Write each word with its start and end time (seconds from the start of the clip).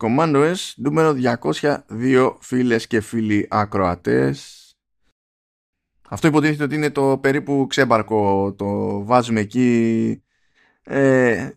Commando 0.00 0.54
S 0.54 0.72
νούμερο 0.76 1.14
202 1.60 2.36
φίλες 2.40 2.86
και 2.86 3.00
φίλοι 3.00 3.46
ακροατές. 3.50 4.62
Αυτό 6.08 6.26
υποτίθεται 6.26 6.62
ότι 6.62 6.74
είναι 6.74 6.90
το 6.90 7.18
περίπου 7.18 7.66
ξέμπαρκο, 7.68 8.52
το 8.54 9.04
βάζουμε 9.04 9.40
εκεί 9.40 10.22
ε, 10.82 11.50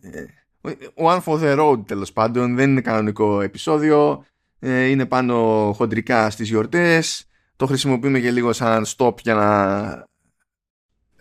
one 0.94 1.22
for 1.22 1.40
the 1.40 1.58
road 1.58 1.86
τέλος 1.86 2.12
πάντων, 2.12 2.54
δεν 2.54 2.70
είναι 2.70 2.80
κανονικό 2.80 3.40
επεισόδιο, 3.40 4.24
ε, 4.58 4.84
είναι 4.84 5.06
πάνω 5.06 5.72
χοντρικά 5.76 6.30
στις 6.30 6.48
γιορτές, 6.48 7.26
το 7.56 7.66
χρησιμοποιούμε 7.66 8.20
και 8.20 8.30
λίγο 8.30 8.52
σαν 8.52 8.84
stop 8.86 9.18
για 9.18 9.34
να 9.34 10.06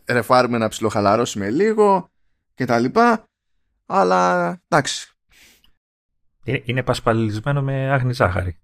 ρεφάρουμε 0.06 0.58
να 0.58 0.68
ψιλοχαλαρώσουμε 0.68 1.50
λίγο 1.50 2.12
και 2.54 2.66
τα 2.66 2.80
λοιπά, 2.80 3.24
αλλά 3.86 4.50
εντάξει. 4.68 5.11
Είναι, 6.44 6.62
είναι 6.66 6.84
πασπαλισμένο 6.84 7.62
με 7.62 7.92
άγνη 7.92 8.14
ζάχαρη 8.14 8.60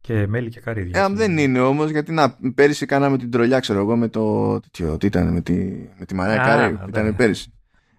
και 0.00 0.26
μέλι 0.26 0.48
και 0.48 0.60
καρύδια. 0.60 1.04
Ε, 1.04 1.14
δεν 1.14 1.38
είναι 1.38 1.60
όμως, 1.60 1.90
γιατί 1.90 2.12
να, 2.12 2.36
πέρυσι 2.54 2.86
κάναμε 2.86 3.18
την 3.18 3.30
τρολιά, 3.30 3.60
ξέρω 3.60 3.78
εγώ, 3.78 3.96
με 3.96 4.08
το. 4.08 4.60
Τι, 4.98 5.06
ήταν, 5.06 5.32
με 5.32 5.40
τη, 5.40 5.54
με 5.98 6.04
τη 6.06 6.14
Μαρία 6.14 6.36
Κάρη, 6.36 6.78
ήταν 6.88 7.16
πέρυσι. 7.16 7.52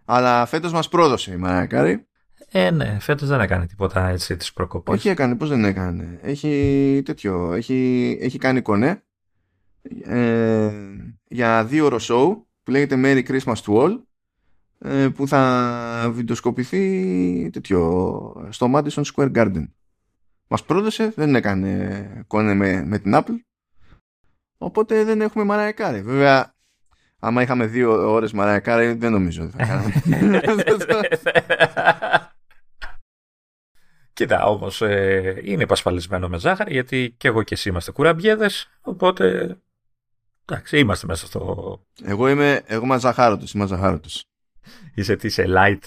Αλλά 0.06 0.46
φέτος 0.46 0.72
μας 0.72 0.90
πρόδωσε 0.90 1.32
η 1.32 1.36
Μαρία 1.36 1.66
Κάρη. 1.66 2.08
Ε, 2.52 2.72
ναι, 2.72 2.98
φέτος 3.00 3.28
δεν 3.28 3.40
έκανε 3.40 3.66
τίποτα 3.66 4.08
έτσι 4.08 4.36
της 4.38 4.54
προκοπής. 4.54 4.94
Όχι 4.94 5.10
έκανε, 5.10 5.36
πώς 5.36 5.50
δεν 5.50 5.66
έκανε. 5.66 6.20
Έχει 6.22 7.02
τέτοιο, 7.06 7.54
έχει, 7.54 8.18
έχει 8.22 8.38
κάνει 8.38 8.62
κονέ 8.62 9.04
ε, 10.04 10.72
για 11.28 11.66
δύο 11.66 11.86
ώρο 11.86 11.98
show 12.02 12.38
που 12.64 12.72
λέγεται 12.72 12.96
Merry 13.04 13.32
Christmas 13.32 13.56
to 13.66 13.74
All 13.74 13.92
ε, 13.92 13.96
που 15.16 15.28
θα 15.28 16.10
βιντεοσκοπηθεί 16.14 17.50
τέτοιο, 17.50 18.48
στο 18.50 18.72
Madison 18.74 19.04
Square 19.14 19.36
Garden. 19.36 19.64
Μας 20.48 20.64
πρόδωσε, 20.64 21.14
δεν 21.16 21.36
έκανε 21.36 22.24
κονέ 22.28 22.54
με, 22.54 22.84
με 22.86 23.00
την 23.00 23.12
Apple 23.16 23.36
οπότε 24.58 25.04
δεν 25.04 25.22
έχουμε 25.22 25.44
μαραϊκάρι. 25.44 26.02
Βέβαια 26.02 26.56
άμα 27.20 27.42
είχαμε 27.42 27.66
δύο 27.66 28.12
ώρες 28.12 28.32
μαραϊκάρι 28.32 28.94
δεν 28.94 29.12
νομίζω 29.12 29.44
ότι 29.44 29.58
θα 29.58 29.66
κάναμε. 29.66 29.94
Κοίτα, 34.14 34.46
όμως 34.46 34.82
ε, 34.82 35.42
είναι 35.44 35.64
επασφαλισμένο 35.64 36.28
με 36.28 36.40
ζάχαρη 36.40 36.72
γιατί 36.72 37.16
και 37.18 37.28
εγώ 37.28 37.44
και 37.44 37.54
εσύ 37.54 37.70
είμαστε 37.70 37.92
κουραμπιέδες. 37.92 38.70
Οπότε. 38.82 39.58
Εντάξει, 40.46 40.80
είμαστε 40.80 41.08
μέσα 41.08 41.26
στο. 41.26 41.86
Εγώ 42.04 42.30
είμαι. 42.30 42.62
Εγώ 42.66 42.84
είμαι 42.84 43.00
ζαχάρωτο. 43.00 43.46
Είμαι 43.54 43.68
ζαχάρωτο. 43.68 44.10
Είσαι 44.96 45.16
τι, 45.16 45.28
είσαι 45.28 45.46
light. 45.48 45.80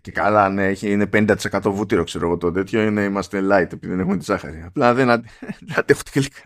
Και 0.00 0.10
καλά, 0.10 0.48
ναι, 0.48 0.66
έχει, 0.66 0.90
είναι 0.90 1.08
50% 1.12 1.36
βούτυρο, 1.64 2.04
ξέρω 2.04 2.26
εγώ 2.26 2.36
το 2.36 2.52
τέτοιο. 2.52 2.82
Είναι, 2.82 3.02
είμαστε 3.02 3.40
light 3.40 3.72
επειδή 3.72 3.88
δεν 3.88 4.00
έχουμε 4.00 4.16
τη 4.16 4.24
ζάχαρη. 4.24 4.62
Απλά 4.62 4.94
δεν 4.94 5.10
αντέχω 5.78 6.02
τελικά. 6.12 6.42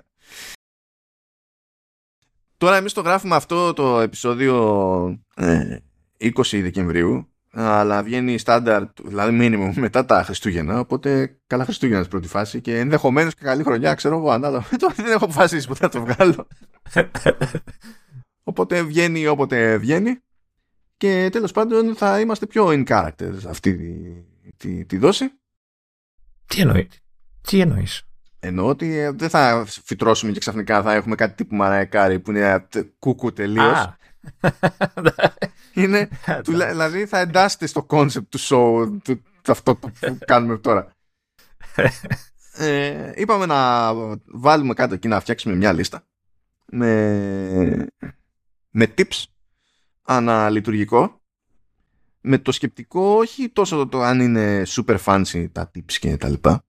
Τώρα 2.56 2.77
εμείς 2.77 2.92
το 2.92 3.01
γράφουμε 3.01 3.34
αυτό 3.34 3.73
το 3.73 4.01
επεισόδιο 4.01 5.25
ε, 5.34 5.77
20 6.19 6.31
Δεκεμβρίου 6.62 7.34
αλλά 7.55 8.03
βγαίνει 8.03 8.39
στάνταρ, 8.39 8.83
δηλαδή 9.05 9.33
μήνυμο 9.33 9.73
μετά 9.77 10.05
τα 10.05 10.23
Χριστούγεννα. 10.23 10.79
Οπότε 10.79 11.39
καλά 11.47 11.64
Χριστούγεννα 11.64 11.98
στην 11.98 12.11
πρώτη 12.11 12.29
φάση 12.29 12.61
και 12.61 12.79
ενδεχομένως 12.79 13.34
και 13.34 13.45
καλή 13.45 13.62
χρονιά, 13.62 13.95
ξέρω 13.95 14.17
εγώ, 14.17 14.31
ανάλογα. 14.31 14.64
Τώρα 14.79 14.95
δεν 14.97 15.12
έχω 15.12 15.25
αποφασίσει 15.25 15.67
που 15.67 15.77
θα 15.77 15.89
το 15.89 16.05
βγάλω. 16.05 16.47
οπότε 18.51 18.83
βγαίνει 18.83 19.27
όποτε 19.27 19.77
βγαίνει. 19.77 20.19
Και 20.97 21.28
τέλος 21.33 21.53
πάντων 21.53 21.97
θα 21.97 22.20
είμαστε 22.20 22.47
πιο 22.47 22.67
in 22.69 22.84
character 22.87 23.33
αυτή 23.48 23.77
τη, 23.77 24.53
τη, 24.56 24.84
τη 24.84 24.98
δόση. 24.98 25.31
Τι 26.47 26.61
εννοεί, 26.61 26.89
τι 27.41 27.61
εννοείς; 27.61 28.03
Εννοώ 28.39 28.69
ότι 28.69 28.97
ε, 28.97 29.11
δεν 29.11 29.28
θα 29.28 29.64
φυτρώσουμε 29.67 30.33
και 30.33 30.39
ξαφνικά 30.39 30.83
θα 30.83 30.92
έχουμε 30.92 31.14
κάτι 31.14 31.34
τύπου 31.34 31.55
μαραϊκάρι 31.55 32.20
που 32.20 32.31
είναι 32.31 32.69
κούκου 32.98 33.33
τελείως. 33.33 33.95
είναι, 35.74 36.08
δηλαδή 36.45 37.07
θα 37.07 37.18
εντάσσεται 37.18 37.67
στο 37.67 37.86
concept 37.91 38.27
του 38.29 38.41
show 38.41 38.89
του, 39.05 39.23
αυτό 39.47 39.77
που 39.77 39.91
κάνουμε 40.27 40.58
τώρα. 40.58 40.92
ε, 42.52 43.13
είπαμε 43.14 43.47
να 43.47 43.91
βάλουμε 44.24 44.74
κάτω 44.74 44.95
εκεί 44.95 45.08
να 45.08 45.20
φτιάξουμε 45.20 45.55
μια 45.55 45.73
λίστα 45.73 46.07
με, 46.67 47.86
με 48.70 48.95
tips 48.98 49.24
αναλειτουργικό 50.05 51.20
με 52.20 52.39
το 52.39 52.53
σκεπτικό 52.53 53.17
όχι 53.17 53.48
τόσο 53.48 53.87
το 53.87 54.01
αν 54.03 54.20
είναι 54.20 54.63
super 54.67 54.97
fancy 55.05 55.47
τα 55.53 55.70
tips 55.75 55.92
και 55.92 56.17
τα 56.17 56.29
λοιπά 56.29 56.65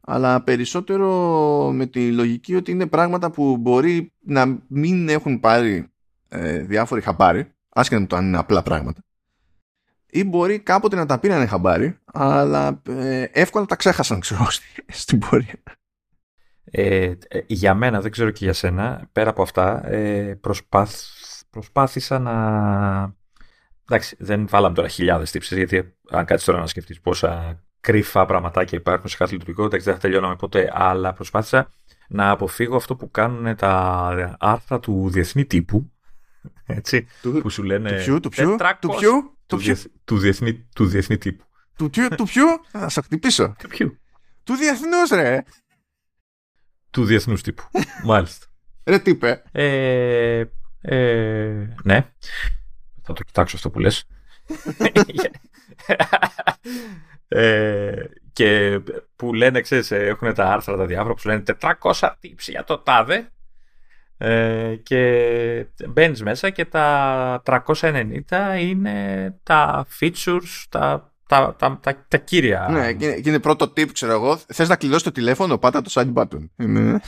αλλά 0.00 0.42
περισσότερο 0.42 1.70
με 1.74 1.86
τη 1.86 2.12
λογική 2.12 2.54
ότι 2.54 2.70
είναι 2.70 2.86
πράγματα 2.86 3.30
που 3.30 3.56
μπορεί 3.56 4.12
να 4.20 4.58
μην 4.68 5.08
έχουν 5.08 5.40
πάρει 5.40 5.90
ε, 6.28 6.58
διάφοροι 6.58 7.00
χαμπάρι, 7.00 7.52
άσχετα 7.68 8.00
με 8.00 8.06
το 8.06 8.16
αν 8.16 8.26
είναι 8.26 8.38
απλά 8.38 8.62
πράγματα, 8.62 9.02
ή 10.10 10.24
μπορεί 10.24 10.58
κάποτε 10.58 10.96
να 10.96 11.06
τα 11.06 11.18
πήραν 11.18 11.48
χαμπάρι, 11.48 11.98
αλλά 12.04 12.82
ε, 12.88 13.22
εύκολα 13.22 13.66
τα 13.66 13.76
ξέχασαν, 13.76 14.20
ξέρω, 14.24 14.46
στην 14.86 15.18
πορεία. 15.18 15.62
Ε, 16.64 17.12
ε, 17.28 17.40
για 17.46 17.74
μένα, 17.74 18.00
δεν 18.00 18.10
ξέρω 18.10 18.30
και 18.30 18.44
για 18.44 18.52
σένα, 18.52 19.08
πέρα 19.12 19.30
από 19.30 19.42
αυτά, 19.42 19.86
ε, 19.86 20.34
προσπάθ, 20.34 20.94
προσπάθησα 21.50 22.18
να... 22.18 22.34
Εντάξει, 23.88 24.16
δεν 24.18 24.48
βάλαμε 24.48 24.74
τώρα 24.74 24.88
χιλιάδες 24.88 25.30
τύψεις, 25.30 25.56
γιατί 25.56 25.94
αν 26.10 26.24
κάτσεις 26.24 26.46
τώρα 26.46 26.58
να 26.58 26.66
σκεφτείς 26.66 27.00
πόσα 27.00 27.62
κρύφα 27.80 28.26
πραγματάκια 28.26 28.78
υπάρχουν 28.78 29.08
σε 29.08 29.16
κάθε 29.16 29.32
λειτουργικό, 29.32 29.64
εντάξει, 29.64 29.84
δεν 29.84 29.94
θα 29.94 30.00
τελειώναμε 30.00 30.36
ποτέ, 30.36 30.70
αλλά 30.74 31.12
προσπάθησα 31.12 31.70
να 32.08 32.30
αποφύγω 32.30 32.76
αυτό 32.76 32.96
που 32.96 33.10
κάνουν 33.10 33.56
τα 33.56 34.36
άρθρα 34.38 34.80
του 34.80 35.10
διεθνή 35.10 35.44
τύπου, 35.44 35.92
έτσι, 36.66 37.06
του, 37.22 37.32
που 37.42 37.50
σου 37.50 37.62
λένε... 37.62 37.90
Του 37.90 38.04
ποιου, 38.04 38.20
του 38.20 38.28
ποιου, 38.28 38.56
του 38.80 38.88
ποιου, 38.98 39.38
του, 39.46 39.56
διεθ, 39.56 39.86
του, 40.04 40.18
διεθνή, 40.18 40.68
του 40.74 40.86
διεθνή 40.86 41.18
τύπου. 41.18 41.44
Του, 41.76 41.90
ποιου, 41.90 42.08
του 42.08 42.24
ποιου, 42.24 42.46
θα 42.68 42.88
σε 42.88 43.00
χτυπήσω. 43.00 43.54
Του 43.58 43.68
ποιου; 43.68 43.98
Του 44.44 44.54
διεθνούς 44.54 45.10
ρε. 45.10 45.42
Του 46.90 47.04
διεθνούς 47.04 47.42
τύπου, 47.42 47.62
μάλιστα. 48.04 48.46
Ρε 48.84 48.98
τι 48.98 49.10
είπε; 49.10 49.42
Ε, 49.52 50.44
ε, 50.80 51.74
ναι, 51.82 52.06
θα 53.02 53.12
το 53.12 53.22
κοιτάξω 53.22 53.56
αυτό 53.56 53.70
που 53.70 53.78
λες. 53.78 54.04
ε, 57.28 57.92
και 58.32 58.80
που 59.16 59.34
λένε, 59.34 59.60
ξέρεις, 59.60 59.90
έχουν 59.90 60.34
τα 60.34 60.52
άρθρα 60.52 60.76
τα 60.76 60.86
διάφορα 60.86 61.14
που 61.14 61.20
σου 61.20 61.28
λένε 61.28 61.42
400 61.60 61.72
tips 61.92 62.46
για 62.48 62.64
το 62.64 62.78
τάδε 62.78 63.30
ε, 64.22 64.74
και 64.82 65.66
μπαίνεις 65.88 66.22
μέσα 66.22 66.50
και 66.50 66.64
τα 66.64 67.42
390 67.44 68.12
είναι 68.58 69.34
τα 69.42 69.86
features, 70.00 70.64
τα, 70.68 71.12
τα, 71.26 71.54
τα, 71.58 71.78
τα, 71.82 72.04
τα 72.08 72.16
κύρια. 72.16 72.68
Ναι, 72.70 72.92
και 72.92 73.22
είναι 73.24 73.38
πρώτο 73.38 73.64
tip, 73.64 73.92
ξέρω 73.92 74.12
εγώ. 74.12 74.36
Θες 74.36 74.68
να 74.68 74.76
κλειδώσει 74.76 75.04
το 75.04 75.12
τηλέφωνο, 75.12 75.58
πάτα 75.58 75.82
το 75.82 75.90
side 75.94 76.12
button. 76.12 76.48
Είναι... 76.56 77.00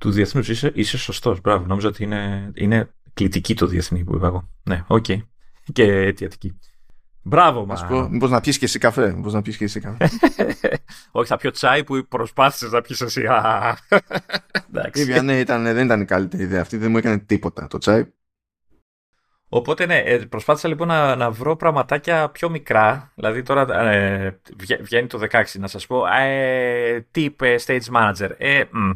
Του 0.00 0.10
διεθνούς 0.10 0.48
είσαι, 0.48 0.72
είσαι 0.74 0.98
σωστός, 0.98 1.40
μπράβο. 1.40 1.66
Νόμιζα 1.66 1.88
ότι 1.88 2.02
είναι, 2.02 2.50
είναι 2.54 2.90
κλητική 3.14 3.54
το 3.54 3.66
διεθνή 3.66 4.04
που 4.04 4.16
είπα 4.16 4.26
εγώ. 4.26 4.50
Ναι, 4.62 4.84
OK. 4.86 5.04
Okay. 5.08 5.18
Και 5.72 5.82
αιτιατική. 5.82 6.58
Μπράβο, 7.22 7.66
μα. 7.66 8.08
Μήπως 8.10 8.30
να 8.30 8.40
πιεις 8.40 8.58
και 8.58 8.64
εσύ 8.64 8.78
καφέ. 8.78 9.14
Μήπως 9.14 9.32
να 9.32 9.42
πιεις 9.42 9.56
και 9.56 9.64
εσύ 9.64 9.80
καφέ. 9.80 10.10
Όχι, 11.10 11.28
θα 11.28 11.36
πιω 11.36 11.50
τσάι 11.50 11.84
που 11.84 12.06
προσπάθησες 12.08 12.70
να 12.70 12.80
πιεις 12.80 13.00
εσύ. 13.00 13.24
Εντάξει. 14.68 15.20
ναι, 15.22 15.38
ήταν, 15.38 15.62
δεν 15.62 15.84
ήταν 15.84 16.00
η 16.00 16.04
καλύτερη 16.04 16.42
ιδέα 16.42 16.60
αυτή. 16.60 16.76
Δεν 16.76 16.90
μου 16.90 16.96
έκανε 16.96 17.18
τίποτα 17.18 17.66
το 17.66 17.78
τσάι. 17.78 18.04
Οπότε 19.48 19.86
ναι, 19.86 19.98
ε, 19.98 20.18
προσπάθησα 20.18 20.68
λοιπόν 20.68 20.88
να, 20.88 21.16
να 21.16 21.30
βρω 21.30 21.56
πραγματάκια 21.56 22.28
πιο 22.28 22.50
μικρά. 22.50 23.12
Δηλαδή 23.14 23.42
τώρα 23.42 23.82
ε, 23.90 24.40
βγαίνει 24.80 25.06
το 25.06 25.20
16 25.30 25.44
να 25.58 25.66
σας 25.66 25.86
πω 25.86 26.06
ε, 26.06 27.06
τι 27.10 27.22
είπε 27.22 27.54
Stage 27.66 27.90
Manager. 27.94 28.30
Ε, 28.38 28.62
μ, 28.70 28.90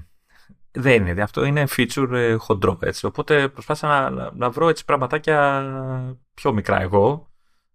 δεν 0.75 1.07
είναι, 1.07 1.23
αυτό 1.23 1.45
είναι 1.45 1.67
feature 1.77 2.11
ε, 2.13 2.35
χοντρό 2.35 2.79
έτσι. 2.81 3.07
Οπότε 3.07 3.49
προσπάθησα 3.49 3.87
να, 3.87 4.11
να, 4.11 4.31
να 4.35 4.51
βρω 4.51 4.69
έτσι 4.69 4.85
πραγματάκια 4.85 5.65
πιο 6.35 6.53
μικρά 6.53 6.81
εγώ 6.81 7.29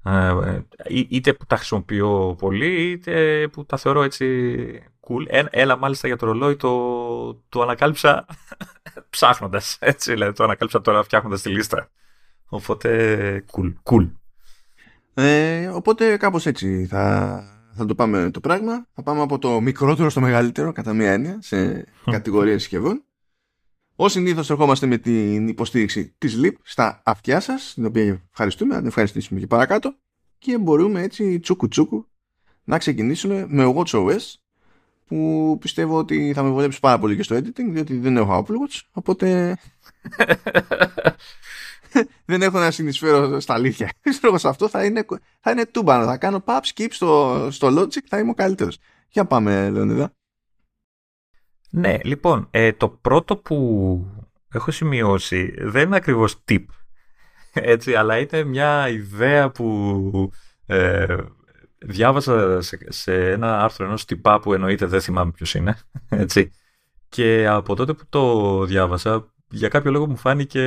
ε, 0.06 0.62
είτε 0.88 1.34
που 1.34 1.46
τα 1.46 1.56
χρησιμοποιώ 1.56 2.36
πολύ, 2.38 2.92
είτε 2.92 3.48
που 3.52 3.66
τα 3.66 3.78
θεωρώ 3.78 4.04
έτσι 4.04 4.26
cool. 5.08 5.46
Έλα 5.50 5.78
μάλιστα 5.78 6.08
για 6.08 6.18
το 6.18 6.26
ρολόι 6.26 6.56
το, 6.56 7.34
το 7.50 7.62
ανακάλυψα 7.62 8.26
ψάχνοντας, 9.10 9.78
έτσι 9.80 10.12
δηλαδή 10.12 10.34
το 10.34 10.44
ανακάλυψα 10.44 10.82
τώρα 10.82 11.04
φτιάχνοντας 11.04 11.42
τη 11.42 11.50
λίστα. 11.50 11.90
Οπότε 12.46 13.44
cool, 13.52 13.74
cool. 13.84 14.10
Ε, 15.14 15.68
οπότε 15.68 16.18
κάπως 16.18 16.46
έτσι 16.46 16.86
θα, 16.86 17.44
θα 17.80 17.86
το 17.86 17.96
πάμε 17.96 18.32
το 18.32 18.40
πράγμα. 18.40 18.88
Θα 18.94 19.04
πάμε 19.04 19.22
από 19.22 19.38
το 19.38 19.62
μικρότερο 19.62 20.10
στο 20.10 20.22
μεγαλύτερο 20.22 20.72
κατά 20.72 20.94
μία 20.94 21.12
έννοια 21.12 21.38
σε 21.42 21.86
κατηγορίες 22.12 22.62
συσκευών. 22.62 23.04
Ω 23.96 24.08
συνήθως 24.08 24.50
ερχόμαστε 24.50 24.86
με 24.86 24.98
την 24.98 25.48
υποστήριξη 25.48 26.14
της 26.18 26.40
LIP 26.44 26.54
στα 26.62 27.02
αυτιά 27.06 27.40
σας, 27.40 27.72
την 27.74 27.86
οποία 27.86 28.22
ευχαριστούμε, 28.32 28.74
να 28.74 28.80
την 28.80 28.88
ευχαριστήσουμε 28.88 29.40
και 29.40 29.48
παρακάτω. 29.48 29.96
Και 30.38 30.58
μπορούμε 30.58 31.02
έτσι 31.02 31.40
τσούκου 31.40 31.68
τσούκου 31.68 32.08
να 32.64 32.78
ξεκινήσουμε 32.78 33.46
με 33.50 33.74
WatchOS, 33.76 34.34
που 35.08 35.58
πιστεύω 35.60 35.98
ότι 35.98 36.32
θα 36.36 36.44
με 36.44 36.50
βολέψει 36.50 36.80
πάρα 36.80 37.00
πολύ 37.00 37.16
και 37.16 37.24
στο 37.24 37.36
editing 37.36 37.70
διότι 37.70 37.98
δεν 37.98 38.18
έχω 38.18 38.46
Apple 38.46 38.52
Watch 38.52 38.80
οπότε 38.92 39.58
δεν 42.26 42.42
έχω 42.42 42.60
να 42.60 42.72
συνεισφέρω 42.72 43.40
στα 43.40 43.54
αλήθεια. 43.54 43.92
Ξέρω 44.10 44.38
σε 44.38 44.48
αυτό 44.48 44.70
θα 44.70 44.86
είναι, 44.86 45.06
θα 45.40 45.52
είναι 45.52 45.66
τούμπανο. 45.66 46.06
Θα 46.06 46.18
κάνω 46.18 46.44
pub 46.46 46.60
skip 46.74 46.88
στο, 46.90 47.48
στο 47.52 47.68
Logic, 47.68 48.04
θα 48.08 48.20
είμαι 48.20 48.30
ο 48.30 48.34
καλύτερος. 48.34 48.78
Για 49.10 49.26
πάμε, 49.26 49.70
Λεωνίδα. 49.70 50.14
Ναι, 51.70 51.98
λοιπόν, 52.04 52.48
ε, 52.52 52.74
το 52.74 52.90
πρώτο 52.90 53.38
που 53.38 54.08
έχω 54.52 54.72
σημειώσει 54.72 55.54
δεν 55.58 55.86
είναι 55.86 55.96
ακριβώς 55.96 56.44
tip, 56.48 56.66
έτσι, 57.54 57.96
αλλά 57.96 58.18
είναι 58.18 58.44
μια 58.44 58.90
ιδέα 58.90 59.52
που 59.52 60.32
ε, 60.66 61.16
διάβασα 61.78 62.62
σε, 62.88 63.32
ένα 63.32 63.64
άρθρο 63.64 63.86
ενός 63.86 64.06
τυπά 64.06 64.40
που 64.40 64.54
εννοείται 64.54 64.86
δεν 64.86 65.02
θυμάμαι 65.02 65.32
ποιος 65.32 65.54
είναι, 65.54 65.78
έτσι, 66.10 66.52
και 67.10 67.48
από 67.48 67.76
τότε 67.76 67.94
που 67.94 68.04
το 68.10 68.66
διάβασα, 68.66 69.34
για 69.50 69.68
κάποιο 69.68 69.92
λόγο 69.92 70.08
μου 70.08 70.18
φάνηκε 70.18 70.62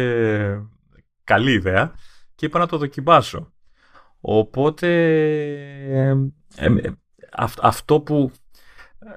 καλή 1.25 1.53
ιδέα 1.53 1.95
και 2.35 2.47
είπα 2.47 2.59
να 2.59 2.67
το 2.67 2.77
δοκιμάσω. 2.77 3.53
Οπότε 4.21 4.89
ε, 5.89 6.17
ε, 6.57 6.91
αυτό 7.61 8.01
που 8.01 8.33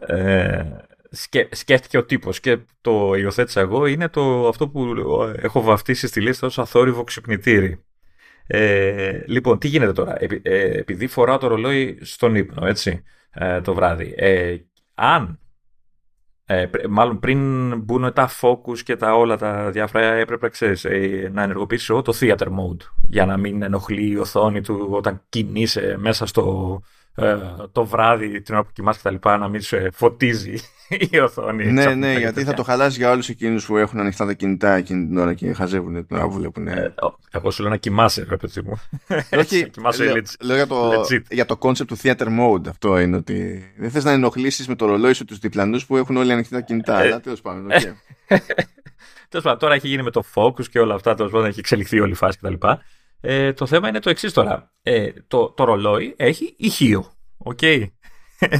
ε, 0.08 0.64
σκέφτηκε 1.52 1.98
ο 1.98 2.06
τύπος 2.06 2.40
και 2.40 2.60
το 2.82 3.14
υιοθέτησα 3.14 3.62
εγώ 3.62 3.86
είναι 3.86 4.10
το, 4.10 4.48
αυτό 4.48 4.70
που 4.70 4.94
έχω 5.36 5.62
βαφτίσει 5.62 6.08
στη 6.08 6.22
λίστα 6.22 6.48
ως 6.48 6.60
αθόρυβο 6.60 7.04
ξυπνητήρι. 7.04 7.84
Ε, 8.48 9.24
λοιπόν, 9.28 9.60
τι 9.60 9.68
γίνεται 9.68 9.92
τώρα; 9.92 10.18
επειδή 10.42 11.08
φοράω 11.08 11.38
το 11.38 11.48
ρολόι 11.48 12.00
στον 12.02 12.36
ύπνο, 12.36 12.68
έτσι, 12.68 13.04
το 13.64 13.74
βράδυ. 13.74 14.16
αν 14.96 15.40
ε, 16.48 16.66
μάλλον 16.90 17.20
πριν 17.20 17.40
μπουν 17.78 18.14
τα 18.14 18.30
focus 18.42 18.80
και 18.84 18.96
τα 18.96 19.16
όλα 19.16 19.38
τα 19.38 19.70
διάφορα 19.72 20.06
έπρεπε 20.06 20.50
ξέρεις, 20.50 20.86
ε, 20.86 21.30
να 21.34 21.44
ενεργοποιήσω 21.44 22.02
το 22.02 22.18
theater 22.20 22.48
mode 22.48 22.88
για 23.10 23.26
να 23.26 23.38
μην 23.38 23.62
ενοχλεί 23.62 24.10
η 24.10 24.18
οθόνη 24.18 24.62
του 24.62 24.88
όταν 24.92 25.22
κινείσαι 25.30 25.96
μέσα 26.00 26.26
στο 26.26 26.82
ε, 27.16 27.38
το 27.72 27.86
βράδυ 27.86 28.42
την 28.42 28.54
ώρα 28.54 28.64
που 28.64 28.72
κοιμάσαι 28.74 28.98
και 28.98 29.04
τα 29.04 29.12
λοιπά 29.12 29.38
να 29.38 29.48
μην 29.48 29.62
σε 29.62 29.90
φωτίζει 29.94 30.56
η 31.12 31.20
οθόνη. 31.20 31.72
Ναι, 31.72 31.96
ναι, 31.96 32.14
γιατί 32.14 32.44
θα 32.44 32.54
το 32.54 32.64
χαλάσει 32.64 32.98
για 32.98 33.12
όλους 33.12 33.30
εκείνους 33.30 33.66
που 33.66 33.78
έχουν 33.78 34.00
ανοιχτά 34.00 34.26
τα 34.26 34.34
κινητά 34.34 34.76
εκείνη 34.76 35.08
την 35.08 35.18
ώρα 35.18 35.34
και 35.34 35.54
χαζεύουν 35.54 36.08
την 36.08 36.16
ώρα 36.16 36.28
που 36.28 36.34
βλέπουν. 36.34 36.68
Ε, 36.68 36.94
εγώ 37.32 37.52
σου 37.52 37.62
λέω 37.62 37.72
να 37.72 37.78
κοιμάσαι, 37.78 38.26
ρε 38.30 38.38
παιδί 38.38 38.62
μου. 38.62 38.82
Όχι, 39.40 39.72
λέω, 40.42 40.56
για, 40.56 40.68
το, 40.68 40.92
για 41.30 41.46
το 41.46 41.58
concept 41.62 41.86
του 41.88 41.98
theater 42.02 42.28
mode 42.40 42.68
αυτό 42.70 43.00
είναι 43.00 43.16
ότι 43.16 43.64
δεν 43.78 43.90
θες 43.90 44.04
να 44.04 44.12
ενοχλήσεις 44.12 44.68
με 44.68 44.76
το 44.76 44.86
ρολόι 44.86 45.14
σου 45.14 45.26
τους 45.26 45.38
διπλανούς 45.38 45.86
που 45.86 45.98
έχουν 45.98 46.18
όλοι 46.18 46.32
ανοιχτά 46.32 46.56
τα 46.56 46.62
κινητά, 46.62 47.02
ε, 47.02 47.08
αλλά 47.08 47.20
τέλος 47.20 47.42
πάντων. 47.42 47.68
Τέλος 49.30 49.46
πάντων, 49.46 49.60
τώρα 49.60 49.74
έχει 49.74 49.88
γίνει 49.88 50.04
με 50.04 50.12
το 50.12 50.24
focus 50.34 50.68
και 50.68 50.80
όλα 50.80 50.94
αυτά, 50.96 51.16
τέλος 51.16 51.32
πάντων 51.32 51.48
έχει 51.48 51.60
εξελιχθεί 51.60 52.00
όλη 52.00 52.12
η 52.12 52.16
φάση 52.16 52.38
κτλ. 52.38 52.68
Ε, 53.22 53.54
το 53.54 53.66
θέμα 53.66 53.88
είναι 53.88 54.00
το 54.00 54.10
εξής 54.10 54.34
τώρα. 54.34 54.72
Ε, 54.82 55.10
το, 55.28 55.52
το 55.52 55.64
ρολόι 55.64 56.14
έχει 56.18 56.54
ηχείο. 56.58 57.12
Okay. 57.44 57.86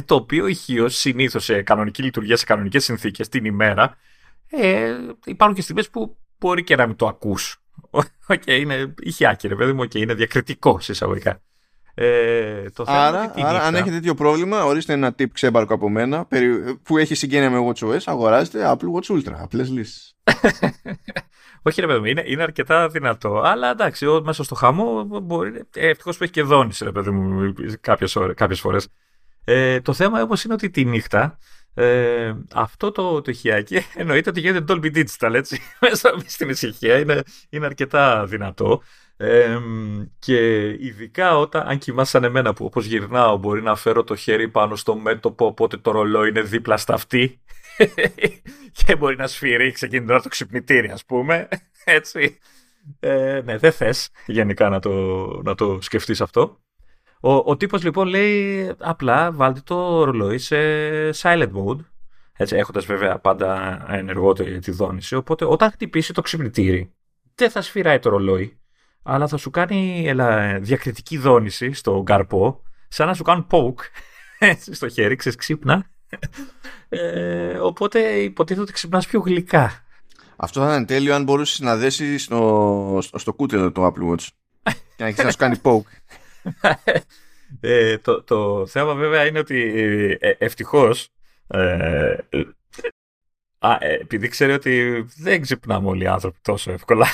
Το 0.04 0.14
οποίο 0.14 0.46
ηχείο 0.46 0.88
συνήθως 0.88 1.44
σε 1.44 1.62
κανονική 1.62 2.02
λειτουργία, 2.02 2.36
σε 2.36 2.44
κανονικές 2.44 2.84
συνθήκες 2.84 3.28
την 3.28 3.44
ημέρα, 3.44 3.96
ε, 4.50 4.94
υπάρχουν 5.24 5.56
και 5.56 5.62
στιγμές 5.62 5.90
που 5.90 6.16
μπορεί 6.38 6.64
και 6.64 6.76
να 6.76 6.86
μην 6.86 6.96
το 6.96 7.06
ακούς. 7.06 7.60
Okay, 8.28 8.58
είναι 8.60 8.94
ηχιάκι, 9.00 9.48
ρε 9.48 9.54
παιδί 9.54 9.72
μου, 9.72 9.82
okay, 9.82 9.94
είναι 9.94 10.14
διακριτικό 10.14 10.78
εισαγωγικά. 10.88 11.40
Ε, 11.94 12.70
το 12.70 12.84
θέμα 12.84 13.06
άρα, 13.06 13.32
είναι 13.36 13.48
άρα 13.48 13.62
αν 13.62 13.74
έχετε 13.74 13.90
τέτοιο 13.90 14.14
πρόβλημα, 14.14 14.64
ορίστε 14.64 14.92
ένα 14.92 15.14
tip 15.18 15.30
ξέμπαρκο 15.32 15.74
από 15.74 15.88
μένα 15.88 16.26
που 16.82 16.98
έχει 16.98 17.14
συγγένεια 17.14 17.50
με 17.50 17.58
WatchOS, 17.68 17.98
αγοράζετε 18.04 18.62
Apple 18.64 18.86
Watch 18.94 19.16
Ultra. 19.16 19.34
Απλές 19.36 19.70
λύσεις. 19.70 20.16
Όχι, 21.62 21.80
ρε 21.80 21.86
παιδί 21.86 21.98
μου, 21.98 22.04
είναι, 22.04 22.22
είναι 22.26 22.42
αρκετά 22.42 22.88
δυνατό. 22.88 23.40
Αλλά 23.40 23.70
εντάξει, 23.70 24.06
ο, 24.06 24.22
μέσα 24.24 24.44
στο 24.44 24.54
χαμό 24.54 25.04
μπορεί. 25.04 25.62
Ε, 25.74 25.88
Ευτυχώς 25.88 26.16
που 26.16 26.22
έχει 26.22 26.32
και 26.32 26.42
δόνηση, 26.42 26.84
ρε 26.84 26.92
παιδί 26.92 27.10
μου, 27.10 27.52
κάποιες 28.34 28.60
φορές. 28.60 28.88
Ε, 29.48 29.80
το 29.80 29.92
θέμα 29.92 30.22
όμως 30.22 30.44
είναι 30.44 30.54
ότι 30.54 30.70
τη 30.70 30.84
νύχτα 30.84 31.38
ε, 31.74 32.34
αυτό 32.52 32.90
το, 32.90 33.22
το 33.22 33.30
ηχιάκι 33.30 33.76
εννοείται 33.94 34.30
ότι 34.30 34.40
γίνεται 34.40 34.74
Dolby 34.74 34.96
Digital, 34.96 35.34
έτσι. 35.34 35.60
Μέσα 35.80 36.14
στην 36.26 36.48
ησυχία 36.48 36.98
είναι, 36.98 37.22
είναι 37.48 37.66
αρκετά 37.66 38.26
δυνατό. 38.26 38.82
Ε, 39.16 39.58
και 40.18 40.68
ειδικά 40.68 41.38
όταν, 41.38 41.68
αν 41.68 41.78
κοιμάσαι 41.78 42.10
σαν 42.10 42.24
εμένα 42.24 42.52
που 42.52 42.64
όπως 42.64 42.86
γυρνάω 42.86 43.36
μπορεί 43.36 43.62
να 43.62 43.76
φέρω 43.76 44.04
το 44.04 44.16
χέρι 44.16 44.48
πάνω 44.48 44.76
στο 44.76 44.96
μέτωπο 44.96 45.46
οπότε 45.46 45.76
το 45.76 45.90
ρολόι 45.90 46.28
είναι 46.28 46.40
δίπλα 46.40 46.76
στα 46.76 46.94
αυτή 46.94 47.40
και 48.84 48.96
μπορεί 48.96 49.16
να 49.16 49.26
σφυρίξει 49.26 49.84
εκείνη 49.84 50.00
την 50.00 50.10
ώρα 50.10 50.22
το 50.22 50.28
ξυπνητήρι 50.28 50.90
ας 50.90 51.04
πούμε 51.04 51.48
έτσι 51.84 52.38
ε, 53.00 53.40
ναι 53.44 53.58
δεν 53.58 53.72
θες 53.72 54.10
γενικά 54.26 54.68
να 54.68 54.80
το, 54.80 54.92
να 55.44 55.54
το 55.54 55.78
σκεφτείς 55.80 56.20
αυτό 56.20 56.60
ο, 57.20 57.32
ο 57.32 57.56
τύπος 57.56 57.82
λοιπόν 57.82 58.08
λέει 58.08 58.72
απλά 58.78 59.32
βάλτε 59.32 59.60
το 59.64 60.04
ρολόι 60.04 60.38
σε 60.38 60.56
silent 61.22 61.50
mode 61.52 61.84
έτσι, 62.38 62.56
έχοντας 62.56 62.84
βέβαια 62.84 63.18
πάντα 63.18 63.80
ενεργό 63.88 64.32
τη 64.32 64.70
δόνηση 64.70 65.14
οπότε 65.14 65.44
όταν 65.44 65.70
χτυπήσει 65.70 66.12
το 66.12 66.20
ξυπνητήρι 66.20 66.92
δεν 67.34 67.50
θα 67.50 67.62
σφυράει 67.62 67.98
το 67.98 68.08
ρολόι 68.08 68.58
αλλά 69.08 69.28
θα 69.28 69.36
σου 69.36 69.50
κάνει 69.50 70.04
ελα, 70.06 70.58
διακριτική 70.58 71.18
δόνηση 71.18 71.72
στο 71.72 72.02
καρπό, 72.06 72.62
σαν 72.88 73.06
να 73.06 73.14
σου 73.14 73.22
κάνουν 73.22 73.46
poke 73.50 73.82
στο 74.72 74.88
χέρι, 74.88 75.16
ξέρεις, 75.16 75.38
ξύπνα. 75.38 75.86
Ε, 76.88 77.58
οπότε 77.58 78.00
υποτίθεται 78.00 78.62
ότι 78.62 78.72
ξυπνάς 78.72 79.06
πιο 79.06 79.20
γλυκά. 79.20 79.84
Αυτό 80.36 80.60
θα 80.60 80.66
ήταν 80.66 80.86
τέλειο 80.86 81.14
αν 81.14 81.22
μπορούσες 81.22 81.60
να 81.60 81.76
δέσεις 81.76 82.22
στο, 82.22 82.98
στο, 83.00 83.32
κούτελο 83.32 83.72
το 83.72 83.86
Apple 83.86 84.10
Watch 84.10 84.26
και 84.96 85.14
να, 85.16 85.24
να 85.24 85.30
σου 85.30 85.36
κάνει 85.36 85.60
poke. 85.62 86.16
Ε, 87.60 87.98
το, 87.98 88.22
το 88.22 88.66
θέμα 88.66 88.94
βέβαια 88.94 89.26
είναι 89.26 89.38
ότι 89.38 89.60
ε, 90.20 90.30
ευτυχώς 90.38 91.08
ε, 91.46 92.16
α, 93.58 93.76
ε, 93.80 93.94
επειδή 94.00 94.28
ξέρει 94.28 94.52
ότι 94.52 95.06
δεν 95.16 95.40
ξυπνάμε 95.40 95.88
όλοι 95.88 96.04
οι 96.04 96.06
άνθρωποι 96.06 96.38
τόσο 96.42 96.72
εύκολα 96.72 97.06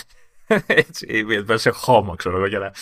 έτσι, 0.66 1.24
σε 1.54 1.70
χώμα, 1.70 2.16
ξέρω 2.16 2.36
εγώ, 2.36 2.46
για 2.46 2.74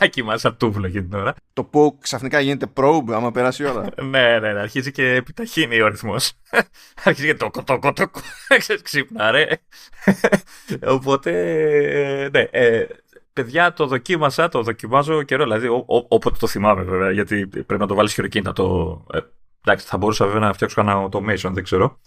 να, 0.00 0.06
κοιμάσαι 0.06 0.48
από 0.48 0.58
τούβλο 0.58 0.86
εκείνη 0.86 1.04
την 1.04 1.18
ώρα. 1.18 1.34
Το 1.52 1.64
που 1.64 1.98
ξαφνικά 2.00 2.40
γίνεται 2.40 2.66
probe, 2.74 3.12
άμα 3.12 3.30
περάσει 3.30 3.62
η 3.62 3.66
ώρα. 3.66 3.84
ναι, 4.02 4.38
ναι, 4.38 4.52
ναι, 4.52 4.60
αρχίζει 4.60 4.90
και 4.90 5.14
επιταχύνει 5.14 5.80
ο 5.80 5.88
ρυθμός. 5.88 6.32
αρχίζει 7.04 7.26
και 7.26 7.34
το 7.34 7.50
κοτό, 7.50 7.78
το 7.78 8.10
ξύπνα, 8.82 9.30
ρε. 9.30 9.46
Οπότε, 10.86 11.30
ναι, 12.32 12.40
ε, 12.40 12.86
παιδιά, 13.42 13.72
το 13.72 13.86
δοκίμασα, 13.86 14.48
το 14.48 14.62
δοκιμάζω 14.62 15.22
καιρό, 15.22 15.42
δηλαδή 15.42 15.68
όποτε 15.86 16.36
το 16.38 16.46
θυμάμαι 16.46 16.82
βέβαια, 16.82 17.10
γιατί 17.10 17.46
πρέπει 17.46 17.78
να 17.78 17.86
το 17.86 17.94
βάλεις 17.94 18.12
χειροκίνητα 18.12 18.52
το... 18.52 19.06
Ε, 19.12 19.18
εντάξει, 19.64 19.86
θα 19.86 19.96
μπορούσα 19.96 20.24
βέβαια 20.26 20.40
να 20.40 20.52
φτιάξω 20.52 20.80
ένα 20.80 21.08
automation, 21.08 21.50
δεν 21.52 21.62
ξέρω. 21.62 21.98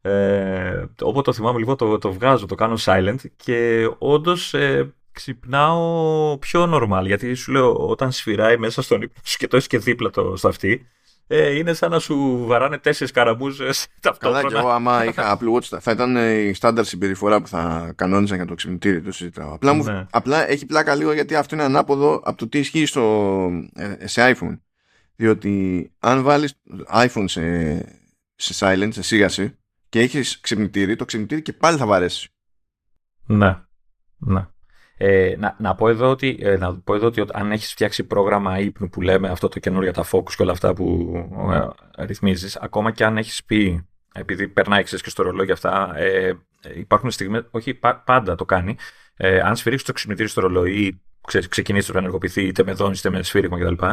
Ε, 0.00 0.84
όποτε 1.00 1.22
το 1.22 1.32
θυμάμαι 1.32 1.58
λοιπόν 1.58 1.76
το, 1.76 1.98
το 1.98 2.12
βγάζω, 2.12 2.46
το 2.46 2.54
κάνω 2.54 2.74
silent 2.80 3.16
και 3.36 3.88
όντως 3.98 4.54
ε, 4.54 4.94
ξυπνάω 5.12 6.38
πιο 6.38 6.70
normal 6.74 7.02
γιατί 7.04 7.34
σου 7.34 7.52
λέω 7.52 7.74
όταν 7.74 8.12
σφυράει 8.12 8.56
μέσα 8.56 8.82
στον 8.82 9.02
ύπνο 9.02 9.22
και 9.36 9.48
το 9.48 9.56
έχεις 9.56 9.68
και 9.68 9.78
δίπλα 9.78 10.10
το 10.10 10.36
στο 10.36 10.48
αυτή 10.48 10.86
ε, 11.26 11.56
είναι 11.56 11.72
σαν 11.72 11.90
να 11.90 11.98
σου 11.98 12.44
βαράνε 12.46 12.78
τέσσερις 12.78 13.12
καραμπούζε 13.12 13.64
ταυτόχρονα. 14.00 14.42
Καλά, 14.42 14.52
και 14.52 14.58
εγώ 14.58 14.68
άμα 14.68 15.04
είχα 15.04 15.38
Apple 15.38 15.54
Watch 15.54 15.78
θα 15.80 15.90
ήταν 15.90 16.16
η 16.48 16.54
στάνταρ 16.54 16.84
συμπεριφορά 16.84 17.40
που 17.40 17.48
θα 17.48 17.92
κανόνιζαν 17.96 18.36
για 18.36 18.46
το 18.46 18.54
ξυπνητήρι. 18.54 19.02
Το 19.02 19.12
συζητάω. 19.12 19.54
Απλά, 19.54 19.74
ναι. 19.74 20.06
απλά 20.10 20.48
έχει 20.50 20.66
πλάκα 20.66 20.94
λίγο 20.94 21.12
γιατί 21.12 21.34
αυτό 21.34 21.54
είναι 21.54 21.64
ανάποδο 21.64 22.20
από 22.24 22.38
το 22.38 22.48
τι 22.48 22.58
ισχύει 22.58 22.86
στο, 22.86 23.48
ε, 23.74 24.06
σε 24.06 24.34
iPhone. 24.34 24.58
Διότι 25.16 25.92
αν 25.98 26.22
βάλεις 26.22 26.60
iPhone 26.92 27.24
σε, 27.24 27.76
σε 28.34 28.66
silent, 28.66 28.88
σε 28.92 29.02
σίγαση, 29.02 29.58
και 29.88 30.00
έχεις 30.00 30.40
ξυπνητήρι, 30.40 30.96
το 30.96 31.04
ξυπνητήρι 31.04 31.42
και 31.42 31.52
πάλι 31.52 31.78
θα 31.78 31.86
βαρέσει. 31.86 32.28
Ναι. 33.26 33.58
ναι. 34.16 34.46
Ε, 34.96 35.34
να, 35.38 35.56
να, 35.58 35.74
πω 35.74 35.88
εδώ 35.88 36.10
ότι, 36.10 36.38
ε, 36.40 36.56
να 36.56 36.78
πω 36.78 36.94
εδώ 36.94 37.06
ότι 37.06 37.24
αν 37.32 37.52
έχεις 37.52 37.72
φτιάξει 37.72 38.04
πρόγραμμα 38.04 38.58
ύπνου 38.58 38.88
που 38.88 39.00
λέμε 39.00 39.28
αυτό 39.28 39.48
το 39.48 39.58
καινούριο 39.58 39.90
για 39.90 40.02
τα 40.02 40.08
focus 40.10 40.32
και 40.36 40.42
όλα 40.42 40.52
αυτά 40.52 40.74
που 40.74 41.12
ε, 41.96 42.04
ρυθμίζεις, 42.04 42.56
ακόμα 42.56 42.90
και 42.90 43.04
αν 43.04 43.16
έχεις 43.16 43.44
πει, 43.44 43.86
επειδή 44.14 44.48
περνάει 44.48 44.82
ξέρεις 44.82 45.04
και 45.04 45.10
στο 45.10 45.22
ρολόι 45.22 45.50
αυτά, 45.50 45.92
ε, 45.96 46.32
υπάρχουν 46.74 47.10
στιγμές, 47.10 47.42
όχι 47.50 47.80
πάντα 48.04 48.34
το 48.34 48.44
κάνει, 48.44 48.76
ε, 49.16 49.40
αν 49.40 49.56
σφυρίξεις 49.56 49.86
το 49.86 49.92
ξυπνητήρι 49.92 50.28
στο 50.28 50.40
ρολόι 50.40 50.72
ή 50.72 51.02
ξέρεις, 51.26 51.48
ξεκινήσεις 51.48 51.92
το 51.92 51.98
ενεργοποιηθεί 51.98 52.42
είτε 52.42 52.64
με 52.64 52.72
δόνηση 52.72 53.06
είτε 53.06 53.16
με 53.16 53.22
σφύριγμα 53.22 53.58
κτλ. 53.58 53.84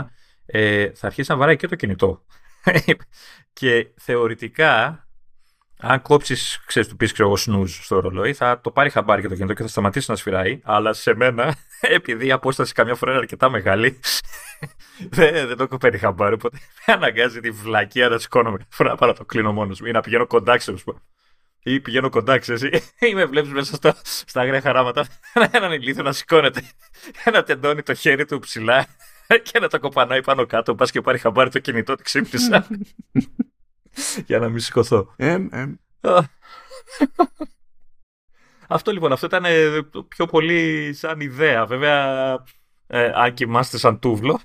Ε, 0.45 0.91
θα 0.93 1.07
αρχίσει 1.07 1.31
να 1.31 1.37
βαράει 1.37 1.55
και 1.55 1.67
το 1.67 1.75
κινητό. 1.75 2.25
και 3.59 3.87
θεωρητικά 3.95 5.05
αν 5.81 6.01
κόψεις, 6.01 6.61
ξέρεις, 6.65 6.89
του 6.89 6.95
πεις 6.95 7.13
ξέρω 7.13 7.27
εγώ 7.27 7.65
στο 7.65 7.99
ρολόι, 7.99 8.33
θα 8.33 8.61
το 8.61 8.71
πάρει 8.71 8.89
χαμπάρι 8.89 9.21
και 9.21 9.27
το 9.27 9.35
κινητό 9.35 9.53
και 9.53 9.61
θα 9.61 9.67
σταματήσει 9.67 10.11
να 10.11 10.15
σφυράει. 10.15 10.59
Αλλά 10.63 10.93
σε 10.93 11.15
μένα, 11.15 11.55
επειδή 11.97 12.25
η 12.25 12.31
απόσταση 12.31 12.73
καμιά 12.73 12.95
φορά 12.95 13.11
είναι 13.11 13.19
αρκετά 13.19 13.49
μεγάλη, 13.49 13.99
δεν, 15.09 15.47
δεν 15.47 15.57
το 15.57 15.63
έχω 15.63 15.77
παίρνει 15.77 15.97
χαμπάρι. 15.97 16.33
Οπότε 16.33 16.57
με 16.87 16.93
αναγκάζει 16.93 17.39
τη 17.39 17.51
βλακία 17.51 18.09
να 18.09 18.17
σηκώνομαι 18.17 18.57
κάθε 18.57 18.69
φορά 18.69 18.95
να 18.99 19.13
το 19.13 19.25
κλείνω 19.25 19.53
μόνος 19.53 19.81
μου 19.81 19.87
ή 19.87 19.91
να 19.91 20.01
πηγαίνω 20.01 20.27
κοντά, 20.27 20.57
ξέρω 20.57 20.77
ή 21.63 21.79
πηγαίνω 21.79 22.09
κοντά, 22.09 22.37
ξέρεις, 22.37 22.81
ή 22.99 23.13
με 23.15 23.25
βλέπεις 23.25 23.51
μέσα 23.51 23.75
στα, 23.75 23.95
στα 24.03 24.41
αγραία 24.41 24.61
χαράματα 24.61 25.05
έναν 25.51 25.71
ηλίθιο 25.71 26.03
να 26.03 26.11
σηκώνεται, 26.11 26.63
να 27.33 27.43
τεντώνει 27.43 27.83
το 27.83 27.93
χέρι 27.93 28.25
του 28.25 28.39
ψηλά 28.39 28.87
και 29.37 29.59
να 29.59 29.67
το 29.67 29.79
κοπανάει 29.79 30.21
πάνω 30.21 30.45
κάτω. 30.45 30.75
Πας 30.75 30.91
και 30.91 31.01
πάρει 31.01 31.17
χαμπάρι 31.17 31.49
το 31.49 31.59
κινητό, 31.59 31.93
ότι 31.93 32.03
ξύπνησα. 32.03 32.67
για 34.27 34.39
να 34.39 34.49
μην 34.49 34.59
σηκωθώ. 34.59 35.15
αυτό 38.67 38.91
λοιπόν, 38.91 39.11
αυτό 39.11 39.25
ήταν 39.25 39.45
ε, 39.45 39.81
πιο 40.07 40.25
πολύ 40.25 40.93
σαν 40.93 41.19
ιδέα. 41.19 41.65
Βέβαια, 41.65 42.33
ε, 42.87 43.11
αν 43.15 43.33
κοιμάστε 43.33 43.77
σαν 43.77 43.99
τούβλο, 43.99 44.39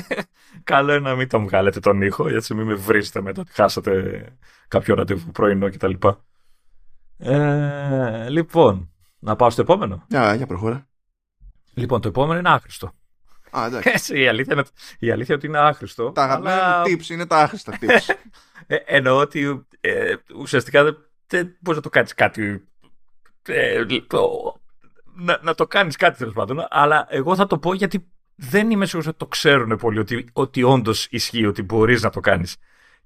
καλό 0.64 0.94
είναι 0.94 1.08
να 1.08 1.14
μην 1.14 1.28
τον 1.28 1.44
βγάλετε 1.44 1.80
τον 1.80 2.02
ήχο, 2.02 2.28
γιατί 2.28 2.54
μην 2.54 2.66
με 2.66 2.74
βρίζετε 2.74 3.20
μετά 3.20 3.40
ότι 3.40 3.52
χάσατε 3.52 4.24
κάποιο 4.68 4.94
ραντεβού 4.94 5.30
πρωινό 5.30 5.70
κτλ. 5.70 5.92
Ε, 7.18 8.28
λοιπόν, 8.28 8.92
να 9.18 9.36
πάω 9.36 9.50
στο 9.50 9.62
επόμενο. 9.62 10.04
Για, 10.08 10.34
για 10.34 10.46
προχώρα. 10.46 10.86
Λοιπόν, 11.74 12.00
το 12.00 12.08
επόμενο 12.08 12.38
είναι 12.38 12.48
άχρηστο. 12.48 12.92
Α, 13.56 13.66
εντάξει. 13.66 14.18
η, 14.22 14.28
αλήθεια 14.28 14.52
είναι, 14.52 14.64
η 14.98 15.10
αλήθεια 15.10 15.34
ότι 15.34 15.46
είναι 15.46 15.58
άχρηστο. 15.58 16.12
Τα 16.12 16.22
αγαπημένα 16.22 16.64
αλλά... 16.64 16.82
tips 16.86 17.08
είναι 17.08 17.26
τα 17.26 17.38
άχρηστα 17.38 17.78
tips. 17.80 18.14
Ε, 18.66 18.76
εννοώ 18.84 19.18
ότι 19.18 19.66
ε, 19.80 20.14
ουσιαστικά 20.36 20.84
δεν 21.26 21.56
μπορείς 21.60 21.76
να 21.76 21.82
το 21.82 21.88
κάνεις 21.88 22.14
κάτι. 22.14 22.68
Ε, 23.42 23.84
το, 24.06 24.28
να, 25.14 25.38
να 25.42 25.54
το 25.54 25.66
κάνεις 25.66 25.96
κάτι 25.96 26.18
τέλος 26.18 26.34
πάντων. 26.34 26.66
Αλλά 26.70 27.06
εγώ 27.10 27.36
θα 27.36 27.46
το 27.46 27.58
πω 27.58 27.74
γιατί 27.74 28.10
δεν 28.34 28.70
είμαι 28.70 28.86
σίγουρος 28.86 29.08
ότι 29.08 29.18
το 29.18 29.26
ξέρουν 29.26 29.76
πολύ 29.76 29.98
ότι, 29.98 30.28
ότι 30.32 30.62
όντως 30.62 31.06
ισχύει 31.10 31.46
ότι 31.46 31.62
μπορείς 31.62 32.02
να 32.02 32.10
το 32.10 32.20
κάνεις. 32.20 32.56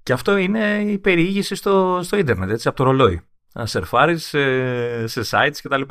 Και 0.03 0.13
αυτό 0.13 0.37
είναι 0.37 0.81
η 0.81 0.97
περιήγηση 0.97 1.55
στο, 1.55 1.99
στο 2.03 2.17
ίντερνετ, 2.17 2.49
έτσι, 2.49 2.67
από 2.67 2.77
το 2.77 2.83
ρολόι. 2.83 3.21
Να 3.53 3.65
σερφάρεις 3.65 4.25
σε, 4.25 5.07
σε 5.07 5.21
sites 5.31 5.57
κτλ. 5.63 5.81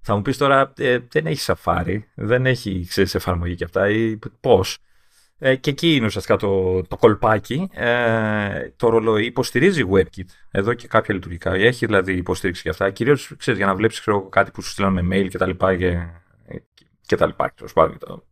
Θα 0.00 0.14
μου 0.16 0.22
πεις 0.22 0.36
τώρα, 0.36 0.72
ε, 0.76 0.98
δεν 1.08 1.26
έχει 1.26 1.40
σαφάρι, 1.40 2.08
δεν 2.14 2.46
έχει 2.46 2.86
ξέρεις, 2.88 3.14
εφαρμογή 3.14 3.54
και 3.54 3.64
αυτά, 3.64 3.88
ή 3.88 4.18
πώς. 4.40 4.78
Ε, 5.38 5.56
και 5.56 5.70
εκεί 5.70 5.94
είναι 5.94 6.06
ουσιαστικά 6.06 6.36
το, 6.36 6.82
το 6.82 6.96
κολπάκι. 6.96 7.68
Ε, 7.72 8.70
το 8.76 8.88
ρολόι 8.88 9.24
υποστηρίζει 9.24 9.82
WebKit 9.92 10.28
εδώ 10.50 10.74
και 10.74 10.86
κάποια 10.86 11.14
λειτουργικά. 11.14 11.54
Έχει 11.54 11.86
δηλαδή 11.86 12.12
υποστήριξη 12.16 12.62
και 12.62 12.68
αυτά. 12.68 12.90
Κυρίως 12.90 13.32
για 13.40 13.66
να 13.66 13.74
βλέπεις 13.74 14.04
κάτι 14.28 14.50
που 14.50 14.62
σου 14.62 14.70
στείλανε 14.70 15.02
με 15.02 15.16
mail 15.16 15.28
κτλ. 15.32 15.50
Και, 15.76 15.98
και, 17.06 17.16
τα 17.16 17.26
λοιπά. 17.26 17.54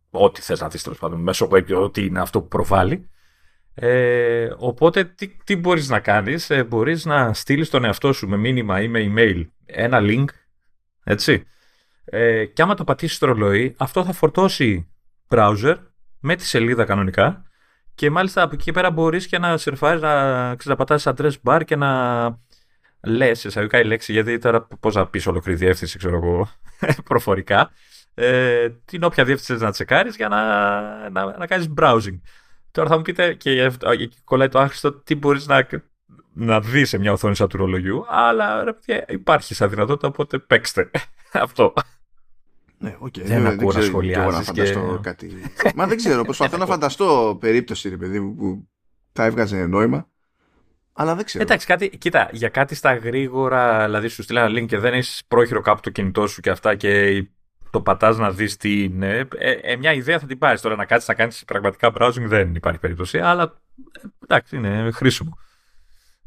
ό,τι 0.09 0.41
θες 0.41 0.59
να 0.59 0.67
δεις 0.67 0.83
τέλος 0.83 0.99
πάντων 0.99 1.21
μέσω 1.21 1.49
WebKit, 1.51 1.75
ό,τι 1.75 2.05
είναι 2.05 2.19
αυτό 2.19 2.41
που 2.41 2.47
προβάλλει. 2.47 3.09
Ε, 3.77 4.49
οπότε 4.57 5.03
τι, 5.03 5.27
τι 5.43 5.55
μπορείς 5.55 5.89
να 5.89 5.99
κάνεις, 5.99 6.49
ε, 6.49 6.63
μπορείς 6.63 7.05
να 7.05 7.33
στείλεις 7.33 7.69
τον 7.69 7.83
εαυτό 7.83 8.13
σου 8.13 8.27
με 8.27 8.37
μήνυμα 8.37 8.81
ή 8.81 8.87
με 8.87 9.13
email 9.13 9.45
ένα 9.65 9.99
link, 10.01 10.25
έτσι, 11.03 11.43
ε, 12.05 12.45
και 12.45 12.61
άμα 12.61 12.75
το 12.75 12.83
πατήσεις 12.83 13.15
στο 13.15 13.25
ρολόι, 13.25 13.75
αυτό 13.77 14.05
θα 14.05 14.13
φορτώσει 14.13 14.87
browser 15.29 15.75
με 16.25 16.35
τη 16.35 16.45
σελίδα 16.45 16.85
κανονικά. 16.85 17.43
Και 17.95 18.09
μάλιστα 18.09 18.41
από 18.41 18.55
εκεί 18.55 18.71
πέρα 18.71 18.91
μπορείς 18.91 19.27
και 19.27 19.37
να 19.37 19.57
σερφάρεις, 19.57 20.01
να, 20.01 20.47
να 20.63 20.75
πατάς 20.75 21.07
address 21.07 21.31
bar 21.43 21.61
και 21.65 21.75
να 21.75 21.89
λες 23.03 23.43
εισαγωγικά 23.43 23.79
η 23.79 23.83
λέξη, 23.83 24.11
γιατί 24.11 24.37
τώρα 24.37 24.67
πώς 24.79 24.95
να 24.95 25.07
πεις 25.07 25.27
ολοκληρή 25.27 25.57
διεύθυνση, 25.57 25.97
ξέρω 25.97 26.15
εγώ, 26.15 26.49
προφορικά, 27.09 27.71
ε, 28.13 28.69
την 28.85 29.03
όποια 29.03 29.23
διεύθυνση 29.23 29.63
να 29.63 29.71
τσεκάρεις 29.71 30.15
για 30.15 30.27
να, 30.27 31.09
να, 31.09 31.37
να 31.37 31.47
κάνεις 31.47 31.73
browsing. 31.77 32.19
Τώρα 32.71 32.89
θα 32.89 32.95
μου 32.95 33.01
πείτε 33.01 33.33
και 33.33 33.71
εκεί 33.81 34.09
κολλάει 34.23 34.49
το 34.49 34.59
άχρηστο 34.59 34.91
τι 34.91 35.15
μπορείς 35.15 35.47
να, 35.47 35.67
να 36.33 36.59
δεις 36.59 36.89
σε 36.89 36.97
μια 36.97 37.11
οθόνη 37.11 37.35
σαν 37.35 37.47
του 37.47 37.57
ρολογιού, 37.57 38.05
αλλά 38.07 38.63
ρε, 38.63 39.05
υπάρχει 39.07 39.53
σαν 39.53 39.69
δυνατότητα, 39.69 40.07
οπότε 40.07 40.39
παίξτε. 40.39 40.91
Αυτό. 41.31 41.73
Ναι, 42.85 42.97
okay, 43.01 43.21
δεν 43.21 43.41
με 43.41 43.49
ακούω 43.49 43.71
να 43.71 43.81
σχολιάζεις 43.81 44.51
και... 44.51 44.75
κάτι... 45.01 45.31
Μα 45.75 45.87
δεν 45.87 45.97
ξέρω, 45.97 46.23
προσπαθώ 46.23 46.57
να 46.57 46.65
φανταστώ 46.75 47.37
περίπτωση, 47.39 47.89
ρε 47.89 47.97
παιδί 47.97 48.19
μου, 48.19 48.35
που 48.35 48.67
θα 49.11 49.23
έβγαζε 49.23 49.65
νόημα. 49.65 50.07
Αλλά 50.93 51.15
δεν 51.15 51.25
ξέρω. 51.25 51.43
Εντάξει, 51.43 51.65
κάτι, 51.65 51.89
κοίτα, 51.89 52.29
για 52.31 52.49
κάτι 52.49 52.75
στα 52.75 52.95
γρήγορα, 52.95 53.85
δηλαδή 53.85 54.07
σου 54.07 54.23
στείλει 54.23 54.39
ένα 54.39 54.59
link 54.59 54.65
και 54.65 54.77
δεν 54.77 54.93
έχεις 54.93 55.21
πρόχειρο 55.27 55.61
κάπου 55.61 55.81
το 55.81 55.89
κινητό 55.89 56.27
σου 56.27 56.41
και 56.41 56.49
αυτά 56.49 56.75
και 56.75 57.23
το 57.69 57.81
πατάς 57.81 58.17
να 58.17 58.31
δεις 58.31 58.57
τι 58.57 58.83
είναι. 58.83 59.27
Ε, 59.37 59.51
ε, 59.51 59.75
μια 59.75 59.93
ιδέα 59.93 60.19
θα 60.19 60.25
την 60.25 60.37
πάρεις. 60.37 60.61
Τώρα 60.61 60.75
να 60.75 60.85
κάτσεις 60.85 61.07
να 61.07 61.13
κάνεις 61.13 61.43
πραγματικά 61.45 61.91
browsing 61.97 62.25
δεν 62.25 62.55
υπάρχει 62.55 62.79
περίπτωση, 62.79 63.19
αλλά 63.19 63.61
ε, 63.91 64.07
εντάξει, 64.23 64.55
είναι 64.55 64.91
χρήσιμο. 64.91 65.37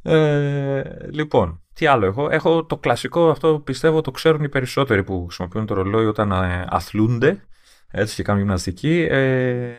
Ε, 0.03 0.83
λοιπόν, 1.11 1.63
τι 1.79 1.87
άλλο 1.87 2.07
έχω; 2.07 2.29
Έχω 2.31 2.65
το 2.65 2.77
κλασικό, 2.77 3.31
αυτό 3.31 3.61
πιστεύω 3.65 4.01
το 4.01 4.11
ξέρουν 4.11 4.43
οι 4.43 4.49
περισσότεροι 4.49 5.05
που 5.05 5.25
χρησιμοποιούν 5.27 5.67
το 5.67 5.75
ρολόι 5.75 6.07
όταν 6.07 6.33
ε, 6.33 6.67
αθλούνται 6.69 7.47
έτσι 7.91 8.15
και 8.15 8.23
κάνουν 8.23 8.41
γυμναστική. 8.41 9.07
Ε, 9.11 9.75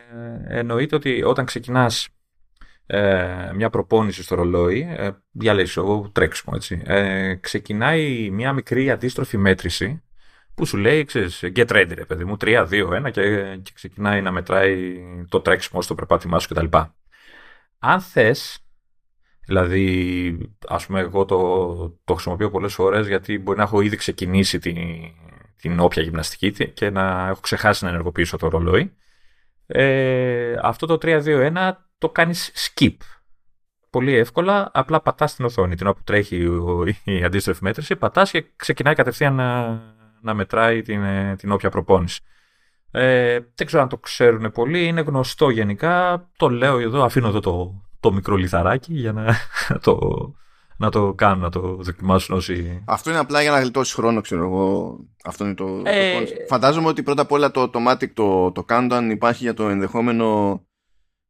εννοείται 0.48 0.96
ότι 0.96 1.22
όταν 1.22 1.44
ξεκινάς 1.44 2.08
ε, 2.86 3.50
μια 3.54 3.70
προπόνηση 3.70 4.22
στο 4.22 4.34
ρολόι, 4.34 4.94
ε, 4.96 5.10
διαλέγεις 5.30 5.76
εγώ 5.76 6.10
τρέξιμο 6.12 6.52
έτσι, 6.56 6.82
ε, 6.84 7.34
ξεκινάει 7.34 8.30
μια 8.30 8.52
μικρή 8.52 8.90
αντίστροφη 8.90 9.36
μέτρηση 9.36 10.02
που 10.54 10.66
σου 10.66 10.76
λέει, 10.76 11.04
ξέρεις, 11.04 11.40
get 11.42 11.68
ready 11.68 11.92
ρε 11.94 12.04
παιδί 12.04 12.24
μου, 12.24 12.36
3, 12.40 12.66
2, 12.70 12.88
1 13.06 13.10
και, 13.10 13.56
και 13.62 13.70
ξεκινάει 13.74 14.22
να 14.22 14.30
μετράει 14.30 14.98
το 15.28 15.40
τρέξιμο 15.40 15.82
στο 15.82 15.94
περπάτημά 15.94 16.38
σου 16.38 16.48
κτλ. 16.48 16.76
Αν 17.78 18.00
θες 18.00 18.64
Δηλαδή, 19.50 20.50
ας 20.68 20.86
πούμε, 20.86 21.00
εγώ 21.00 21.24
το, 21.24 21.36
το 22.04 22.14
χρησιμοποιώ 22.14 22.50
πολλές 22.50 22.74
φορές 22.74 23.06
γιατί 23.06 23.38
μπορεί 23.38 23.58
να 23.58 23.64
έχω 23.64 23.80
ήδη 23.80 23.96
ξεκινήσει 23.96 24.58
την, 24.58 24.76
την 25.56 25.80
όποια 25.80 26.02
γυμναστική 26.02 26.72
και 26.72 26.90
να 26.90 27.28
έχω 27.28 27.40
ξεχάσει 27.40 27.84
να 27.84 27.90
ενεργοποιήσω 27.90 28.36
το 28.36 28.48
ρολόι. 28.48 28.92
Ε, 29.66 30.54
αυτό 30.62 30.86
το 30.86 30.98
3-2-1 31.02 31.70
το 31.98 32.08
κάνεις 32.08 32.52
skip. 32.54 32.96
Πολύ 33.90 34.14
εύκολα, 34.14 34.70
απλά 34.72 35.00
πατάς 35.00 35.34
την 35.34 35.44
οθόνη 35.44 35.74
την 35.74 35.86
όπου 35.86 36.00
τρέχει 36.04 36.48
η 37.04 37.24
αντίστροφη 37.24 37.62
μέτρηση, 37.62 37.96
πατάς 37.96 38.30
και 38.30 38.44
ξεκινάει 38.56 38.94
κατευθείαν 38.94 39.34
να, 39.34 39.80
να 40.20 40.34
μετράει 40.34 40.82
την, 40.82 41.02
την 41.36 41.52
όποια 41.52 41.70
προπόνηση. 41.70 42.20
Ε, 42.90 43.38
δεν 43.54 43.66
ξέρω 43.66 43.82
αν 43.82 43.88
το 43.88 43.96
ξέρουν 43.98 44.50
πολύ, 44.50 44.86
είναι 44.86 45.00
γνωστό 45.00 45.50
γενικά. 45.50 46.28
Το 46.36 46.48
λέω 46.48 46.78
εδώ, 46.78 47.02
αφήνω 47.02 47.28
εδώ 47.28 47.40
το, 47.40 47.82
το 48.00 48.12
μικρό 48.12 48.36
λιθαράκι 48.36 48.94
για 48.94 49.12
να 49.12 49.36
το, 49.84 49.98
να 50.76 50.90
το 50.90 51.14
κάνουν, 51.14 51.42
να 51.42 51.50
το 51.50 51.60
δοκιμάσουν 51.80 52.36
όσοι. 52.36 52.82
Αυτό 52.86 53.10
είναι 53.10 53.18
απλά 53.18 53.42
για 53.42 53.50
να 53.50 53.60
γλιτώσει 53.60 53.94
χρόνο, 53.94 54.20
ξέρω 54.20 54.44
εγώ. 54.44 54.96
Αυτό 55.24 55.44
είναι 55.44 55.54
το. 55.54 55.82
Ε... 55.84 56.22
Φαντάζομαι 56.48 56.88
ότι 56.88 57.02
πρώτα 57.02 57.22
απ' 57.22 57.32
όλα 57.32 57.50
το 57.50 57.70
automatic 57.72 58.10
το, 58.14 58.52
το 58.52 58.64
countdown 58.68 59.08
υπάρχει 59.10 59.42
για 59.42 59.54
το 59.54 59.68
ενδεχόμενο 59.68 60.60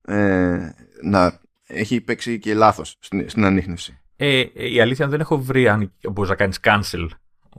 ε, 0.03 0.59
να 1.03 1.41
έχει 1.67 2.01
παίξει 2.01 2.39
και 2.39 2.55
λάθος 2.55 2.97
στην, 3.01 3.29
στην 3.29 3.45
ανείχνευση. 3.45 4.01
Ε, 4.17 4.45
η 4.53 4.81
αλήθεια 4.81 5.09
δεν 5.09 5.21
έχω 5.21 5.39
βρει 5.39 5.69
αν 5.69 5.93
μπορείς 6.11 6.31
να 6.31 6.37
κάνεις 6.37 6.59
cancel. 6.63 7.09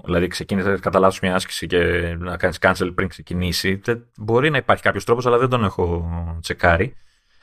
Δηλαδή, 0.06 0.28
ξεκίνησε 0.28 0.78
κατά 0.82 1.00
λάθο 1.00 1.18
μια 1.22 1.36
άσκηση 1.36 1.68
και 1.68 1.78
να 2.20 2.38
κάνεις 2.38 2.58
cancel 2.62 2.92
πριν 2.96 3.08
ξεκινήσει. 3.08 3.82
μπορεί 4.18 4.50
να 4.50 4.58
υπάρχει 4.58 4.84
κάποιος 4.84 5.06
τρόπος, 5.06 5.26
αλλά 5.26 5.38
δεν 5.38 5.50
τον 5.50 5.64
έχω 5.64 6.10
τσεκάρει. 6.42 6.96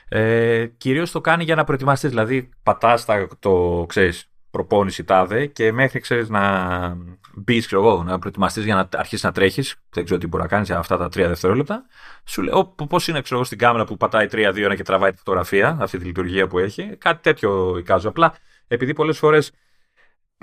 Ε, 0.09 0.65
Κυρίως 0.77 1.11
το 1.11 1.21
κάνει 1.21 1.43
για 1.43 1.55
να 1.55 1.63
προετοιμαστείς. 1.63 2.09
Δηλαδή, 2.09 2.49
πατάς 2.63 3.05
το 3.39 3.85
ξέρεις, 3.87 4.29
προπόνηση 4.51 5.03
τάδε 5.03 5.45
και 5.45 5.71
μέχρι 5.71 5.99
ξέρεις 5.99 6.29
να 6.29 6.97
μπεις, 7.35 7.71
εγώ, 7.71 8.03
να 8.03 8.19
προετοιμαστείς 8.19 8.63
για 8.63 8.75
να 8.75 8.89
αρχίσεις 8.99 9.23
να 9.23 9.31
τρέχεις. 9.31 9.75
Δεν 9.89 10.03
ξέρω 10.03 10.19
τι 10.19 10.27
μπορεί 10.27 10.43
να 10.43 10.49
κάνεις 10.49 10.67
για 10.67 10.77
αυτά 10.77 10.97
τα 10.97 11.09
τρία 11.09 11.27
δευτερόλεπτα. 11.27 11.85
Σου 12.25 12.41
λέω 12.41 12.65
πώς 12.89 13.07
είναι 13.07 13.21
ξέρω, 13.21 13.43
στην 13.43 13.57
κάμερα 13.57 13.85
που 13.85 13.97
πατάει 13.97 14.27
3-2 14.31 14.73
και 14.75 14.83
τραβάει 14.83 15.11
τη 15.11 15.17
φωτογραφία, 15.17 15.77
αυτή 15.79 15.97
τη 15.97 16.05
λειτουργία 16.05 16.47
που 16.47 16.59
έχει. 16.59 16.95
Κάτι 16.97 17.21
τέτοιο 17.21 17.77
εικάζω. 17.77 18.09
Απλά 18.09 18.33
επειδή 18.67 18.93
πολλές 18.93 19.17
φορές 19.17 19.51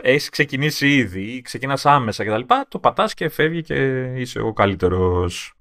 έχεις 0.02 0.28
ξεκινήσει 0.28 0.94
ήδη, 0.94 1.40
ξεκινάς 1.42 1.87
άμεσα 1.87 2.25
κτλ. 2.25 2.54
Το 2.68 2.78
πατάς 2.78 3.14
και 3.14 3.28
φεύγει 3.28 3.62
και 3.62 4.02
είσαι 4.16 4.40
ο 4.40 4.52
καλύτερος. 4.52 5.54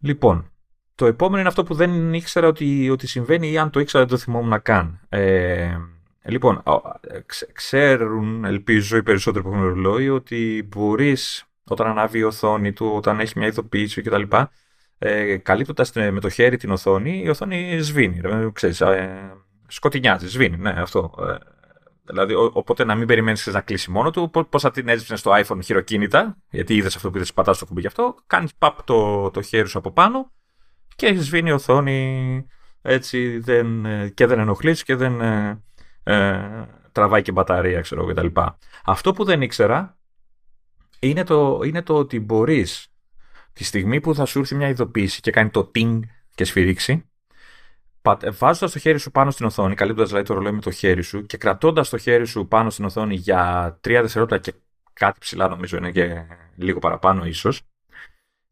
Λοιπόν, 0.00 0.52
το 0.98 1.06
επόμενο 1.06 1.38
είναι 1.38 1.48
αυτό 1.48 1.62
που 1.62 1.74
δεν 1.74 2.14
ήξερα 2.14 2.46
ότι, 2.46 2.90
ότι 2.90 3.06
συμβαίνει 3.06 3.50
ή 3.50 3.58
αν 3.58 3.70
το 3.70 3.80
ήξερα 3.80 4.04
δεν 4.04 4.16
το 4.16 4.22
θυμόμουν 4.22 4.62
καν. 4.62 5.00
Ε, 5.08 5.76
λοιπόν, 6.24 6.62
ξέρουν, 7.52 8.44
ελπίζω 8.44 8.96
οι 8.96 9.02
περισσότεροι 9.02 9.44
που 9.44 9.50
έχουν 9.50 9.62
ρολόι, 9.62 10.08
ότι 10.08 10.68
μπορείς 10.68 11.44
όταν 11.64 11.86
ανάβει 11.86 12.18
η 12.18 12.22
οθόνη 12.22 12.72
του, 12.72 12.92
όταν 12.94 13.20
έχει 13.20 13.38
μια 13.38 13.46
ειδοποίηση 13.46 14.02
κτλ. 14.02 14.22
Ε, 14.98 15.36
Καλύπτοντας 15.36 15.92
με 15.92 16.20
το 16.20 16.28
χέρι 16.28 16.56
την 16.56 16.70
οθόνη, 16.70 17.22
η 17.24 17.28
οθόνη 17.28 17.78
σβήνει. 17.80 18.52
ξέρεις, 18.52 18.80
ε, 18.80 19.32
σκοτεινιάζει, 19.66 20.28
σβήνει, 20.28 20.56
ναι, 20.56 20.70
αυτό. 20.70 21.14
Ε, 21.20 21.34
Δηλαδή, 22.04 22.34
οπότε 22.34 22.84
να 22.84 22.94
μην 22.94 23.06
περιμένεις 23.06 23.46
να 23.46 23.60
κλείσει 23.60 23.90
μόνο 23.90 24.10
του. 24.10 24.30
Πώς 24.30 24.62
θα 24.62 24.70
την 24.70 24.88
έσβησε 24.88 25.16
στο 25.16 25.32
iPhone 25.34 25.58
χειροκίνητα, 25.64 26.36
γιατί 26.50 26.74
είδες 26.74 26.96
αυτό 26.96 27.10
που 27.10 27.16
είδες, 27.16 27.32
πατάς 27.32 27.58
το 27.58 27.66
κουμπί 27.66 27.80
γι' 27.80 27.86
αυτό. 27.86 28.14
Κάνεις 28.26 28.54
παπ 28.54 28.82
το, 28.82 29.30
το 29.30 29.42
χέρι 29.42 29.68
σου 29.68 29.78
από 29.78 29.90
πάνω 29.90 30.32
και 30.98 31.14
σβήνει 31.14 31.48
η 31.48 31.52
οθόνη 31.52 32.46
έτσι 32.82 33.38
δεν, 33.38 33.86
και 34.14 34.26
δεν 34.26 34.38
ενοχλείς 34.38 34.82
και 34.82 34.96
δεν 34.96 35.20
ε, 35.20 35.62
ε, 36.02 36.40
τραβάει 36.92 37.22
και 37.22 37.32
μπαταρία, 37.32 37.80
ξέρω 37.80 38.06
κτλ. 38.06 38.26
Αυτό 38.84 39.12
που 39.12 39.24
δεν 39.24 39.42
ήξερα 39.42 39.98
είναι 40.98 41.24
το, 41.24 41.60
είναι 41.64 41.82
το 41.82 41.94
ότι 41.94 42.20
μπορείς 42.20 42.92
τη 43.52 43.64
στιγμή 43.64 44.00
που 44.00 44.14
θα 44.14 44.24
σου 44.24 44.38
έρθει 44.38 44.54
μια 44.54 44.68
ειδοποίηση 44.68 45.20
και 45.20 45.30
κάνει 45.30 45.50
το 45.50 45.70
ting 45.74 46.00
και 46.34 46.44
σφυρίξει, 46.44 47.10
βάζοντας 48.32 48.72
το 48.72 48.78
χέρι 48.78 48.98
σου 48.98 49.10
πάνω 49.10 49.30
στην 49.30 49.46
οθόνη, 49.46 49.74
καλύπτοντας 49.74 50.08
δηλαδή 50.08 50.26
το 50.26 50.34
ρολόι 50.34 50.52
με 50.52 50.60
το 50.60 50.70
χέρι 50.70 51.02
σου 51.02 51.26
και 51.26 51.36
κρατώντας 51.36 51.88
το 51.88 51.98
χέρι 51.98 52.26
σου 52.26 52.46
πάνω 52.48 52.70
στην 52.70 52.84
οθόνη 52.84 53.14
για 53.14 53.78
τρία 53.80 54.02
δευτερόλεπτα 54.02 54.38
και 54.38 54.54
κάτι 54.92 55.18
ψηλά, 55.18 55.48
νομίζω 55.48 55.76
είναι 55.76 55.90
και 55.90 56.26
λίγο 56.56 56.78
παραπάνω 56.78 57.24
ίσως, 57.24 57.62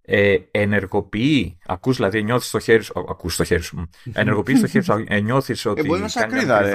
ε, 0.08 0.36
ενεργοποιεί, 0.50 1.58
ακούς 1.66 1.96
δηλαδή 1.96 2.22
νιώθεις 2.22 2.50
το 2.50 2.58
χέρι 2.58 2.82
σου, 2.82 2.92
ακούς 3.08 3.36
το 3.36 3.44
χέρι 3.44 3.62
σου, 3.62 3.90
ενεργοποιείς 4.12 4.60
το 4.60 4.66
χέρι 4.66 4.84
σου, 4.84 5.04
ε, 5.06 5.20
νιώθεις 5.20 5.66
ότι... 5.66 5.80
Ε, 5.80 5.84
μπορεί 5.84 6.00
να 6.00 6.08
σε 6.08 6.22
ακρίδα, 6.22 6.60
ρε, 6.60 6.72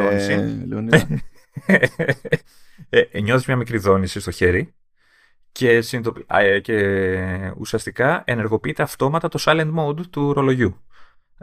ε, 3.12 3.20
νιώθεις 3.22 3.46
μια 3.46 3.56
μικρή 3.56 3.78
δόνηση 3.78 4.20
στο 4.20 4.32
χέρι 4.32 4.74
και, 5.52 5.84
ε, 6.28 6.60
και 6.60 7.54
ουσιαστικά 7.58 8.24
ενεργοποιείται 8.26 8.84
αυτόματα 8.84 9.28
το 9.28 9.44
silent 9.46 9.74
mode 9.76 10.08
του 10.10 10.34
ρολογιού 10.34 10.82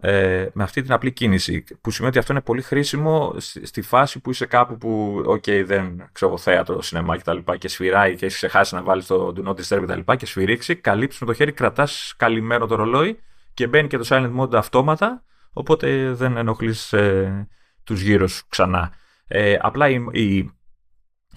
ε, 0.00 0.46
με 0.52 0.62
αυτή 0.62 0.82
την 0.82 0.92
απλή 0.92 1.12
κίνηση. 1.12 1.64
Που 1.80 1.90
σημαίνει 1.90 2.10
ότι 2.10 2.18
αυτό 2.18 2.32
είναι 2.32 2.42
πολύ 2.42 2.62
χρήσιμο 2.62 3.34
στη 3.62 3.82
φάση 3.82 4.20
που 4.20 4.30
είσαι 4.30 4.46
κάπου 4.46 4.76
που, 4.76 5.22
OK, 5.26 5.62
δεν 5.64 6.08
ξέρω, 6.12 6.38
θέατρο, 6.38 6.82
σινεμά 6.82 7.16
κτλ. 7.16 7.36
Και, 7.36 7.56
και 7.56 7.68
σφυράει 7.68 8.16
και 8.16 8.24
έχεις 8.24 8.36
ξεχάσει 8.36 8.74
να 8.74 8.82
βάλεις 8.82 9.06
το 9.06 9.32
do 9.36 9.48
not 9.48 9.54
disturb 9.54 9.82
κτλ. 9.86 10.12
Και 10.16 10.26
σφυρίξει, 10.26 10.76
καλύψεις 10.76 11.20
με 11.20 11.26
το 11.26 11.32
χέρι, 11.32 11.52
κρατάς 11.52 12.14
καλυμμένο 12.16 12.66
το 12.66 12.74
ρολόι 12.74 13.18
και 13.54 13.66
μπαίνει 13.66 13.88
και 13.88 13.98
το 13.98 14.06
silent 14.08 14.40
mode 14.40 14.54
αυτόματα. 14.54 15.22
Οπότε 15.52 16.12
δεν 16.12 16.36
ενοχλείς 16.36 16.92
ε, 16.92 17.48
τους 17.84 18.00
γύρω 18.00 18.26
σου 18.26 18.46
ξανά. 18.48 18.92
Ε, 19.26 19.56
απλά 19.60 19.88
η, 19.88 20.04
η, 20.12 20.50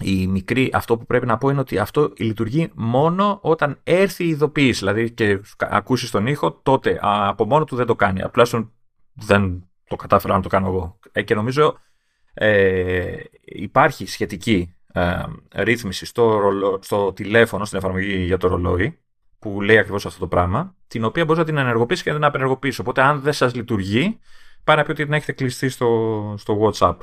η 0.00 0.26
μικρή, 0.26 0.70
αυτό 0.72 0.98
που 0.98 1.06
πρέπει 1.06 1.26
να 1.26 1.38
πω 1.38 1.48
είναι 1.48 1.60
ότι 1.60 1.78
αυτό 1.78 2.12
λειτουργεί 2.16 2.70
μόνο 2.74 3.38
όταν 3.42 3.78
έρθει 3.82 4.24
η 4.24 4.28
ειδοποίηση. 4.28 4.78
Δηλαδή 4.78 5.10
και 5.10 5.40
ακούσεις 5.58 6.10
τον 6.10 6.26
ήχο, 6.26 6.52
τότε 6.62 6.98
από 7.02 7.44
μόνο 7.44 7.64
του 7.64 7.76
δεν 7.76 7.86
το 7.86 7.94
κάνει. 7.94 8.22
Απλά 8.22 8.46
δεν 9.12 9.66
το 9.88 9.96
κατάφερα 9.96 10.34
να 10.34 10.42
το 10.42 10.48
κάνω 10.48 10.66
εγώ. 10.66 10.98
Ε, 11.12 11.22
και 11.22 11.34
νομίζω 11.34 11.78
ε, 12.34 13.14
υπάρχει 13.42 14.06
σχετική 14.06 14.74
ε, 14.92 15.22
ρύθμιση 15.54 16.06
στο, 16.06 16.40
στο 16.80 17.12
τηλέφωνο, 17.12 17.64
στην 17.64 17.78
εφαρμογή 17.78 18.24
για 18.24 18.36
το 18.36 18.48
ρολόι, 18.48 18.98
που 19.38 19.60
λέει 19.60 19.78
ακριβώς 19.78 20.06
αυτό 20.06 20.18
το 20.18 20.26
πράγμα, 20.26 20.74
την 20.86 21.04
οποία 21.04 21.24
μπορείς 21.24 21.40
να 21.40 21.46
την 21.46 21.56
ενεργοποιήσεις 21.56 22.04
και 22.04 22.10
να 22.10 22.16
την 22.16 22.24
απενεργοποιήσεις. 22.24 22.78
Οπότε, 22.78 23.02
αν 23.02 23.20
δεν 23.20 23.32
σας 23.32 23.54
λειτουργεί, 23.54 24.18
πάει 24.64 24.76
να 24.76 24.82
πει 24.82 24.90
ότι 24.90 25.04
την 25.04 25.12
έχετε 25.12 25.32
κλειστή 25.32 25.68
στο, 25.68 26.34
στο 26.38 26.58
WhatsApp. 26.60 26.96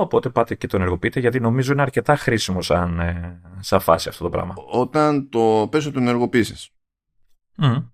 Οπότε 0.00 0.28
πάτε 0.28 0.54
και 0.54 0.66
το 0.66 0.76
ενεργοποιείτε 0.76 1.20
γιατί 1.20 1.40
νομίζω 1.40 1.72
είναι 1.72 1.82
αρκετά 1.82 2.16
χρήσιμο 2.16 2.62
σαν, 2.62 3.00
ε, 3.00 3.40
σαν 3.58 3.80
φάση 3.80 4.08
αυτό 4.08 4.24
το 4.24 4.30
πράγμα. 4.30 4.54
Όταν 4.70 5.28
το 5.28 5.68
πέσω 5.70 5.90
το 5.90 5.98
ενεργοποιήσεις. 5.98 6.70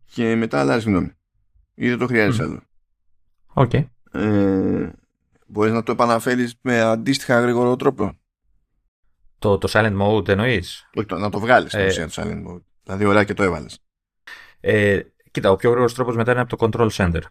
Και 0.04 0.34
μετά 0.34 0.60
αλλάζει 0.60 0.90
γνώμη. 0.90 1.12
Ή 1.74 1.88
δεν 1.88 1.98
το 1.98 2.06
χρειάζεσαι 2.06 2.42
μμ. 2.42 2.46
άλλο. 2.46 2.62
OK. 3.46 3.70
Okay. 3.72 3.86
Ε, 4.12 4.90
μπορείς 5.46 5.72
να 5.72 5.82
το 5.82 5.92
επαναφέρεις 5.92 6.58
με 6.60 6.80
αντίστοιχα 6.80 7.40
γρήγορο 7.40 7.76
τρόπο; 7.76 8.18
Το, 9.38 9.58
το 9.58 9.68
silent 9.72 10.00
mode 10.00 10.28
εννοείς; 10.28 10.90
Όχι, 10.94 11.06
το, 11.06 11.18
να 11.18 11.30
το 11.30 11.40
βγάλεις 11.40 11.74
ε, 11.74 12.06
το 12.14 12.22
silent 12.22 12.46
mode. 12.48 12.62
Δηλαδή 12.82 13.04
ωραία 13.04 13.24
και 13.24 13.34
το 13.34 13.42
έβαλες. 13.42 13.78
Ε, 14.60 15.00
κοίτα, 15.30 15.50
ο 15.50 15.56
πιο 15.56 15.68
γρήγορος 15.68 15.94
τρόπος 15.94 16.16
μετά 16.16 16.32
είναι 16.32 16.40
από 16.40 16.56
το 16.56 16.68
control 16.68 16.90
center 16.90 17.22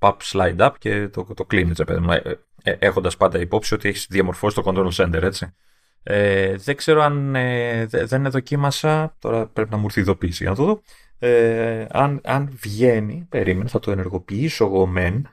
pop 0.00 0.16
slide 0.22 0.58
up 0.58 0.70
και 0.78 1.08
το, 1.08 1.24
το 1.24 1.44
κλείνει, 1.44 1.72
ε, 1.86 2.32
ε, 2.62 2.72
έχοντας 2.78 3.16
πάντα 3.16 3.38
υπόψη 3.38 3.74
ότι 3.74 3.88
έχεις 3.88 4.06
διαμορφώσει 4.10 4.54
το 4.54 4.62
control 4.64 4.90
center, 4.92 5.22
έτσι. 5.22 5.54
Ε, 6.02 6.56
δεν 6.56 6.76
ξέρω 6.76 7.02
αν 7.02 7.34
ε, 7.34 7.86
δεν 7.86 8.30
δοκίμασα, 8.30 9.16
τώρα 9.18 9.46
πρέπει 9.46 9.70
να 9.70 9.76
μου 9.76 9.84
έρθει 9.84 10.00
ειδοποίηση 10.00 10.42
για 10.42 10.50
να 10.50 10.56
το 10.56 10.64
δω. 10.64 10.82
Ε, 11.18 11.86
αν, 11.90 12.20
αν 12.24 12.50
βγαίνει, 12.52 13.26
περίμενε, 13.28 13.68
θα 13.68 13.78
το 13.78 13.90
ενεργοποιήσω 13.90 14.64
εγώ 14.64 14.86
μεν, 14.86 15.28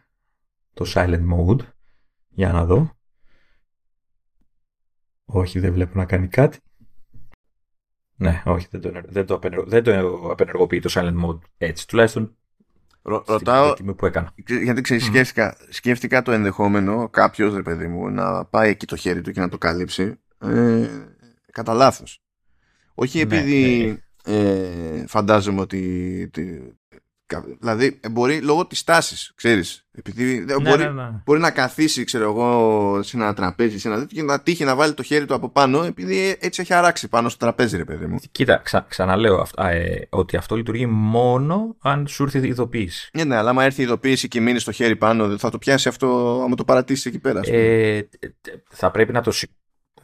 το 0.74 0.86
silent 0.94 1.24
mode, 1.34 1.60
για 2.30 2.52
να 2.52 2.66
δω. 2.66 2.96
Όχι, 5.26 5.60
δεν 5.60 5.74
βλέπω 5.74 5.98
να 5.98 6.06
κάνει 6.06 6.28
κάτι. 6.28 6.60
Ναι, 8.16 8.44
όχι, 8.46 8.68
δεν 8.72 8.82
το, 8.82 9.02
δεν 9.06 9.26
το, 9.26 9.40
δεν 9.66 9.84
το 9.84 10.30
απενεργοποιεί 10.32 10.80
το 10.80 10.90
silent 10.94 11.26
mode 11.26 11.40
έτσι. 11.58 11.88
Τουλάχιστον 11.88 12.37
ρωτάω. 13.08 13.74
Που 13.74 14.06
έκανα. 14.06 14.34
Γιατί 14.64 14.82
ξέρεις, 14.82 15.06
σκέφτηκα, 15.06 15.58
σκέφτηκα 15.70 16.22
το 16.22 16.32
ενδεχόμενο 16.32 17.10
κάποιος, 17.10 17.56
ρε 17.56 17.62
παιδί 17.62 17.88
μου, 17.88 18.10
να 18.10 18.46
πάει 18.46 18.70
εκεί 18.70 18.86
το 18.86 18.96
χέρι 18.96 19.22
του 19.22 19.32
και 19.32 19.40
να 19.40 19.50
το 19.50 19.58
καλύψει. 19.58 20.20
Ε, 20.40 20.88
κατά 21.52 21.74
λάθος. 21.74 22.22
Όχι 22.94 23.18
ναι, 23.18 23.24
επειδή 23.24 23.86
ναι. 24.26 24.36
Ε, 24.36 25.08
φαντάζομαι 25.08 25.62
ότι, 25.62 26.30
Δηλαδή 27.60 28.00
μπορεί 28.12 28.42
λόγω 28.42 28.68
της 28.68 28.84
τάσης, 28.84 29.32
ξέρεις. 29.36 29.88
Επειδή 29.92 30.40
ναι, 30.40 30.60
μπορεί, 30.60 30.84
ναι, 30.84 30.90
ναι. 30.90 31.22
μπορεί 31.26 31.40
να 31.40 31.52
καθίσει, 31.52 32.04
ξέρω 32.04 32.24
εγώ, 32.24 33.00
σε 33.04 33.18
ένα 33.18 33.34
τραπέζι, 33.34 33.80
σε 33.80 33.88
ένα 33.88 34.00
τέτοιο 34.00 34.18
και 34.18 34.24
να 34.24 34.42
τύχει 34.42 34.64
να 34.64 34.76
βάλει 34.76 34.94
το 34.94 35.04
χέρι 35.04 35.26
του 35.26 35.34
από 35.34 35.50
πάνω, 35.50 35.84
επειδή 35.84 36.38
έτσι 36.40 36.62
έχει 36.62 36.74
αράξει 36.74 37.08
πάνω 37.08 37.30
στο 37.30 37.38
τραπέζι, 37.38 37.78
ρε 37.78 37.86
παιδί 37.86 38.06
μου. 38.06 38.18
Κοίτα, 38.32 38.58
ξα, 38.58 38.86
ξαναλέω 38.90 39.48
ε, 39.58 40.00
ότι 40.10 40.38
αυτό 40.38 40.56
λειτουργεί 40.56 40.86
μόνο 40.86 41.76
αν 41.80 42.08
σου 42.08 42.24
έρθει 42.24 42.40
η 42.40 42.48
ειδοποίηση. 42.48 43.10
Ναι, 43.14 43.24
ναι, 43.24 43.36
αλλά 43.36 43.50
άμα 43.50 43.64
έρθει 43.64 43.82
η 43.82 43.84
ειδοποίηση 43.84 44.28
και 44.28 44.42
μείνει 44.42 44.62
το 44.62 44.72
χέρι 44.72 44.96
πάνω, 44.96 45.38
θα 45.38 45.50
το 45.50 45.58
πιάσει 45.58 45.88
αυτό, 45.88 46.40
άμα 46.44 46.56
το 46.56 46.64
παρατήσεις 46.64 47.06
εκεί 47.06 47.20
πέρα. 47.20 47.42
Ε, 47.44 48.10
θα 48.70 48.92
πρέπει 48.92 49.12
να 49.12 49.22
το 49.22 49.32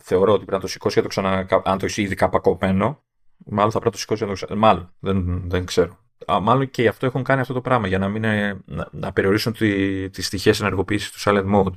Θεωρώ 0.06 0.32
ότι 0.32 0.46
πρέπει 0.46 0.52
να 0.52 0.60
το 0.60 0.68
σηκώσει 0.68 0.94
για 0.94 1.02
το 1.02 1.08
ξανα... 1.08 1.48
Αν 1.64 1.78
το 1.78 1.86
έχει 1.86 2.02
ήδη 2.02 2.16
καπακωμένο, 2.16 3.04
μάλλον 3.46 3.72
θα 3.72 3.80
πρέπει 3.80 3.86
να 3.86 3.92
το 3.92 3.98
σηκώσει 3.98 4.24
για 4.24 4.34
το 4.34 4.46
ξανα... 4.46 4.60
Μάλλον, 4.60 4.94
δεν, 5.00 5.44
δεν 5.50 5.66
ξέρω 5.66 6.03
μάλλον 6.28 6.70
και 6.70 6.82
γι' 6.82 6.88
αυτό 6.88 7.06
έχουν 7.06 7.24
κάνει 7.24 7.42
αυτό 7.42 7.54
το 7.54 7.62
πράγμα, 7.62 7.88
για 7.88 7.98
να, 7.98 8.08
μην, 8.08 8.24
ε, 8.24 8.62
να, 8.66 8.88
να 8.92 9.14
περιορίσουν 9.14 9.54
τι, 9.54 10.10
τις 10.10 10.26
στοιχείες 10.26 10.60
ενεργοποίησης 10.60 11.12
του 11.12 11.20
silent 11.20 11.54
mode. 11.54 11.74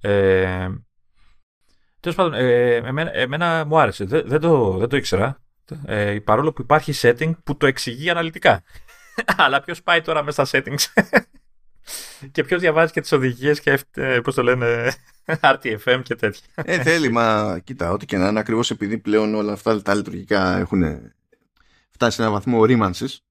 Ε, 0.00 0.68
Τέλος 2.02 2.16
πάντων, 2.16 2.34
ε, 2.34 2.74
εμένα, 2.74 3.14
εμένα, 3.14 3.64
μου 3.64 3.78
άρεσε. 3.78 4.04
Δεν, 4.04 4.22
δεν, 4.26 4.40
το, 4.40 4.76
δεν 4.78 4.88
το 4.88 4.96
ήξερα. 4.96 5.40
Ε, 5.84 6.18
παρόλο 6.24 6.52
που 6.52 6.62
υπάρχει 6.62 6.92
setting 6.96 7.32
που 7.44 7.56
το 7.56 7.66
εξηγεί 7.66 8.10
αναλυτικά. 8.10 8.62
Αλλά 9.44 9.60
ποιος 9.62 9.82
πάει 9.82 10.00
τώρα 10.00 10.22
μέσα 10.22 10.44
στα 10.44 10.58
settings; 10.58 11.02
Και 12.32 12.44
ποιος 12.44 12.60
διαβάζει 12.60 12.92
και 12.92 13.00
τις 13.00 13.12
οδηγίες 13.12 13.60
και 13.60 13.78
ε, 13.94 14.20
πώς 14.20 14.34
το 14.34 14.42
λένε 14.42 14.92
RTFM 15.52 16.00
και 16.02 16.14
τέτοια. 16.14 16.46
Ε, 16.54 16.82
θέλει, 16.82 17.10
μα 17.10 17.58
κοίτα, 17.64 17.90
ό,τι 17.90 18.06
και 18.06 18.16
να 18.16 18.28
είναι 18.28 18.38
ακριβώς 18.38 18.70
επειδή 18.70 18.98
πλέον 18.98 19.34
όλα 19.34 19.52
αυτά 19.52 19.82
τα 19.82 19.94
λειτουργικά 19.94 20.58
έχουν 20.58 20.82
φτάσει 21.90 22.16
σε 22.16 22.22
ένα 22.22 22.30
βαθμό 22.30 22.58
ορίμανσης 22.58 23.22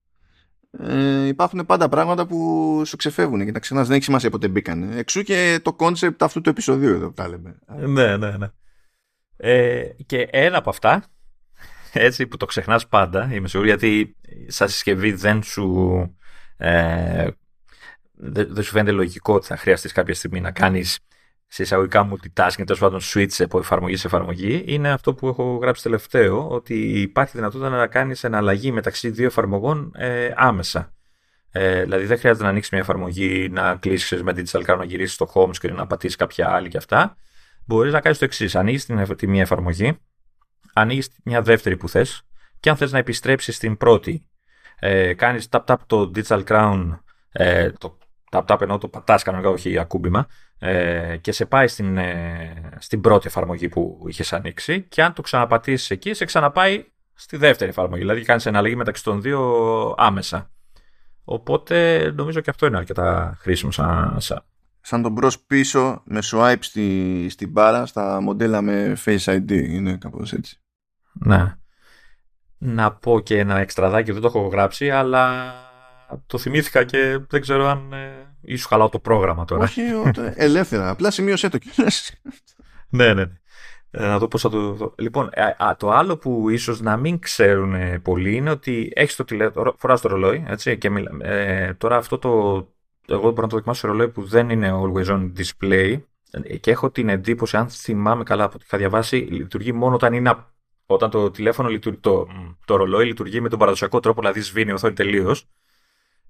ε, 0.80 1.28
υπάρχουν 1.28 1.66
πάντα 1.66 1.90
πράγματα 1.90 2.26
που 2.26 2.82
σου 2.86 2.96
ξεφεύγουν 2.96 3.46
και 3.46 3.52
τα 3.52 3.60
ξανά 3.60 3.84
δεν 3.84 3.96
έχει 3.96 4.04
σημασία 4.04 4.30
πότε 4.30 4.48
μπήκανε. 4.48 4.96
Εξ 4.96 5.09
ου 5.09 5.22
και 5.22 5.60
το 5.64 5.74
concept 5.74 6.24
αυτού 6.24 6.42
του 6.42 6.50
επεισοδίου 6.50 6.94
εδώ 6.94 7.08
που 7.08 7.14
τα 7.14 7.28
λέμε. 7.28 7.60
Ναι, 7.68 8.18
ναι, 8.18 8.38
ναι. 8.38 8.48
Ε, 9.38 9.84
και 10.06 10.28
ένα 10.32 10.58
από 10.58 10.70
αυτά, 10.70 11.04
έτσι 11.94 12.28
που 12.28 12.38
το 12.38 12.46
ξεχνάς 12.46 12.88
πάντα, 12.88 13.34
είμαι 13.34 13.48
σίγουρη, 13.48 13.70
γιατί 13.70 14.16
σαν 14.48 14.70
συσκευή 14.70 15.12
δεν 15.12 15.44
σου, 15.44 16.18
ε, 16.58 17.28
δεν, 18.12 18.48
δεν 18.54 18.64
σου 18.64 18.72
φαίνεται 18.72 18.92
λογικό 18.92 19.34
ότι 19.34 19.46
θα 19.46 19.58
χρειαστείς 19.58 19.92
κάποια 19.92 20.14
στιγμή 20.14 20.42
να 20.42 20.52
κάνεις 20.52 21.00
σε 21.54 21.64
εισαγωγικά 21.64 22.10
multitasking, 22.10 22.64
τέλος 22.66 22.80
πάντων 22.80 23.00
switch 23.04 23.36
από 23.40 23.60
εφαρμογή 23.60 23.96
σε 23.96 24.08
εφαρμογή, 24.08 24.64
είναι 24.68 24.92
αυτό 24.92 25.14
που 25.14 25.28
έχω 25.28 25.60
γράψει 25.62 25.84
τελευταίο, 25.84 26.48
ότι 26.50 27.02
υπάρχει 27.02 27.38
δυνατότητα 27.38 27.70
να 27.70 27.88
κάνεις 27.88 28.24
εναλλαγή 28.24 28.72
μεταξύ 28.72 29.10
δύο 29.10 29.26
εφαρμογών 29.26 29.92
ε, 29.96 30.32
άμεσα. 30.36 30.94
Ε, 31.52 31.82
δηλαδή 31.82 32.06
δεν 32.06 32.18
χρειάζεται 32.18 32.44
να 32.44 32.50
ανοίξεις 32.50 32.72
μια 32.72 32.82
εφαρμογή, 32.82 33.50
να 33.50 33.76
κλείσεις 33.76 34.24
με 34.24 34.34
digital 34.36 34.66
card, 34.66 34.78
να 34.78 34.84
γυρίσεις 34.84 35.14
στο 35.14 35.32
home 35.34 35.52
screen, 35.62 35.74
να 35.74 35.88
πατήσεις 35.88 36.16
κάποια 36.16 36.50
άλλη 36.50 36.70
και 36.70 36.78
αυτά. 36.78 37.18
Μπορείς 37.66 37.94
να 37.94 38.00
κάνεις 38.00 38.18
το 38.18 38.26
εξής. 38.26 38.56
Ανοίγεις 38.56 38.86
την, 38.86 39.16
τη 39.16 39.28
μία 39.28 39.42
εφαρμογή, 39.42 39.98
ανοίγεις 40.74 41.10
μια 41.24 41.42
δεύτερη 41.42 41.78
που 41.78 41.90
θες, 41.90 42.22
και 42.60 42.70
αν 42.70 42.76
θες 42.76 42.92
να 42.92 42.98
επιστρέψεις 42.98 43.56
στην 43.56 43.78
πρώτη, 43.78 44.26
ε, 44.80 45.14
κάνεις 45.14 45.48
tap-tap 45.52 45.76
το 45.86 46.12
digital 46.16 46.44
crown, 46.44 47.00
ε, 47.32 47.72
το 47.72 47.98
tap-tap 48.32 48.62
ενώ 48.62 48.78
το 48.78 48.88
πατάς 48.88 49.24
κανονικά, 49.24 49.50
όχι 49.50 49.78
ακούμπημα, 49.78 50.28
ε, 50.60 51.17
και 51.17 51.32
σε 51.32 51.46
πάει 51.46 51.67
στην, 51.67 51.98
ε, 51.98 52.78
στην 52.80 53.02
πρώτη 53.02 53.28
εφαρμογή 53.28 53.70
που 53.70 54.04
είχες 54.08 54.34
ανοίξει 54.34 54.82
και 54.82 55.04
αν 55.04 55.13
το 55.13 55.22
ξαναπατήσεις 55.22 55.89
εκεί, 55.89 56.13
σε 56.13 56.26
ξαναπάει 56.26 56.86
στη 57.13 57.38
δεύτερη 57.38 57.70
εφαρμογή. 57.70 58.02
Δηλαδή 58.02 58.22
κάνεις 58.22 58.48
αναλογή 58.48 58.76
μεταξύ 58.76 59.04
των 59.04 59.22
δύο 59.22 59.41
άμεσα. 59.98 60.50
Οπότε 61.24 62.12
νομίζω 62.15 62.39
και 62.39 62.50
αυτό 62.50 62.65
είναι 62.65 62.78
αρκετά 62.78 63.38
χρήσιμο 63.39 63.72
σαν. 63.72 64.17
σαν 64.82 65.02
τον 65.02 65.12
μπρος 65.12 65.39
πίσω 65.39 66.02
με 66.06 66.20
swipe 66.24 66.56
στη, 66.60 67.28
στην 67.30 67.50
μπάρα 67.50 67.86
στα 67.86 68.22
μοντέλα 68.22 68.62
με 68.62 68.98
Face 69.06 69.24
ID. 69.24 69.52
Είναι 69.52 69.98
κάπως 69.98 70.34
έτσι. 70.34 70.60
Ναι. 71.13 71.56
Να 72.58 72.91
πω 72.91 73.20
και 73.20 73.38
ένα 73.38 73.60
εξτραδάκι, 73.60 74.12
δεν 74.12 74.22
το 74.22 74.28
έχω 74.28 74.48
γράψει, 74.48 74.89
αλλά 74.89 75.54
το 76.28 76.38
θυμήθηκα 76.38 76.84
και 76.84 77.19
δεν 77.30 77.41
ξέρω 77.41 77.67
αν 77.67 77.93
ε, 77.93 78.36
ίσως 78.41 78.65
χαλάω 78.65 78.89
το 78.89 79.00
πρόγραμμα 79.00 79.45
τώρα. 79.45 79.63
Όχι, 79.63 79.82
ελεύθερα. 80.36 80.89
Απλά 80.89 81.12
σημείωσέ 81.12 81.50
το 81.50 81.58
κιόλας. 81.58 82.21
ναι, 82.89 83.13
ναι. 83.13 83.13
ναι. 83.13 83.32
Ε, 83.93 84.06
να 84.06 84.17
δω 84.17 84.28
πώς 84.28 84.41
θα 84.41 84.50
το... 84.50 84.93
Λοιπόν, 84.97 85.30
α, 85.58 85.76
το 85.78 85.89
άλλο 85.89 86.17
που 86.17 86.50
ίσως 86.50 86.82
να 86.82 86.97
μην 86.97 87.19
ξέρουν 87.19 88.02
πολλοί 88.02 88.36
είναι 88.36 88.50
ότι 88.50 88.91
έχεις 88.95 89.15
το 89.15 89.24
τηλέφωνο, 89.24 89.76
φοράς 89.78 90.02
το 90.02 90.10
ρολόι, 90.10 90.43
έτσι, 90.47 90.78
και 90.78 90.89
μιλά, 90.89 91.12
ε, 91.21 91.74
τώρα 91.74 91.97
αυτό 91.97 92.17
το, 92.17 92.30
εγώ 93.08 93.21
μπορώ 93.21 93.41
να 93.41 93.47
το 93.47 93.56
δοκιμάσω 93.56 93.88
ρολόι 93.88 94.10
που 94.10 94.24
δεν 94.24 94.50
είναι 94.50 94.71
always 94.74 95.06
on 95.06 95.32
display 95.38 96.02
και 96.60 96.71
έχω 96.71 96.91
την 96.91 97.10
εντύπωση, 97.10 97.58
αν 97.58 97.69
θυμάμαι 97.69 98.24
καλά 98.24 98.43
από 98.43 98.54
ό,τι 98.56 98.63
είχα 98.67 98.78
διαβάσει, 98.78 99.15
λειτουργεί 99.15 99.71
μόνο 99.71 99.95
όταν, 99.95 100.13
είναι, 100.13 100.36
όταν 100.86 101.10
το 101.10 101.32
τηλέφωνο 101.32 101.69
λειτουργεί, 101.69 102.00
το, 102.00 102.28
το 102.65 102.76
ρολόι 102.76 103.06
λειτουργεί 103.06 103.41
με 103.41 103.50
τον 103.50 103.60
παραδοσιακό 103.60 104.00
τρόπο, 104.00 104.19
δηλαδή 104.19 104.41
σβήνει 104.41 104.69
η 104.69 104.74
οθόνη 104.74 104.93
τελείως. 104.93 105.47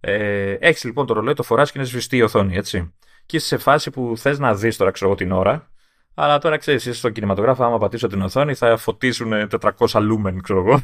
Ε, 0.03 0.51
Έχεις 0.53 0.83
λοιπόν 0.83 1.05
το 1.05 1.13
ρολόι, 1.13 1.33
το 1.33 1.43
φοράς 1.43 1.71
και 1.71 1.77
είναι 1.79 1.87
σβηστή 1.87 2.17
η 2.17 2.21
οθόνη, 2.21 2.55
έτσι. 2.55 2.93
Και 3.25 3.37
είσαι 3.37 3.47
σε 3.47 3.57
φάση 3.57 3.89
που 3.91 4.13
θες 4.17 4.39
να 4.39 4.55
δεις 4.55 4.77
τώρα, 4.77 4.91
ξέρω 4.91 5.09
εγώ 5.09 5.19
την 5.19 5.31
ώρα, 5.31 5.69
αλλά 6.13 6.37
τώρα 6.37 6.57
ξέρεις, 6.57 6.85
είσαι 6.85 6.97
στο 6.97 7.09
κινηματογράφο, 7.09 7.63
άμα 7.63 7.77
πατήσω 7.77 8.07
την 8.07 8.21
οθόνη, 8.21 8.53
θα 8.53 8.77
φωτίσουν 8.77 9.49
400 9.77 10.01
λούμεν, 10.01 10.41
ξέρω 10.41 10.59
εγώ. 10.59 10.83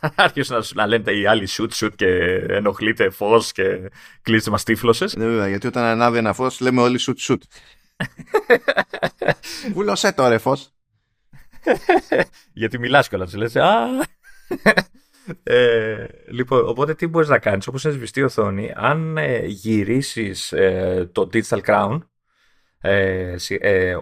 Άρχισαν 0.14 0.58
να, 0.58 0.64
να 0.74 0.86
λένε 0.86 1.12
οι 1.12 1.26
άλλοι 1.26 1.48
shoot, 1.50 1.68
shoot 1.74 1.90
και 1.96 2.06
ενοχλείτε 2.48 3.10
φως 3.10 3.52
και 3.52 3.90
κλείστε 4.22 4.50
μας 4.50 4.62
τύφλωσες. 4.62 5.16
Ναι, 5.16 5.24
βέβαια, 5.24 5.48
γιατί 5.48 5.66
όταν 5.66 5.84
ανάβει 5.84 6.18
ένα 6.18 6.32
φως, 6.32 6.60
λέμε 6.60 6.80
όλοι 6.80 7.00
shoot, 7.06 7.32
shoot. 7.32 7.40
Βούλωσέ 9.72 10.12
το 10.12 10.28
ρε 10.28 10.38
φως. 10.38 10.70
γιατί 12.52 12.78
μιλάς 12.78 13.08
κιόλας, 13.08 13.34
λες. 13.34 13.56
Α. 13.56 13.86
Ε, 15.42 16.06
λοιπόν, 16.28 16.68
οπότε 16.68 16.94
τι 16.94 17.06
μπορείς 17.06 17.28
να 17.28 17.38
κάνεις, 17.38 17.66
όπως 17.66 17.84
είναι 17.84 17.92
σβηστή 17.92 18.22
οθόνη, 18.22 18.72
αν 18.74 19.16
ε, 19.16 19.38
γυρίσεις 19.46 20.52
ε, 20.52 21.08
το 21.12 21.28
Digital 21.32 21.60
Crown, 21.60 21.98
ε, 22.88 23.36
ε, 23.48 23.90
ε, 23.90 23.96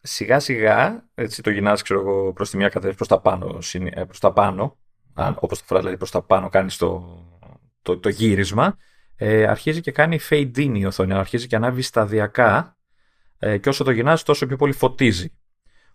σιγά 0.00 0.40
σιγά 0.40 1.04
έτσι 1.14 1.42
το 1.42 1.50
γυρνάς 1.50 1.82
ξέρω 1.82 2.00
εγώ 2.00 2.32
προς 2.32 2.50
τη 2.50 2.56
μια 2.56 2.68
κατεύθυνση 2.68 2.96
προς 2.96 3.08
τα 3.08 3.20
πάνω, 3.20 3.58
προς 4.06 4.18
τα 4.18 4.32
πάνω 4.32 4.76
αν, 5.14 5.36
όπως 5.40 5.58
το 5.58 5.64
φοράς 5.66 5.82
δηλαδή 5.82 5.98
προς 5.98 6.10
τα 6.10 6.22
πάνω 6.22 6.48
κάνεις 6.48 6.76
το, 6.76 7.18
το, 7.82 7.98
το 7.98 8.08
γύρισμα 8.08 8.76
αρχίζει 9.48 9.80
και 9.80 9.92
κάνει 9.92 10.18
fade 10.30 10.56
in 10.56 10.72
η 10.74 10.84
οθόνη 10.84 11.12
αρχίζει 11.12 11.46
και 11.46 11.56
ανάβει 11.56 11.82
σταδιακά 11.82 12.76
και 13.60 13.68
όσο 13.68 13.84
το 13.84 13.90
γυρνάς 13.90 14.22
τόσο 14.22 14.46
πιο 14.46 14.56
πολύ 14.56 14.72
φωτίζει. 14.72 15.32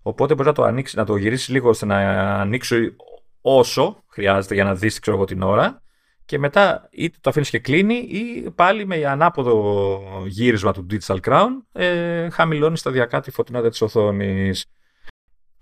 Οπότε 0.02 0.34
μπορείς 0.34 0.48
να 0.48 0.54
το, 0.54 0.64
ανοίξεις, 0.64 0.96
να 0.96 1.06
το 1.06 1.16
γυρίσεις 1.16 1.50
λίγο 1.50 1.70
ώστε 1.70 1.86
να 1.86 1.98
ανοίξει 2.40 2.96
όσο 3.42 4.04
χρειάζεται 4.08 4.54
για 4.54 4.64
να 4.64 4.76
δεις 4.76 5.00
ξέρω 5.00 5.18
εγώ 5.18 5.26
την 5.26 5.42
ώρα 5.42 5.82
και 6.26 6.40
μετά 6.40 6.88
είτε 6.92 7.18
το 7.22 7.30
αφήνεις 7.30 7.50
και 7.50 7.60
κλείνει 7.60 7.96
ή 7.96 8.52
πάλι 8.56 8.86
με 8.86 9.06
ανάποδο 9.06 10.24
γύρισμα 10.28 10.74
του 10.74 10.86
Digital 10.92 11.20
Crown 11.22 11.50
ε, 11.72 12.30
χαμηλώνεις 12.30 12.80
σταδιακά 12.80 13.22
τη 13.22 13.32
φωτεινότητα 13.32 13.72
της 13.72 13.82
οθόνης. 13.82 14.66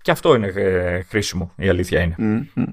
Και 0.02 0.10
αυτό 0.10 0.34
είναι 0.34 0.46
ε, 0.46 1.02
χρήσιμο, 1.02 1.52
η 1.56 1.68
αλήθεια 1.68 2.00
είναι. 2.00 2.16
Mm-hmm. 2.18 2.64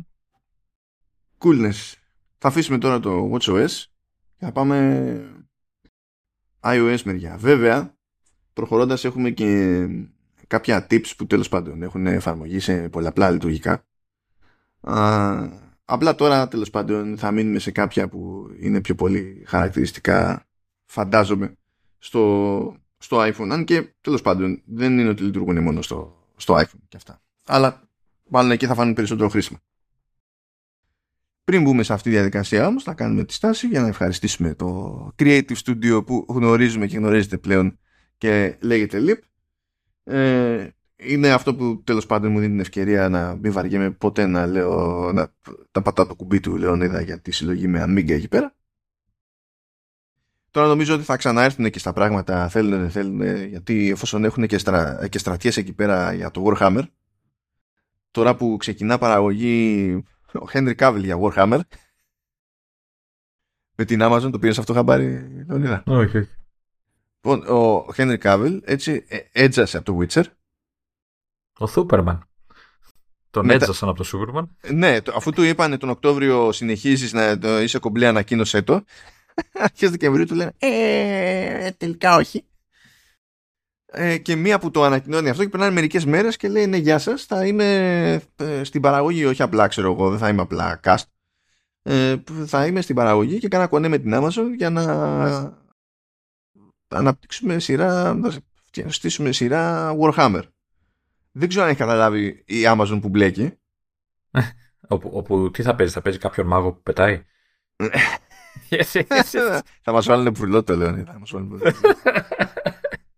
Coolness. 1.38 1.94
Θα 2.38 2.48
αφήσουμε 2.48 2.78
τώρα 2.78 3.00
το 3.00 3.32
WatchOS 3.34 3.84
και 4.38 4.46
θα 4.46 4.52
πάμε 4.52 5.22
iOS 6.62 7.02
μεριά. 7.04 7.38
Βέβαια, 7.38 7.98
προχωρώντας 8.54 9.06
έχουμε 9.06 9.30
και 9.30 9.86
κάποια 10.48 10.88
tips 10.90 11.16
που 11.18 11.26
τέλος 11.26 11.50
πάντων 11.50 11.82
έχουν 11.82 12.08
εφαρμογή 12.08 12.60
σε 12.60 12.90
πολλαπλά 12.90 13.32
λειτουργικά. 13.32 13.86
Απλά 15.86 16.16
τώρα 16.16 16.48
τέλος 16.48 16.70
πάντων 16.70 17.18
θα 17.18 17.32
μείνουμε 17.32 17.60
σε 17.60 17.72
κάποια 17.72 18.08
που 18.08 18.50
είναι 18.60 18.82
πιο 18.82 18.96
πολύ 18.96 19.44
χαρακτηριστικά 19.48 20.48
φαντάζομαι 20.86 21.56
στο, 21.98 22.76
στο 22.98 23.18
iPhone. 23.20 23.50
Αν 23.50 23.64
και 23.64 23.94
τέλος 24.02 24.22
πάντων 24.22 24.62
δεν 24.66 25.00
είναι 25.00 25.10
ότι 25.10 25.24
λειτουργούν 25.24 25.64
μόνο 25.64 25.82
στο, 25.82 26.28
στο 26.36 26.56
iPhone 26.56 26.82
και 26.88 26.98
αυτά. 26.98 27.22
Αλλά 27.46 27.88
μάλλον 28.30 28.52
εκεί 28.52 28.66
θα 28.66 28.74
φάνουν 28.74 28.94
περισσότερο 28.94 29.30
χρήσιμο. 29.30 29.60
Πριν 31.44 31.62
μπούμε 31.62 31.84
σε 31.84 31.94
αυτή 31.94 32.10
τη 32.10 32.16
διαδικασία 32.16 32.68
όμως 32.68 32.84
θα 32.84 32.94
κάνουμε 32.94 33.24
τη 33.24 33.34
στάση 33.34 33.68
για 33.68 33.82
να 33.82 33.88
ευχαριστήσουμε 33.88 34.56
το 34.56 35.12
Creative 35.20 35.56
Studio 35.66 36.06
που 36.06 36.26
γνωρίζουμε 36.30 36.88
και 36.88 36.98
γνωρίζετε 36.98 37.38
πλέον 37.38 37.80
και 38.18 38.58
λέγεται 38.62 39.00
Lip. 39.08 39.20
Ε, 40.14 40.68
είναι 40.96 41.32
αυτό 41.32 41.56
που 41.56 41.82
τέλος 41.84 42.06
πάντων 42.06 42.32
μου 42.32 42.40
δίνει 42.40 42.52
την 42.52 42.60
ευκαιρία 42.60 43.10
να 43.10 43.36
μην 43.36 43.52
βαριέμαι 43.52 43.92
ποτέ 43.92 44.26
να 44.26 44.46
λέω 44.46 45.12
να 45.14 45.34
τα 45.72 45.82
πατάω 45.82 46.06
το 46.06 46.16
κουμπί 46.16 46.40
του 46.40 46.58
Λεωνίδα 46.58 47.02
για 47.02 47.22
τη 47.22 47.32
συλλογή 47.32 47.68
με 47.68 47.82
αμίγκα 47.82 48.14
εκεί 48.14 48.28
πέρα. 48.28 48.56
Τώρα 50.52 50.68
νομίζω 50.68 50.94
ότι 50.94 51.04
θα 51.04 51.18
ξαναέρθουν 51.18 51.70
και 51.70 51.80
στα 51.80 51.94
πράγματα 51.94 52.50
θέλουν 52.50 52.80
δεν 52.80 52.90
θέλουν 52.90 53.46
γιατί 53.48 53.90
εφόσον 53.90 54.24
έχουν 54.24 54.48
και, 54.48 54.58
στρα, 54.58 55.08
και 55.08 55.18
στρατιές 55.18 55.58
εκεί 55.58 55.74
πέρα 55.74 56.14
για 56.14 56.32
το 56.32 56.44
Warhammer 56.46 56.84
τώρα 58.12 58.36
που 58.36 58.58
ξεκινά 58.60 58.98
παραγωγή 58.98 59.94
ο 60.34 60.46
Henry 60.54 60.76
Cavill 60.76 61.02
για 61.04 61.18
Warhammer 61.22 61.60
με 63.76 63.86
την 63.86 64.00
Amazon 64.02 64.30
το 64.32 64.40
πήρες 64.40 64.58
αυτό 64.58 64.74
χαμπάρι 64.74 65.46
Λεωνίδα; 65.48 65.84
Όχι, 65.86 66.18
όχι. 66.18 66.30
Λοιπόν, 67.22 67.58
ο 67.58 67.86
Henry 67.96 68.18
Cavill 68.18 68.60
έτσι 68.64 69.06
ε, 69.08 69.18
έτζασε 69.32 69.78
από 69.78 69.86
το 69.86 69.98
Witcher 70.02 70.24
ο 71.58 71.68
Σούπερμαν. 71.68 72.28
Τον 73.30 73.46
Μετα... 73.46 73.58
έτσασαν 73.58 73.90
από 73.90 73.98
το 73.98 74.04
Σούπερμαν. 74.04 74.58
Ναι, 74.72 74.98
αφού 75.16 75.32
του 75.32 75.44
είπανε 75.44 75.78
τον 75.78 75.90
Οκτώβριο 75.90 76.52
συνεχίζεις 76.52 77.14
να 77.14 77.38
το 77.38 77.62
είσαι 77.62 77.80
κομπλέ, 77.80 78.08
ανακοίνωσέ 78.08 78.62
το. 78.62 78.84
Αρχές 79.54 79.90
Δεκεμβρίου 79.90 80.26
του 80.26 80.36
λένε 80.36 80.54
Ε, 80.58 81.72
τελικά 81.72 82.16
όχι. 82.16 82.46
Ε, 83.86 84.18
και 84.18 84.36
μία 84.36 84.60
που 84.60 84.72
το 84.72 84.84
ανακοινώνει 84.84 85.30
αυτό 85.30 85.44
και 85.44 85.50
περνάνε 85.50 85.74
μερικές 85.74 86.06
μέρες 86.06 86.38
και 86.38 86.50
λέει: 86.50 86.68
Ναι, 86.68 86.78
γεια 86.78 87.00
σας, 87.00 87.24
θα 87.26 87.46
είμαι 87.46 88.14
ε, 88.36 88.64
στην 88.64 88.82
παραγωγή. 88.82 89.26
Όχι 89.26 89.42
απλά, 89.42 89.68
ξέρω 89.68 89.92
εγώ, 89.92 90.10
δεν 90.10 90.20
θα 90.20 90.30
είμαι 90.30 90.42
απλά 90.42 90.80
cast. 90.84 91.04
Ε, 91.82 92.16
θα 92.46 92.66
είμαι 92.66 92.82
στην 92.82 92.96
παραγωγή 92.96 93.40
και 93.40 93.48
κάνα 93.48 93.68
κονέ 93.68 93.88
με 93.88 93.98
την 93.98 94.12
Amazon 94.16 94.48
για 94.58 94.70
να 94.70 94.84
αναπτύξουμε 96.88 97.60
σειρά, 97.60 98.14
να 98.14 98.92
στήσουμε 98.92 99.32
σειρά 99.32 99.96
Warhammer 100.00 100.44
δεν 101.36 101.50
ξέρω 101.50 101.64
αν 101.64 101.70
έχει 101.70 101.80
καταλάβει 101.80 102.44
η 102.48 102.64
Amazon 102.66 103.00
που 103.02 103.10
μπλέκει. 103.10 103.58
όπου, 104.88 105.10
όπου, 105.14 105.52
τι 105.52 105.62
θα 105.62 105.76
παίζει, 105.76 105.94
θα 105.94 106.02
παίζει 106.02 106.20
κάποιον 106.20 106.48
μάγο 106.48 106.74
που 106.74 106.82
πετάει; 106.82 107.24
θα 109.82 109.92
μας 109.92 110.06
βάλουν 110.06 110.32
μπουρλότο, 110.32 110.76
Λέωνη. 110.76 111.04
Θα 111.04 111.20
μας 111.20 111.32
βάλουν 111.32 111.62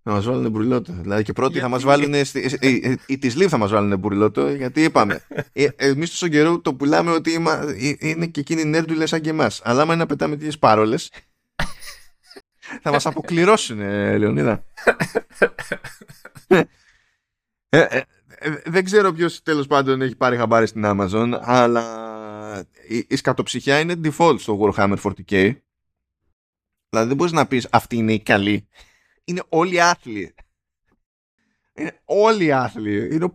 Θα 0.03 0.11
μας 0.11 0.25
βάλουν 0.25 0.51
μπουρλότο. 0.51 0.93
Δηλαδή 0.93 1.23
και 1.23 1.33
πρώτοι 1.33 1.59
θα 1.59 1.67
μας 1.67 1.83
βάλουν. 1.83 2.13
Οι 3.05 3.17
της 3.17 3.35
Λίβ 3.35 3.49
θα 3.49 3.57
μας 3.57 3.71
βάλουν 3.71 3.99
μπουρλότο, 3.99 4.49
γιατί 4.49 4.83
είπαμε. 4.83 5.21
Ε, 5.53 5.67
Εμείς 5.75 6.09
τόσο 6.09 6.27
καιρό 6.27 6.59
το 6.59 6.73
πουλάμε 6.73 7.11
ότι 7.11 7.43
είναι 7.99 8.25
και 8.25 8.39
εκείνοι 8.39 8.63
νέρντουλες 8.63 9.09
σαν 9.09 9.21
και 9.21 9.29
εμάς. 9.29 9.61
Αλλά 9.63 9.81
άμα 9.81 9.93
είναι 9.93 10.01
να 10.01 10.07
πετάμε 10.07 10.35
τέτοιες 10.35 10.59
πάρολες, 10.59 11.11
θα 12.81 12.91
μας 12.91 13.05
αποκληρώσουν, 13.05 13.79
Λεωνίδα. 14.17 14.63
Ε, 17.75 17.87
ε, 17.89 18.03
ε, 18.27 18.61
δεν 18.65 18.83
ξέρω 18.83 19.11
ποιος 19.11 19.41
τέλος 19.43 19.67
πάντων 19.67 20.01
έχει 20.01 20.15
πάρει 20.15 20.37
χαμπάρι 20.37 20.67
στην 20.67 20.83
Amazon, 20.85 21.37
αλλά 21.41 21.85
η, 22.87 23.05
η 23.07 23.15
σκατοψυχιά 23.15 23.79
είναι 23.79 23.99
default 24.03 24.35
στο 24.39 24.59
Warhammer 24.61 24.97
40k. 25.01 25.55
Δηλαδή 26.89 27.07
δεν 27.07 27.15
μπορείς 27.15 27.31
να 27.31 27.47
πεις 27.47 27.67
αυτή 27.71 27.95
είναι 27.95 28.13
η 28.13 28.19
καλή. 28.19 28.67
Είναι 29.23 29.43
όλοι 29.49 29.81
άθλοι. 29.81 30.33
Είναι 31.73 32.01
όλοι 32.05 32.53
άθλοι. 32.53 33.15
Είναι 33.15 33.33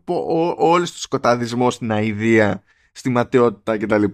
όλος 0.56 0.92
του 0.92 0.98
σκοταδισμό 0.98 1.70
στην 1.70 1.92
αηδία, 1.92 2.62
στη 2.92 3.10
ματαιότητα 3.10 3.78
κτλ. 3.78 4.04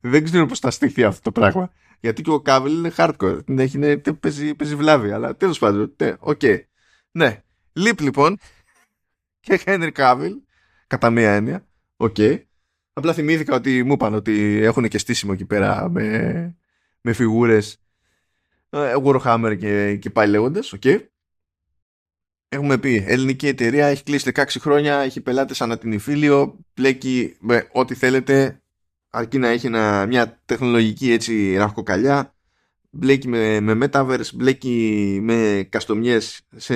Δεν 0.00 0.24
ξέρω 0.24 0.46
πώς 0.46 0.58
θα 0.58 0.70
στηθεί 0.70 1.04
αυτό 1.04 1.20
το 1.20 1.32
πράγμα. 1.40 1.72
Γιατί 2.00 2.22
και 2.22 2.30
ο 2.30 2.40
Κάβελ 2.40 2.72
είναι 2.72 2.92
hardcore. 2.96 3.40
Έχει, 3.58 3.78
παίζει, 4.20 4.54
παίζει 4.54 4.74
βλάβη. 4.76 5.10
Αλλά 5.10 5.36
τέλος 5.36 5.58
πάντων, 5.58 5.94
ναι, 5.96 6.14
οκ. 6.18 6.38
Okay. 6.42 6.58
Ναι. 7.10 7.42
Λείπ 7.72 8.00
λοιπόν 8.00 8.38
και 9.56 9.60
Henry 9.64 9.92
Cavill, 9.92 10.32
κατά 10.86 11.10
μία 11.10 11.34
έννοια. 11.34 11.66
Οκ. 11.96 12.14
Okay. 12.18 12.42
Απλά 12.92 13.12
θυμήθηκα 13.12 13.54
ότι 13.54 13.82
μου 13.82 13.92
είπαν 13.92 14.14
ότι 14.14 14.60
έχουν 14.62 14.88
και 14.88 14.98
στήσιμο 14.98 15.32
εκεί 15.34 15.44
πέρα 15.44 15.88
με, 15.90 16.56
με 17.00 17.12
φιγούρες 17.12 17.78
ε, 18.70 18.94
Warhammer 19.04 19.56
και, 19.58 19.96
και 19.96 20.10
πάλι 20.10 20.30
λέγοντας. 20.30 20.74
Okay. 20.80 21.06
Έχουμε 22.48 22.78
πει, 22.78 23.04
ελληνική 23.06 23.46
εταιρεία 23.46 23.86
έχει 23.86 24.02
κλείσει 24.02 24.32
16 24.34 24.44
χρόνια, 24.58 24.98
έχει 24.98 25.20
πελάτες 25.20 25.56
σαν 25.56 25.78
την 25.78 25.92
Ιφίλιο, 25.92 26.58
πλέκει 26.74 27.36
με 27.40 27.68
ό,τι 27.72 27.94
θέλετε, 27.94 28.62
αρκεί 29.10 29.38
να 29.38 29.48
έχει 29.48 29.68
μια 30.08 30.40
τεχνολογική 30.44 31.12
έτσι 31.12 31.56
ραχοκαλιά, 31.56 32.34
μπλέκει 32.98 33.28
με, 33.28 33.60
με 33.60 33.86
Metaverse, 33.86 34.34
μπλέκει 34.34 35.18
με 35.22 35.66
καστομιές 35.70 36.40
σε 36.56 36.74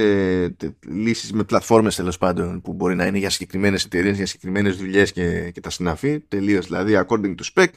λύσεις 0.86 1.32
με 1.32 1.44
πλατφόρμες 1.44 1.96
τέλος 1.96 2.18
πάντων 2.18 2.60
που 2.60 2.72
μπορεί 2.72 2.94
να 2.94 3.06
είναι 3.06 3.18
για 3.18 3.30
συγκεκριμένες 3.30 3.84
εταιρείες, 3.84 4.16
για 4.16 4.26
συγκεκριμένες 4.26 4.76
δουλειές 4.76 5.12
και, 5.12 5.50
και 5.50 5.60
τα 5.60 5.70
συναφή, 5.70 6.20
τελείως 6.20 6.66
δηλαδή 6.66 7.04
according 7.06 7.34
to 7.34 7.42
spec. 7.54 7.68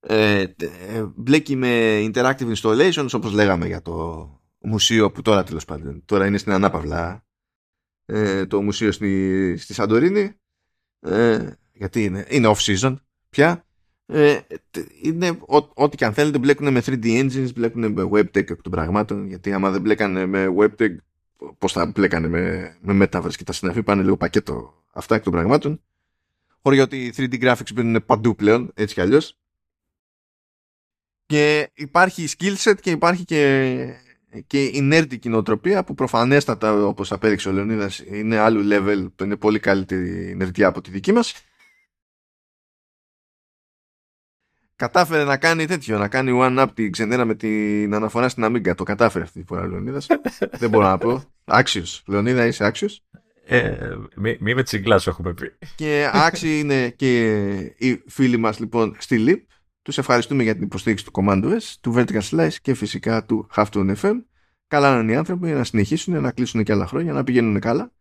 Ε, 0.00 0.40
ε, 0.40 1.04
μπλέκει 1.14 1.56
με 1.56 2.00
interactive 2.12 2.54
installations 2.54 3.08
όπως 3.12 3.32
λέγαμε 3.32 3.66
για 3.66 3.82
το 3.82 4.28
μουσείο 4.58 5.10
που 5.10 5.22
τώρα 5.22 5.44
τέλος 5.44 5.64
πάντων 5.64 6.02
τώρα 6.04 6.26
είναι 6.26 6.38
στην 6.38 6.52
Ανάπαυλα 6.52 7.26
ε, 8.04 8.46
το 8.46 8.62
μουσείο 8.62 8.92
στη, 8.92 9.56
στη 9.56 9.74
Σαντορίνη 9.74 10.32
ε, 11.00 11.50
γιατί 11.72 12.04
είναι, 12.04 12.26
είναι 12.28 12.50
off 12.54 12.76
season 12.76 12.96
πια 13.28 13.67
ε, 14.10 14.38
είναι 15.02 15.38
ό,τι 15.74 15.96
και 15.96 16.04
αν 16.04 16.12
θέλετε 16.12 16.38
μπλέκουν 16.38 16.72
με 16.72 16.82
3D 16.86 17.04
engines 17.04 17.54
μπλέκουν 17.54 17.92
με 17.92 18.08
webtech 18.12 18.50
εκ 18.50 18.62
των 18.62 18.72
πραγμάτων 18.72 19.26
γιατί 19.26 19.52
άμα 19.52 19.70
δεν 19.70 19.80
μπλέκανε 19.80 20.26
με 20.26 20.54
webtech 20.58 20.96
πώς 21.58 21.72
θα 21.72 21.86
μπλέκανε 21.86 22.28
με, 22.28 22.76
με 22.80 23.04
metaverse 23.04 23.34
και 23.36 23.44
τα 23.44 23.52
συναφή 23.52 23.82
πάνε 23.82 24.02
λίγο 24.02 24.16
πακέτο 24.16 24.84
αυτά 24.92 25.14
εκ 25.14 25.22
των 25.22 25.32
πραγμάτων. 25.32 25.80
Χωρί 26.62 26.80
ότι 26.80 27.12
3D 27.16 27.42
graphics 27.42 27.72
μπαίνουν 27.74 28.04
παντού 28.06 28.34
πλέον 28.34 28.70
έτσι 28.74 28.94
κι 28.94 29.00
αλλιώς. 29.00 29.38
Και 31.26 31.70
υπάρχει 31.74 32.28
skill 32.38 32.56
set 32.56 32.74
και 32.80 32.90
υπάρχει 32.90 33.24
και, 33.24 33.92
και 34.46 34.64
η 34.64 34.80
νέρτη 34.80 35.28
νοοτροπία 35.28 35.84
που 35.84 35.94
προφανέστατα 35.94 36.86
όπως 36.86 37.12
απέδειξε 37.12 37.48
ο 37.48 37.52
Λεωνίδας 37.52 37.98
είναι 37.98 38.36
άλλου 38.36 38.68
level, 38.72 39.06
το 39.14 39.24
είναι 39.24 39.36
πολύ 39.36 39.58
καλύτερη 39.58 40.34
νερτιά 40.36 40.66
από 40.66 40.80
τη 40.80 40.90
δική 40.90 41.12
μας 41.12 41.34
κατάφερε 44.78 45.24
να 45.24 45.36
κάνει 45.36 45.66
τέτοιο, 45.66 45.98
να 45.98 46.08
κάνει 46.08 46.38
one 46.42 46.62
up 46.62 46.66
την 46.74 46.92
ξενέρα 46.92 47.24
με 47.24 47.34
την 47.34 47.94
αναφορά 47.94 48.28
στην 48.28 48.44
Αμίγκα. 48.44 48.74
Το 48.74 48.82
κατάφερε 48.82 49.24
αυτή 49.24 49.40
τη 49.40 49.46
φορά 49.46 49.62
ο 49.62 49.66
Λεωνίδας. 49.66 50.06
Δεν 50.60 50.70
μπορώ 50.70 50.86
να 50.86 50.98
πω. 50.98 51.22
Άξιος. 51.44 52.02
Λεωνίδα 52.06 52.46
είσαι 52.46 52.64
άξιος; 52.64 53.04
Ε, 53.44 53.76
μη, 54.16 54.36
μη 54.40 54.54
με 54.54 54.62
τσιγκλάς 54.62 55.06
έχουμε 55.06 55.34
πει. 55.34 55.52
Και 55.74 56.10
άξιοι 56.12 56.58
είναι 56.58 56.88
και 56.88 57.44
οι 57.78 58.02
φίλοι 58.06 58.36
μας 58.36 58.58
λοιπόν 58.58 58.96
στη 58.98 59.24
LIP. 59.28 59.54
Τους 59.82 59.98
ευχαριστούμε 59.98 60.42
για 60.42 60.54
την 60.54 60.62
υποστήριξη 60.62 61.04
του 61.04 61.10
Command 61.14 61.44
S, 61.44 61.74
του 61.80 61.94
Vertical 61.96 62.20
Slice 62.30 62.54
και 62.62 62.74
φυσικά 62.74 63.24
του 63.24 63.48
Halftone 63.56 63.94
FM. 64.00 64.14
Καλά 64.66 65.00
είναι 65.00 65.12
οι 65.12 65.16
άνθρωποι 65.16 65.46
να 65.46 65.64
συνεχίσουν, 65.64 66.20
να 66.20 66.30
κλείσουν 66.30 66.62
και 66.62 66.72
άλλα 66.72 66.86
χρόνια, 66.86 67.12
να 67.12 67.24
πηγαίνουν 67.24 67.60
καλά 67.60 67.92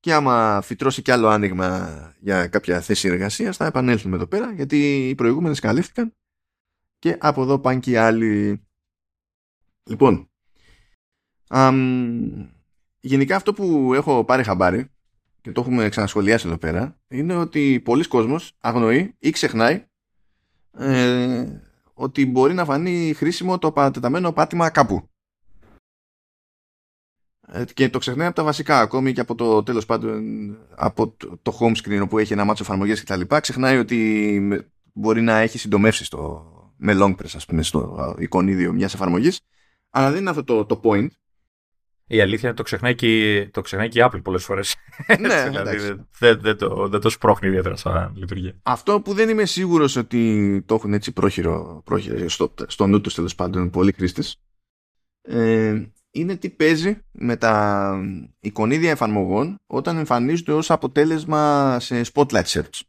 και 0.00 0.14
άμα 0.14 0.60
φυτρώσει 0.62 1.02
κι 1.02 1.10
άλλο 1.10 1.28
άνοιγμα 1.28 1.90
για 2.20 2.46
κάποια 2.46 2.80
θέση 2.80 3.08
εργασίας 3.08 3.56
θα 3.56 3.66
επανέλθουμε 3.66 4.16
εδώ 4.16 4.26
πέρα 4.26 4.52
γιατί 4.52 5.08
οι 5.08 5.14
προηγούμενες 5.14 5.60
καλύφθηκαν 5.60 6.14
και 6.98 7.16
από 7.20 7.42
εδώ 7.42 7.58
πάνε 7.58 7.80
και 7.80 7.90
οι 7.90 7.96
άλλοι. 7.96 8.62
Λοιπόν, 9.82 10.30
αμ, 11.48 12.48
γενικά 13.00 13.36
αυτό 13.36 13.52
που 13.52 13.94
έχω 13.94 14.24
πάρει 14.24 14.42
χαμπάρι 14.42 14.90
και 15.40 15.52
το 15.52 15.60
έχουμε 15.60 15.88
ξανασχολιάσει 15.88 16.46
εδώ 16.46 16.58
πέρα 16.58 17.00
είναι 17.08 17.34
ότι 17.34 17.80
πολλοί 17.84 18.04
κόσμος 18.08 18.56
αγνοεί 18.60 19.14
ή 19.18 19.30
ξεχνάει 19.30 19.84
ε, 20.72 21.46
ότι 21.94 22.26
μπορεί 22.26 22.54
να 22.54 22.64
φανεί 22.64 23.12
χρήσιμο 23.16 23.58
το 23.58 23.72
παρατεταμένο 23.72 24.32
πάτημα 24.32 24.70
κάπου. 24.70 25.10
Ε, 27.52 27.64
και 27.74 27.88
το 27.88 27.98
ξεχνάει 27.98 28.26
από 28.26 28.36
τα 28.36 28.44
βασικά 28.44 28.80
ακόμη 28.80 29.12
και 29.12 29.20
από 29.20 29.34
το 29.34 29.62
τέλος 29.62 29.86
πάντων 29.86 30.22
από 30.74 31.16
το 31.42 31.58
home 31.60 31.76
screen 31.76 32.00
όπου 32.02 32.18
έχει 32.18 32.32
ένα 32.32 32.44
μάτσο 32.44 32.62
εφαρμογές 32.62 33.00
και 33.00 33.06
τα 33.06 33.16
λοιπά 33.16 33.40
ξεχνάει 33.40 33.78
ότι 33.78 34.62
μπορεί 34.92 35.20
να 35.20 35.38
έχει 35.38 35.58
συντομεύσεις 35.58 36.06
στο, 36.06 36.44
με 36.76 36.96
long 37.00 37.10
press 37.10 37.32
ας 37.34 37.44
πούμε 37.44 37.62
στο 37.62 38.14
εικονίδιο 38.18 38.72
μιας 38.72 38.94
εφαρμογής 38.94 39.40
αλλά 39.90 40.10
δεν 40.10 40.20
είναι 40.20 40.30
αυτό 40.30 40.44
το, 40.44 40.64
το 40.64 40.80
point 40.84 41.08
η 42.06 42.20
αλήθεια 42.20 42.48
είναι 42.48 42.56
το 42.56 42.62
ξεχνάει 42.62 42.94
και, 42.94 43.48
το 43.52 43.60
ξεχνάει 43.60 43.88
και 43.88 43.98
η 43.98 44.02
Apple 44.06 44.22
πολλές 44.22 44.44
φορές. 44.44 44.76
ναι, 45.20 45.48
δηλαδή, 45.48 45.76
δεν, 46.18 46.40
δεν, 46.40 46.56
το, 46.56 46.88
δεν 46.88 47.00
το 47.00 47.10
σπρώχνει 47.10 47.48
ιδιαίτερα 47.48 47.76
σαν 47.76 48.12
λειτουργία. 48.16 48.54
Αυτό 48.62 49.00
που 49.00 49.12
δεν 49.12 49.28
είμαι 49.28 49.44
σίγουρος 49.44 49.96
ότι 49.96 50.62
το 50.66 50.74
έχουν 50.74 50.92
έτσι 50.92 51.12
πρόχειρο, 51.12 51.82
πρόχειρο 51.84 52.28
στο, 52.28 52.54
στο 52.66 52.86
νου 52.86 53.00
τους 53.00 53.14
τέλος 53.14 53.34
πάντων 53.34 53.70
πολλοί 53.70 53.92
χρήστες 53.92 54.40
ε, 55.22 55.82
είναι 56.10 56.36
τι 56.36 56.50
παίζει 56.50 57.02
με 57.12 57.36
τα 57.36 57.94
εικονίδια 58.40 58.90
εφαρμογών 58.90 59.58
όταν 59.66 59.96
εμφανίζονται 59.96 60.52
ως 60.52 60.70
αποτέλεσμα 60.70 61.76
σε 61.80 62.02
spotlight 62.12 62.44
search. 62.44 62.80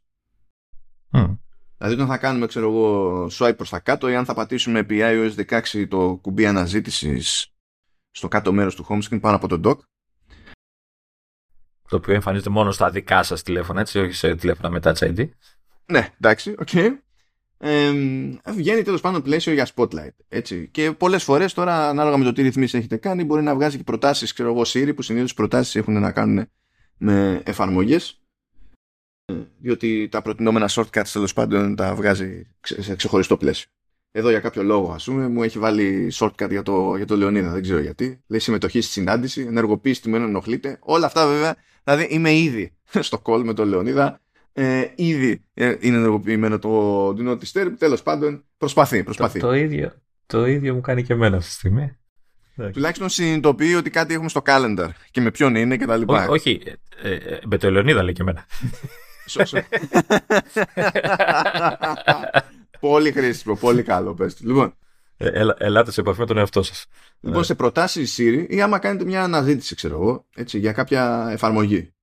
Μμ. 1.11 1.37
Δηλαδή 1.77 1.95
όταν 1.95 2.07
θα 2.07 2.17
κάνουμε 2.17 2.45
ξέρω 2.47 2.67
εγώ 2.67 3.25
swipe 3.31 3.55
προς 3.55 3.69
τα 3.69 3.79
κάτω 3.79 4.09
ή 4.09 4.15
αν 4.15 4.25
θα 4.25 4.33
πατήσουμε 4.33 4.79
επί 4.79 4.99
iOS 5.01 5.61
16 5.63 5.87
το 5.89 6.19
κουμπί 6.21 6.45
αναζήτησης 6.45 7.53
στο 8.11 8.27
κάτω 8.27 8.51
μέρος 8.51 8.75
του 8.75 8.85
home 8.89 9.01
screen 9.01 9.21
πάνω 9.21 9.35
από 9.35 9.47
το 9.47 9.69
dock. 9.69 9.79
Το 11.87 11.97
οποίο 11.97 12.13
εμφανίζεται 12.13 12.49
μόνο 12.49 12.71
στα 12.71 12.89
δικά 12.89 13.23
σας 13.23 13.43
τηλέφωνα 13.43 13.79
έτσι, 13.79 13.99
όχι 13.99 14.13
σε 14.13 14.35
τηλέφωνα 14.35 14.69
με 14.69 14.79
Touch 14.83 14.93
ID. 14.93 15.29
Ναι, 15.85 16.13
εντάξει, 16.17 16.55
OK. 16.59 16.67
Okay 16.71 16.89
ε, 17.63 17.93
βγαίνει 18.45 18.81
τέλος 18.81 19.01
πάντων 19.01 19.21
πλαίσιο 19.21 19.53
για 19.53 19.67
spotlight. 19.75 20.15
Έτσι. 20.27 20.67
Και 20.71 20.91
πολλές 20.91 21.23
φορές 21.23 21.53
τώρα, 21.53 21.89
ανάλογα 21.89 22.17
με 22.17 22.23
το 22.23 22.33
τι 22.33 22.41
ρυθμίσεις 22.41 22.73
έχετε 22.73 22.97
κάνει, 22.97 23.23
μπορεί 23.23 23.41
να 23.41 23.55
βγάζει 23.55 23.77
και 23.77 23.83
προτάσεις, 23.83 24.33
ξέρω 24.33 24.49
εγώ, 24.49 24.61
Siri, 24.65 24.95
που 24.95 25.01
συνήθως 25.01 25.33
προτάσεις 25.33 25.75
έχουν 25.75 25.99
να 25.99 26.11
κάνουν 26.11 26.49
με 26.97 27.41
εφαρμογές. 27.45 28.21
Ε, 29.25 29.33
διότι 29.57 30.07
τα 30.11 30.21
προτινόμενα 30.21 30.69
shortcuts 30.71 31.07
τέλος 31.13 31.33
πάντων 31.33 31.75
τα 31.75 31.95
βγάζει 31.95 32.47
σε 32.61 32.95
ξεχωριστό 32.95 33.37
πλαίσιο. 33.37 33.69
Εδώ 34.11 34.29
για 34.29 34.39
κάποιο 34.39 34.63
λόγο, 34.63 34.91
ας 34.91 35.03
πούμε, 35.03 35.27
μου 35.27 35.43
έχει 35.43 35.59
βάλει 35.59 36.11
shortcut 36.13 36.49
για 36.49 36.61
το, 36.63 36.95
για 36.95 37.05
το 37.05 37.17
Λεωνίδα, 37.17 37.49
δεν 37.49 37.61
ξέρω 37.61 37.79
γιατί. 37.79 38.23
Λέει 38.27 38.39
συμμετοχή 38.39 38.81
στη 38.81 38.91
συνάντηση, 38.91 39.41
ενεργοποίηση 39.41 40.01
του 40.01 40.15
ενοχλείται. 40.15 40.79
Όλα 40.81 41.05
αυτά 41.05 41.27
βέβαια, 41.27 41.55
δηλαδή 41.83 42.03
είμαι 42.03 42.33
ήδη 42.33 42.73
στο 43.07 43.21
call 43.25 43.41
με 43.43 43.53
τον 43.53 43.67
Λεωνίδα 43.67 44.21
ε, 44.53 44.85
ήδη 44.95 45.45
ε, 45.53 45.75
είναι 45.79 45.97
ενεργοποιημένο 45.97 46.59
το 46.59 47.07
Do 47.07 47.29
Not 47.29 47.37
Disturb. 47.37 47.71
Τέλος 47.77 48.03
πάντων, 48.03 48.45
προσπαθεί. 48.57 49.03
προσπαθεί. 49.03 49.39
Το, 49.39 49.47
το, 49.47 49.53
ίδιο, 49.53 49.93
το 50.25 50.45
ίδιο 50.45 50.73
μου 50.73 50.81
κάνει 50.81 51.03
και 51.03 51.13
εμένα 51.13 51.37
αυτή 51.37 51.49
τη 51.49 51.55
στιγμή. 51.55 51.95
Τουλάχιστον 52.71 53.09
συνειδητοποιεί 53.09 53.73
ότι 53.77 53.89
κάτι 53.89 54.13
έχουμε 54.13 54.29
στο 54.29 54.41
calendar 54.45 54.89
και 55.11 55.21
με 55.21 55.31
ποιον 55.31 55.55
είναι 55.55 55.77
και 55.77 55.85
τα 55.85 55.97
λοιπά. 55.97 56.27
Ό, 56.27 56.31
όχι, 56.31 56.61
ε, 57.01 57.13
ε, 57.13 57.39
με 57.45 57.57
το 57.57 57.67
Ελεονίδα 57.67 58.03
λέει 58.03 58.13
και 58.13 58.21
εμένα. 58.21 58.45
πολύ 62.79 63.11
χρήσιμο, 63.11 63.55
πολύ 63.55 63.83
καλό. 63.83 64.13
Πες. 64.13 64.39
Λοιπόν, 64.39 64.75
ε, 65.17 65.27
ελα, 65.27 65.55
ελάτε 65.59 65.91
σε 65.91 66.01
επαφή 66.01 66.19
με 66.19 66.25
τον 66.25 66.37
εαυτό 66.37 66.63
σας. 66.63 66.85
Λοιπόν, 67.19 67.43
σε 67.43 67.55
προτάσεις 67.55 68.15
Siri 68.19 68.45
ή 68.49 68.61
άμα 68.61 68.79
κάνετε 68.79 69.05
μια 69.05 69.23
αναζήτηση, 69.23 69.75
ξέρω 69.75 69.93
εγώ, 69.93 70.25
έτσι, 70.35 70.59
για 70.59 70.71
κάποια 70.71 71.27
εφαρμογή. 71.31 71.93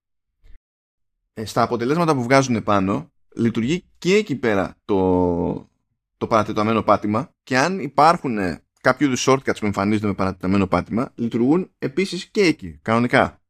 Ε, 1.39 1.45
στα 1.45 1.63
αποτελέσματα 1.63 2.15
που 2.15 2.23
βγάζουν 2.23 2.63
πάνω 2.63 3.13
λειτουργεί 3.37 3.85
και 3.99 4.15
εκεί 4.15 4.37
πέρα 4.37 4.77
το, 4.85 5.71
το 6.17 6.27
παρατεταμένο 6.27 6.83
πάτημα 6.83 7.31
και 7.43 7.59
αν 7.59 7.79
υπάρχουν 7.79 8.39
κάποιου 8.81 9.07
είδους 9.07 9.27
shortcuts 9.29 9.59
που 9.59 9.67
εμφανίζονται 9.67 10.07
με 10.07 10.15
παρατεταμένο 10.15 10.67
πάτημα 10.67 11.13
λειτουργούν 11.15 11.71
επίσης 11.79 12.27
και 12.27 12.41
εκεί, 12.41 12.79
κανονικά. 12.83 13.43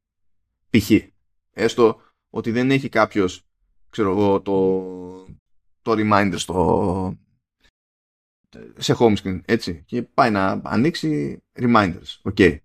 Π.χ. 0.70 0.90
Έστω 1.53 2.01
ότι 2.31 2.51
δεν 2.51 2.70
έχει 2.70 2.88
κάποιος 2.88 3.42
ξέρω 3.90 4.11
εγώ 4.11 4.40
το, 4.40 5.27
το 5.83 5.92
reminder 5.96 6.35
στο, 6.37 7.16
σε 8.77 8.96
home 8.98 9.16
screen, 9.16 9.40
έτσι. 9.44 9.83
Και 9.87 10.03
πάει 10.03 10.31
να 10.31 10.61
ανοίξει 10.64 11.42
reminders. 11.55 12.16
Οκ. 12.22 12.37
Okay. 12.38 12.57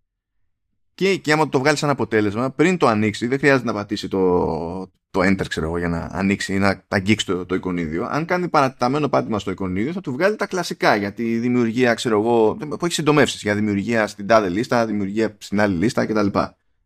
Και 0.93 1.09
εκεί 1.09 1.31
άμα 1.31 1.49
το 1.49 1.59
βγάλεις 1.59 1.79
σαν 1.79 1.89
αποτέλεσμα, 1.89 2.51
πριν 2.51 2.77
το 2.77 2.87
ανοίξει, 2.87 3.27
δεν 3.27 3.39
χρειάζεται 3.39 3.65
να 3.65 3.73
πατήσει 3.73 4.07
το, 4.07 4.91
το 5.13 5.19
enter 5.19 5.47
ξέρω 5.47 5.65
εγώ 5.65 5.77
για 5.77 5.89
να 5.89 6.09
ανοίξει 6.11 6.53
ή 6.53 6.59
να 6.59 6.83
αγγίξει 6.87 7.25
το, 7.25 7.45
το 7.45 7.55
εικονίδιο. 7.55 8.05
Αν 8.05 8.25
κάνει 8.25 8.47
παρατηταμένο 8.47 9.09
πάτημα 9.09 9.39
στο 9.39 9.51
εικονίδιο 9.51 9.91
θα 9.91 10.01
του 10.01 10.11
βγάλει 10.11 10.35
τα 10.35 10.47
κλασικά 10.47 10.95
για 10.95 11.13
τη 11.13 11.37
δημιουργία 11.37 11.93
ξέρω 11.93 12.19
εγώ 12.19 12.55
που 12.55 12.85
έχει 12.85 12.93
συντομεύσεις 12.93 13.41
για 13.41 13.55
δημιουργία 13.55 14.07
στην 14.07 14.27
τάδε 14.27 14.49
λίστα, 14.49 14.85
δημιουργία 14.85 15.35
στην 15.39 15.61
άλλη 15.61 15.75
λίστα 15.75 16.05
κτλ. 16.05 16.27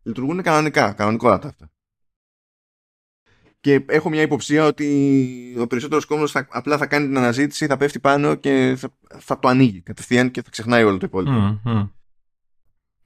Λειτουργούν 0.02 0.42
κανονικά, 0.42 0.92
κανονικότατα 0.92 1.48
αυτά. 1.48 1.70
Και 3.60 3.84
έχω 3.88 4.08
μια 4.08 4.22
υποψία 4.22 4.64
ότι 4.64 5.56
ο 5.58 5.66
περισσότερος 5.66 6.04
κόσμος 6.04 6.36
απλά 6.36 6.78
θα 6.78 6.86
κάνει 6.86 7.06
την 7.06 7.16
αναζήτηση, 7.16 7.66
θα 7.66 7.76
πέφτει 7.76 8.00
πάνω 8.00 8.34
και 8.34 8.74
θα, 8.78 8.88
θα 9.18 9.38
το 9.38 9.48
ανοίγει 9.48 9.80
κατευθείαν 9.80 10.30
και 10.30 10.42
θα 10.42 10.50
ξεχνάει 10.50 10.84
όλο 10.84 10.96
το 10.96 11.06
υπόλοιπο. 11.06 11.60
Mm, 11.64 11.88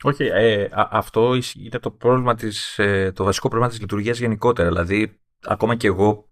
όχι, 0.03 0.25
ε, 0.25 0.69
αυτό 0.73 1.35
είναι 1.57 1.79
το, 1.79 1.91
πρόβλημα 1.91 2.35
της, 2.35 2.79
ε, 2.79 3.13
το 3.15 3.25
βασικό 3.25 3.49
πρόβλημα 3.49 3.73
της 3.73 3.81
λειτουργίας 3.81 4.19
γενικότερα. 4.19 4.69
Δηλαδή, 4.69 5.21
ακόμα 5.43 5.75
και 5.75 5.87
εγώ 5.87 6.29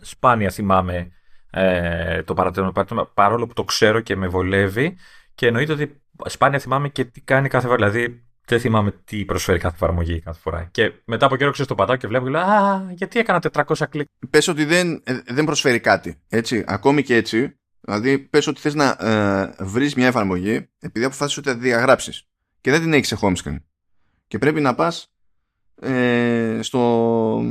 σπάνια 0.00 0.50
θυμάμαι 0.50 1.12
ε, 1.50 2.22
το 2.22 2.34
παρατηρητικό 2.34 3.10
παρόλο 3.14 3.46
που 3.46 3.52
το 3.52 3.64
ξέρω 3.64 4.00
και 4.00 4.16
με 4.16 4.28
βολεύει 4.28 4.96
και 5.34 5.46
εννοείται 5.46 5.72
ότι 5.72 6.02
σπάνια 6.26 6.58
θυμάμαι 6.58 6.88
και 6.88 7.04
τι 7.04 7.20
κάνει 7.20 7.48
κάθε 7.48 7.66
φορά. 7.66 7.76
Δηλαδή, 7.76 8.26
δεν 8.46 8.60
θυμάμαι 8.60 8.90
τι 9.04 9.24
προσφέρει 9.24 9.58
κάθε 9.58 9.74
εφαρμογή 9.74 10.20
κάθε 10.20 10.40
φορά. 10.40 10.68
Και 10.70 10.92
μετά 11.04 11.26
από 11.26 11.36
καιρό 11.36 11.50
ξέρω 11.50 11.68
το 11.68 11.74
πατάω 11.74 11.96
και 11.96 12.06
βλέπω 12.06 12.24
και 12.24 12.30
λέω 12.30 12.40
Α, 12.40 12.82
γιατί 12.90 13.18
έκανα 13.18 13.42
400 13.52 13.88
κλικ. 13.90 14.06
Πες 14.30 14.48
ότι 14.48 14.64
δεν, 14.64 15.02
ε, 15.04 15.20
δεν 15.26 15.44
προσφέρει 15.44 15.80
κάτι. 15.80 16.20
Έτσι. 16.28 16.64
Ακόμη 16.66 17.02
και 17.02 17.14
έτσι, 17.14 17.56
Δηλαδή, 17.80 18.18
πες 18.18 18.46
ότι 18.46 18.60
θες 18.60 18.74
να 18.74 18.96
ε, 19.00 19.54
βρεις 19.64 19.94
μια 19.94 20.06
εφαρμογή 20.06 20.68
επειδή 20.78 21.04
αποφάσισες 21.04 21.38
ότι 21.38 21.48
θα 21.48 21.54
τη 21.54 21.60
διαγράψεις 21.60 22.26
και 22.62 22.70
δεν 22.70 22.80
την 22.80 22.92
έχεις 22.92 23.08
σε 23.08 23.18
home 23.20 23.34
screen. 23.36 23.56
Και 24.26 24.38
πρέπει 24.38 24.60
να 24.60 24.74
πας 24.74 25.12
ε, 25.80 26.58
στο, 26.62 27.44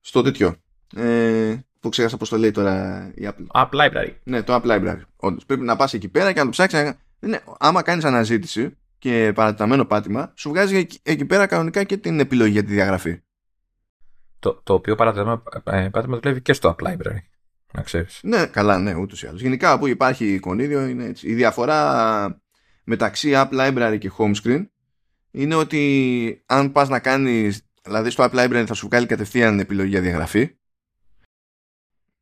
στο 0.00 0.22
τέτοιο. 0.22 0.54
Ε, 0.96 1.56
που 1.80 1.88
ξέχασα 1.88 2.16
πώς 2.16 2.28
το 2.28 2.36
λέει 2.36 2.50
τώρα 2.50 3.06
η 3.14 3.28
Apple. 3.28 3.46
App 3.62 3.70
Library. 3.70 4.14
Ναι, 4.22 4.42
το 4.42 4.54
App 4.54 4.64
Library. 4.64 5.00
Όντως, 5.16 5.44
πρέπει 5.44 5.64
να 5.64 5.76
πας 5.76 5.94
εκεί 5.94 6.08
πέρα 6.08 6.32
και 6.32 6.38
να 6.38 6.44
το 6.44 6.50
ψάξεις. 6.50 6.92
Ναι, 7.18 7.38
άμα 7.58 7.82
κάνεις 7.82 8.04
αναζήτηση 8.04 8.76
και 8.98 9.32
παρατηταμένο 9.34 9.84
πάτημα, 9.84 10.32
σου 10.36 10.48
βγάζει 10.48 10.76
εκεί, 10.76 10.98
εκεί 11.02 11.24
πέρα 11.24 11.46
κανονικά 11.46 11.84
και 11.84 11.96
την 11.96 12.20
επιλογή 12.20 12.52
για 12.52 12.64
τη 12.64 12.72
διαγραφή. 12.72 13.22
Το, 14.38 14.60
το 14.62 14.74
οποίο 14.74 14.94
παρατηταμένο 14.94 15.42
ε, 15.64 15.88
πάτημα 15.88 16.18
δουλεύει 16.18 16.42
και 16.42 16.52
στο 16.52 16.76
App 16.78 16.86
Library. 16.86 17.18
Να 17.72 17.82
ξέρεις. 17.82 18.20
Ναι, 18.22 18.46
καλά, 18.46 18.78
ναι, 18.78 18.94
ούτως 18.94 19.22
ή 19.22 19.26
άλλως. 19.26 19.40
Γενικά, 19.40 19.78
που 19.78 19.86
υπάρχει 19.86 20.32
εικονίδιο 20.32 20.86
είναι 20.86 21.04
έτσι. 21.04 21.28
Η 21.28 21.34
διαφορά 21.34 22.42
μεταξύ 22.84 23.32
App 23.34 23.48
Library 23.50 23.96
και 24.00 24.10
Home 24.18 24.34
Screen 24.42 24.66
είναι 25.30 25.54
ότι 25.54 26.42
αν 26.46 26.72
πας 26.72 26.88
να 26.88 26.98
κάνεις, 26.98 27.62
δηλαδή 27.82 28.10
στο 28.10 28.28
App 28.30 28.34
Library 28.34 28.64
θα 28.66 28.74
σου 28.74 28.86
βγάλει 28.86 29.06
κατευθείαν 29.06 29.58
επιλογή 29.58 29.88
για 29.88 30.00
διαγραφή 30.00 30.56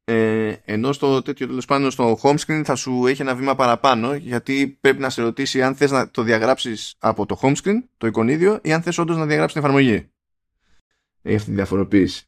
ε, 0.05 0.55
ενώ 0.65 0.93
στο 0.93 1.23
τέτοιο 1.23 1.47
τέλος 1.47 1.65
πάντων 1.65 1.91
στο 1.91 2.19
home 2.23 2.37
screen 2.37 2.63
θα 2.65 2.75
σου 2.75 3.07
έχει 3.07 3.23
ένα 3.23 3.35
βήμα 3.35 3.55
παραπάνω 3.55 4.15
γιατί 4.15 4.79
πρέπει 4.81 5.01
να 5.01 5.11
σε 5.11 5.23
ρωτήσει 5.23 5.63
αν 5.63 5.75
θες 5.75 5.91
να 5.91 6.11
το 6.11 6.23
διαγράψεις 6.23 6.95
από 6.99 7.27
το 7.27 7.39
home 7.43 7.55
screen, 7.55 7.83
το 7.97 8.07
εικονίδιο 8.07 8.59
ή 8.63 8.73
αν 8.73 8.83
θες 8.83 8.99
όντως 8.99 9.17
να 9.17 9.27
διαγράψεις 9.27 9.61
την 9.61 9.69
εφαρμογή. 9.69 10.11
Έχει 11.23 11.37
αυτή 11.37 11.49
τη 11.49 11.55
διαφοροποίηση. 11.55 12.27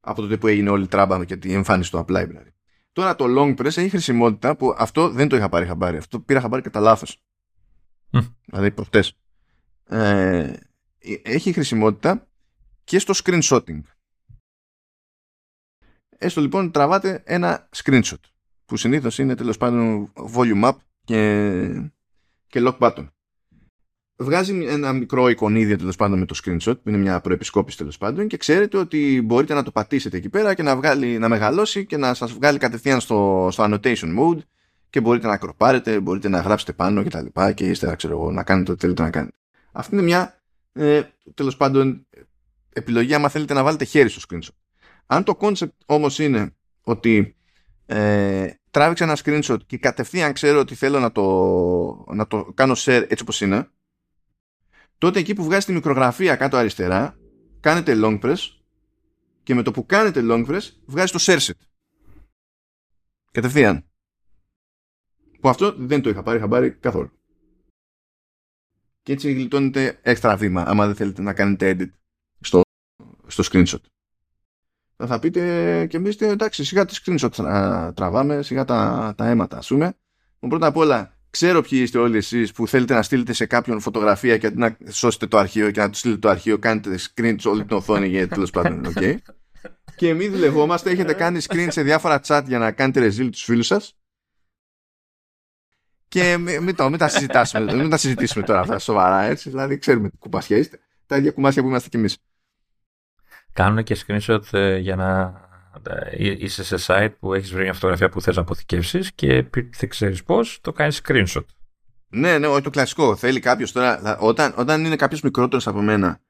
Από 0.00 0.20
τότε 0.20 0.36
που 0.36 0.46
έγινε 0.46 0.70
όλη 0.70 0.84
η 0.84 0.88
τράμπα 0.88 1.24
και 1.24 1.36
την 1.36 1.50
εμφάνιση 1.50 1.90
του 1.90 2.04
App 2.06 2.16
Library. 2.16 2.55
Τώρα 2.96 3.16
το 3.16 3.24
long 3.28 3.56
press 3.56 3.76
έχει 3.76 3.88
χρησιμότητα 3.88 4.56
που 4.56 4.74
αυτό 4.78 5.08
δεν 5.08 5.28
το 5.28 5.36
είχα 5.36 5.48
πάρει 5.48 5.66
χαμπάρι. 5.66 5.96
Αυτό 5.96 6.20
πήρα 6.20 6.40
χαμπάρι 6.40 6.62
κατά 6.62 6.80
λάθος. 6.80 7.22
Mm. 8.12 8.34
Δηλαδή 8.44 8.70
προχτές. 8.70 9.18
Ε, 9.84 10.52
έχει 11.22 11.52
χρησιμότητα 11.52 12.28
και 12.84 12.98
στο 12.98 13.14
screenshotting. 13.16 13.80
Έστω 16.08 16.40
λοιπόν 16.40 16.70
τραβάτε 16.70 17.22
ένα 17.26 17.68
screenshot 17.76 18.20
που 18.64 18.76
συνήθως 18.76 19.18
είναι 19.18 19.34
τέλος 19.34 19.56
πάντων 19.56 20.12
volume 20.34 20.64
up 20.64 20.76
και, 21.04 21.90
και 22.46 22.60
lock 22.62 22.78
button. 22.78 23.08
Βγάζει 24.18 24.64
ένα 24.66 24.92
μικρό 24.92 25.28
εικονίδιο 25.28 25.76
τέλος 25.76 25.96
πάντων 25.96 26.18
με 26.18 26.24
το 26.24 26.40
screenshot 26.44 26.74
που 26.82 26.88
είναι 26.88 26.98
μια 26.98 27.20
προεπισκόπηση 27.20 27.76
τέλος 27.76 27.98
πάντων 27.98 28.26
και 28.26 28.36
ξέρετε 28.36 28.76
ότι 28.76 29.22
μπορείτε 29.24 29.54
να 29.54 29.62
το 29.62 29.70
πατήσετε 29.70 30.16
εκεί 30.16 30.28
πέρα 30.28 30.54
και 30.54 30.62
να, 30.62 30.76
βγάλει, 30.76 31.18
να 31.18 31.28
μεγαλώσει 31.28 31.86
και 31.86 31.96
να 31.96 32.14
σας 32.14 32.32
βγάλει 32.32 32.58
κατευθείαν 32.58 33.00
στο, 33.00 33.48
στο 33.52 33.64
annotation 33.64 34.18
mode 34.18 34.38
και 34.90 35.00
μπορείτε 35.00 35.26
να 35.26 35.36
κροπάρετε, 35.36 36.00
μπορείτε 36.00 36.28
να 36.28 36.40
γράψετε 36.40 36.72
πάνω 36.72 37.02
και 37.02 37.08
τα 37.08 37.22
λοιπά 37.22 37.52
και 37.52 37.64
ύστερα 37.64 37.94
ξέρω 37.94 38.12
εγώ 38.12 38.30
να 38.30 38.42
κάνετε 38.42 38.70
ό,τι 38.70 38.80
θέλετε 38.80 39.02
να 39.02 39.10
κάνετε. 39.10 39.36
Αυτή 39.72 39.94
είναι 39.94 40.04
μια 40.04 40.40
ε, 40.72 41.02
τέλος 41.34 41.56
πάντων 41.56 42.06
επιλογή 42.72 43.14
άμα 43.14 43.28
θέλετε 43.28 43.54
να 43.54 43.62
βάλετε 43.62 43.84
χέρι 43.84 44.08
στο 44.08 44.20
screenshot. 44.28 44.54
Αν 45.06 45.24
το 45.24 45.38
concept 45.40 45.76
όμως 45.86 46.18
είναι 46.18 46.54
ότι 46.82 47.36
ε, 47.86 48.48
τράβηξα 48.70 49.04
ένα 49.04 49.16
screenshot 49.24 49.58
και 49.66 49.78
κατευθείαν 49.78 50.32
ξέρω 50.32 50.58
ότι 50.58 50.74
θέλω 50.74 51.00
να 51.00 51.12
το, 51.12 51.24
να 52.14 52.26
το 52.26 52.52
κάνω 52.54 52.74
share 52.76 53.04
έτσι 53.08 53.22
όπως 53.22 53.40
είναι, 53.40 53.68
τότε 54.98 55.18
εκεί 55.18 55.34
που 55.34 55.44
βγάζει 55.44 55.66
τη 55.66 55.72
μικρογραφία 55.72 56.36
κάτω 56.36 56.56
αριστερά, 56.56 57.18
κάνετε 57.60 57.92
long 57.96 58.20
press 58.20 58.36
και 59.42 59.54
με 59.54 59.62
το 59.62 59.70
που 59.70 59.86
κάνετε 59.86 60.20
long 60.24 60.46
press 60.46 60.62
βγάζει 60.86 61.12
το 61.12 61.18
share 61.20 61.38
set. 61.38 61.58
Κατευθείαν. 63.30 63.84
Που 65.40 65.48
αυτό 65.48 65.74
δεν 65.78 66.02
το 66.02 66.08
είχα 66.08 66.22
πάρει 66.22 66.38
χαμπάρι 66.38 66.70
καθόλου. 66.70 67.10
Και 69.02 69.12
έτσι 69.12 69.32
γλιτώνετε 69.32 69.98
έξτρα 70.02 70.36
βήμα 70.36 70.62
άμα 70.62 70.86
δεν 70.86 70.94
θέλετε 70.94 71.22
να 71.22 71.34
κάνετε 71.34 71.76
edit 71.78 71.90
στο, 72.40 72.60
στο 73.26 73.44
screenshot 73.52 73.80
θα 75.04 75.18
πείτε 75.18 75.86
και 75.86 75.96
εμείς 75.96 76.16
εντάξει, 76.16 76.64
σιγά 76.64 76.84
τις 76.84 77.02
screenshot 77.04 77.30
τραβάμε, 77.94 78.42
σιγά 78.42 78.64
τα, 78.64 79.14
τα 79.16 79.26
αίματα, 79.26 79.58
ας 79.58 79.68
πούμε. 79.68 79.96
Πρώτα 80.38 80.66
απ' 80.66 80.76
όλα, 80.76 81.15
ξέρω 81.36 81.60
ποιοι 81.60 81.78
είστε 81.82 81.98
όλοι 81.98 82.16
εσείς 82.16 82.52
που 82.52 82.68
θέλετε 82.68 82.94
να 82.94 83.02
στείλετε 83.02 83.32
σε 83.32 83.46
κάποιον 83.46 83.80
φωτογραφία 83.80 84.38
και 84.38 84.46
αντί 84.46 84.58
να 84.58 84.76
σώσετε 84.90 85.26
το 85.26 85.38
αρχείο 85.38 85.70
και 85.70 85.80
να 85.80 85.90
του 85.90 85.96
στείλετε 85.96 86.20
το 86.20 86.28
αρχείο, 86.28 86.58
κάνετε 86.58 86.98
screen 86.98 87.36
όλη 87.44 87.64
την 87.64 87.76
οθόνη 87.76 88.08
για 88.08 88.28
τέλος 88.28 88.50
πάντων. 88.50 88.92
Okay. 88.94 89.16
και 89.96 90.08
εμείς 90.08 90.30
δουλευόμαστε, 90.30 90.90
έχετε 90.90 91.14
κάνει 91.14 91.40
screen 91.48 91.66
σε 91.70 91.82
διάφορα 91.82 92.20
chat 92.26 92.42
για 92.46 92.58
να 92.58 92.72
κάνετε 92.72 93.06
reveal 93.06 93.28
τους 93.30 93.42
φίλους 93.42 93.66
σας. 93.66 93.96
Και 96.08 96.36
μην, 96.36 96.74
το, 96.74 96.88
μην, 96.90 96.98
τα 96.98 97.08
συζητάσουμε, 97.08 97.74
μην 97.74 97.90
τα 97.90 97.96
συζητήσουμε 97.96 98.44
τώρα 98.44 98.60
αυτά 98.60 98.78
σοβαρά 98.78 99.22
έτσι. 99.22 99.48
Δηλαδή, 99.50 99.78
ξέρουμε 99.78 100.10
τι 100.10 100.16
κουπάσια 100.16 100.56
είστε. 100.56 100.80
Τα 101.06 101.16
ίδια 101.16 101.30
κουμάσια 101.30 101.62
που 101.62 101.68
είμαστε 101.68 101.88
κι 101.88 101.96
εμείς. 101.96 102.18
Κάνουν 103.52 103.84
και 103.84 103.96
screenshot 104.06 104.52
ε, 104.52 104.76
για 104.76 104.96
να 104.96 105.20
ε, 105.20 105.45
είσαι 106.16 106.76
σε 106.76 106.76
site 106.86 107.14
που 107.18 107.34
έχεις 107.34 107.52
βρει 107.52 107.62
μια 107.62 107.72
φωτογραφία 107.72 108.08
που 108.08 108.20
θες 108.20 108.36
να 108.36 108.42
αποθηκεύσεις 108.42 109.12
και 109.12 109.44
δεν 109.78 109.88
ξέρεις 109.88 110.22
πώς, 110.22 110.58
το 110.60 110.72
κάνεις 110.72 111.00
screenshot. 111.04 111.44
Ναι, 112.08 112.38
ναι, 112.38 112.60
το 112.60 112.70
κλασικό. 112.70 113.16
Θέλει 113.16 113.40
κάποιος 113.40 113.72
τώρα, 113.72 114.18
όταν, 114.18 114.54
όταν 114.56 114.84
είναι 114.84 114.96
κάποιος 114.96 115.20
μικρότερος 115.20 115.66
από 115.66 115.80
μένα 115.82 116.20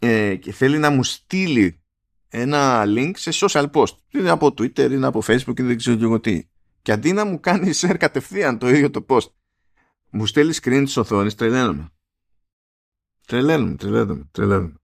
ε, 0.00 0.34
και 0.34 0.52
θέλει 0.52 0.78
να 0.78 0.90
μου 0.90 1.04
στείλει 1.04 1.80
ένα 2.28 2.84
link 2.86 3.10
σε 3.14 3.30
social 3.34 3.70
post, 3.70 3.96
είναι 4.10 4.30
από 4.30 4.46
Twitter, 4.46 4.90
είναι 4.90 5.06
από 5.06 5.22
Facebook 5.26 5.60
ή 5.60 5.62
δεν 5.62 5.76
ξέρω 5.76 5.98
εγώ 6.00 6.20
τι. 6.20 6.48
Και 6.82 6.92
αντί 6.92 7.12
να 7.12 7.24
μου 7.24 7.40
κάνει 7.40 7.70
share 7.74 7.96
κατευθείαν 7.98 8.58
το 8.58 8.68
ίδιο 8.68 8.90
το 8.90 9.06
post, 9.08 9.30
μου 10.10 10.26
στέλνει 10.26 10.54
screen 10.62 10.82
της 10.84 10.96
οθόνης, 10.96 11.34
τρελαίνομαι. 11.34 11.88
Τρελαίνομαι, 13.26 13.74
τρελαίνομαι, 13.74 14.28
τρελαίνομαι. 14.30 14.77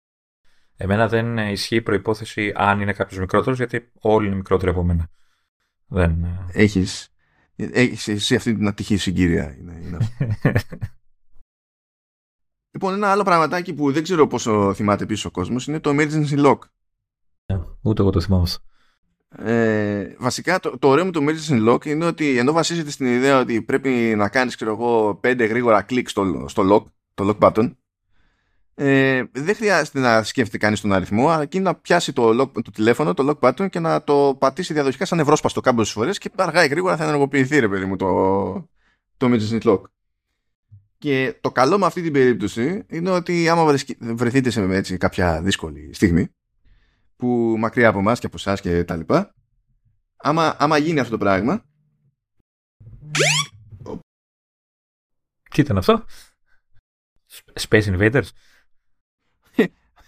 Εμένα 0.78 1.08
δεν 1.08 1.38
ισχύει 1.38 1.76
η 1.76 1.82
προπόθεση 1.82 2.52
αν 2.56 2.82
είναι 2.82 2.94
κάποιος 2.94 3.20
μικρότερος, 3.20 3.58
γιατί 3.58 3.92
όλοι 4.00 4.28
είναι 4.28 4.36
μικρότεροι 4.36 4.72
από 4.72 4.84
μένα. 4.84 5.10
Δεν... 5.88 6.26
Έχεις 6.52 7.14
έχεις 7.56 8.08
εσύ 8.08 8.36
αυτή 8.36 8.56
την 8.56 8.68
ατυχή 8.68 8.98
συγκύρια. 8.98 9.56
Είναι, 9.60 9.80
είναι 9.84 9.98
λοιπόν, 12.74 12.94
ένα 12.94 13.12
άλλο 13.12 13.24
πραγματάκι 13.24 13.74
που 13.74 13.92
δεν 13.92 14.04
ξέρω 14.04 14.28
πόσο 14.28 14.74
θυμάται 14.74 15.06
πίσω 15.06 15.28
ο 15.28 15.32
κόσμος 15.32 15.68
είναι 15.68 15.80
το 15.80 15.90
emergency 15.94 16.46
lock. 16.46 16.58
Ε, 17.46 17.58
ούτε 17.82 18.02
εγώ 18.02 18.12
το 18.12 18.22
θυμάμαι. 18.22 18.48
Ε, 19.36 20.16
βασικά 20.18 20.60
το, 20.60 20.78
το 20.78 20.88
ωραίο 20.88 21.06
με 21.06 21.12
το 21.12 21.24
emergency 21.24 21.70
lock 21.70 21.86
είναι 21.86 22.06
ότι 22.06 22.38
ενώ 22.38 22.52
βασίζεται 22.52 22.92
στην 22.92 23.06
ιδέα 23.06 23.40
ότι 23.40 23.62
πρέπει 23.62 23.90
να 23.90 24.30
κάνεις 24.30 24.56
ξέρω 24.56 24.72
εγώ 24.72 25.16
πέντε 25.16 25.46
γρήγορα 25.46 25.82
κλικ 25.82 26.10
στο, 26.10 26.46
στο 26.48 26.64
lock, 26.72 26.92
το 27.14 27.30
lock 27.30 27.50
button 27.50 27.72
ε, 28.76 29.24
δεν 29.32 29.56
χρειάζεται 29.56 30.00
να 30.00 30.24
σκέφτεται 30.24 30.58
κανείς 30.58 30.82
τον 30.82 30.94
αριθμό, 30.94 31.30
αρκεί 31.30 31.60
να 31.60 31.76
πιάσει 31.76 32.14
το, 32.14 32.42
lock, 32.42 32.64
το 32.64 32.72
τηλέφωνο, 32.72 33.14
το 33.14 33.30
lock 33.30 33.50
button 33.50 33.70
και 33.70 33.80
να 33.80 34.04
το 34.04 34.36
πατήσει 34.40 34.74
διαδοχικά 34.74 35.06
σαν 35.06 35.20
ευρώσπαστο 35.20 35.62
κάμπος 35.62 35.92
φορές 35.92 36.18
και 36.18 36.32
αργά 36.36 36.64
ή 36.64 36.68
γρήγορα 36.68 36.98
θα 36.98 37.04
ενεργοποιηθεί, 37.04 37.60
ρε 37.60 37.68
παιδί 37.68 37.86
μου, 37.86 37.96
το, 37.96 38.54
το 39.18 39.28
emergency 39.28 39.62
lock. 39.62 39.82
Και 40.98 41.38
το 41.42 41.52
καλό 41.52 41.78
με 41.78 41.86
αυτή 41.86 42.02
την 42.02 42.14
περίπτωση 42.14 42.84
είναι 42.90 43.10
ότι 43.10 43.50
άμα 43.50 43.76
βρεθείτε 44.00 44.50
σε 44.50 44.62
έτσι, 44.62 44.98
κάποια 44.98 45.42
δύσκολη 45.42 45.94
στιγμή, 45.94 46.28
που 47.16 47.56
μακριά 47.58 47.90
από 47.90 48.00
εμάς 48.00 48.20
και 48.20 48.26
από 48.26 48.36
εσάς 48.38 48.62
και 48.62 48.84
τα 48.84 48.96
λοιπά, 48.96 49.34
άμα, 50.16 50.56
άμα 50.60 50.78
γίνει 50.78 51.00
αυτό 51.00 51.12
το 51.12 51.18
πράγμα. 51.18 51.66
Τι 55.50 55.62
ήταν 55.62 55.78
αυτό; 55.78 56.06
Space 57.60 57.98
Invaders? 57.98 58.28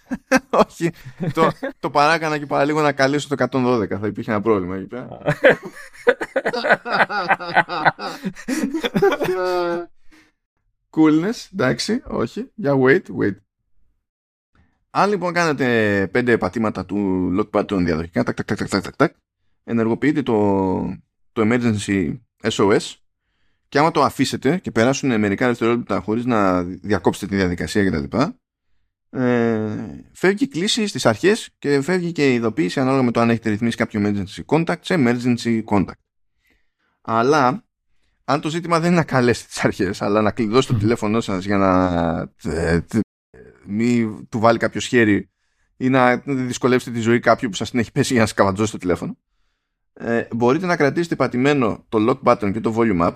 Όχι. 0.68 0.90
το, 1.32 1.50
το 1.80 1.90
παράκανα 1.90 2.38
και 2.38 2.46
παραλίγο 2.46 2.80
να 2.80 2.92
καλέσω 2.92 3.36
το 3.36 3.46
112. 3.50 3.88
Θα 4.00 4.06
υπήρχε 4.06 4.30
ένα 4.30 4.40
πρόβλημα 4.40 4.76
εκεί 4.76 4.86
πέρα. 4.86 5.08
Coolness, 10.96 11.48
εντάξει, 11.52 12.02
όχι. 12.06 12.50
Για 12.54 12.72
wait, 12.78 13.02
wait. 13.20 13.34
Αν 14.90 15.10
λοιπόν 15.10 15.32
κάνετε 15.32 16.08
πέντε 16.12 16.38
πατήματα 16.38 16.84
του 16.84 17.30
lock 17.38 17.50
button 17.50 17.78
διαδοχικά, 17.84 18.22
τακ, 18.22 18.36
τακ, 18.36 18.46
τακ, 18.46 18.68
τακ, 18.68 18.82
τακ, 18.82 18.96
τακ, 18.96 19.14
ενεργοποιείτε 19.64 20.22
το, 20.22 20.34
το 21.32 21.42
emergency 21.44 22.16
SOS 22.42 22.94
και 23.68 23.78
άμα 23.78 23.90
το 23.90 24.02
αφήσετε 24.02 24.58
και 24.58 24.70
περάσουν 24.70 25.18
μερικά 25.18 25.46
δευτερόλεπτα 25.46 26.00
χωρίς 26.00 26.24
να 26.24 26.62
διακόψετε 26.62 27.26
τη 27.26 27.36
διαδικασία 27.36 27.90
κτλ 27.90 28.16
ε, 29.16 30.04
φεύγει 30.12 30.48
κλίση 30.48 30.86
στις 30.86 31.06
αρχές 31.06 31.50
και 31.58 31.80
φεύγει 31.80 32.12
και 32.12 32.30
η 32.30 32.34
ειδοποίηση 32.34 32.80
ανάλογα 32.80 33.02
με 33.02 33.10
το 33.10 33.20
αν 33.20 33.30
έχετε 33.30 33.50
ρυθμίσει 33.50 33.76
κάποιο 33.76 34.00
emergency 34.04 34.44
contact 34.46 34.80
σε 34.80 34.94
emergency 34.98 35.64
contact. 35.64 36.00
Αλλά 37.00 37.64
αν 38.24 38.40
το 38.40 38.50
ζήτημα 38.50 38.80
δεν 38.80 38.90
είναι 38.90 38.98
να 38.98 39.04
καλέσετε 39.04 39.48
τις 39.48 39.64
αρχές 39.64 40.02
αλλά 40.02 40.22
να 40.22 40.30
κλειδώσετε 40.30 40.72
το 40.72 40.78
τηλέφωνο 40.78 41.20
σας 41.20 41.44
για 41.44 41.56
να 41.56 42.52
ε, 42.52 42.80
μην 43.66 44.28
του 44.28 44.38
βάλει 44.38 44.58
κάποιο 44.58 44.80
χέρι 44.80 45.30
ή 45.76 45.88
να 45.88 46.16
δυσκολεύσετε 46.16 46.96
τη 46.96 47.02
ζωή 47.02 47.20
κάποιου 47.20 47.48
που 47.48 47.54
σας 47.54 47.70
την 47.70 47.78
έχει 47.78 47.92
πέσει 47.92 48.12
για 48.12 48.22
να 48.22 48.28
σκαβατζώσει 48.28 48.72
το 48.72 48.78
τηλέφωνο 48.78 49.16
ε, 49.92 50.26
μπορείτε 50.34 50.66
να 50.66 50.76
κρατήσετε 50.76 51.16
πατημένο 51.16 51.84
το 51.88 51.98
lock 52.08 52.32
button 52.32 52.52
και 52.52 52.60
το 52.60 52.74
volume 52.76 53.06
up 53.06 53.14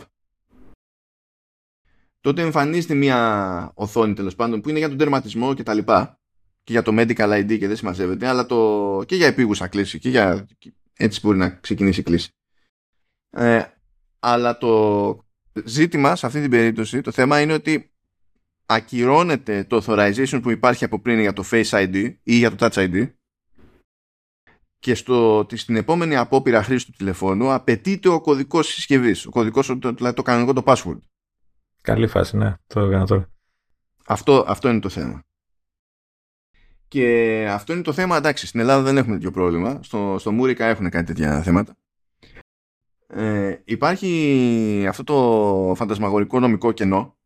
τότε 2.21 2.43
εμφανίζεται 2.43 2.95
μια 2.95 3.73
οθόνη 3.75 4.15
τέλος 4.15 4.35
πάντων 4.35 4.61
που 4.61 4.69
είναι 4.69 4.79
για 4.79 4.89
τον 4.89 4.99
τερματισμό 4.99 5.55
και 5.55 5.63
τα 5.63 5.75
λοιπά 5.75 6.19
και 6.63 6.73
για 6.73 6.83
το 6.83 6.93
medical 6.95 7.41
ID 7.41 7.59
και 7.59 7.67
δεν 7.67 7.77
συμμαζεύεται 7.77 8.27
αλλά 8.27 8.47
το, 8.47 9.03
και 9.07 9.17
για 9.17 9.27
επίγουσα 9.27 9.69
κλίση 9.69 9.99
και 9.99 10.09
για 10.09 10.47
έτσι 10.97 11.21
μπορεί 11.23 11.39
να 11.39 11.51
ξεκινήσει 11.51 12.01
η 12.01 12.03
κλίση 12.03 12.31
ε, 13.31 13.63
αλλά 14.19 14.59
το 14.59 15.25
ζήτημα 15.65 16.17
σε 16.17 16.27
αυτή 16.27 16.41
την 16.41 16.51
περίπτωση 16.51 17.01
το 17.01 17.11
θέμα 17.11 17.41
είναι 17.41 17.53
ότι 17.53 17.93
ακυρώνεται 18.67 19.65
το 19.65 19.83
authorization 19.87 20.41
που 20.43 20.51
υπάρχει 20.51 20.85
από 20.85 21.01
πριν 21.01 21.21
για 21.21 21.33
το 21.33 21.45
Face 21.51 21.69
ID 21.69 22.15
ή 22.23 22.37
για 22.37 22.55
το 22.55 22.67
Touch 22.67 22.73
ID 22.73 23.11
και 24.79 24.95
στο, 24.95 25.47
στην 25.55 25.77
επόμενη 25.77 26.17
απόπειρα 26.17 26.63
χρήση 26.63 26.87
του 26.87 26.93
τηλεφώνου 26.97 27.53
απαιτείται 27.53 28.09
ο 28.09 28.21
κωδικός 28.21 28.67
συσκευής, 28.67 29.27
ο 29.27 29.31
κωδικός, 29.31 29.79
δηλαδή 29.79 30.17
το 30.17 30.23
κανονικό 30.23 30.53
το 30.53 30.63
password. 30.67 30.99
Καλή 31.81 32.07
φάση, 32.07 32.37
ναι, 32.37 32.55
το 32.67 32.81
έκανα 32.81 33.07
τώρα. 33.07 33.31
Αυτό, 34.07 34.45
αυτό 34.47 34.69
είναι 34.69 34.81
το 34.81 34.89
θέμα. 34.89 35.25
Και 36.89 37.47
αυτό 37.51 37.73
είναι 37.73 37.83
το 37.83 37.93
θέμα, 37.93 38.17
εντάξει, 38.17 38.47
στην 38.47 38.61
Ελλάδα 38.61 38.83
δεν 38.83 38.97
έχουμε 38.97 39.15
τέτοιο 39.15 39.31
πρόβλημα. 39.31 39.81
Στο, 39.83 40.17
στο 40.19 40.33
Μούρικα 40.33 40.67
έχουν 40.67 40.91
κάτι 40.91 41.05
τέτοια 41.05 41.43
θέματα. 41.43 41.77
Ε, 43.07 43.61
υπάρχει 43.65 44.87
αυτό 44.89 45.05
το 45.05 45.75
φαντασμαγορικό 45.77 46.41
νομικό 46.41 46.73
κενό 46.73 47.17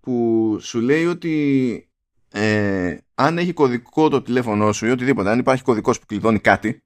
που 0.00 0.56
σου 0.60 0.80
λέει 0.80 1.06
ότι 1.06 1.88
ε, 2.32 2.96
αν 3.14 3.38
έχει 3.38 3.52
κωδικό 3.52 4.08
το 4.08 4.22
τηλέφωνό 4.22 4.72
σου 4.72 4.86
ή 4.86 4.90
οτιδήποτε, 4.90 5.30
αν 5.30 5.38
υπάρχει 5.38 5.62
κωδικός 5.62 5.98
που 5.98 6.06
κλειδώνει 6.06 6.38
κάτι, 6.38 6.82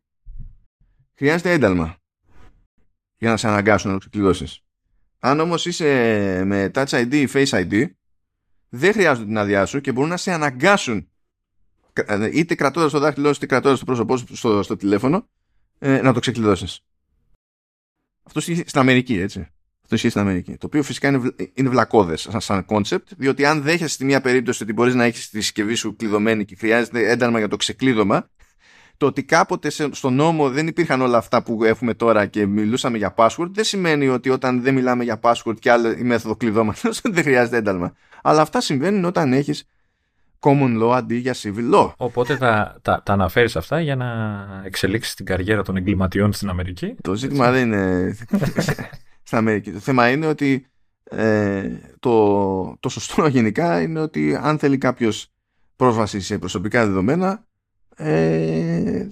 χρειάζεται 1.15 1.53
ένταλμα 1.53 1.97
για 3.17 3.31
να 3.31 3.37
σε 3.37 3.49
αναγκάσουν 3.49 3.89
να 3.89 3.95
το 3.95 4.01
ξεκλειδώσεις. 4.01 4.64
Αν 5.27 5.41
όμως 5.41 5.67
είσαι 5.67 5.85
με 6.45 6.71
Touch 6.75 6.87
ID 6.87 7.13
ή 7.13 7.29
Face 7.33 7.49
ID, 7.49 7.85
δεν 8.69 8.93
χρειάζονται 8.93 9.27
την 9.27 9.39
άδειά 9.39 9.67
σου 9.67 9.81
και 9.81 9.93
μπορούν 9.93 10.11
να 10.11 10.17
σε 10.17 10.33
αναγκάσουν 10.33 11.09
είτε 12.33 12.55
κρατώντας 12.55 12.93
το 12.93 12.99
δάχτυλό 12.99 13.29
σου 13.29 13.35
είτε 13.37 13.47
κρατώντας 13.47 13.79
το 13.79 13.85
πρόσωπό 13.85 14.17
σου 14.17 14.37
στο, 14.37 14.63
στο 14.63 14.77
τηλέφωνο 14.77 15.29
ε, 15.79 16.01
να 16.01 16.13
το 16.13 16.21
ξεκλειδώσεις. 16.21 16.81
Αυτό 18.23 18.39
ισχύει 18.39 18.63
στην 18.67 18.81
Αμερική, 18.81 19.19
έτσι. 19.19 19.49
Αυτό 19.83 19.95
ισχύει 19.95 20.09
στην 20.09 20.21
Αμερική. 20.21 20.57
Το 20.57 20.67
οποίο 20.67 20.83
φυσικά 20.83 21.09
είναι, 21.09 21.35
είναι 21.55 21.69
βλακώδες 21.69 22.29
σαν 22.37 22.65
κόνσεπτ, 22.65 23.09
διότι 23.17 23.45
αν 23.45 23.63
δέχεσαι 23.63 23.95
στη 23.95 24.05
μία 24.05 24.21
περίπτωση 24.21 24.63
ότι 24.63 24.73
μπορείς 24.73 24.95
να 24.95 25.05
έχεις 25.05 25.31
τη 25.31 25.41
συσκευή 25.41 25.75
σου 25.75 25.97
κλειδωμένη 25.97 26.45
και 26.45 26.57
χρειάζεται 26.57 27.11
ένταλμα 27.11 27.39
για 27.39 27.49
το 27.49 27.57
ξεκλείδωμα, 27.57 28.31
το 28.97 29.07
ότι 29.07 29.23
κάποτε 29.23 29.71
στον 29.71 30.15
νόμο 30.15 30.51
δεν 30.51 30.67
υπήρχαν 30.67 31.01
όλα 31.01 31.19
αυτά 31.19 31.43
που 31.43 31.65
έχουμε 31.65 31.95
τώρα 31.95 32.27
και 32.27 32.47
μιλούσαμε 32.47 32.99
για 32.99 33.15
password, 33.17 33.49
δεν 33.51 33.65
σημαίνει 33.65 34.09
ότι 34.09 34.31
όταν 34.31 34.63
δεν 34.63 34.75
μιλάμε 34.75 35.05
για 35.05 35.21
password 35.23 35.59
και 35.59 35.71
άλλη 35.71 36.05
μέθοδο 36.05 36.37
κλειδώματος 36.37 37.01
δεν 37.15 37.23
χρειάζεται 37.23 37.57
ένταλμα. 37.57 37.93
Αλλά 38.23 38.41
αυτά 38.41 38.61
συμβαίνουν 38.61 39.05
όταν 39.05 39.33
έχεις 39.33 39.69
common 40.41 40.83
law 40.83 40.91
αντί 40.91 41.17
για 41.17 41.35
civil 41.37 41.75
law. 41.75 41.93
Οπότε 41.97 42.37
τα, 42.37 42.79
τα, 42.83 43.03
τα 43.05 43.13
αναφέρεις 43.13 43.57
αυτά 43.57 43.81
για 43.81 43.97
να 43.97 44.07
εξελίξεις 44.65 45.15
την 45.15 45.25
καριέρα 45.25 45.63
των 45.63 45.77
εγκληματιών 45.77 46.33
στην 46.33 46.49
Αμερική. 46.49 46.95
Το 47.03 47.15
ζήτημα 47.15 47.51
δεν 47.51 47.67
είναι 47.67 48.17
στην 49.27 49.39
Αμερική. 49.39 49.73
Το 49.73 49.79
θέμα 49.79 50.11
είναι 50.11 50.27
ότι 50.27 50.67
ε, 51.05 51.69
το, 52.01 52.77
το 52.81 52.89
σωστό 52.89 53.27
γενικά 53.27 53.83
είναι 53.83 54.01
ότι 54.01 54.39
αν 54.43 54.59
θέλει 54.59 54.79
κάποιος 54.79 55.29
πρόσβαση 55.77 56.21
σε 56.21 56.39
προσωπικά 56.39 56.87
δεδομένα 56.87 57.45
ε, 57.97 59.09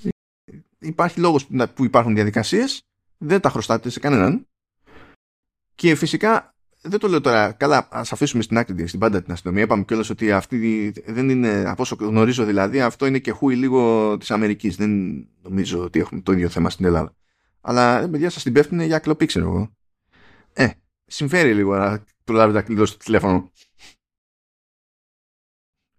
υπάρχει 0.79 1.21
λόγος 1.21 1.47
που 1.75 1.85
υπάρχουν 1.85 2.15
διαδικασίες 2.15 2.83
δεν 3.19 3.41
τα 3.41 3.51
χρωστάτε 3.51 3.91
σε 3.91 4.01
κανέναν 4.01 4.47
και 5.75 5.95
φυσικά 5.95 6.55
δεν 6.83 6.99
το 7.01 7.09
λέω 7.09 7.21
τώρα. 7.21 7.53
Καλά, 7.53 7.89
ας 7.91 8.13
αφήσουμε 8.13 8.43
στην 8.43 8.59
άκρη 8.59 8.87
στην 8.87 9.01
πάντα 9.01 9.23
την 9.23 9.33
αστυνομία. 9.33 9.63
Είπαμε 9.63 9.85
κιόλας 9.85 10.11
ότι 10.11 10.33
αυτή 10.33 10.93
δεν 11.07 11.29
είναι, 11.29 11.65
από 11.67 11.83
όσο 11.83 11.97
γνωρίζω 12.01 12.45
δηλαδή, 12.45 12.81
αυτό 12.81 13.07
είναι 13.07 13.19
και 13.19 13.31
χούι 13.31 13.57
λίγο 13.57 14.17
της 14.19 14.31
Αμερικής. 14.31 14.77
Δεν 14.77 14.91
νομίζω 15.43 15.83
ότι 15.83 16.01
έχουμε 16.01 16.21
το 16.21 16.33
ίδιο 16.33 16.49
θέμα 16.49 16.71
στην 16.71 16.85
Ελλάδα. 16.85 17.15
Αλλά 17.61 18.01
ε, 18.01 18.07
παιδιά 18.07 18.31
σας 18.31 18.43
την 18.43 18.53
πέφτουν 18.53 18.81
για 18.81 18.99
κλοπή, 18.99 19.27
ξέρω 19.27 19.47
εγώ. 19.47 19.73
Ε, 20.53 20.69
συμφέρει 21.07 21.55
λίγο 21.55 21.77
να 21.77 22.05
προλάβετε 22.25 22.59
να 22.59 22.65
κλειδώσετε 22.65 22.99
το 22.99 23.05
τηλέφωνο. 23.05 23.51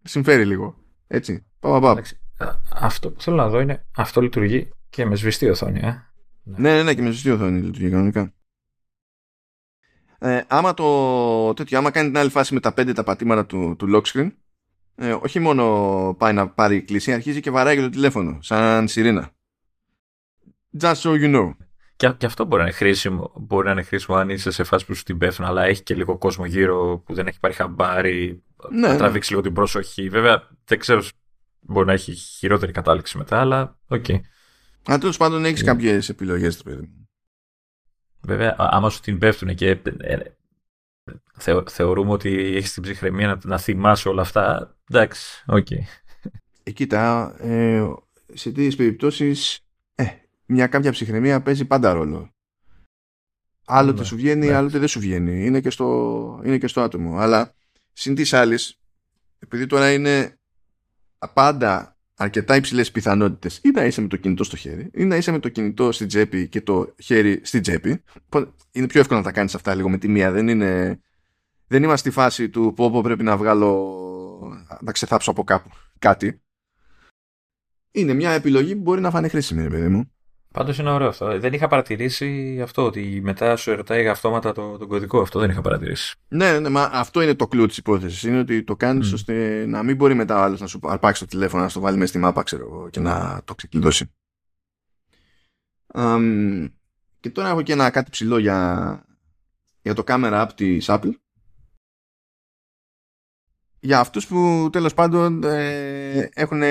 Συμφέρει 0.04 0.46
λίγο. 0.46 0.78
Έτσι. 1.08 1.46
Πάμε, 1.60 1.80
πάμε. 1.80 2.02
Αυτό 2.74 3.10
που 3.10 3.22
θέλω 3.22 3.36
να 3.36 3.50
δω 3.50 3.60
είναι 3.60 3.86
αυτό 3.96 4.22
λειτουργεί 4.22 4.70
και 4.90 5.06
με 5.06 5.16
σβηστή 5.16 5.50
οθόνη, 5.50 5.80
ε. 5.80 6.08
Ναι, 6.44 6.76
ναι, 6.76 6.84
ναι, 6.84 6.94
και 6.94 7.02
με 7.02 7.10
σβηστή 7.10 7.32
οθόνη 7.32 7.62
λειτουργεί 7.62 7.90
κανονικά. 7.90 8.34
Ε, 10.20 10.42
άμα 10.48 10.74
το 10.74 11.54
τέτοιο, 11.54 11.78
άμα 11.78 11.92
κάνει 11.92 12.08
την 12.08 12.18
άλλη 12.18 12.30
φάση 12.30 12.54
με 12.54 12.60
τα 12.60 12.74
πέντε 12.74 12.94
τα 12.94 13.04
πατήματα 13.04 13.46
του, 13.46 13.76
του 13.78 13.88
lock 13.96 14.08
screen, 14.14 14.32
ε, 14.96 15.12
όχι 15.12 15.40
μόνο 15.40 16.16
πάει 16.18 16.34
να 16.34 16.50
πάρει 16.50 16.82
κλίση, 16.82 17.14
αρχίζει 17.14 17.40
και 17.40 17.52
βαράει 17.52 17.76
και 17.76 17.82
το 17.82 17.90
τηλέφωνο, 17.90 18.38
σαν 18.42 18.88
σιρήνα. 18.88 19.32
Just 20.80 20.96
so 20.96 21.10
you 21.10 21.36
know. 21.36 21.52
Και, 21.96 22.14
και 22.18 22.26
αυτό 22.26 22.46
μπορεί 22.46 22.62
να 22.62 22.68
είναι 22.68 22.78
χρήσιμο. 22.78 23.32
Μπορεί 23.36 23.66
να 23.66 23.72
είναι 23.72 23.84
χρήσιμο 23.84 24.18
αν 24.18 24.30
είσαι 24.30 24.52
σε 24.52 24.64
φάση 24.64 24.86
που 24.86 24.94
σου 24.94 25.04
την 25.04 25.18
πέφτουν, 25.18 25.46
αλλά 25.46 25.64
έχει 25.64 25.84
και 25.84 25.96
λίγο 25.96 26.18
κόσμο 26.18 26.46
γύρω 26.46 27.04
που 27.06 27.14
δεν 27.14 27.28
έχει 27.28 27.40
πάρει 27.40 27.54
χαμπάρι. 27.54 28.44
Ναι, 28.70 28.80
να 28.80 28.92
ναι. 28.92 28.98
τραβήξει 28.98 29.30
λίγο 29.30 29.42
την 29.42 29.54
προσοχή. 29.54 30.10
Βέβαια, 30.10 30.48
δεν 30.66 30.80
ξέρω, 30.80 31.04
μπορεί 31.64 31.86
να 31.86 31.94
έχει 31.94 32.14
χειρότερη 32.14 32.72
κατάληξη 32.72 33.18
μετά, 33.18 33.40
αλλά 33.40 33.80
οκ. 33.88 34.06
Okay. 34.08 34.20
Αν 34.86 35.00
τέλος 35.00 35.18
πάντων 35.18 35.46
έχεις 35.46 35.62
yeah. 35.62 35.66
κάποιες 35.66 36.10
επιλογές, 36.10 36.58
το 36.58 36.64
παιδί 36.64 37.04
Βέβαια, 38.26 38.56
άμα 38.58 38.90
σου 38.90 39.00
την 39.00 39.18
πέφτουν 39.18 39.56
και 39.56 39.70
ε, 40.00 40.18
θεω, 41.34 41.64
θεωρούμε 41.70 42.12
ότι 42.12 42.56
έχεις 42.56 42.74
την 42.74 42.84
ψυχραιμία 42.84 43.28
να, 43.28 43.40
να 43.44 43.58
θυμάσαι 43.58 44.10
όλα 44.10 44.22
αυτά. 44.22 44.76
Εντάξει, 44.90 45.44
οκ. 45.48 45.68
Okay. 45.70 45.80
Ε, 46.64 46.72
κοίτα, 46.72 47.36
ε, 47.40 47.94
σε 48.34 48.52
τέτοιες 48.52 48.76
περιπτώσεις 48.76 49.60
ε, 49.96 50.06
μια 50.46 50.68
κάποια 50.68 50.92
ψυχραιμία 50.92 51.42
παίζει 51.42 51.66
πάντα 51.66 51.94
ρόλο. 51.94 52.34
Άλλοτε 53.66 54.00
ναι, 54.00 54.06
σου 54.06 54.16
βγαίνει, 54.16 54.48
ναι. 54.48 54.54
άλλοτε 54.54 54.80
δεν 54.80 54.88
σου 54.88 55.00
βγαίνει. 55.00 55.46
Είναι 55.46 55.62
και 55.62 55.70
στο, 55.70 56.42
είναι 56.46 56.58
και 56.58 56.68
στο 56.68 56.82
άτομο. 56.82 57.18
Αλλά 57.18 57.54
συν 57.94 58.16
τοις 58.16 58.34
άλλοις, 58.34 58.80
επειδή 59.40 59.66
τώρα 59.66 59.94
είναι 59.94 60.38
πάντα 61.34 61.98
αρκετά 62.16 62.56
υψηλές 62.56 62.92
πιθανότητες 62.92 63.60
ή 63.64 63.70
να 63.70 63.86
είσαι 63.86 64.02
με 64.02 64.08
το 64.08 64.18
κινητό 64.18 64.44
στο 64.44 64.56
χέρι 64.56 64.90
ή 64.94 65.06
να 65.06 65.16
είσαι 65.16 65.32
με 65.32 65.40
το 65.40 65.50
κινητό 65.50 65.92
στην 65.92 66.08
τσέπη 66.08 66.48
και 66.48 66.62
το 66.62 66.96
χέρι 67.02 67.42
στην 67.44 67.62
τσέπη. 67.62 68.04
Είναι 68.72 68.88
πιο 68.88 69.00
εύκολο 69.00 69.20
να 69.20 69.26
τα 69.26 69.32
κάνεις 69.32 69.56
αυτά 69.56 69.76
λίγο 69.76 69.90
με 69.90 69.98
τη 69.98 70.08
μία. 70.08 70.32
Δεν, 70.32 70.48
είναι, 70.48 71.02
δεν 71.68 71.84
είμαστε 71.84 72.10
στη 72.10 72.20
φάση 72.20 72.50
του 72.50 72.74
πω, 72.76 72.92
πω 72.92 73.02
πρέπει 73.02 73.24
να 73.24 73.38
βγάλω 73.38 74.02
να 74.82 74.92
ξεθάψω 74.92 75.32
από 75.32 75.44
κάπου 75.44 75.70
κάτι. 76.00 76.42
Είναι 77.92 78.14
μια 78.14 78.32
επιλογή 78.32 78.76
που 78.76 78.82
μπορεί 78.82 79.02
να 79.02 79.12
φανεί 79.12 79.30
χρήσιμη, 79.30 79.70
παιδί 79.70 79.88
μου. 79.88 80.13
Πάντως 80.54 80.78
είναι 80.78 80.90
ωραίο 80.92 81.08
αυτό. 81.08 81.40
Δεν 81.40 81.54
είχα 81.54 81.68
παρατηρήσει 81.68 82.60
αυτό, 82.62 82.86
ότι 82.86 83.20
μετά 83.24 83.56
σου 83.56 83.72
ερωτάει 83.72 84.08
αυτόματα 84.08 84.52
το, 84.52 84.78
τον 84.78 84.88
κωδικό. 84.88 85.22
Αυτό 85.22 85.40
δεν 85.40 85.50
είχα 85.50 85.62
παρατηρήσει. 85.62 86.16
Ναι, 86.28 86.60
ναι, 86.60 86.70
μα 86.70 86.90
αυτό 86.94 87.22
είναι 87.22 87.36
το 87.36 87.48
κλου 87.48 87.66
της 87.66 87.78
υπόθεσης. 87.78 88.24
Είναι 88.24 88.40
ότι 88.40 88.64
το 88.64 88.76
κάνεις 88.76 89.12
mm. 89.12 89.14
ώστε 89.14 89.66
να 89.66 89.84
μην 89.84 89.96
μπορεί 89.96 90.14
μετά 90.14 90.40
ο 90.40 90.42
άλλος 90.42 90.60
να 90.60 90.68
σου 90.68 90.80
αρπάξει 90.84 91.22
το 91.22 91.28
τηλέφωνο, 91.28 91.64
να 91.64 91.70
στο 91.70 91.80
βάλει 91.80 91.98
μέσα 91.98 92.08
στη 92.08 92.18
μάπα, 92.18 92.44
ξέρω 92.44 92.64
εγώ, 92.64 92.90
και 92.90 93.00
να 93.00 93.42
το 93.46 93.56
ξεκλειδώσει. 93.56 94.12
Um, 95.94 96.70
και 97.20 97.30
τώρα 97.30 97.50
έχω 97.50 97.62
και 97.62 97.74
ένα 97.74 97.90
κάτι 97.90 98.10
ψηλό 98.10 98.38
για, 98.38 99.06
για 99.82 99.94
το 99.94 100.04
camera 100.08 100.42
app 100.42 100.50
της 100.56 100.86
Apple. 100.90 101.12
Για 103.80 104.00
αυτούς 104.00 104.28
που 104.28 104.70
τέλος 104.72 104.94
πάντων 104.94 105.44
ε, 105.44 106.30
έχουν 106.34 106.62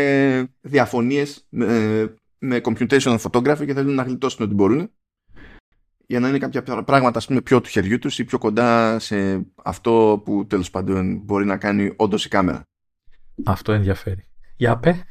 διαφωνίες 0.61 1.47
ε, 1.51 2.07
με 2.45 2.61
computation 2.63 3.19
photography 3.19 3.65
και 3.67 3.75
θέλουν 3.75 3.95
να 3.95 4.03
γλιτώσουν 4.03 4.45
ό,τι 4.45 4.55
μπορούν 4.55 4.91
για 6.07 6.21
να 6.21 6.29
είναι 6.29 6.39
κάποια 6.39 6.63
πράγματα 6.63 7.19
ας 7.19 7.27
πούμε, 7.27 7.41
πιο 7.41 7.61
του 7.61 7.69
χεριού 7.69 7.99
τους 7.99 8.19
ή 8.19 8.25
πιο 8.25 8.39
κοντά 8.39 8.99
σε 8.99 9.47
αυτό 9.63 10.23
που 10.25 10.47
τέλος 10.47 10.71
πάντων 10.71 11.21
μπορεί 11.25 11.45
να 11.45 11.57
κάνει 11.57 11.93
όντως 11.97 12.25
η 12.25 12.29
κάμερα. 12.29 12.63
Αυτό 13.45 13.73
ενδιαφέρει. 13.73 14.29
Για 14.57 14.79
πέ. 14.79 15.05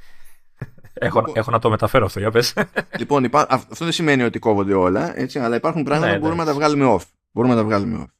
Έχω, 0.94 1.20
λοιπόν, 1.20 1.34
έχω 1.36 1.52
να 1.52 1.60
το 1.60 1.70
μεταφέρω 1.70 2.06
αυτό, 2.06 2.20
για 2.20 2.32
πες. 2.32 2.54
Λοιπόν, 2.98 3.24
υπά... 3.24 3.46
αυτό 3.50 3.86
δεν 3.86 3.94
σημαίνει 3.94 4.24
ότι 4.24 4.40
κόβονται 4.40 4.74
όλα, 4.74 5.20
έτσι, 5.20 5.40
αλλά 5.40 5.56
υπάρχουν 5.56 5.84
πράγματα 5.84 6.12
ναι, 6.12 6.18
που 6.18 6.22
μπορούμε 6.22 6.44
να 6.44 6.50
τα 6.50 6.54
βγάλουμε 6.56 6.96
off. 6.98 7.04
Μπορούμε 7.32 7.54
να 7.54 7.60
τα 7.60 7.66
βγάλουμε 7.66 7.98
off. 8.02 8.12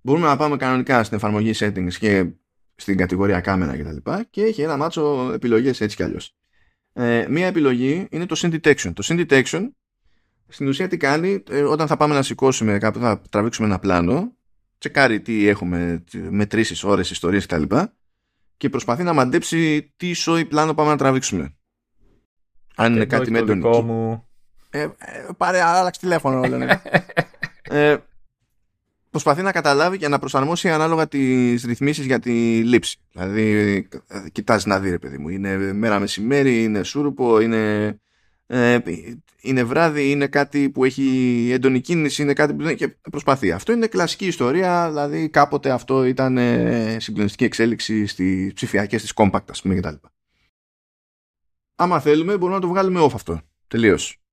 Μπορούμε 0.00 0.26
να 0.26 0.36
πάμε 0.36 0.56
κανονικά 0.56 1.04
στην 1.04 1.16
εφαρμογή 1.16 1.52
settings 1.54 1.92
και 1.98 2.30
στην 2.74 2.96
κατηγορία 2.96 3.40
κάμερα 3.40 3.76
κτλ. 3.76 3.96
Και, 4.10 4.26
και 4.30 4.42
έχει 4.42 4.62
ένα 4.62 4.76
μάτσο 4.76 5.30
επιλογές 5.32 5.80
έτσι 5.80 5.96
κι 5.96 6.02
αλλιώς. 6.02 6.36
Ε, 6.96 7.26
μία 7.28 7.46
επιλογή 7.46 8.06
είναι 8.10 8.26
το 8.26 8.36
Scene 8.38 8.52
Detection. 8.54 8.92
Το 8.94 9.02
Scene 9.06 9.26
Detection 9.28 9.68
στην 10.48 10.68
ουσία 10.68 10.88
τι 10.88 10.96
κάνει 10.96 11.42
ε, 11.50 11.62
όταν 11.62 11.86
θα 11.86 11.96
πάμε 11.96 12.14
να 12.14 12.22
σηκώσουμε 12.22 12.78
κάπου, 12.78 12.98
θα 12.98 13.20
τραβήξουμε 13.30 13.66
ένα 13.66 13.78
πλάνο, 13.78 14.32
τσεκάρει 14.78 15.20
τι 15.20 15.48
έχουμε, 15.48 16.04
μετρήσεις, 16.30 16.84
ώρες, 16.84 17.10
ιστορίες 17.10 17.46
κτλ. 17.46 17.76
Και 18.56 18.68
προσπαθεί 18.68 19.02
να 19.02 19.12
μαντέψει 19.12 19.92
τι 19.96 20.12
σόι 20.12 20.44
πλάνο 20.44 20.74
πάμε 20.74 20.90
να 20.90 20.96
τραβήξουμε. 20.96 21.54
Αν 22.76 22.94
είναι 22.94 23.04
κάτι 23.04 23.30
με 23.30 23.38
έντονη, 23.38 23.82
μου... 23.82 24.28
Ε, 24.70 24.80
ε, 24.80 24.88
πάρε, 25.36 25.62
άλλαξε 25.62 26.00
τηλέφωνο. 26.00 26.40
λένε. 26.48 26.82
ε, 27.62 27.96
προσπαθεί 29.14 29.42
να 29.42 29.52
καταλάβει 29.52 29.98
και 29.98 30.08
να 30.08 30.18
προσαρμόσει 30.18 30.70
ανάλογα 30.70 31.08
τις 31.08 31.64
ρυθμίσεις 31.64 32.06
για 32.06 32.18
τη 32.18 32.62
λήψη. 32.64 32.98
Δηλαδή, 33.12 33.42
ε, 34.08 34.30
κοιτάζει 34.32 34.68
να 34.68 34.80
δει 34.80 34.90
ρε 34.90 34.98
παιδί 34.98 35.18
μου, 35.18 35.28
είναι 35.28 35.72
μέρα 35.72 35.98
μεσημέρι, 35.98 36.62
είναι 36.62 36.82
σούρουπο, 36.82 37.40
είναι, 37.40 37.94
ε, 38.46 38.78
είναι 39.40 39.64
βράδυ, 39.64 40.10
είναι 40.10 40.26
κάτι 40.26 40.70
που 40.70 40.84
έχει 40.84 41.48
έντονη 41.52 41.80
κίνηση, 41.80 42.22
είναι 42.22 42.32
κάτι 42.32 42.54
που 42.54 42.72
και 42.74 42.88
προσπαθεί. 43.10 43.52
Αυτό 43.52 43.72
είναι 43.72 43.86
κλασική 43.86 44.26
ιστορία, 44.26 44.88
δηλαδή 44.88 45.28
κάποτε 45.28 45.70
αυτό 45.70 46.04
ήταν 46.04 46.38
ε, 46.38 46.96
συγκλονιστική 47.00 47.44
εξέλιξη 47.44 48.06
στις 48.06 48.52
ψηφιακές 48.52 49.02
της 49.02 49.12
compact, 49.16 49.50
ας 49.50 49.62
πούμε, 49.62 49.74
κτλ. 49.74 49.94
Άμα 51.74 52.00
θέλουμε, 52.00 52.32
μπορούμε 52.36 52.54
να 52.54 52.60
το 52.60 52.68
βγάλουμε 52.68 53.00
off 53.00 53.14
αυτό. 53.14 53.40
Τελείως 53.68 54.23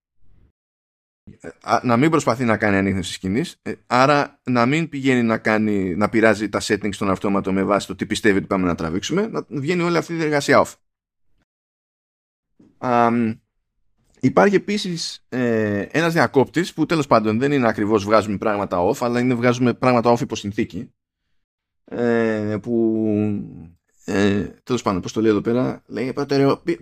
να 1.84 1.98
μην 1.98 2.10
προσπαθεί 2.10 2.44
να 2.44 2.58
κάνει 2.58 2.78
ανείχνευση 2.78 3.14
σκηνής, 3.14 3.60
ε, 3.62 3.74
άρα 3.88 4.40
να 4.44 4.66
μην 4.66 4.90
πηγαίνει 4.90 5.24
να, 5.24 5.38
κάνει, 5.38 5.96
να 5.96 6.10
πειράζει 6.10 6.50
τα 6.50 6.60
settings 6.64 6.94
στον 6.94 7.10
αυτόματο 7.10 7.54
με 7.54 7.64
βάση 7.64 7.88
το 7.88 7.96
τι 7.96 8.06
πιστεύει 8.06 8.38
ότι 8.38 8.48
πάμε 8.48 8.68
να 8.68 8.76
τραβήξουμε, 8.76 9.28
να 9.28 9.46
βγαίνει 9.50 9.82
όλη 9.82 9.98
αυτή 9.98 10.14
η 10.14 10.16
διεργασία 10.16 10.66
off. 10.66 10.74
υπάρχει 14.20 14.56
επίσης 14.56 15.26
ε, 15.30 15.80
ένας 15.80 16.14
διακόπτης 16.14 16.74
που 16.74 16.86
τέλος 16.86 17.08
πάντων 17.08 17.40
δεν 17.40 17.52
είναι 17.52 17.68
ακριβώς 17.68 18.04
βγάζουμε 18.04 18.38
πράγματα 18.38 18.78
off, 18.90 18.98
αλλά 19.00 19.20
είναι 19.20 19.34
βγάζουμε 19.34 19.74
πράγματα 19.74 20.14
off 20.14 20.22
υπό 20.22 20.36
συνθήκη. 20.36 20.94
Ε, 21.86 22.58
που 22.62 23.06
ε, 24.06 24.44
τέλος 24.64 24.82
πάντων, 24.82 25.02
πώς 25.02 25.14
το 25.14 25.22
λέει 25.22 25.32
εδώ 25.32 25.42
πέρα, 25.42 25.84
λέει 25.86 26.14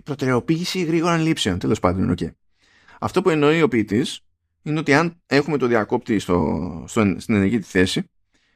προτεραιοποίηση 0.04 0.82
γρήγορων 0.82 1.20
λήψεων. 1.20 1.58
Τέλος 1.58 1.80
πάντων, 1.80 2.14
okay. 2.18 2.30
Αυτό 3.00 3.22
που 3.22 3.30
εννοεί 3.30 3.62
ο 3.62 3.68
ποιητής 3.68 4.20
είναι 4.62 4.78
ότι 4.78 4.94
αν 4.94 5.22
έχουμε 5.26 5.56
το 5.56 5.66
διακόπτη 5.66 6.18
στο, 6.18 6.84
στο, 6.86 7.14
στην 7.18 7.34
ενεργή 7.34 7.58
τη 7.58 7.66
θέση, 7.66 8.10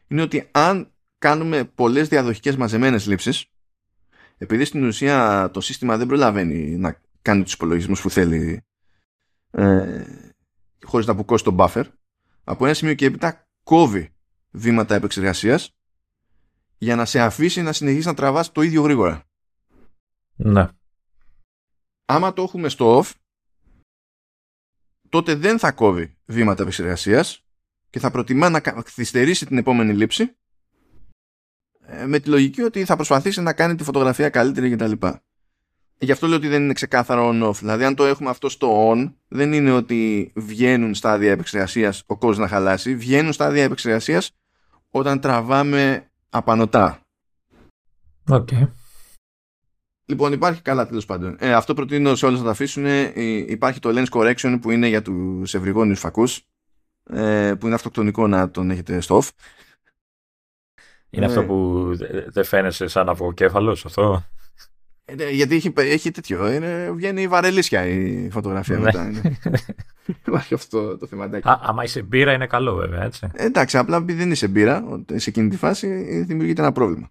είναι 0.08 0.22
ότι 0.22 0.48
αν 0.50 0.92
κάνουμε 1.18 1.64
πολλές 1.64 2.08
διαδοχικές 2.08 2.56
μαζεμένες 2.56 3.06
λήψεις, 3.06 3.46
επειδή 4.38 4.64
στην 4.64 4.84
ουσία 4.84 5.50
το 5.52 5.60
σύστημα 5.60 5.96
δεν 5.96 6.06
προλαβαίνει 6.06 6.76
να 6.76 7.00
κάνει 7.22 7.42
τους 7.42 7.52
υπολογισμούς 7.52 8.00
που 8.00 8.10
θέλει 8.10 8.62
ε, 9.50 10.04
χωρίς 10.84 11.06
να 11.06 11.12
αποκώσει 11.12 11.44
το 11.44 11.56
buffer, 11.58 11.84
από 12.44 12.64
ένα 12.64 12.74
σημείο 12.74 12.94
και 12.94 13.06
έπειτα 13.06 13.48
κόβει 13.62 14.14
βήματα 14.50 14.94
επεξεργασίας 14.94 15.74
για 16.78 16.96
να 16.96 17.04
σε 17.04 17.20
αφήσει 17.20 17.62
να 17.62 17.72
συνεχίσεις 17.72 18.06
να 18.06 18.14
τραβάς 18.14 18.52
το 18.52 18.62
ίδιο 18.62 18.82
γρήγορα. 18.82 19.24
Ναι. 20.34 20.68
Άμα 22.04 22.32
το 22.32 22.42
έχουμε 22.42 22.68
στο 22.68 22.98
off, 22.98 23.12
τότε 25.14 25.34
δεν 25.34 25.58
θα 25.58 25.72
κόβει 25.72 26.16
βήματα 26.24 26.62
επεξεργασίας 26.62 27.44
και 27.90 27.98
θα 27.98 28.10
προτιμά 28.10 28.48
να 28.48 28.60
καθυστερήσει 28.60 29.46
την 29.46 29.58
επόμενη 29.58 29.92
λήψη 29.92 30.36
ε, 31.86 32.06
με 32.06 32.18
τη 32.18 32.28
λογική 32.28 32.62
ότι 32.62 32.84
θα 32.84 32.96
προσπαθήσει 32.96 33.40
να 33.40 33.52
κάνει 33.52 33.74
τη 33.74 33.84
φωτογραφία 33.84 34.28
καλύτερη 34.28 34.70
κτλ. 34.76 34.92
Γι' 35.98 36.12
αυτό 36.12 36.26
λέω 36.26 36.36
ότι 36.36 36.48
δεν 36.48 36.62
είναι 36.62 36.72
ξεκάθαρο 36.72 37.30
on-off. 37.32 37.54
Δηλαδή, 37.54 37.84
αν 37.84 37.94
το 37.94 38.04
έχουμε 38.04 38.30
αυτό 38.30 38.48
στο 38.48 38.92
on, 38.92 39.12
δεν 39.28 39.52
είναι 39.52 39.72
ότι 39.72 40.32
βγαίνουν 40.34 40.94
στάδια 40.94 41.30
επεξεργασίας 41.30 42.02
ο 42.06 42.16
κόσμος 42.16 42.38
να 42.38 42.48
χαλάσει. 42.48 42.94
Βγαίνουν 42.94 43.32
στάδια 43.32 43.62
επεξεργασίας 43.62 44.30
όταν 44.90 45.20
τραβάμε 45.20 46.10
απανωτά. 46.30 47.00
Οκ. 48.28 48.48
Okay. 48.52 48.83
Λοιπόν, 50.06 50.32
υπάρχει 50.32 50.62
καλά 50.62 50.86
τέλος 50.86 51.04
πάντων. 51.04 51.36
Ε, 51.38 51.52
αυτό 51.52 51.74
προτείνω 51.74 52.14
σε 52.14 52.26
όλους 52.26 52.38
να 52.38 52.44
τα 52.44 52.50
αφήσουν. 52.50 52.86
Ε, 52.86 53.12
υπάρχει 53.46 53.80
το 53.80 53.90
lens 53.92 54.18
correction 54.18 54.58
που 54.60 54.70
είναι 54.70 54.88
για 54.88 55.02
τους 55.02 55.54
ευρυγώνιους 55.54 56.00
φακούς. 56.00 56.48
Ε, 57.10 57.54
που 57.58 57.66
είναι 57.66 57.74
αυτοκτονικό 57.74 58.26
να 58.26 58.50
τον 58.50 58.70
έχετε 58.70 59.00
στο 59.00 59.18
off. 59.22 59.28
Είναι 61.10 61.26
αυτό 61.26 61.40
ε. 61.40 61.44
που 61.44 61.90
δεν 62.28 62.44
φαίνεσαι 62.44 62.86
σαν 62.86 63.08
αυγοκέφαλος, 63.08 63.84
αυτό; 63.84 64.24
Ε, 65.04 65.14
ναι, 65.14 65.30
γιατί 65.30 65.54
έχει, 65.54 65.72
έχει 65.76 66.10
τέτοιο. 66.10 66.52
Είναι, 66.52 66.90
βγαίνει 66.92 67.28
βαρελίσια 67.28 67.86
η 67.86 68.28
φωτογραφία 68.30 68.78
ναι. 68.78 68.82
μετά. 68.82 69.10
Υπάρχει 70.26 70.54
αυτό 70.54 70.98
το 70.98 71.06
θεματάκι. 71.06 71.48
Α, 71.48 71.60
άμα 71.62 71.84
είσαι 71.84 72.02
μπύρα 72.02 72.32
είναι 72.32 72.46
καλό 72.46 72.74
βέβαια, 72.74 73.04
έτσι. 73.04 73.30
εντάξει, 73.32 73.78
απλά 73.78 73.96
επειδή 73.96 74.18
δεν 74.18 74.30
είσαι 74.30 74.48
μπύρα, 74.48 75.04
σε 75.14 75.30
εκείνη 75.30 75.48
τη 75.48 75.56
φάση 75.56 76.22
δημιουργείται 76.22 76.60
ένα 76.60 76.72
πρόβλημα. 76.72 77.10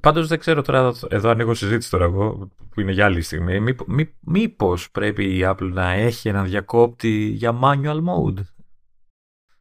Πάντως 0.00 0.28
δεν 0.28 0.38
ξέρω 0.38 0.62
τώρα, 0.62 0.92
εδώ 1.08 1.30
ανοίγω 1.30 1.54
συζήτηση 1.54 1.90
τώρα 1.90 2.04
εγώ, 2.04 2.48
που 2.70 2.80
είναι 2.80 2.92
για 2.92 3.04
άλλη 3.04 3.22
στιγμή. 3.22 3.60
Μήπω 3.60 3.84
μήπως 4.20 4.90
πρέπει 4.90 5.38
η 5.38 5.40
Apple 5.44 5.70
να 5.72 5.90
έχει 5.92 6.28
ένα 6.28 6.42
διακόπτη 6.42 7.08
για 7.08 7.58
manual 7.62 7.96
mode 7.96 8.42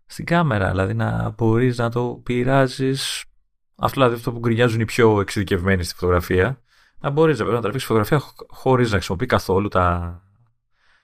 στην 0.06 0.26
κάμερα, 0.26 0.70
δηλαδή 0.70 0.94
να 0.94 1.34
μπορείς 1.38 1.78
να 1.78 1.90
το 1.90 2.22
πειράζεις. 2.24 3.24
Αυτό 3.76 4.00
δηλαδή 4.00 4.16
αυτό 4.16 4.32
που 4.32 4.40
γκρινιάζουν 4.40 4.80
οι 4.80 4.86
πιο 4.86 5.20
εξειδικευμένοι 5.20 5.84
στη 5.84 5.96
φωτογραφία. 5.96 6.62
Να 7.00 7.10
μπορείς 7.10 7.40
να, 7.40 7.46
να 7.46 7.60
τραβήξεις 7.60 7.86
φωτογραφία 7.86 8.22
χωρίς 8.48 8.90
να 8.90 8.96
χρησιμοποιεί 8.96 9.26
καθόλου 9.26 9.68
τα, 9.68 10.22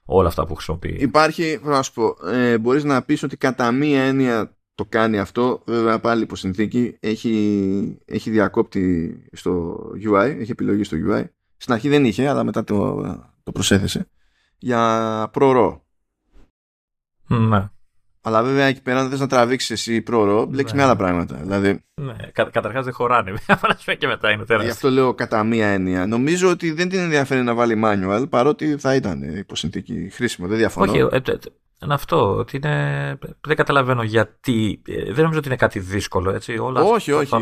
όλα 0.06 0.28
αυτά 0.28 0.46
που 0.46 0.56
χρησιμοποιεί. 0.56 0.96
Υπάρχει, 1.00 1.60
να 1.64 1.82
σου 1.82 1.94
πω, 1.94 2.16
ε, 2.28 2.58
μπορείς 2.58 2.84
να 2.84 3.02
πεις 3.02 3.24
ότι 3.24 3.38
κατά 3.38 3.72
μία 3.72 4.02
έννοια 4.02 4.57
το 4.78 4.86
κάνει 4.90 5.20
αυτό, 5.20 5.62
βέβαια 5.66 6.00
πάλι 6.00 6.24
υπό 6.24 6.36
συνθήκη, 6.36 6.98
έχει, 7.00 7.98
έχει 8.06 8.30
διακόπτη 8.30 9.18
στο 9.32 9.78
UI, 10.12 10.36
έχει 10.40 10.52
επιλογή 10.52 10.84
στο 10.84 10.98
UI. 11.10 11.24
Στην 11.58 11.74
αρχή 11.74 11.90
δεν 11.90 12.06
είχε, 12.06 12.28
αλλά 12.28 12.44
μετά 12.44 12.64
το, 12.64 13.02
το 13.44 13.52
προσέθεσε. 13.52 14.10
Για 14.58 15.32
ProRAW. 15.34 15.80
Ναι. 17.28 17.70
Αλλά 18.22 18.44
βέβαια 18.44 18.66
εκεί 18.66 18.82
πέρα, 18.82 19.00
αν 19.00 19.10
θες 19.10 19.20
να 19.20 19.28
τραβήξεις 19.28 19.70
εσύ 19.70 20.04
ProRAW, 20.08 20.46
μπλέξεις 20.50 20.76
ναι. 20.76 20.82
με 20.82 20.84
άλλα 20.84 20.96
πράγματα. 20.96 21.36
Δηλαδή... 21.36 21.84
Ναι, 22.02 22.16
κα, 22.32 22.44
καταρχάς 22.44 22.84
δεν 22.84 22.94
χωράνε. 22.94 23.34
και 24.00 24.08
μετά 24.08 24.32
είναι 24.32 24.46
τεράστιο. 24.46 24.64
Γι' 24.64 24.70
αυτό 24.70 24.90
λέω 24.90 25.14
κατά 25.14 25.44
μία 25.44 25.68
έννοια. 25.68 26.08
Νομίζω 26.08 26.50
ότι 26.50 26.72
δεν 26.72 26.90
την 26.90 27.00
ενδιαφέρει 27.00 27.42
να 27.42 27.54
βάλει 27.54 27.82
manual, 27.86 28.26
παρότι 28.30 28.78
θα 28.78 28.96
ήταν 28.96 29.22
υπό 29.38 29.56
συνθήκη 29.56 30.10
χρήσιμο. 30.10 30.48
Δεν 30.48 30.58
διαφωνώ. 30.58 30.92
Όχι, 30.92 31.16
ε, 31.16 31.38
είναι 31.84 31.94
αυτό, 31.94 32.36
ότι 32.36 32.56
είναι... 32.56 33.18
δεν 33.42 33.56
καταλαβαίνω 33.56 34.04
γιατί, 34.04 34.82
ε, 34.88 35.04
δεν 35.04 35.22
νομίζω 35.22 35.38
ότι 35.38 35.48
είναι 35.48 35.58
κάτι 35.58 35.80
δύσκολο, 35.80 36.32
έτσι, 36.32 36.58
όλα 36.58 36.82
όχι, 36.82 37.12
όχι. 37.12 37.30
Θα, 37.30 37.40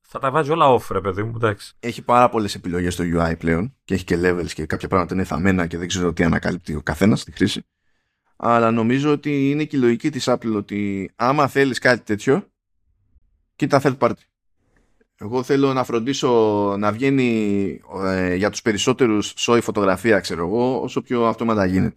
θα 0.00 0.18
τα 0.18 0.30
βάζει 0.30 0.50
όλα 0.50 0.74
off, 0.74 0.86
ρε 0.90 1.00
παιδί 1.00 1.22
μου, 1.22 1.32
εντάξει. 1.34 1.74
Έχει 1.80 2.02
πάρα 2.02 2.28
πολλές 2.28 2.54
επιλογές 2.54 2.94
στο 2.94 3.04
UI 3.14 3.34
πλέον 3.38 3.74
και 3.84 3.94
έχει 3.94 4.04
και 4.04 4.18
levels 4.22 4.52
και 4.54 4.66
κάποια 4.66 4.88
πράγματα 4.88 5.14
είναι 5.14 5.24
θαμμένα 5.24 5.66
και 5.66 5.78
δεν 5.78 5.88
ξέρω 5.88 6.12
τι 6.12 6.24
ανακαλύπτει 6.24 6.74
ο 6.74 6.82
καθένας 6.82 7.20
στη 7.20 7.32
χρήση. 7.32 7.66
Αλλά 8.36 8.70
νομίζω 8.70 9.12
ότι 9.12 9.50
είναι 9.50 9.64
και 9.64 9.76
η 9.76 9.80
λογική 9.80 10.10
της 10.10 10.24
Apple 10.28 10.54
ότι 10.56 11.10
άμα 11.16 11.48
θέλεις 11.48 11.78
κάτι 11.78 12.02
τέτοιο, 12.02 12.48
κοίτα 13.56 13.80
third 13.84 13.98
party. 13.98 14.22
Εγώ 15.16 15.42
θέλω 15.42 15.72
να 15.72 15.84
φροντίσω 15.84 16.30
να 16.78 16.92
βγαίνει 16.92 17.80
ε, 18.04 18.34
για 18.34 18.50
τους 18.50 18.62
περισσότερους 18.62 19.32
σόι 19.36 19.60
φωτογραφία, 19.60 20.20
ξέρω 20.20 20.46
εγώ, 20.46 20.80
όσο 20.80 21.02
πιο 21.02 21.26
αυτόματα 21.26 21.66
γίνεται. 21.66 21.96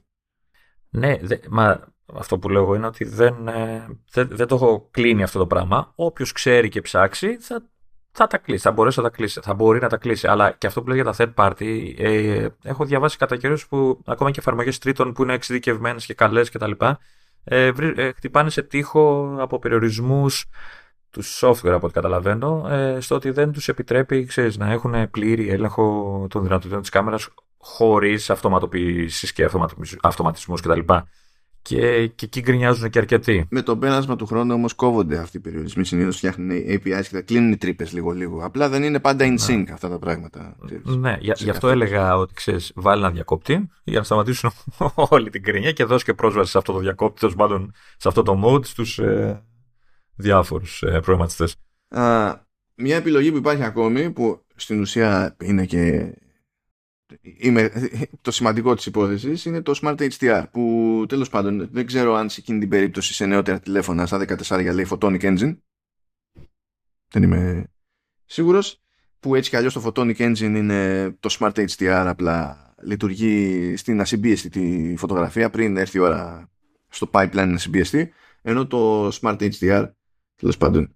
Ναι, 0.89 1.17
δε, 1.21 1.37
μα 1.49 1.79
αυτό 2.13 2.39
που 2.39 2.49
λέω 2.49 2.61
εγώ 2.61 2.75
είναι 2.75 2.85
ότι 2.85 3.05
δεν, 3.05 3.47
ε, 3.47 3.87
δεν, 4.11 4.27
δεν 4.31 4.47
το 4.47 4.55
έχω 4.55 4.87
κλείνει 4.91 5.23
αυτό 5.23 5.39
το 5.39 5.47
πράγμα. 5.47 5.91
Όποιος 5.95 6.31
ξέρει 6.31 6.69
και 6.69 6.81
ψάξει 6.81 7.37
θα, 7.39 7.63
θα 8.11 8.27
τα 8.27 8.37
κλείσει, 8.37 8.61
θα 8.61 8.71
μπορέσει 8.71 8.97
να 8.97 9.03
τα 9.03 9.15
κλείσει, 9.15 9.39
θα 9.43 9.53
μπορεί 9.53 9.79
να 9.79 9.89
τα 9.89 9.97
κλείσει. 9.97 10.27
Αλλά 10.27 10.51
και 10.51 10.67
αυτό 10.67 10.81
που 10.81 10.87
λέω 10.87 10.95
για 10.95 11.11
τα 11.11 11.15
third 11.17 11.33
party, 11.33 11.93
ε, 11.97 12.47
έχω 12.63 12.85
διαβάσει 12.85 13.17
κατά 13.17 13.35
καιρούς 13.35 13.67
που 13.67 14.01
ακόμα 14.05 14.31
και 14.31 14.39
εφαρμογές 14.39 14.77
τρίτων 14.77 15.13
που 15.13 15.23
είναι 15.23 15.33
εξειδικευμένες 15.33 16.05
και 16.05 16.13
καλές 16.13 16.49
κτλ. 16.49 16.71
Ε, 17.43 17.71
ε, 17.95 18.11
χτυπάνε 18.11 18.49
σε 18.49 18.61
τείχο 18.61 19.35
από 19.39 19.59
περιορισμούς 19.59 20.45
του 21.17 21.23
software 21.39 21.71
από 21.71 21.85
ό,τι 21.85 21.93
καταλαβαίνω, 21.93 22.67
ε, 22.69 22.97
στο 22.99 23.15
ότι 23.15 23.29
δεν 23.29 23.51
τους 23.51 23.67
επιτρέπει 23.67 24.25
ξέρεις, 24.25 24.57
να 24.57 24.71
έχουν 24.71 25.09
πλήρη 25.11 25.49
έλεγχο 25.49 26.27
των 26.29 26.43
δυνατοτήτων 26.43 26.81
της 26.81 26.89
κάμερας 26.89 27.29
χωρίς 27.57 28.29
αυτοματοποιήσει 28.29 29.33
και 29.33 29.49
αυτοματισμούς 30.01 30.61
κτλ. 30.61 30.79
Και, 31.61 32.07
και 32.07 32.25
εκεί 32.25 32.41
γκρινιάζουν 32.41 32.89
και 32.89 32.99
αρκετοί. 32.99 33.47
Με 33.49 33.61
το 33.61 33.77
πέρασμα 33.77 34.15
του 34.15 34.25
χρόνου 34.25 34.53
όμως 34.53 34.73
κόβονται 34.73 35.17
αυτοί 35.17 35.37
οι 35.37 35.39
περιορισμοί. 35.39 35.85
Συνήθως 35.85 36.17
φτιάχνουν 36.17 36.49
APIs 36.49 36.79
και 36.81 37.09
θα 37.11 37.21
κλείνουν 37.21 37.51
οι 37.51 37.57
τρύπες 37.57 37.93
λίγο-λίγο. 37.93 38.45
Απλά 38.45 38.69
δεν 38.69 38.83
είναι 38.83 38.99
πάντα 38.99 39.25
in 39.25 39.29
ναι. 39.29 39.35
sync 39.47 39.71
αυτά 39.71 39.89
τα 39.89 39.99
πράγματα. 39.99 40.55
Ναι, 40.83 41.17
για, 41.19 41.35
γι' 41.37 41.49
αυτό 41.49 41.69
έλεγα 41.69 42.17
ότι 42.17 42.33
ξέρεις, 42.33 42.71
βάλει 42.75 43.01
ένα 43.01 43.11
διακόπτη 43.11 43.69
για 43.83 43.97
να 43.99 44.03
σταματήσουν 44.03 44.51
όλη 45.09 45.29
την 45.29 45.43
κρίνια 45.43 45.71
και 45.71 45.83
δώσει 45.83 46.05
και 46.05 46.13
πρόσβαση 46.13 46.51
σε 46.51 46.57
αυτό 46.57 46.73
το 46.73 46.79
διακόπτη, 46.79 47.19
τέλος 47.19 47.35
πάντων 47.35 47.73
σε 47.97 48.07
αυτό 48.07 48.23
το 48.23 48.41
mode 48.45 48.65
στους 48.65 48.99
ε, 48.99 49.43
διάφορους 50.17 50.81
ε, 50.81 50.99
προγραμματιστές. 50.99 51.55
Μια 52.75 52.95
επιλογή 52.95 53.31
που 53.31 53.37
υπάρχει 53.37 53.63
ακόμη 53.63 54.11
που 54.11 54.45
στην 54.55 54.79
ουσία 54.79 55.35
είναι 55.41 55.65
και 55.65 56.13
είμαι, 57.21 57.71
το 58.21 58.31
σημαντικό 58.31 58.75
της 58.75 58.85
υπόθεσης 58.85 59.45
είναι 59.45 59.61
το 59.61 59.79
Smart 59.81 60.09
HDR 60.09 60.43
που 60.51 61.05
τέλος 61.07 61.29
πάντων 61.29 61.69
δεν 61.71 61.85
ξέρω 61.85 62.13
αν 62.13 62.29
σε 62.29 62.39
εκείνη 62.39 62.59
την 62.59 62.69
περίπτωση 62.69 63.13
σε 63.13 63.25
νεότερα 63.25 63.59
τηλέφωνα 63.59 64.05
στα 64.05 64.25
14 64.47 64.73
λέει 64.73 64.87
Photonic 64.89 65.21
Engine 65.21 65.57
δεν 67.11 67.23
είμαι 67.23 67.63
σίγουρος 68.25 68.81
που 69.19 69.35
έτσι 69.35 69.49
κι 69.49 69.55
αλλιώς 69.55 69.73
το 69.73 69.83
Photonic 69.85 70.17
Engine 70.17 70.39
είναι 70.39 71.11
το 71.19 71.35
Smart 71.39 71.67
HDR 71.67 72.05
απλά 72.07 72.67
λειτουργεί 72.83 73.73
στην 73.75 74.01
ασυμπίεστη 74.01 74.49
τη 74.49 74.95
φωτογραφία 74.97 75.49
πριν 75.49 75.77
έρθει 75.77 75.97
η 75.97 76.01
ώρα 76.01 76.49
στο 76.89 77.09
pipeline 77.13 77.31
να 77.33 77.53
ασυμπιεστεί 77.53 78.11
ενώ 78.41 78.67
το 78.67 79.07
Smart 79.07 79.51
HDR 79.51 79.91
τέλος 80.37 80.57
πάντων 80.57 80.95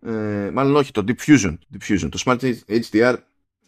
ε, 0.00 0.50
μάλλον 0.52 0.76
όχι 0.76 0.92
το 0.92 1.04
Diffusion, 1.06 1.58
Diffusion 1.78 2.08
το 2.10 2.22
Smart 2.24 2.54
HDR 2.66 3.16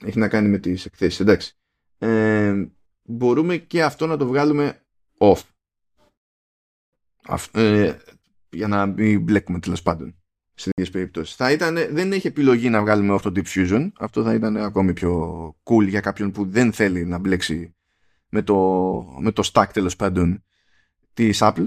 έχει 0.05 0.19
να 0.19 0.29
κάνει 0.29 0.49
με 0.49 0.59
τις 0.59 0.85
εκθέσεις 0.85 1.21
εντάξει 1.21 1.57
ε, 1.99 2.67
μπορούμε 3.03 3.57
και 3.57 3.83
αυτό 3.83 4.07
να 4.07 4.17
το 4.17 4.27
βγάλουμε 4.27 4.83
off 5.19 5.41
ε, 7.53 7.95
για 8.51 8.69
να 8.69 8.87
μην 8.87 9.23
μπλέκουμε 9.23 9.59
τέλος 9.59 9.83
πάντων 9.83 10.15
σε 10.55 10.71
τέτοιε 10.71 10.93
περιπτώσεις. 10.93 11.35
Θα 11.35 11.53
ήταν, 11.53 11.75
δεν 11.91 12.13
έχει 12.13 12.27
επιλογή 12.27 12.69
να 12.69 12.81
βγάλουμε 12.81 13.15
off 13.15 13.21
το 13.21 13.33
Diffusion. 13.35 13.91
Αυτό 13.99 14.23
θα 14.23 14.35
ήταν 14.35 14.57
ακόμη 14.57 14.93
πιο 14.93 15.47
cool 15.63 15.89
για 15.89 16.01
κάποιον 16.01 16.31
που 16.31 16.47
δεν 16.47 16.73
θέλει 16.73 17.05
να 17.05 17.19
μπλέξει 17.19 17.75
με 18.29 18.43
το, 18.43 18.57
με 19.21 19.33
το 19.33 19.51
stack 19.53 19.67
τέλος 19.73 19.97
πάντων 19.97 20.45
της 21.15 21.39
Apple. 21.43 21.67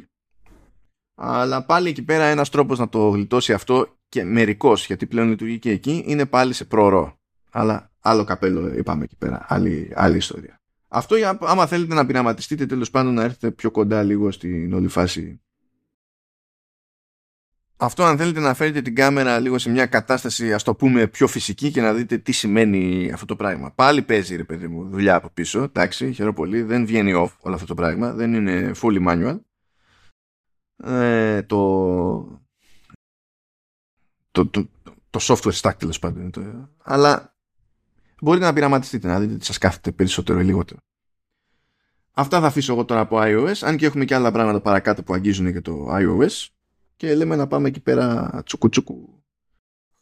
Αλλά 1.20 1.66
πάλι 1.66 1.90
εκεί 1.90 2.04
πέρα 2.04 2.24
ένας 2.24 2.50
τρόπος 2.50 2.80
να 2.80 2.90
το 2.90 3.10
γλιτώσει 3.10 3.54
αυτό 3.54 3.98
και 4.10 4.24
μερικός 4.24 4.86
γιατί 4.86 5.06
πλέον 5.06 5.30
λειτουργεί 5.30 5.60
και 5.60 5.72
εκεί 5.72 6.04
είναι 6.08 6.26
πάλι 6.26 6.54
σε 6.54 6.66
προωρό. 6.66 7.20
Αλλά 7.52 7.92
άλλο 8.00 8.24
καπέλο 8.24 8.74
είπαμε 8.74 9.04
εκεί 9.04 9.16
πέρα. 9.16 9.46
Άλλη, 9.48 9.92
άλλη 9.96 10.18
ιστορία. 10.18 10.62
Αυτό 10.88 11.16
για, 11.16 11.38
άμα 11.42 11.68
θέλετε 11.68 11.94
να 11.94 12.06
πειραματιστείτε 12.06 12.66
τέλος 12.66 12.90
πάντων 12.90 13.14
να 13.14 13.24
έρθετε 13.24 13.52
πιο 13.52 13.72
κοντά 13.72 14.04
λίγο 14.04 14.32
στην 14.32 14.74
όλη 14.74 14.88
φάση 14.88 15.42
αυτό 17.78 18.04
αν 18.04 18.18
θέλετε 18.18 18.40
να 18.40 18.54
φέρετε 18.54 18.82
την 18.82 18.96
κάμερα 18.96 19.40
λίγο 19.40 19.58
σε 19.58 19.70
μια 19.70 19.86
κατάσταση 19.86 20.54
ας 20.54 20.64
το 20.64 20.76
πούμε 20.76 21.08
πιο 21.08 21.28
φυσική 21.28 21.72
και 21.72 21.82
να 21.82 21.94
δείτε 21.94 22.18
τι 22.18 22.32
σημαίνει 22.32 23.12
αυτό 23.14 23.26
το 23.26 23.36
πράγμα. 23.36 23.72
Πάλι 23.72 24.02
παίζει 24.02 24.36
ρε 24.36 24.44
παιδί 24.44 24.68
μου 24.68 24.90
δουλειά 24.90 25.16
από 25.16 25.30
πίσω, 25.30 25.64
εντάξει, 25.64 26.12
χαίρομαι 26.12 26.36
πολύ, 26.36 26.62
δεν 26.62 26.86
βγαίνει 26.86 27.12
off 27.16 27.32
όλο 27.40 27.56
αυτό 27.56 27.68
το 27.68 27.74
πράγμα, 27.74 28.14
δεν 28.14 28.34
είναι 28.34 28.72
fully 28.82 29.08
manual. 29.08 29.40
Ε, 30.84 31.44
το, 31.44 32.42
το, 34.32 34.48
το, 34.48 34.68
το 35.10 35.20
software 35.22 35.60
stack 35.62 35.74
τέλος 35.78 36.00
πάντων. 36.00 36.32
Το, 36.32 36.70
αλλά 36.84 37.36
μπορείτε 38.22 38.46
να 38.46 38.54
πειραματιστείτε, 38.54 39.08
να 39.08 39.20
δείτε 39.20 39.36
τι 39.38 39.46
σας 39.46 39.58
κάθεται 39.58 39.92
περισσότερο 39.92 40.40
ή 40.40 40.44
λιγότερο. 40.44 40.80
Αυτά 42.12 42.40
θα 42.40 42.48
αφήσω 42.48 42.74
εγώ 42.74 42.86
τώρα 42.86 43.02
από 43.02 43.18
iOS, 43.20 43.56
αν 43.62 43.78
και 43.78 43.86
έχουμε 43.86 44.06
και 44.06 44.16
άλλα 44.16 44.32
πράγματα 44.32 44.62
παρακάτω 44.62 45.04
που 45.04 45.14
αγγίζουν 45.14 45.52
και 45.52 45.62
το 45.62 45.88
iOS 45.90 46.48
και 46.96 47.16
λέμε 47.16 47.36
να 47.36 47.48
πάμε 47.48 47.68
εκεί 47.68 47.80
πέρα 47.80 48.42
τσουκουτσουκου. 48.46 49.24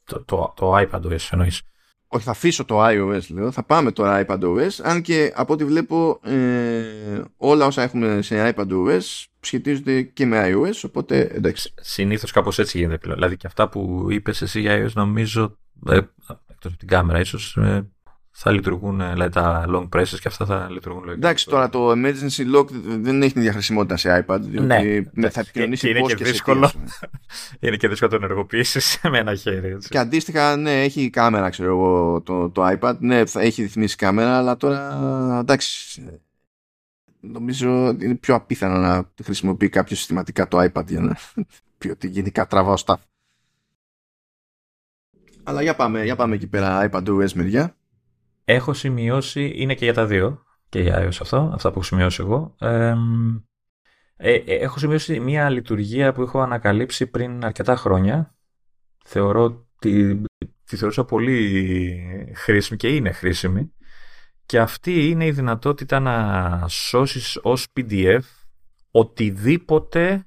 Το, 0.03 0.23
το, 0.23 0.53
το 0.55 0.77
iPadOS 0.77 1.27
εννοείς. 1.31 1.61
Όχι, 2.07 2.23
θα 2.23 2.31
αφήσω 2.31 2.65
το 2.65 2.85
iOS, 2.85 3.21
λέω. 3.29 3.51
Θα 3.51 3.63
πάμε 3.63 3.91
τώρα 3.91 4.25
iPadOS. 4.27 4.69
Αν 4.83 5.01
και 5.01 5.31
από 5.35 5.53
ό,τι 5.53 5.65
βλέπω 5.65 6.19
ε, 6.23 7.21
όλα 7.37 7.65
όσα 7.65 7.81
έχουμε 7.81 8.21
σε 8.21 8.53
iPadOS 8.55 9.25
σχετίζονται 9.39 10.01
και 10.01 10.25
με 10.25 10.53
iOS, 10.53 10.81
οπότε 10.85 11.19
εντάξει. 11.19 11.73
Συνήθως 11.81 12.31
κάπως 12.31 12.59
έτσι 12.59 12.77
γίνεται 12.77 12.97
πλέον. 12.97 13.17
Δηλαδή 13.17 13.37
και 13.37 13.47
αυτά 13.47 13.69
που 13.69 14.07
είπες 14.09 14.41
εσύ 14.41 14.59
για 14.59 14.85
iOS 14.85 14.91
νομίζω, 14.93 15.57
ε, 15.87 15.95
εκτός 15.95 16.71
από 16.71 16.77
την 16.77 16.87
κάμερα 16.87 17.19
ίσως, 17.19 17.57
ε, 17.57 17.89
θα 18.37 18.51
λειτουργούν, 18.51 18.97
δηλαδή 18.97 19.31
τα 19.31 19.65
long 19.67 19.89
presses 19.89 20.19
και 20.19 20.27
αυτά 20.27 20.45
θα 20.45 20.67
λειτουργούν 20.71 21.03
λογικά. 21.03 21.27
Εντάξει, 21.27 21.45
τώρα 21.45 21.69
το 21.69 21.91
emergency 21.91 22.55
lock 22.55 22.65
δεν 22.71 23.21
έχει 23.21 23.33
την 23.33 23.41
διαχρησιμότητα 23.41 23.97
σε 23.97 24.25
iPad, 24.27 24.39
διότι 24.41 25.09
ναι, 25.13 25.29
θα 25.29 25.39
επικοινωνήσει 25.39 25.89
είναι 25.89 26.01
και, 26.01 26.13
και 26.13 26.23
δύσκολο. 26.23 26.71
είναι 27.59 27.75
και 27.75 27.87
δύσκολο 27.87 28.11
να 28.11 28.17
το 28.17 28.25
ενεργοποιήσεις 28.25 28.99
με 29.11 29.17
ένα 29.17 29.35
χέρι. 29.35 29.67
Έτσι. 29.67 29.89
Και 29.89 29.97
αντίστοιχα, 29.97 30.55
ναι, 30.55 30.83
έχει 30.83 31.09
κάμερα, 31.09 31.49
ξέρω 31.49 31.69
εγώ, 31.69 32.21
το, 32.21 32.49
το 32.49 32.77
iPad. 32.79 32.95
Ναι, 32.99 33.25
θα 33.25 33.41
έχει 33.41 33.61
ρυθμίσει 33.61 33.95
κάμερα, 33.95 34.37
αλλά 34.37 34.57
τώρα 34.57 35.37
εντάξει. 35.39 36.03
Νομίζω 37.19 37.89
είναι 37.89 38.15
πιο 38.15 38.35
απίθανο 38.35 38.77
να 38.77 39.09
χρησιμοποιεί 39.23 39.69
κάποιος 39.69 39.97
συστηματικά 39.97 40.47
το 40.47 40.63
iPad 40.63 40.85
για 40.87 40.99
να 40.99 41.17
πει 41.77 41.89
ότι 41.89 42.07
γενικά 42.07 42.47
τραβάω 42.47 42.75
staff. 42.85 42.95
Αλλά 45.43 45.61
για 45.61 45.75
πάμε, 45.75 46.03
για 46.03 46.15
πάμε 46.15 46.35
εκεί 46.35 46.47
πέρα 46.47 46.89
iPadOS 46.91 47.31
μεριά. 47.33 47.75
Έχω 48.45 48.73
σημειώσει, 48.73 49.51
είναι 49.55 49.75
και 49.75 49.83
για 49.83 49.93
τα 49.93 50.05
δύο, 50.05 50.43
και 50.69 50.81
για 50.81 51.07
iOS 51.07 51.17
αυτό, 51.21 51.51
αυτά 51.53 51.69
που 51.69 51.75
έχω 51.75 51.87
σημειώσει 51.87 52.21
εγώ. 52.21 52.55
Ε, 52.59 52.95
ε, 54.17 54.33
έχω 54.45 54.79
σημειώσει 54.79 55.19
μια 55.19 55.49
λειτουργία 55.49 56.13
που 56.13 56.21
έχω 56.21 56.39
ανακαλύψει 56.39 57.07
πριν 57.07 57.45
αρκετά 57.45 57.75
χρόνια. 57.75 58.35
Θεωρώ 59.05 59.43
ότι 59.43 60.21
τη 60.65 60.75
θεωρούσα 60.75 61.05
πολύ 61.05 62.33
χρήσιμη 62.35 62.77
και 62.77 62.95
είναι 62.95 63.11
χρήσιμη. 63.11 63.73
Και 64.45 64.59
αυτή 64.59 65.09
είναι 65.09 65.25
η 65.25 65.31
δυνατότητα 65.31 65.99
να 65.99 66.67
σώσεις 66.67 67.39
ως 67.41 67.67
PDF 67.75 68.19
οτιδήποτε 68.91 70.25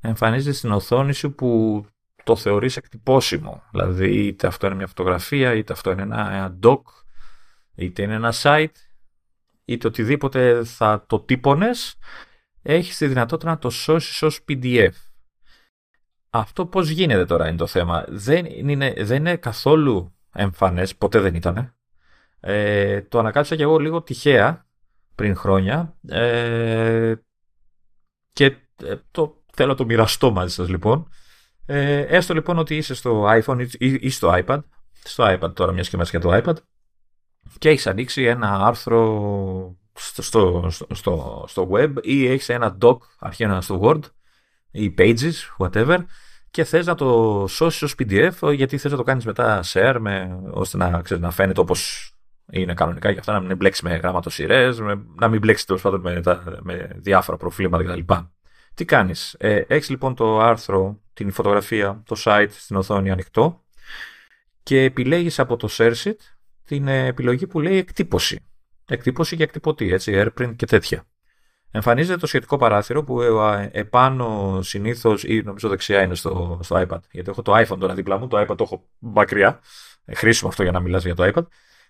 εμφανίζεται 0.00 0.56
στην 0.56 0.72
οθόνη 0.72 1.12
σου 1.12 1.34
που 1.34 1.84
το 2.24 2.36
θεωρείς 2.36 2.76
εκτυπώσιμο. 2.76 3.62
Δηλαδή 3.70 4.26
είτε 4.26 4.46
αυτό 4.46 4.66
είναι 4.66 4.76
μια 4.76 4.86
φωτογραφία, 4.86 5.54
είτε 5.54 5.72
αυτό 5.72 5.90
είναι 5.90 6.02
ένα 6.02 6.58
doc, 6.62 6.80
είτε 7.74 8.02
είναι 8.02 8.14
ένα 8.14 8.32
site, 8.36 8.72
είτε 9.64 9.86
οτιδήποτε 9.86 10.64
θα 10.64 11.04
το 11.08 11.20
τύπωνες, 11.20 11.98
έχεις 12.62 12.96
τη 12.96 13.06
δυνατότητα 13.06 13.50
να 13.50 13.58
το 13.58 13.70
σώσεις 13.70 14.22
ως 14.22 14.40
PDF. 14.48 14.92
Αυτό 16.30 16.66
πώς 16.66 16.88
γίνεται 16.88 17.24
τώρα 17.24 17.48
είναι 17.48 17.56
το 17.56 17.66
θέμα. 17.66 18.04
Δεν 18.08 18.46
είναι, 18.46 18.94
δεν 18.98 19.16
είναι 19.16 19.36
καθόλου 19.36 20.14
εμφανές, 20.32 20.96
ποτέ 20.96 21.20
δεν 21.20 21.34
ήταν. 21.34 21.74
Ε, 22.40 23.02
το 23.02 23.18
ανακάλυψα 23.18 23.56
και 23.56 23.62
εγώ 23.62 23.78
λίγο 23.78 24.02
τυχαία 24.02 24.66
πριν 25.14 25.36
χρόνια 25.36 25.96
ε, 26.08 27.14
και 28.32 28.44
ε, 28.82 28.96
το, 29.10 29.42
θέλω 29.52 29.68
να 29.68 29.74
το 29.74 29.84
μοιραστώ 29.84 30.30
μαζί 30.30 30.54
σας 30.54 30.68
λοιπόν. 30.68 31.08
Ε, 31.66 32.00
έστω 32.00 32.34
λοιπόν 32.34 32.58
ότι 32.58 32.76
είσαι 32.76 32.94
στο 32.94 33.24
iPhone 33.28 33.66
ή, 33.78 33.98
ή 34.00 34.10
στο 34.10 34.42
iPad, 34.46 34.60
στο 35.04 35.24
iPad 35.26 35.54
τώρα 35.54 35.72
μιας 35.72 35.88
και 35.88 35.96
μέσα 35.96 36.18
για 36.18 36.20
το 36.20 36.42
iPad 36.42 36.56
και 37.58 37.68
έχεις 37.68 37.86
ανοίξει 37.86 38.22
ένα 38.22 38.66
άρθρο 38.66 39.76
στο, 39.94 40.22
στο, 40.22 40.68
στο, 40.94 41.44
στο 41.48 41.68
web 41.72 41.92
ή 42.02 42.26
έχεις 42.26 42.48
ένα 42.48 42.78
doc 42.80 42.96
αρχαία 43.18 43.60
στο 43.60 43.80
Word 43.82 44.00
ή 44.70 44.94
pages, 44.98 45.32
whatever 45.58 45.98
και 46.50 46.64
θες 46.64 46.86
να 46.86 46.94
το 46.94 47.44
σώσεις 47.48 47.82
ως 47.82 47.94
PDF 47.98 48.54
γιατί 48.54 48.78
θες 48.78 48.90
να 48.90 48.96
το 48.96 49.02
κάνεις 49.02 49.24
μετά 49.24 49.62
share 49.64 49.96
με, 50.00 50.40
ώστε 50.50 50.76
να, 50.76 51.00
ξέρεις, 51.02 51.22
να 51.22 51.30
φαίνεται 51.30 51.60
όπως 51.60 52.08
είναι 52.50 52.74
κανονικά 52.74 53.12
και 53.12 53.18
αυτά 53.18 53.32
να 53.32 53.40
μην 53.40 53.56
μπλέξεις 53.56 53.82
με 53.82 53.96
γραμματοσυρές, 53.96 54.78
να 55.18 55.28
μην 55.28 55.40
μπλέξεις 55.40 55.66
τέλος 55.66 55.82
πάντων 55.82 56.00
με, 56.00 56.20
με 56.62 56.90
διάφορα 56.96 57.36
προφίλματα 57.36 57.84
κτλ. 57.84 58.14
Τι 58.74 58.84
κάνεις, 58.84 59.34
ε, 59.38 59.64
έχεις 59.66 59.90
λοιπόν 59.90 60.14
το 60.14 60.40
άρθρο, 60.40 61.00
την 61.12 61.30
φωτογραφία, 61.32 62.02
το 62.06 62.16
site 62.24 62.48
στην 62.50 62.76
οθόνη 62.76 63.10
ανοιχτό 63.10 63.62
και 64.62 64.82
επιλέγεις 64.82 65.38
από 65.38 65.56
το 65.56 65.68
share 65.70 65.92
sheet 66.04 66.16
την 66.64 66.88
επιλογή 66.88 67.46
που 67.46 67.60
λέει 67.60 67.76
εκτύπωση. 67.76 68.46
Εκτύπωση 68.86 69.36
και 69.36 69.42
εκτυπωτή, 69.42 69.92
έτσι, 69.92 70.12
airprint 70.16 70.56
και 70.56 70.66
τέτοια. 70.66 71.06
Εμφανίζεται 71.70 72.18
το 72.18 72.26
σχετικό 72.26 72.56
παράθυρο 72.56 73.04
που 73.04 73.20
ε, 73.22 73.70
επάνω 73.72 74.58
συνήθως 74.62 75.24
ή 75.24 75.42
νομίζω 75.42 75.68
δεξιά 75.68 76.02
είναι 76.02 76.14
στο, 76.14 76.58
στο 76.62 76.76
iPad. 76.76 76.98
Γιατί 77.10 77.30
έχω 77.30 77.42
το 77.42 77.56
iPhone 77.56 77.78
τώρα 77.78 77.94
δίπλα 77.94 78.18
μου, 78.18 78.28
το 78.28 78.40
iPad 78.40 78.56
το 78.56 78.64
έχω 78.64 78.88
μακριά. 78.98 79.60
Ε, 80.04 80.14
χρήσιμο 80.14 80.50
αυτό 80.50 80.62
για 80.62 80.72
να 80.72 80.80
μιλάς 80.80 81.04
για 81.04 81.14
το 81.14 81.30
iPad. 81.34 81.46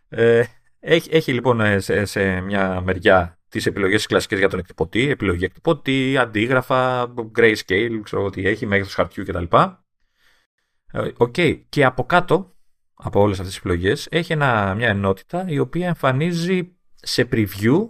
Ε, 0.08 0.42
έχει, 0.80 1.08
έχει 1.12 1.32
λοιπόν 1.32 1.60
ε, 1.60 1.78
σε, 1.78 2.04
σε 2.04 2.40
μια 2.40 2.80
μεριά 2.80 3.38
τις 3.48 3.66
επιλογές 3.66 4.06
κλασικές 4.06 4.38
για 4.38 4.48
τον 4.48 4.58
εκτυπωτή, 4.58 5.08
επιλογή 5.08 5.44
εκτυπωτή, 5.44 6.16
αντίγραφα, 6.18 7.12
grayscale, 7.38 8.00
ξέρω 8.02 8.30
τι 8.30 8.46
έχει, 8.46 8.66
μέγεθος 8.66 8.94
χαρτιού 8.94 9.24
κτλ. 9.24 9.44
Οκ. 11.16 11.34
Okay. 11.36 11.62
Και 11.68 11.84
από 11.84 12.04
κάτω 12.04 12.53
από 13.04 13.20
όλες 13.20 13.38
αυτές 13.38 13.54
τις 13.54 13.64
επιλογές 13.64 14.06
έχει 14.10 14.32
ένα, 14.32 14.74
μια 14.74 14.88
ενότητα 14.88 15.44
η 15.48 15.58
οποία 15.58 15.86
εμφανίζει 15.86 16.76
σε 16.94 17.28
preview 17.32 17.88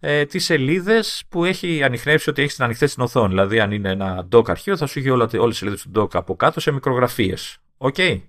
ε, 0.00 0.24
τις 0.24 0.44
σελίδες 0.44 1.24
που 1.28 1.44
έχει 1.44 1.82
ανιχνεύσει 1.82 2.30
ότι 2.30 2.42
έχεις 2.42 2.60
ανοιχτές 2.60 2.90
στην 2.90 3.02
οθόνη. 3.02 3.28
Δηλαδή 3.28 3.60
αν 3.60 3.72
είναι 3.72 3.90
ένα 3.90 4.28
doc 4.32 4.50
αρχείο 4.50 4.76
θα 4.76 4.86
σου 4.86 4.98
έχει 4.98 5.10
όλα, 5.10 5.28
όλες 5.32 5.48
τις 5.48 5.56
σελίδες 5.56 5.82
του 5.82 5.90
doc 5.94 6.14
από 6.14 6.36
κάτω 6.36 6.60
σε 6.60 6.70
μικρογραφίες. 6.70 7.58
Οκ. 7.76 7.94
Okay. 7.98 8.20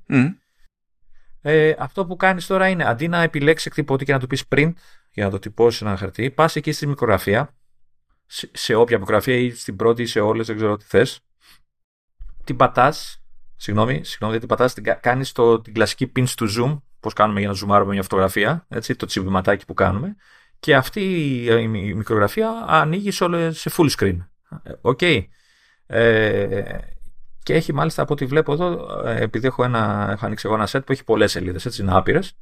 Ε, 1.42 1.74
αυτό 1.78 2.06
που 2.06 2.16
κάνεις 2.16 2.46
τώρα 2.46 2.68
είναι 2.68 2.84
αντί 2.84 3.08
να 3.08 3.22
επιλέξεις 3.22 3.66
εκτυπωτή 3.66 4.06
και 4.06 4.14
να 4.14 4.20
του 4.20 4.28
πεις 4.28 4.44
print 4.56 4.74
για 5.12 5.26
να 5.26 5.30
το 5.30 5.40
τυπώσεις 5.40 5.82
ένα 5.82 5.98
χαρτί, 5.98 6.32
πας 6.32 6.56
εκεί 6.56 6.72
στη 6.72 6.88
μικρογραφία 6.88 7.56
σε, 8.26 8.50
σε 8.54 8.76
όποια 8.76 9.00
μικρογραφία 9.00 9.36
ή 9.36 9.52
στην 9.52 9.76
πρώτη 9.76 10.02
ή 10.02 10.06
σε 10.06 10.20
όλες, 10.20 10.48
δεν 10.48 10.56
ξέρω 10.56 10.78
τι 10.78 10.86
θες. 10.88 11.20
Την 12.44 12.56
πατάς 12.56 13.23
Συγγνώμη, 13.56 14.04
συγγνώμη, 14.04 14.32
γιατί 14.32 14.48
πατάς, 14.48 14.74
κάνεις 15.00 15.32
το, 15.32 15.62
την 15.62 15.74
κλασική 15.74 16.12
pinch 16.16 16.34
to 16.38 16.48
zoom, 16.58 16.82
πώς 17.00 17.14
κάνουμε 17.14 17.40
για 17.40 17.48
να 17.48 17.54
ζουμάρουμε 17.54 17.94
μια 17.94 18.02
φωτογραφία, 18.02 18.66
έτσι, 18.70 18.96
το 18.96 19.06
τσιμπηματάκι 19.06 19.66
που 19.66 19.74
κάνουμε, 19.74 20.16
και 20.60 20.76
αυτή 20.76 21.02
η, 21.46 21.68
μικρογραφία 21.68 22.66
ανοίγει 22.68 23.12
σε, 23.12 23.52
σε 23.52 23.72
full 23.78 23.90
screen. 23.98 24.18
Οκ. 24.82 25.00
Okay. 25.02 25.24
Ε, 25.86 26.78
και 27.44 27.54
έχει 27.54 27.74
μάλιστα 27.74 28.02
από 28.02 28.14
ό,τι 28.14 28.26
βλέπω 28.26 28.54
εδώ, 28.54 28.88
ε, 29.06 29.22
επειδή 29.22 29.48
έχω, 29.48 29.64
ένα, 29.64 30.08
έχω 30.12 30.26
ανοίξει 30.26 30.48
εγώ 30.48 30.56
ένα 30.56 30.68
set 30.72 30.86
που 30.86 30.92
έχει 30.92 31.04
πολλές 31.04 31.32
σελίδες, 31.32 31.66
έτσι, 31.66 31.82
είναι 31.82 31.96
άπειρες, 31.96 32.38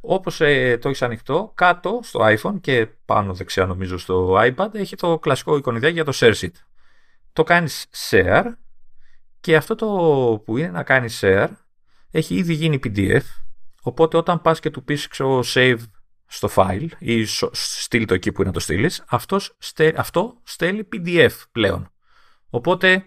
όπως 0.00 0.40
ε, 0.40 0.78
το 0.80 0.88
έχεις 0.88 1.02
ανοιχτό, 1.02 1.52
κάτω 1.54 2.00
στο 2.02 2.20
iPhone 2.22 2.60
και 2.60 2.88
πάνω 3.04 3.34
δεξιά 3.34 3.66
νομίζω 3.66 3.98
στο 3.98 4.38
iPad 4.40 4.74
έχει 4.74 4.96
το 4.96 5.18
κλασικό 5.18 5.56
εικονιδάκι 5.56 5.92
για 5.92 6.04
το 6.04 6.12
share 6.14 6.34
sheet. 6.34 6.52
Το 7.32 7.42
κάνεις 7.42 7.86
share 8.10 8.44
και 9.46 9.56
αυτό 9.56 9.74
το 9.74 9.86
που 10.44 10.56
είναι 10.56 10.68
να 10.68 10.82
κάνεις 10.82 11.20
share 11.24 11.48
έχει 12.10 12.34
ήδη 12.34 12.52
γίνει 12.52 12.78
PDF 12.84 13.20
οπότε 13.82 14.16
όταν 14.16 14.40
πας 14.40 14.60
και 14.60 14.70
του 14.70 14.84
πεις 14.84 15.08
ξέρω, 15.08 15.42
save 15.54 15.78
στο 16.26 16.48
file 16.54 16.88
ή 16.98 17.24
στείλει 17.52 18.04
το 18.04 18.14
εκεί 18.14 18.32
που 18.32 18.40
είναι 18.40 18.50
να 18.50 18.54
το 18.54 18.60
στείλεις, 18.60 19.04
αυτός 19.06 19.56
στέλνει 20.42 20.88
PDF 20.92 21.30
πλέον. 21.52 21.92
Οπότε 22.50 23.04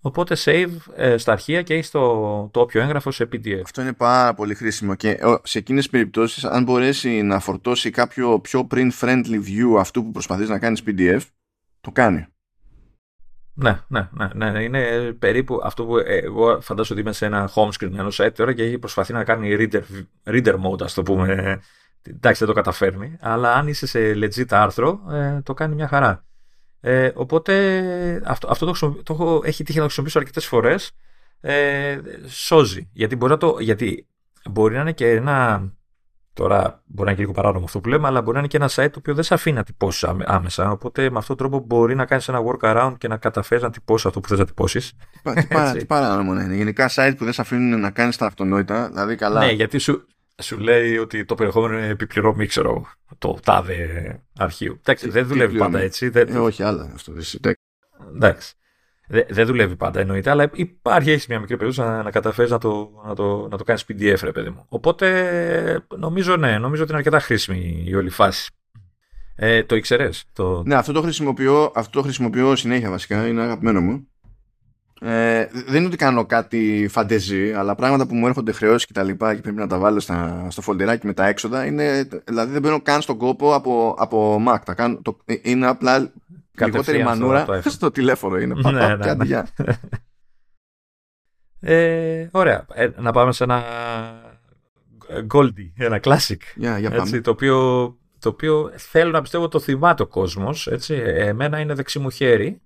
Οπότε 0.00 0.36
save 0.44 0.70
ε, 0.94 1.16
στα 1.16 1.32
αρχεία 1.32 1.62
και 1.62 1.74
έχει 1.74 1.90
το, 1.90 2.48
το 2.52 2.60
όποιο 2.60 2.80
έγγραφο 2.80 3.10
σε 3.10 3.28
PDF. 3.32 3.60
Αυτό 3.62 3.80
είναι 3.80 3.92
πάρα 3.92 4.34
πολύ 4.34 4.54
χρήσιμο 4.54 4.94
και 4.94 5.18
σε 5.42 5.58
εκείνες 5.58 5.82
τις 5.82 5.90
περιπτώσεις 5.90 6.44
αν 6.44 6.64
μπορέσει 6.64 7.22
να 7.22 7.40
φορτώσει 7.40 7.90
κάποιο 7.90 8.40
πιο 8.40 8.66
print 8.70 8.90
friendly 9.00 9.42
view 9.46 9.78
αυτού 9.78 10.04
που 10.04 10.10
προσπαθείς 10.10 10.48
να 10.48 10.58
κάνεις 10.58 10.82
PDF, 10.86 11.20
το 11.80 11.90
κάνει. 11.90 12.26
Ναι, 13.62 13.80
ναι, 13.88 14.08
ναι, 14.34 14.50
ναι, 14.50 14.62
είναι 14.62 15.12
περίπου 15.12 15.60
αυτό 15.62 15.84
που 15.84 15.96
εγώ 15.98 16.60
φαντάζομαι 16.60 17.00
ότι 17.00 17.00
είμαι 17.00 17.12
σε 17.12 17.26
ένα 17.26 17.50
home 17.54 17.68
screen 17.68 17.92
ενό 17.98 18.08
site 18.12 18.32
τώρα 18.34 18.52
και 18.52 18.62
έχει 18.62 18.78
προσπαθεί 18.78 19.12
να 19.12 19.24
κάνει 19.24 19.56
reader, 19.58 19.82
reader 20.24 20.54
mode, 20.54 20.82
ας 20.82 20.94
το 20.94 21.02
πούμε. 21.02 21.60
Εντάξει, 22.02 22.44
δεν 22.44 22.48
το 22.48 22.54
καταφέρνει, 22.54 23.16
αλλά 23.20 23.54
αν 23.54 23.68
είσαι 23.68 23.86
σε 23.86 24.12
legit 24.12 24.46
άρθρο, 24.48 25.00
ε, 25.10 25.40
το 25.42 25.54
κάνει 25.54 25.74
μια 25.74 25.88
χαρά. 25.88 26.24
Ε, 26.80 27.10
οπότε 27.14 28.22
αυτό, 28.24 28.48
αυτό 28.50 28.66
το, 28.66 29.02
το 29.02 29.14
έχω, 29.14 29.42
έχει 29.44 29.62
τύχει 29.62 29.78
να 29.78 29.84
το 29.84 29.84
χρησιμοποιήσω 29.84 30.18
αρκετές 30.18 30.46
φορές. 30.46 30.90
Ε, 31.40 31.98
σώζει. 32.26 32.88
Γιατί 32.92 33.16
μπορεί, 33.16 33.32
να 33.32 33.38
το, 33.38 33.56
γιατί 33.60 34.06
μπορεί 34.50 34.74
να 34.74 34.80
είναι 34.80 34.92
και 34.92 35.10
ένα. 35.10 35.68
Τώρα 36.40 36.82
μπορεί 36.84 37.04
να 37.04 37.04
είναι 37.04 37.14
και 37.14 37.20
λίγο 37.20 37.32
παράνομο 37.32 37.64
αυτό 37.64 37.80
που 37.80 37.88
λέμε, 37.88 38.06
αλλά 38.06 38.20
μπορεί 38.20 38.32
να 38.32 38.38
είναι 38.38 38.48
και 38.48 38.56
ένα 38.56 38.68
site 38.68 38.90
το 38.92 38.98
οποίο 38.98 39.14
δεν 39.14 39.24
σε 39.24 39.34
αφήνει 39.34 39.56
να 39.56 39.62
τυπώσεις 39.62 40.04
άμεσα. 40.24 40.70
Οπότε 40.70 41.10
με 41.10 41.18
αυτόν 41.18 41.36
τον 41.36 41.48
τρόπο 41.48 41.66
μπορεί 41.66 41.94
να 41.94 42.04
κάνεις 42.04 42.28
ένα 42.28 42.40
workaround 42.44 42.94
και 42.98 43.08
να 43.08 43.16
καταφέρεις 43.16 43.62
να 43.62 43.70
τυπώσεις 43.70 44.06
αυτό 44.06 44.20
που 44.20 44.28
θες 44.28 44.38
να 44.38 44.44
τυπώσεις. 44.44 44.92
Τι, 45.72 45.84
παράνομο 45.84 46.32
να 46.32 46.42
είναι. 46.42 46.54
Γενικά 46.54 46.90
site 46.94 47.14
που 47.18 47.24
δεν 47.24 47.32
σε 47.32 47.40
αφήνουν 47.40 47.80
να 47.80 47.90
κάνεις 47.90 48.16
τα 48.16 48.26
αυτονόητα. 48.26 48.88
Δηλαδή 48.88 49.16
καλά. 49.16 49.44
Ναι, 49.44 49.52
γιατί 49.52 49.78
σου, 49.78 50.06
σου 50.42 50.58
λέει 50.58 50.96
ότι 50.96 51.24
το 51.24 51.34
περιεχόμενο 51.34 51.78
είναι 51.78 51.88
επιπληρωμή, 51.88 52.46
ξέρω, 52.46 52.86
το 53.18 53.38
τάδε 53.44 54.20
αρχείο. 54.38 54.76
Εντάξει, 54.78 55.10
δεν 55.10 55.26
δουλεύει 55.26 55.58
πάντα 55.58 55.80
έτσι. 55.80 56.08
Δεν... 56.08 56.28
Ε, 56.28 56.38
όχι, 56.38 56.62
άλλα 56.62 56.90
αυτό. 56.94 57.12
Εντάξει. 58.14 58.54
Δεν, 59.12 59.24
δεν 59.28 59.46
δουλεύει 59.46 59.76
πάντα 59.76 60.00
εννοείται, 60.00 60.30
αλλά 60.30 60.50
υπάρχει, 60.52 61.10
έχει 61.10 61.26
μια 61.28 61.40
μικρή 61.40 61.56
περίπτωση 61.56 61.88
να, 61.88 62.02
να 62.02 62.10
καταφέρεις 62.10 62.50
να 62.50 62.58
το, 62.58 62.90
να, 63.06 63.14
το, 63.14 63.48
να 63.50 63.56
το 63.56 63.64
κάνεις 63.64 63.84
PDF, 63.88 64.18
ρε 64.22 64.32
παιδί 64.32 64.50
μου. 64.50 64.64
Οπότε 64.68 65.84
νομίζω 65.96 66.36
ναι, 66.36 66.58
νομίζω 66.58 66.82
ότι 66.82 66.90
είναι 66.90 67.00
αρκετά 67.00 67.20
χρήσιμη 67.20 67.82
η 67.86 67.94
όλη 67.94 68.10
φάση. 68.10 68.50
Ε, 69.36 69.64
το 69.64 69.76
ήξερες. 69.76 70.24
Το... 70.32 70.62
Ναι, 70.66 70.74
αυτό 70.74 70.92
το, 70.92 71.02
χρησιμοποιώ, 71.02 71.72
αυτό 71.74 71.98
το 71.98 72.02
χρησιμοποιώ 72.02 72.56
συνέχεια 72.56 72.90
βασικά, 72.90 73.26
είναι 73.26 73.42
αγαπημένο 73.42 73.80
μου. 73.80 74.08
Ε, 75.00 75.46
δεν 75.52 75.76
είναι 75.76 75.86
ότι 75.86 75.96
κάνω 75.96 76.26
κάτι 76.26 76.88
φαντεζή, 76.90 77.52
αλλά 77.52 77.74
πράγματα 77.74 78.06
που 78.06 78.14
μου 78.14 78.26
έρχονται 78.26 78.52
χρεώσεις 78.52 78.86
και 78.86 78.92
τα 78.92 79.02
λοιπά 79.02 79.34
και 79.34 79.40
πρέπει 79.40 79.56
να 79.56 79.66
τα 79.66 79.78
βάλω 79.78 80.00
στα, 80.00 80.46
στο 80.50 80.62
φολτεράκι 80.62 81.06
με 81.06 81.12
τα 81.12 81.26
έξοδα, 81.26 81.66
είναι, 81.66 82.08
δηλαδή 82.24 82.52
δεν 82.52 82.60
μπαίνω 82.62 82.80
καν 82.80 83.00
στον 83.00 83.16
κόπο 83.16 83.54
από, 83.54 83.94
από 83.98 84.42
Mac. 84.48 84.58
Τα 84.64 84.74
κάνω, 84.74 84.98
το, 85.02 85.16
είναι 85.42 85.66
απλά 85.66 86.12
λιγότερη 86.66 87.02
μανούρα 87.02 87.44
στο, 87.60 87.70
στο 87.70 87.90
τηλέφωνο. 87.90 88.36
Είναι 88.38 88.54
ναι, 88.54 88.96
ναι, 88.96 89.14
ναι. 89.14 89.42
Ε, 91.60 92.28
ωραία. 92.32 92.66
Ε, 92.72 92.88
να 92.96 93.12
πάμε 93.12 93.32
σε 93.32 93.44
ένα 93.44 93.64
Goldie, 95.32 95.72
ένα 95.76 96.00
classic. 96.02 96.38
Yeah, 96.62 96.88
έτσι, 96.90 97.20
το, 97.20 97.30
οποίο, 97.30 97.56
το 98.18 98.28
οποίο 98.28 98.72
θέλω 98.76 99.10
να 99.10 99.22
πιστεύω 99.22 99.48
το 99.48 99.60
θυμάται 99.60 100.02
ο 100.02 100.06
κόσμος. 100.06 100.66
Έτσι. 100.66 100.94
Εμένα 101.04 101.58
είναι 101.58 101.74
δεξί 101.74 101.98
μου 101.98 102.10
χέρι 102.10 102.60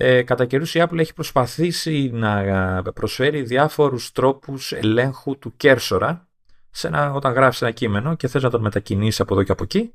ε, 0.00 0.22
κατά 0.22 0.46
καιρούς 0.46 0.74
η 0.74 0.80
Apple 0.82 0.98
έχει 0.98 1.14
προσπαθήσει 1.14 2.10
να 2.12 2.82
προσφέρει 2.82 3.42
διάφορους 3.42 4.12
τρόπους 4.12 4.72
ελέγχου 4.72 5.38
του 5.38 5.56
κέρσορα 5.56 6.28
σε 6.70 6.86
ένα, 6.86 7.12
όταν 7.12 7.32
γράφεις 7.32 7.62
ένα 7.62 7.70
κείμενο 7.70 8.14
και 8.14 8.28
θες 8.28 8.42
να 8.42 8.50
τον 8.50 8.60
μετακινήσεις 8.60 9.20
από 9.20 9.34
εδώ 9.34 9.42
και 9.42 9.52
από 9.52 9.62
εκεί. 9.62 9.94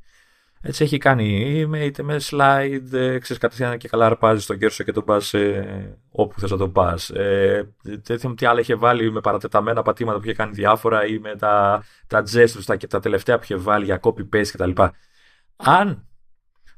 Έτσι 0.66 0.84
έχει 0.84 0.98
κάνει 0.98 1.70
είτε 1.74 2.04
με 2.04 2.18
slide, 2.20 2.94
ε, 2.94 3.20
ξέρεις 3.20 3.38
κατευθείαν 3.38 3.78
και 3.78 3.88
καλά 3.88 4.06
αρπάζεις 4.06 4.46
τον 4.46 4.58
κέρσορα 4.58 4.84
και 4.84 4.92
τον 4.92 5.04
πας 5.04 5.34
ε, 5.34 5.98
όπου 6.12 6.40
θες 6.40 6.52
να 6.52 6.58
τον 6.58 6.72
πας. 6.72 7.10
Ε, 7.10 7.74
δεν 7.84 8.36
τι 8.36 8.46
άλλο 8.46 8.60
είχε 8.60 8.76
βάλει 8.76 9.12
με 9.12 9.22
παρατεταμένα 9.22 9.82
πατήματα 9.82 10.18
που 10.18 10.24
είχε 10.24 10.34
κάνει 10.34 10.52
διάφορα 10.54 11.06
ή 11.06 11.20
με 11.20 11.36
τα, 11.36 11.84
τα 12.08 12.24
gestures, 12.34 12.64
τα, 12.66 12.78
τα 12.78 13.00
τελευταία 13.00 13.38
που 13.38 13.44
είχε 13.44 13.56
βάλει 13.56 13.86
για 13.86 14.00
copy-paste 14.04 14.48
κτλ. 14.52 14.72
Αν 15.56 16.08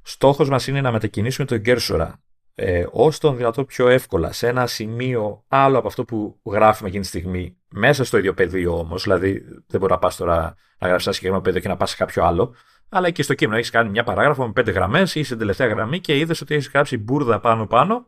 στόχος 0.01 0.49
μας 0.49 0.67
είναι 0.67 0.81
να 0.81 0.91
μετακινήσουμε 0.91 1.47
τον 1.47 1.61
κέρσορα 1.61 2.19
ε, 2.55 2.85
όσο 2.91 3.19
τον 3.19 3.37
δυνατό 3.37 3.65
πιο 3.65 3.87
εύκολα 3.87 4.31
σε 4.31 4.47
ένα 4.47 4.67
σημείο 4.67 5.43
άλλο 5.47 5.77
από 5.77 5.87
αυτό 5.87 6.05
που 6.05 6.39
γράφουμε 6.45 6.89
εκείνη 6.89 7.03
τη 7.03 7.09
στιγμή, 7.09 7.57
μέσα 7.69 8.03
στο 8.03 8.17
ίδιο 8.17 8.33
πεδίο 8.33 8.77
όμως, 8.77 9.03
δηλαδή 9.03 9.45
δεν 9.67 9.79
μπορεί 9.79 9.91
να 9.91 9.99
πας 9.99 10.15
τώρα 10.15 10.55
να 10.77 10.87
γράψεις 10.87 11.07
ένα 11.07 11.15
συγκεκριμένο 11.15 11.41
πεδίο 11.41 11.61
και 11.61 11.67
να 11.67 11.77
πας 11.77 11.89
σε 11.89 11.95
κάποιο 11.95 12.23
άλλο, 12.23 12.55
αλλά 12.89 13.09
και 13.09 13.23
στο 13.23 13.33
κείμενο 13.33 13.57
έχεις 13.57 13.69
κάνει 13.69 13.89
μια 13.89 14.03
παράγραφο 14.03 14.45
με 14.45 14.51
πέντε 14.51 14.71
γραμμές 14.71 15.15
ή 15.15 15.23
στην 15.23 15.37
τελευταία 15.37 15.67
γραμμή 15.67 15.99
και 15.99 16.17
είδες 16.17 16.41
ότι 16.41 16.53
έχεις 16.53 16.69
γράψει 16.73 16.97
μπουρδα 16.97 17.39
πάνω-πάνω 17.39 18.07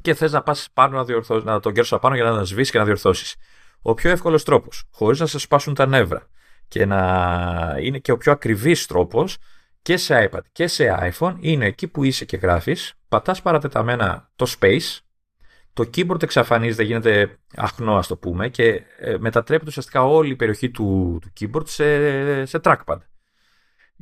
και 0.00 0.14
θες 0.14 0.32
να 0.32 0.42
πας 0.42 0.68
πάνω 0.72 0.96
να, 0.96 1.04
διορθώσεις, 1.04 1.44
να 1.44 1.60
τον 1.60 1.72
κέρσω 1.72 1.98
πάνω 1.98 2.14
για 2.14 2.24
να 2.24 2.34
τον 2.34 2.44
σβήσεις 2.44 2.70
και 2.70 2.78
να 2.78 2.84
διορθώσεις. 2.84 3.36
Ο 3.82 3.94
πιο 3.94 4.10
εύκολος 4.10 4.44
τρόπος, 4.44 4.84
χωρίς 4.92 5.20
να 5.20 5.26
σε 5.26 5.38
σπάσουν 5.38 5.74
τα 5.74 5.86
νεύρα 5.86 6.26
και 6.68 6.86
να 6.86 7.76
είναι 7.80 7.98
και 7.98 8.12
ο 8.12 8.16
πιο 8.16 8.32
ακριβής 8.32 8.86
τρόπος 8.86 9.36
και 9.82 9.96
σε 9.96 10.30
iPad 10.30 10.40
και 10.52 10.66
σε 10.66 11.12
iPhone 11.18 11.34
είναι 11.40 11.66
εκεί 11.66 11.88
που 11.88 12.04
είσαι 12.04 12.24
και 12.24 12.36
γράφεις, 12.36 12.94
πατάς 13.08 13.42
παρατεταμένα 13.42 14.30
το 14.36 14.46
space, 14.58 14.98
το 15.72 15.90
keyboard 15.94 16.22
εξαφανίζεται, 16.22 16.82
γίνεται 16.82 17.38
αχνό 17.56 17.96
ας 17.96 18.06
το 18.06 18.16
πούμε 18.16 18.48
και 18.48 18.82
ε, 18.98 19.16
μετατρέπεται 19.18 19.68
ουσιαστικά 19.68 20.04
όλη 20.04 20.30
η 20.30 20.36
περιοχή 20.36 20.70
του, 20.70 21.18
του 21.20 21.32
keyboard 21.40 21.68
σε, 21.68 22.44
σε 22.44 22.60
trackpad. 22.64 22.98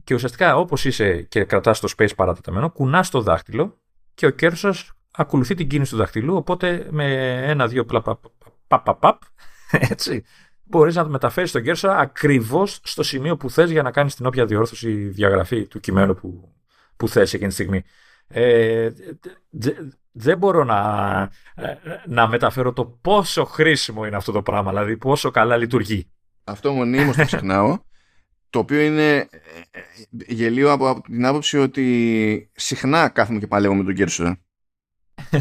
Και 0.05 0.14
ουσιαστικά 0.14 0.57
όπως 0.57 0.84
είσαι 0.84 1.22
και 1.22 1.45
κρατάς 1.45 1.80
το 1.80 1.93
space 1.97 2.14
παρατεταμένο, 2.16 2.70
κουνάς 2.70 3.11
το 3.11 3.20
δάχτυλο 3.20 3.78
και 4.14 4.26
ο 4.26 4.30
κέρσος 4.30 4.93
ακολουθεί 5.11 5.55
την 5.55 5.68
κίνηση 5.68 5.90
του 5.90 5.97
δαχτυλού, 5.97 6.36
οπότε 6.36 6.86
με 6.90 7.36
ένα-δύο 7.47 7.84
παπ, 8.66 9.22
έτσι, 9.90 10.24
μπορείς 10.62 10.95
να 10.95 11.05
μεταφέρεις 11.05 11.53
τον 11.53 11.62
κέρσορα 11.62 11.99
ακριβώς 11.99 12.80
στο 12.82 13.03
σημείο 13.03 13.36
που 13.36 13.51
θες 13.51 13.70
για 13.70 13.82
να 13.82 13.90
κάνεις 13.90 14.14
την 14.14 14.26
όποια 14.26 14.47
διόρθωση 14.47 14.90
ή 14.90 15.09
διαγραφή 15.09 15.66
του 15.66 15.80
κειμένου 15.80 16.14
που, 16.14 16.55
που 16.97 17.09
θες 17.09 17.32
εκείνη 17.32 17.49
τη 17.49 17.55
στιγμή. 17.55 17.82
Ε, 18.28 18.90
δεν 20.12 20.38
μπορώ 20.38 20.64
να, 20.64 21.30
να 22.07 22.28
μεταφέρω 22.28 22.72
το 22.72 22.84
πόσο 22.84 23.45
χρήσιμο 23.45 24.07
είναι 24.07 24.16
αυτό 24.16 24.32
το 24.32 24.43
πράγμα, 24.43 24.70
δηλαδή 24.70 24.97
πόσο 24.97 25.30
καλά 25.30 25.57
λειτουργεί. 25.57 26.11
Αυτό 26.45 26.72
μονίμως 26.72 27.16
το 27.16 27.24
ξεχνάω, 27.24 27.78
το 28.53 28.59
οποίο 28.59 28.80
είναι 28.80 29.16
ε, 29.16 29.28
ε, 29.70 29.80
γελίο 30.26 30.72
από, 30.72 30.88
από 30.88 31.00
την 31.00 31.26
άποψη 31.26 31.59
ότι 31.59 32.50
συχνά 32.53 33.09
κάθομαι 33.09 33.38
και 33.38 33.46
παλεύω 33.46 33.74
με 33.74 33.84
τον 33.84 33.94
κέρσορα. 33.94 34.40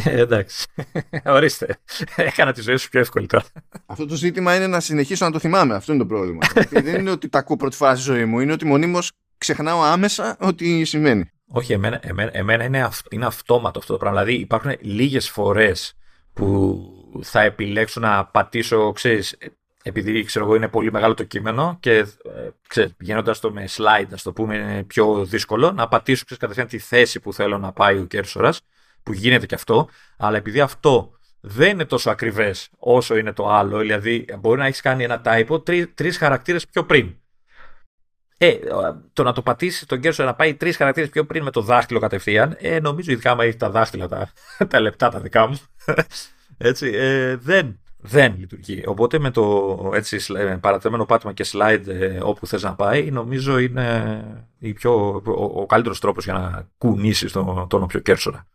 Εντάξει. 0.05 0.67
Ορίστε. 1.25 1.77
Έκανα 2.15 2.53
τη 2.53 2.61
ζωή 2.61 2.75
σου 2.75 2.89
πιο 2.89 2.99
εύκολη 2.99 3.27
τώρα. 3.27 3.45
Αυτό 3.85 4.05
το 4.05 4.15
ζήτημα 4.15 4.55
είναι 4.55 4.67
να 4.67 4.79
συνεχίσω 4.79 5.25
να 5.25 5.31
το 5.31 5.39
θυμάμαι. 5.39 5.75
Αυτό 5.75 5.93
είναι 5.93 6.01
το 6.01 6.07
πρόβλημα. 6.07 6.39
δεν 6.69 6.99
είναι 6.99 7.09
ότι 7.09 7.29
τα 7.29 7.39
ακούω 7.39 7.55
πρώτη 7.55 7.75
φορά 7.75 7.95
στη 7.95 8.03
ζωή 8.03 8.25
μου. 8.25 8.39
Είναι 8.39 8.51
ότι 8.51 8.65
μονίμως 8.65 9.11
ξεχνάω 9.37 9.81
άμεσα 9.81 10.37
ότι 10.39 10.85
σημαίνει. 10.85 11.29
Όχι, 11.47 11.73
εμένα, 11.73 11.99
εμένα, 12.03 12.29
εμένα 12.33 12.63
είναι, 12.63 12.83
αυ, 12.83 12.99
είναι 13.09 13.25
αυτόματο 13.25 13.79
αυτό 13.79 13.93
το 13.93 13.99
πράγμα. 13.99 14.19
Δηλαδή 14.19 14.41
υπάρχουν 14.41 14.75
λίγες 14.79 15.29
φορές 15.29 15.97
που 16.33 16.79
θα 17.21 17.41
επιλέξω 17.41 17.99
να 17.99 18.25
πατήσω, 18.25 18.91
ξέρεις, 18.91 19.37
επειδή 19.83 20.23
ξέρω 20.23 20.45
εγώ 20.45 20.55
είναι 20.55 20.67
πολύ 20.67 20.91
μεγάλο 20.91 21.13
το 21.13 21.23
κείμενο 21.23 21.77
και 21.79 21.97
ε, 21.97 22.05
ξέρεις, 22.67 22.93
πηγαίνοντας 22.97 23.39
το 23.39 23.51
με 23.51 23.65
slide, 23.69 24.07
ας 24.13 24.23
το 24.23 24.33
πούμε, 24.33 24.55
είναι 24.55 24.83
πιο 24.83 25.25
δύσκολο, 25.25 25.71
να 25.71 25.87
πατήσω 25.87 26.25
ξέρεις, 26.25 26.41
κατευθείαν 26.43 26.67
τη 26.67 26.77
θέση 26.77 27.19
που 27.19 27.33
θέλω 27.33 27.57
να 27.57 27.71
πάει 27.71 27.97
ο 27.97 28.05
κέρσορας 28.05 28.61
που 29.03 29.13
γίνεται 29.13 29.45
και 29.45 29.55
αυτό, 29.55 29.89
αλλά 30.17 30.37
επειδή 30.37 30.59
αυτό 30.59 31.11
δεν 31.39 31.69
είναι 31.69 31.85
τόσο 31.85 32.09
ακριβές 32.09 32.69
όσο 32.77 33.17
είναι 33.17 33.33
το 33.33 33.49
άλλο, 33.49 33.77
δηλαδή 33.77 34.25
μπορεί 34.39 34.59
να 34.59 34.65
έχεις 34.65 34.81
κάνει 34.81 35.03
ένα 35.03 35.21
typo 35.25 35.65
τρεις 35.93 36.17
χαρακτήρες 36.17 36.67
πιο 36.67 36.85
πριν. 36.85 37.15
Ε, 38.37 38.59
το 39.13 39.23
να 39.23 39.33
το 39.33 39.41
πατήσεις 39.41 39.85
τον 39.85 39.99
κέρσο 39.99 40.23
να 40.23 40.35
πάει 40.35 40.55
τρεις 40.55 40.77
χαρακτήρες 40.77 41.09
πιο 41.09 41.25
πριν 41.25 41.43
με 41.43 41.51
το 41.51 41.61
δάχτυλο 41.61 41.99
κατευθείαν, 41.99 42.57
ε, 42.59 42.79
νομίζω 42.79 43.11
ειδικά 43.11 43.31
άμα 43.31 43.43
έχει 43.43 43.57
τα 43.57 43.69
δάχτυλα 43.69 44.07
τα, 44.07 44.31
τα 44.69 44.79
λεπτά 44.79 45.09
τα 45.09 45.19
δικά 45.19 45.47
μου, 45.47 45.59
έτσι, 46.57 46.91
ε, 46.93 47.35
δεν, 47.35 47.79
δεν 48.01 48.35
λειτουργεί. 48.37 48.83
Οπότε 48.85 49.19
με 49.19 49.31
το 49.31 49.91
έτσι, 49.93 50.19
παρατεμένο 50.59 51.05
πάτημα 51.05 51.33
και 51.33 51.45
slide 51.51 51.87
ε, 51.87 52.19
όπου 52.21 52.47
θες 52.47 52.63
να 52.63 52.75
πάει, 52.75 53.11
νομίζω 53.11 53.57
είναι 53.57 54.47
η 54.59 54.73
πιο, 54.73 55.21
ο, 55.25 55.61
ο 55.61 55.65
καλύτερος 55.65 55.99
τρόπος 55.99 56.23
για 56.23 56.33
να 56.33 56.69
κουνήσεις 56.77 57.31
τον, 57.31 57.67
τον 57.67 57.83
όποιο 57.83 57.99
κέρσορα. 57.99 58.47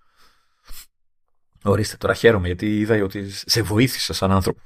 Ορίστε, 1.63 1.97
τώρα 1.97 2.15
χαίρομαι 2.15 2.47
γιατί 2.47 2.79
είδα 2.79 3.03
ότι 3.03 3.31
σε 3.31 3.63
βοήθησα 3.63 4.13
σαν 4.13 4.33
άνθρωπο. 4.33 4.61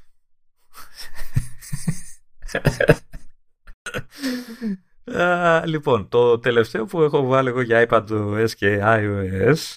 λοιπόν, 5.64 6.08
το 6.08 6.38
τελευταίο 6.38 6.84
που 6.84 7.02
έχω 7.02 7.26
βάλει 7.26 7.48
εγώ 7.48 7.60
για 7.60 7.86
iPadOS 7.88 8.50
και 8.56 8.80
iOS 8.82 9.76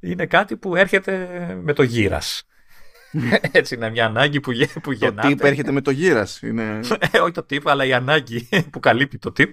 είναι 0.00 0.26
κάτι 0.26 0.56
που 0.56 0.76
έρχεται 0.76 1.28
με 1.62 1.72
το 1.72 1.82
γύρας. 1.82 2.44
Έτσι 3.52 3.74
είναι 3.74 3.90
μια 3.90 4.06
ανάγκη 4.06 4.40
που, 4.40 4.52
που 4.82 4.92
γεννάται. 4.92 5.28
Το 5.28 5.34
tip 5.34 5.44
έρχεται 5.44 5.72
με 5.72 5.80
το 5.80 5.90
γύρας. 5.90 6.42
Είναι... 6.42 6.80
Ε, 7.12 7.18
όχι 7.18 7.32
το 7.32 7.46
tip, 7.50 7.60
αλλά 7.64 7.84
η 7.84 7.92
ανάγκη 7.92 8.48
που 8.72 8.80
καλύπτει 8.80 9.18
το 9.18 9.32
tip 9.36 9.50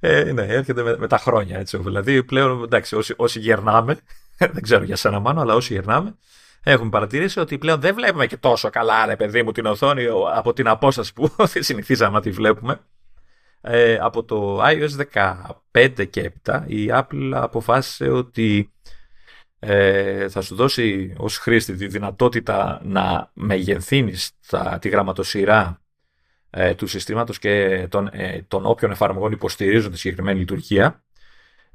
ε, 0.00 0.32
ναι, 0.32 0.42
έρχεται 0.42 0.82
με, 0.82 0.96
με, 0.98 1.06
τα 1.06 1.18
χρόνια. 1.18 1.58
Έτσι. 1.58 1.76
Δηλαδή 1.76 2.24
πλέον, 2.24 2.62
εντάξει, 2.62 2.96
όσοι, 2.96 3.14
όσοι 3.16 3.40
γερνάμε, 3.40 3.98
δεν 4.52 4.62
ξέρω 4.62 4.84
για 4.84 4.96
σένα 4.96 5.20
μάνο, 5.20 5.40
αλλά 5.40 5.54
όσοι 5.54 5.72
γερνάμε, 5.72 6.14
έχουμε 6.62 6.90
παρατηρήσει 6.90 7.40
ότι 7.40 7.58
πλέον 7.58 7.80
δεν 7.80 7.94
βλέπουμε 7.94 8.26
και 8.26 8.36
τόσο 8.36 8.70
καλά, 8.70 9.06
ρε 9.06 9.16
παιδί 9.16 9.42
μου, 9.42 9.52
την 9.52 9.66
οθόνη 9.66 10.04
από 10.34 10.52
την 10.52 10.68
απόσταση 10.68 11.12
που 11.12 11.30
συνηθίζαμε 11.46 12.12
να 12.12 12.20
τη 12.20 12.30
βλέπουμε. 12.30 12.80
Ε, 13.60 13.98
από 14.00 14.24
το 14.24 14.62
iOS 14.62 14.88
15 15.72 16.06
και 16.10 16.32
7 16.44 16.62
η 16.66 16.90
Apple 16.90 17.30
αποφάσισε 17.34 18.08
ότι 18.08 18.72
ε, 19.58 20.28
θα 20.28 20.40
σου 20.40 20.54
δώσει 20.54 21.14
ως 21.16 21.38
χρήστη 21.38 21.74
τη 21.74 21.86
δυνατότητα 21.86 22.80
να 22.84 23.30
μεγενθύνεις 23.34 24.30
τη 24.78 24.88
γραμματοσυρά 24.88 25.80
ε, 26.50 26.74
του 26.74 26.86
συστήματος 26.86 27.38
και 27.38 27.86
των, 27.90 28.08
ε, 28.12 28.42
των 28.48 28.66
όποιων 28.66 28.90
εφαρμογών 28.90 29.32
υποστηρίζουν 29.32 29.90
τη 29.90 29.98
συγκεκριμένη 29.98 30.38
λειτουργία. 30.38 31.04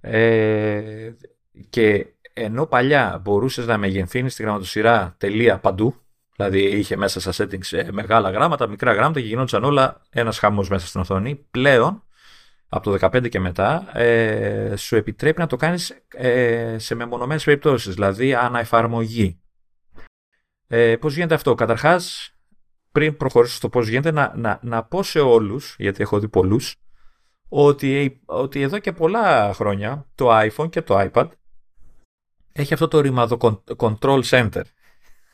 Ε, 0.02 1.12
και 1.70 2.06
ενώ 2.34 2.66
παλιά 2.66 3.20
μπορούσες 3.24 3.66
να 3.66 3.78
μεγενθύνεις 3.78 4.36
τη 4.36 4.44
γραμματοσυρά 4.44 5.16
τελεία 5.18 5.58
παντού 5.60 5.96
δηλαδή 6.36 6.78
είχε 6.78 6.96
μέσα 6.96 7.32
στα 7.32 7.46
settings 7.46 7.78
ε, 7.78 7.92
μεγάλα 7.92 8.30
γράμματα, 8.32 8.68
μικρά 8.68 8.94
γράμματα 8.94 9.20
και 9.20 9.28
γινόντουσαν 9.28 9.64
όλα 9.64 10.02
ένας 10.10 10.40
χαμός 10.40 10.70
μέσα 10.70 10.88
στην 10.88 11.02
οθόνη 11.02 11.46
πλέον 11.52 12.04
από 12.74 12.92
το 12.92 13.08
15 13.08 13.30
και 13.30 13.40
μετά 13.40 13.98
ε, 13.98 14.76
σου 14.76 14.96
επιτρέπει 14.96 15.40
να 15.40 15.48
το 15.48 15.56
κάνεις 15.56 16.04
ε, 16.08 16.76
σε 16.78 16.96
μεμονωμένες 16.96 17.44
περιπτώσεις, 17.44 17.94
δηλαδή 17.94 18.34
αναεφαρμογή. 18.34 19.40
Ε, 20.68 20.96
πώς 20.96 21.14
γίνεται 21.14 21.34
αυτό; 21.34 21.56
Καταρχάς, 21.56 22.36
πριν 22.92 23.18
προχωρήσω 23.18 23.56
στο 23.56 23.70
πώς 23.70 23.88
γίνεται, 23.88 24.12
να, 24.12 24.34
να, 24.36 24.60
να 24.62 24.84
πω 24.84 25.04
σε 25.04 25.20
όλους, 25.20 25.76
γιατί 25.78 26.02
έχω 26.02 26.20
δει 26.20 26.28
πολλούς, 26.28 26.76
ότι, 27.50 28.22
ότι 28.26 28.62
εδώ 28.62 28.80
και 28.80 28.92
πολλά 28.92 29.54
χρόνια 29.54 30.10
το 30.16 30.40
iPhone 30.40 30.70
και 30.70 30.82
το 30.82 31.10
iPad 31.12 31.28
έχει 32.52 32.74
αυτό 32.74 32.88
το 32.88 33.00
ρημαδο 33.00 33.64
control 33.78 34.22
center, 34.24 34.64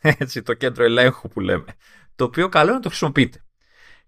έτσι, 0.19 0.41
το 0.41 0.53
κέντρο 0.53 0.83
ελέγχου 0.83 1.27
που 1.27 1.39
λέμε, 1.39 1.75
το 2.15 2.23
οποίο 2.23 2.49
καλό 2.49 2.65
είναι 2.65 2.75
να 2.75 2.81
το 2.81 2.89
χρησιμοποιείτε. 2.89 3.41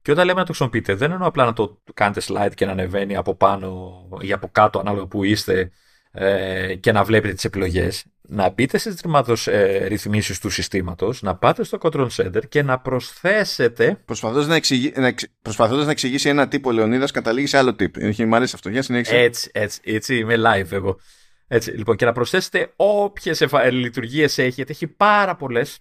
Και 0.09 0.15
όταν 0.15 0.27
λέμε 0.27 0.39
να 0.39 0.45
το 0.45 0.53
χρησιμοποιείτε, 0.53 0.93
δεν 0.93 1.11
εννοώ 1.11 1.27
απλά 1.27 1.45
να 1.45 1.53
το 1.53 1.81
κάνετε 1.93 2.21
slide 2.27 2.51
και 2.53 2.65
να 2.65 2.71
ανεβαίνει 2.71 3.15
από 3.15 3.35
πάνω 3.35 3.99
ή 4.21 4.31
από 4.31 4.49
κάτω, 4.51 4.79
ανάλογα 4.79 5.05
που 5.05 5.23
είστε, 5.23 5.71
ε, 6.11 6.75
και 6.75 6.91
να 6.91 7.03
βλέπετε 7.03 7.33
τις 7.33 7.45
επιλογές. 7.45 8.05
Να 8.21 8.49
μπείτε 8.49 8.77
στις 8.77 8.95
τριμάτως 8.95 9.47
ε, 9.47 9.85
ρυθμίσεις 9.87 10.39
του 10.39 10.49
συστήματος, 10.49 11.21
να 11.21 11.35
πάτε 11.35 11.63
στο 11.63 11.77
Control 11.81 12.07
Center 12.15 12.47
και 12.49 12.63
να 12.63 12.79
προσθέσετε... 12.79 14.01
Προσπαθώντας 14.05 14.47
να, 14.47 14.55
εξηγεί, 14.55 14.93
να, 14.95 15.13
προσπαθώντας 15.41 15.85
να 15.85 15.91
εξηγήσει 15.91 16.29
ένα 16.29 16.47
τύπο 16.47 16.71
Λεωνίδας, 16.71 17.11
καταλήγει 17.11 17.47
σε 17.47 17.57
άλλο 17.57 17.75
τύπο. 17.75 18.05
Έχει 18.05 18.25
μ' 18.25 18.35
αρέσει 18.35 18.51
αυτό. 18.55 18.69
Για 18.69 18.81
συνέχισε. 18.81 19.17
Έτσι, 19.17 19.49
έτσι, 19.53 19.79
έτσι, 19.83 20.15
είμαι 20.15 20.35
live 20.37 20.71
εγώ. 20.71 20.99
Έτσι, 21.47 21.71
λοιπόν, 21.71 21.95
και 21.95 22.05
να 22.05 22.11
προσθέσετε 22.11 22.73
όποιες 22.75 23.45
λειτουργίες 23.71 24.37
έχετε. 24.37 24.71
Έχει 24.71 24.87
πάρα 24.87 25.35
πολλές. 25.35 25.79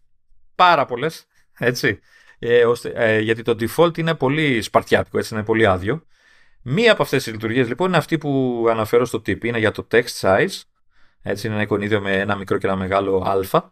Πάρα 0.54 0.84
πολλές. 0.84 1.26
Έτσι 1.58 2.00
ε, 2.38 2.64
ώστε, 2.64 2.92
ε, 2.94 3.20
γιατί 3.20 3.42
το 3.42 3.56
default 3.60 3.98
είναι 3.98 4.14
πολύ 4.14 4.62
σπαρτιάτικο, 4.62 5.18
έτσι 5.18 5.34
είναι 5.34 5.44
πολύ 5.44 5.66
άδειο. 5.66 6.02
Μία 6.62 6.92
από 6.92 7.02
αυτές 7.02 7.22
τις 7.22 7.32
λειτουργίες 7.32 7.68
λοιπόν 7.68 7.88
είναι 7.88 7.96
αυτή 7.96 8.18
που 8.18 8.64
αναφέρω 8.70 9.04
στο 9.04 9.18
tip, 9.18 9.44
είναι 9.44 9.58
για 9.58 9.70
το 9.70 9.86
text 9.90 10.20
size, 10.20 10.62
έτσι 11.22 11.46
είναι 11.46 11.54
ένα 11.54 11.64
εικονίδιο 11.64 12.00
με 12.00 12.16
ένα 12.16 12.36
μικρό 12.36 12.58
και 12.58 12.66
ένα 12.66 12.76
μεγάλο 12.76 13.16
α, 13.52 13.70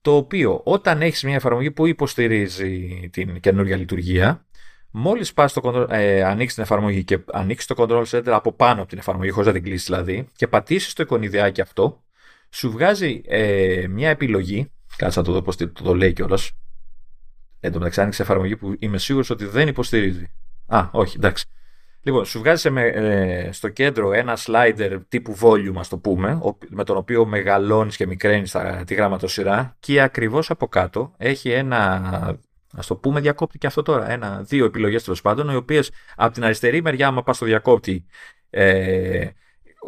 το 0.00 0.16
οποίο 0.16 0.60
όταν 0.64 1.02
έχεις 1.02 1.22
μια 1.22 1.34
εφαρμογή 1.34 1.70
που 1.70 1.86
υποστηρίζει 1.86 3.08
την 3.12 3.40
καινούργια 3.40 3.76
λειτουργία, 3.76 4.46
μόλις 4.90 5.32
πας 5.32 5.50
στο, 5.50 5.86
ε, 5.90 6.22
ανοίξεις 6.22 6.54
την 6.54 6.62
εφαρμογή 6.62 7.04
και 7.04 7.18
ανοίξεις 7.32 7.66
το 7.66 7.74
control 7.78 8.04
center 8.04 8.28
από 8.28 8.52
πάνω 8.52 8.80
από 8.80 8.88
την 8.88 8.98
εφαρμογή, 8.98 9.30
χωρίς 9.30 9.46
να 9.46 9.52
την 9.52 9.62
κλείσεις 9.62 9.86
δηλαδή, 9.86 10.28
και 10.36 10.48
πατήσεις 10.48 10.92
το 10.92 11.02
εικονιδιάκι 11.02 11.60
αυτό, 11.60 12.02
σου 12.50 12.70
βγάζει 12.70 13.20
ε, 13.24 13.86
μια 13.88 14.08
επιλογή, 14.10 14.70
κάτσε 14.96 15.18
να 15.18 15.24
το 15.24 15.32
δω 15.32 15.42
πώς 15.42 15.56
το, 15.56 15.72
το 15.72 15.94
λέει 15.94 16.12
κιόλας, 16.12 16.50
Εν 17.64 17.72
τω 17.72 17.78
μεταξύ 17.78 18.00
άνοιξε 18.00 18.22
εφαρμογή 18.22 18.56
που 18.56 18.74
είμαι 18.78 18.98
σίγουρος 18.98 19.30
ότι 19.30 19.44
δεν 19.44 19.68
υποστηρίζει. 19.68 20.30
Α, 20.66 20.88
όχι, 20.92 21.16
εντάξει. 21.16 21.46
Λοιπόν, 22.02 22.24
σου 22.24 22.38
βγάζει 22.38 22.70
ε, 22.74 23.52
στο 23.52 23.68
κέντρο 23.68 24.12
ένα 24.12 24.38
slider 24.46 25.00
τύπου 25.08 25.36
volume, 25.40 25.76
ας 25.76 25.88
το 25.88 25.98
πούμε, 25.98 26.40
με 26.68 26.84
τον 26.84 26.96
οποίο 26.96 27.26
μεγαλώνεις 27.26 27.96
και 27.96 28.06
μικραίνεις 28.06 28.56
τη 28.86 28.94
γραμματοσυρά 28.94 29.76
και 29.80 30.00
ακριβώς 30.00 30.50
από 30.50 30.68
κάτω 30.68 31.14
έχει 31.16 31.50
ένα. 31.50 31.78
Α 32.76 32.82
το 32.86 32.96
πούμε, 32.96 33.20
διακόπτη 33.20 33.58
και 33.58 33.66
αυτό 33.66 33.82
τώρα. 33.82 34.10
Ένα, 34.10 34.42
δύο 34.42 34.64
επιλογές 34.64 35.04
τέλος 35.04 35.20
πάντων, 35.20 35.48
οι 35.48 35.54
οποίες 35.54 35.90
από 36.16 36.32
την 36.32 36.44
αριστερή 36.44 36.82
μεριά, 36.82 37.06
άμα 37.06 37.22
πας 37.22 37.36
στο 37.36 37.46
διακόπτη, 37.46 38.06
ε, 38.50 39.26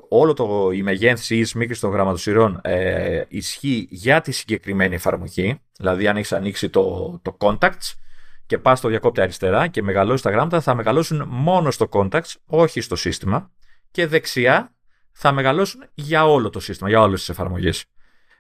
όλο 0.09 0.33
το, 0.33 0.71
η 0.73 0.83
μεγένθηση 0.83 1.37
ή 1.37 1.39
η 1.39 1.45
σμίκρηση 1.45 1.81
των 1.81 1.91
γραμματοσυρών 1.91 2.61
ε, 2.63 3.23
ισχύει 3.29 3.87
για 3.91 4.21
τη 4.21 4.33
συγκεκριμένη 4.33 4.95
εφαρμογή. 4.95 5.61
Δηλαδή, 5.77 6.09
αν 6.09 6.17
έχεις 6.17 6.33
ανοίξει 6.33 6.71
το, 6.71 7.19
το 7.23 7.37
contacts 7.41 7.95
και 8.47 8.59
πας 8.59 8.79
στο 8.79 8.89
διακόπτη 8.89 9.21
αριστερά 9.21 9.67
και 9.67 9.83
μεγαλώσεις 9.83 10.23
τα 10.23 10.31
γράμματα, 10.31 10.61
θα 10.61 10.75
μεγαλώσουν 10.75 11.25
μόνο 11.29 11.71
στο 11.71 11.89
contacts, 11.91 12.33
όχι 12.47 12.81
στο 12.81 12.97
σύστημα. 12.97 13.51
Και 13.91 14.07
δεξιά 14.07 14.75
θα 15.13 15.33
μεγαλώσουν 15.33 15.85
για 15.95 16.27
όλο 16.27 16.51
το 16.51 16.61
σύστημα, 16.61 16.89
για 16.89 17.01
όλες 17.01 17.19
τις 17.19 17.29
εφαρμογές. 17.29 17.85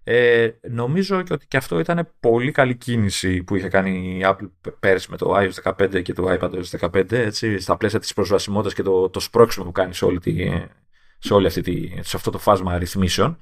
Ε, 0.06 0.48
νομίζω 0.70 1.22
και 1.22 1.32
ότι 1.32 1.46
και 1.46 1.56
αυτό 1.56 1.78
ήταν 1.78 2.08
πολύ 2.20 2.52
καλή 2.52 2.76
κίνηση 2.76 3.42
που 3.42 3.56
είχε 3.56 3.68
κάνει 3.68 4.18
η 4.18 4.20
Apple 4.24 4.72
πέρσι 4.80 5.10
με 5.10 5.16
το 5.16 5.34
iOS 5.36 5.72
15 5.72 6.02
και 6.02 6.12
το 6.12 6.38
iPadOS 6.40 6.90
15, 6.92 7.12
έτσι, 7.12 7.58
στα 7.58 7.76
πλαίσια 7.76 7.98
της 7.98 8.12
προσβασιμότητας 8.12 8.74
και 8.74 8.82
το, 8.82 9.10
το 9.10 9.20
σπρώξιμο 9.20 9.64
που 9.64 9.72
κάνει 9.72 9.94
σε 9.94 10.04
όλη 10.04 10.18
τη, 10.18 10.32
σε, 11.24 11.34
όλη 11.34 11.46
αυτή 11.46 11.60
τη, 11.60 11.88
σε 12.00 12.16
αυτό 12.16 12.30
το 12.30 12.38
φάσμα 12.38 12.78
ρυθμίσεων. 12.78 13.38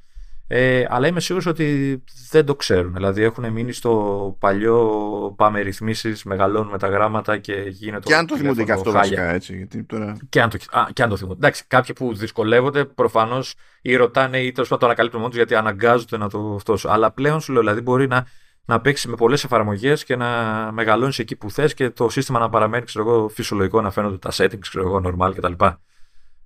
Ε, 0.47 0.85
αλλά 0.89 1.07
είμαι 1.07 1.21
σίγουρος 1.21 1.47
ότι 1.47 2.03
δεν 2.31 2.45
το 2.45 2.55
ξέρουν. 2.55 2.93
Δηλαδή 2.93 3.23
έχουν 3.23 3.53
μείνει 3.53 3.73
στο 3.73 4.37
παλιό 4.39 5.35
πάμε 5.37 5.61
ρυθμίσεις, 5.61 6.25
μεγαλώνουμε 6.25 6.79
τα 6.79 6.89
γράμματα 6.89 7.39
και 7.39 7.53
γίνεται. 7.69 8.07
Και 8.07 8.15
αν 8.15 8.27
το 8.27 8.37
θυμούνται 8.37 8.65
και 8.65 8.73
αυτό 8.73 8.91
βασικά 8.91 9.31
έτσι. 9.33 9.57
Γιατί 9.57 9.85
τώρα... 9.85 10.17
και, 10.29 10.41
αν 10.41 10.51
το, 10.51 10.59
α, 10.71 10.87
και 10.93 11.03
αν 11.03 11.09
το 11.09 11.17
θυμούνται. 11.17 11.37
Εντάξει, 11.37 11.65
κάποιοι 11.67 11.95
που 11.95 12.15
δυσκολεύονται 12.15 12.85
προφανώς 12.85 13.55
ή 13.83 13.97
ρωτάνε 13.97 14.39
ή 14.39 14.53
τέλος 14.53 14.69
πάντων 14.69 14.79
το 14.79 14.87
ανακαλύπτουν 14.87 15.21
μόνος 15.21 15.37
τους 15.37 15.45
γιατί 15.45 15.61
αναγκάζονται 15.61 16.17
να 16.17 16.29
το 16.29 16.55
αυτό. 16.55 16.77
Αλλά 16.85 17.11
πλέον 17.11 17.41
σου 17.41 17.53
λέω, 17.53 17.61
δηλαδή 17.61 17.81
μπορεί 17.81 18.07
να, 18.07 18.27
να 18.65 18.81
παίξει 18.81 19.09
με 19.09 19.17
πολλές 19.17 19.45
εφαρμογές 19.45 20.05
και 20.05 20.17
να 20.17 20.29
μεγαλώνεις 20.73 21.19
εκεί 21.19 21.37
που 21.37 21.51
θες 21.51 21.75
και 21.75 21.91
το 21.91 22.09
σύστημα 22.09 22.39
να 22.39 22.49
παραμένει 22.49 22.85
ξέρω 22.85 23.09
εγώ, 23.09 23.29
φυσιολογικό, 23.29 23.81
να 23.81 23.91
φαίνονται 23.91 24.19
τα 24.19 24.31
settings, 24.33 24.59
ξέρω 24.59 24.87
εγώ, 24.87 25.01
normal 25.05 25.33
κτλ. 25.35 25.65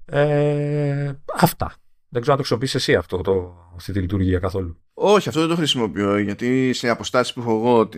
Ε, 0.09 1.13
αυτά. 1.35 1.75
Δεν 2.09 2.21
ξέρω 2.21 2.37
αν 2.37 2.43
το 2.43 2.49
χρησιμοποιήσει 2.49 2.77
εσύ 2.77 2.95
αυτό, 2.95 3.21
το, 3.21 3.55
αυτή 3.77 3.93
τη 3.93 4.01
λειτουργία 4.01 4.39
καθόλου. 4.39 4.81
Όχι, 4.95 5.29
αυτό 5.29 5.41
δεν 5.41 5.49
το 5.49 5.57
χρησιμοποιώ 5.57 6.19
γιατί 6.19 6.73
σε 6.73 6.89
αποστάσεις 6.89 7.33
που 7.33 7.41
έχω 7.41 7.51
εγώ 7.51 7.89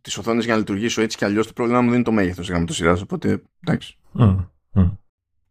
τις 0.00 0.18
οθόνες 0.18 0.44
για 0.44 0.52
να 0.52 0.58
λειτουργήσω 0.58 1.02
έτσι 1.02 1.16
κι 1.16 1.24
αλλιώς 1.24 1.46
το 1.46 1.52
πρόβλημά 1.52 1.80
μου 1.80 1.86
δεν 1.86 1.94
είναι 1.94 2.04
το 2.04 2.12
μέγεθος 2.12 2.46
τη 2.46 2.50
γραμματοσυρά. 2.50 2.98
Οπότε 3.02 3.42
εντάξει. 3.60 3.98
Mm, 4.18 4.46
mm. 4.74 4.96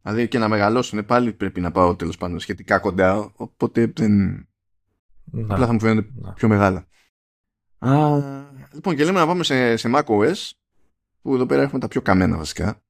Δηλαδή 0.02 0.28
και 0.28 0.40
να 0.40 0.48
μεγαλώσουν 0.48 1.06
πάλι 1.06 1.34
πρέπει 1.34 1.62
να 1.62 1.72
πάω 1.72 1.96
τέλος 1.96 2.18
πάντων 2.18 2.40
σχετικά 2.40 2.80
κοντά. 2.80 3.32
Οπότε 3.36 3.92
δεν. 3.96 4.48
Να, 5.24 5.54
Απλά 5.54 5.66
θα 5.66 5.74
μου 5.74 5.80
φαίνονται 5.80 6.08
να. 6.16 6.34
πιο 6.34 6.48
μεγάλα. 6.48 6.88
Α, 7.78 8.20
λοιπόν, 8.74 8.96
και 8.96 9.04
λέμε 9.04 9.20
να 9.20 9.28
πάμε 9.28 9.44
σε, 9.44 9.78
σε 9.78 9.90
macOS 9.96 10.52
που 11.22 11.34
εδώ 11.34 11.46
πέρα 11.46 11.62
έχουμε 11.62 11.80
τα 11.80 11.88
πιο 11.88 12.02
καμένα 12.02 12.38
βασικά. 12.38 12.82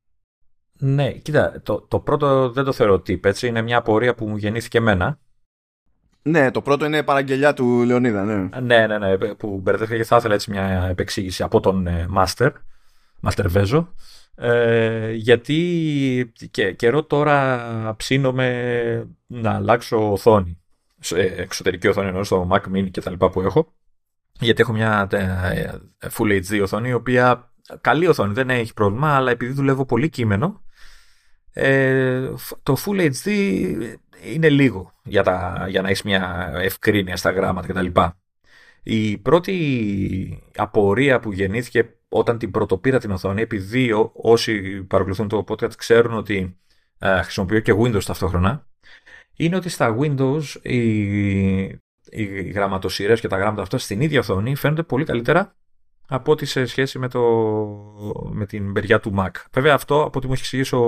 Ναι, 0.80 1.12
κοίτα, 1.12 1.62
το, 1.64 1.86
το 1.88 2.00
πρώτο 2.00 2.52
δεν 2.52 2.64
το 2.64 2.72
θεωρώ 2.72 2.96
tip, 2.96 3.26
έτσι. 3.26 3.48
Είναι 3.48 3.62
μια 3.62 3.78
απορία 3.78 4.16
που 4.16 4.28
μου 4.28 4.38
γεννήθηκε 4.38 4.78
εμένα. 4.78 5.20
Ναι, 6.22 6.52
το 6.52 6.62
πρώτο 6.62 6.86
είναι 6.86 7.04
παραγγελιά 7.04 7.54
του 7.54 7.84
Λεωνίδα, 7.84 8.24
ναι. 8.24 8.60
Ναι, 8.62 8.88
ναι, 8.88 8.98
ναι, 8.98 9.18
που 9.18 9.60
μπερδεύτηκα 9.60 9.98
και 9.98 10.04
θα 10.04 10.16
ήθελα 10.16 10.34
έτσι 10.34 10.52
μια 10.52 10.88
επεξήγηση 10.90 11.44
από 11.44 11.60
τον 11.60 11.88
ε, 11.88 12.08
Master, 12.16 12.52
Master 13.22 13.46
Vezo. 13.54 13.88
Ε, 14.36 15.12
γιατί 15.12 16.34
και, 16.52 16.72
καιρό 16.72 17.04
τώρα 17.04 17.96
ψήνομαι 17.98 19.08
να 19.28 19.54
αλλάξω 19.54 20.12
οθόνη. 20.12 20.62
εξωτερική 21.38 21.88
οθόνη 21.88 22.08
εννοώ 22.08 22.24
στο 22.24 22.48
Mac 22.52 22.76
Mini 22.76 22.92
και 22.92 23.02
τα 23.02 23.12
λοιπά 23.12 23.30
που 23.30 23.42
έχω. 23.42 23.74
Γιατί 24.40 24.62
έχω 24.62 24.74
μια 24.74 25.08
ε, 25.12 25.72
Full 26.18 26.44
HD 26.44 26.62
οθόνη, 26.64 26.90
η 26.90 26.94
οποία 26.94 27.54
καλή 27.82 28.08
οθόνη, 28.08 28.34
δεν 28.34 28.50
έχει 28.50 28.74
πρόβλημα, 28.74 29.16
αλλά 29.16 29.32
επειδή 29.32 29.54
δουλεύω 29.54 29.86
πολύ 29.86 30.10
κείμενο, 30.10 30.65
ε, 31.58 32.34
το 32.64 32.76
Full 32.86 33.12
HD 33.12 33.30
είναι 34.34 34.50
λίγο 34.50 34.94
για, 35.04 35.24
τα, 35.24 35.66
για 35.70 35.82
να 35.82 35.88
έχεις 35.88 36.04
μια 36.04 36.54
ευκρίνεια 36.56 37.16
στα 37.16 37.32
γράμματα 37.32 37.68
κτλ. 37.68 38.02
Η 38.84 39.18
πρώτη 39.18 40.44
απορία 40.56 41.20
που 41.20 41.32
γεννήθηκε 41.32 41.96
όταν 42.10 42.38
την 42.38 42.52
πρωτοπήρα 42.52 43.00
την 43.00 43.12
οθόνη, 43.12 43.42
επειδή 43.42 43.92
όσοι 44.14 44.84
παρακολουθούν 44.84 45.28
το 45.28 45.44
podcast 45.48 45.76
ξέρουν 45.76 46.14
ότι 46.14 46.58
ε, 47.00 47.22
χρησιμοποιώ 47.22 47.60
και 47.60 47.74
Windows 47.74 48.04
ταυτόχρονα, 48.04 48.68
είναι 49.36 49.56
ότι 49.56 49.70
στα 49.70 49.98
Windows 50.00 50.44
οι, 50.62 51.00
οι 52.10 52.52
γραμματοσυρές 52.54 53.20
και 53.20 53.28
τα 53.28 53.38
γράμματα 53.38 53.62
αυτά 53.62 53.78
στην 53.78 54.02
ίδια 54.02 54.20
οθόνη 54.20 54.56
φαίνονται 54.56 54.84
πολύ 54.84 55.06
καλύτερα 55.06 55.56
από 56.08 56.32
ό,τι 56.32 56.46
σε 56.46 56.66
σχέση 56.66 57.00
με, 57.00 57.08
το, 57.08 57.22
με 58.32 58.46
την 58.46 58.64
μεριά 58.64 59.00
του 59.00 59.14
Mac. 59.18 59.30
Βέβαια 59.52 59.74
αυτό, 59.74 60.04
από 60.04 60.18
ό,τι 60.18 60.28
μου 60.28 60.34
έχει 60.34 60.42
εξηγήσει 60.42 60.76
ο, 60.76 60.82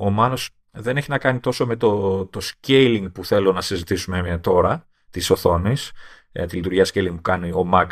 ο 0.00 0.10
Μάνος, 0.10 0.50
δεν 0.70 0.96
έχει 0.96 1.10
να 1.10 1.18
κάνει 1.18 1.38
τόσο 1.38 1.66
με 1.66 1.76
το, 1.76 2.26
το 2.26 2.40
scaling 2.42 3.06
που 3.12 3.24
θέλω 3.24 3.52
να 3.52 3.60
συζητήσουμε 3.60 4.38
τώρα, 4.42 4.86
της 5.10 5.30
οθόνης, 5.30 5.92
ε, 6.32 6.46
τη 6.46 6.56
λειτουργία 6.56 6.84
scaling 6.84 7.12
που 7.14 7.20
κάνει 7.22 7.50
ο 7.50 7.68
Mac 7.72 7.86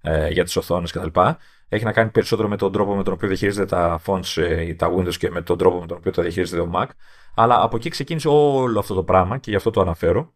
ε, 0.00 0.28
για 0.28 0.44
τις 0.44 0.56
οθόνες 0.56 0.92
κτλ. 0.92 1.20
Έχει 1.68 1.84
να 1.84 1.92
κάνει 1.92 2.10
περισσότερο 2.10 2.48
με 2.48 2.56
τον 2.56 2.72
τρόπο 2.72 2.94
με 2.94 3.02
τον 3.02 3.12
οποίο 3.12 3.28
διαχειρίζεται 3.28 3.66
τα 3.66 4.00
fonts 4.06 4.36
ή 4.36 4.68
ε, 4.68 4.74
τα 4.74 4.94
Windows 4.94 5.14
και 5.14 5.30
με 5.30 5.42
τον 5.42 5.58
τρόπο 5.58 5.80
με 5.80 5.86
τον 5.86 5.96
οποίο 5.96 6.12
τα 6.12 6.22
διαχειρίζεται 6.22 6.60
ο 6.60 6.70
Mac. 6.74 6.86
Αλλά 7.34 7.62
από 7.62 7.76
εκεί 7.76 7.88
ξεκίνησε 7.88 8.28
όλο 8.28 8.78
αυτό 8.78 8.94
το 8.94 9.02
πράγμα 9.02 9.38
και 9.38 9.50
γι' 9.50 9.56
αυτό 9.56 9.70
το 9.70 9.80
αναφέρω. 9.80 10.34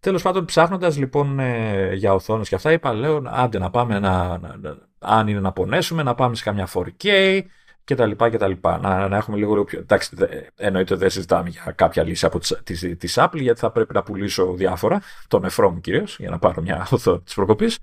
Τέλος 0.00 0.22
πάντων, 0.22 0.44
ψάχνοντας 0.44 0.98
λοιπόν 0.98 1.38
ε, 1.38 1.94
για 1.94 2.14
οθόνες 2.14 2.48
και 2.48 2.54
αυτά, 2.54 2.72
είπα, 2.72 2.92
λέω, 2.92 3.22
άντε 3.26 3.58
να 3.58 3.70
πάμε 3.70 3.98
να, 3.98 4.38
να, 4.38 4.56
να, 4.56 4.87
αν 4.98 5.28
είναι 5.28 5.40
να 5.40 5.52
πονέσουμε, 5.52 6.02
να 6.02 6.14
πάμε 6.14 6.34
σε 6.34 6.42
καμιά 6.42 6.68
4K 6.72 7.40
και 7.84 7.94
τα 7.94 8.06
λοιπά 8.06 8.30
και 8.30 8.36
τα 8.36 8.48
λοιπά. 8.48 8.78
Να, 8.78 9.08
να 9.08 9.16
έχουμε 9.16 9.36
λίγο, 9.36 9.52
λίγο 9.52 9.64
πιο... 9.64 9.78
Εντάξει, 9.78 10.16
εννοείται 10.56 10.94
δεν 10.94 11.10
συζητάμε 11.10 11.48
για 11.48 11.72
κάποια 11.76 12.02
λύση 12.02 12.26
από 12.26 12.38
της, 12.38 12.96
της, 12.98 13.18
Apple, 13.20 13.40
γιατί 13.40 13.60
θα 13.60 13.70
πρέπει 13.70 13.94
να 13.94 14.02
πουλήσω 14.02 14.52
διάφορα, 14.52 15.00
τον 15.28 15.44
εφρό 15.44 15.70
μου 15.70 15.80
κυρίως, 15.80 16.16
για 16.18 16.30
να 16.30 16.38
πάρω 16.38 16.62
μια 16.62 16.86
οθόνη 16.90 17.20
της 17.20 17.34
προκοπής. 17.34 17.78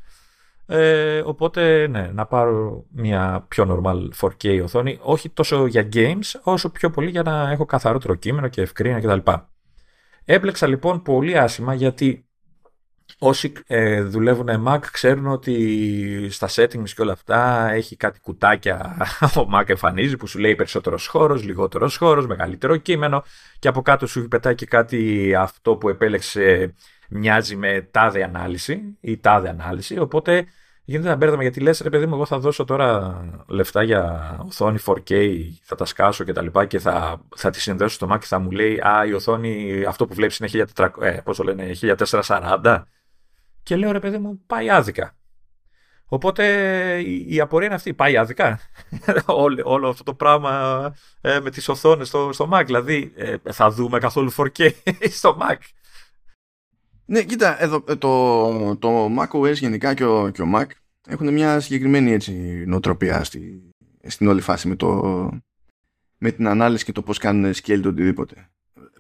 Ε, 0.68 1.22
οπότε, 1.26 1.88
ναι, 1.88 2.10
να 2.14 2.26
πάρω 2.26 2.86
μια 2.90 3.46
πιο 3.48 3.82
normal 3.84 4.28
4K 4.28 4.62
οθόνη, 4.64 5.00
όχι 5.02 5.30
τόσο 5.30 5.66
για 5.66 5.90
games, 5.94 6.40
όσο 6.44 6.70
πιο 6.70 6.90
πολύ 6.90 7.10
για 7.10 7.24
να 7.24 7.52
έχω 7.52 7.66
καθαρότερο 7.66 8.16
κείμενο 8.16 8.48
και 8.48 8.62
ευκρίνεια 8.62 9.00
κτλ. 9.00 9.32
Έπλεξα 10.26 10.68
λοιπόν 10.68 11.02
πολύ 11.02 11.38
άσχημα 11.38 11.74
γιατί 11.74 12.25
όσοι 13.20 13.54
ε, 13.68 14.02
δουλεύουν 14.02 14.66
Mac 14.68 14.80
ξέρουν 14.92 15.28
ότι 15.28 16.28
στα 16.30 16.48
settings 16.50 16.90
και 16.96 17.02
όλα 17.02 17.12
αυτά 17.12 17.70
έχει 17.72 17.96
κάτι 17.96 18.20
κουτάκια 18.20 18.98
ο 19.38 19.48
Mac 19.54 19.70
εμφανίζει 19.70 20.18
που 20.18 20.28
σου 20.28 20.40
λέει 20.40 20.56
περισσότερος 20.56 21.08
χώρος, 21.08 21.44
λιγότερος 21.44 21.98
χώρος, 21.98 22.28
μεγαλύτερο 22.28 22.78
κείμενο 22.78 23.24
και 23.60 23.68
από 23.68 23.82
κάτω 23.82 24.08
σου 24.08 24.28
πετάει 24.28 24.56
και 24.56 24.66
κάτι 24.66 25.34
αυτό 25.36 25.76
που 25.76 25.90
επέλεξε 25.90 26.74
μοιάζει 27.10 27.56
με 27.56 27.88
τάδε 27.92 28.24
ανάλυση 28.24 28.98
ή 29.02 29.18
τάδε 29.18 29.50
ανάλυση. 29.50 30.00
Οπότε 30.00 30.46
γίνεται 30.86 31.08
ένα 31.08 31.18
μπέρδεμα 31.18 31.42
γιατί 31.42 31.60
λες 31.60 31.80
ρε 31.80 31.90
παιδί 31.90 32.06
μου 32.06 32.14
εγώ 32.14 32.26
θα 32.26 32.40
δώσω 32.40 32.64
τώρα 32.64 33.20
λεφτά 33.48 33.84
για 33.84 34.36
οθόνη 34.46 34.78
4K 34.86 35.40
θα 35.64 35.76
τα 35.76 35.86
σκάσω 35.86 36.24
και 36.24 36.34
τα 36.34 36.42
λοιπά 36.42 36.66
και 36.66 36.80
θα, 36.80 37.22
θα 37.36 37.50
τη 37.50 37.62
συνδέσω 37.62 37.94
στο 37.94 38.08
Mac 38.12 38.20
και 38.20 38.26
θα 38.26 38.40
μου 38.40 38.52
λέει 38.52 38.80
α 38.80 39.06
η 39.06 39.14
οθόνη 39.14 39.84
αυτό 39.88 40.06
που 40.06 40.14
βλέπεις 40.14 40.38
είναι 40.38 40.66
1400, 40.76 40.90
ε, 41.02 41.12
πώς 41.24 41.38
το 41.38 41.44
λένε, 41.44 41.72
1440 42.12 42.84
και 43.66 43.76
λέω 43.76 43.92
ρε 43.92 44.00
παιδί 44.00 44.18
μου 44.18 44.42
πάει 44.48 44.70
άδικα 44.70 45.16
Οπότε 46.08 46.46
η, 47.28 47.40
απορία 47.40 47.66
είναι 47.66 47.76
αυτή. 47.76 47.94
Πάει 47.94 48.18
άδικα. 48.18 48.60
όλο, 49.26 49.62
όλο 49.66 49.90
αυτό 49.90 50.04
το 50.04 50.14
πράγμα 50.14 50.94
ε, 51.22 51.40
με 51.40 51.50
τις 51.50 51.68
οθόνες 51.70 52.08
στο, 52.08 52.30
στο 52.34 52.50
Mac. 52.54 52.64
Δηλαδή 52.66 53.14
ε, 53.16 53.36
θα 53.52 53.70
δούμε 53.72 54.00
καθόλου 54.00 54.34
4K 54.36 54.70
στο 55.20 55.38
Mac. 55.42 55.58
Ναι, 57.06 57.24
κοίτα, 57.24 57.64
εδώ, 57.64 57.84
ε, 57.88 57.96
το, 57.96 58.78
το 58.78 59.10
macOS 59.20 59.54
γενικά 59.54 59.94
και 59.94 60.06
ο, 60.06 60.30
και 60.30 60.42
ο 60.42 60.46
Mac 60.56 60.66
έχουν 61.08 61.34
μια 61.34 61.60
συγκεκριμένη 61.60 62.12
έτσι, 62.12 62.32
νοοτροπία 62.68 63.24
στη, 63.24 63.70
στην 64.04 64.28
όλη 64.28 64.42
φάση 64.42 64.68
με, 64.68 64.76
το, 64.76 65.02
με 66.18 66.32
την 66.32 66.48
ανάλυση 66.48 66.86
και 66.86 66.92
το 66.92 67.02
πώς 67.02 67.18
κάνουν 67.18 67.54
scale 67.54 67.80
το 67.82 67.90
οτιδήποτε. 67.90 68.50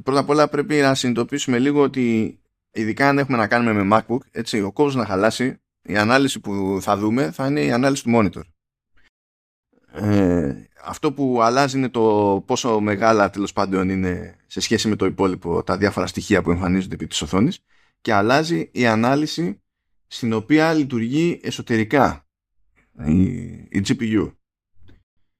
Πρώτα 0.04 0.20
απ' 0.20 0.30
όλα 0.30 0.50
πρέπει 0.50 0.76
να 0.76 0.96
συνειδητοποιήσουμε 0.96 1.60
λίγο 1.60 1.82
ότι 1.82 2.40
ειδικά 2.76 3.10
αν 3.10 3.18
έχουμε 3.18 3.38
να 3.38 3.48
κάνουμε 3.48 3.84
με 3.84 3.98
MacBook, 3.98 4.20
έτσι, 4.32 4.62
ο 4.62 4.72
κόσμος 4.72 4.96
να 4.96 5.06
χαλάσει, 5.06 5.62
η 5.82 5.98
ανάλυση 5.98 6.40
που 6.40 6.78
θα 6.82 6.98
δούμε 6.98 7.32
θα 7.32 7.48
είναι 7.48 7.62
η 7.62 7.72
ανάλυση 7.72 8.04
του 8.04 8.12
monitor. 8.16 8.42
Ε, 9.92 10.64
αυτό 10.84 11.14
που 11.14 11.42
αλλάζει 11.42 11.78
είναι 11.78 11.90
το 11.90 12.44
πόσο 12.48 12.80
μεγάλα 12.80 13.30
τέλος 13.30 13.54
πάντων 13.54 13.90
είναι 13.90 14.36
σε 14.48 14.60
σχέση 14.60 14.88
με 14.88 14.96
το 14.96 15.06
υπόλοιπο 15.06 15.64
τα 15.64 15.78
διάφορα 15.78 16.08
στοιχεία 16.08 16.42
που 16.42 16.52
εμφανίζονται 16.52 16.96
επί 16.96 17.08
της 17.08 17.22
οθόνης 17.22 17.60
και 18.02 18.14
αλλάζει 18.14 18.70
η 18.74 18.86
ανάλυση 18.86 19.62
στην 20.08 20.34
οποία 20.34 20.74
λειτουργεί 20.74 21.40
εσωτερικά 21.44 22.28
η, 23.06 23.24
η 23.52 23.82
GPU. 23.88 24.32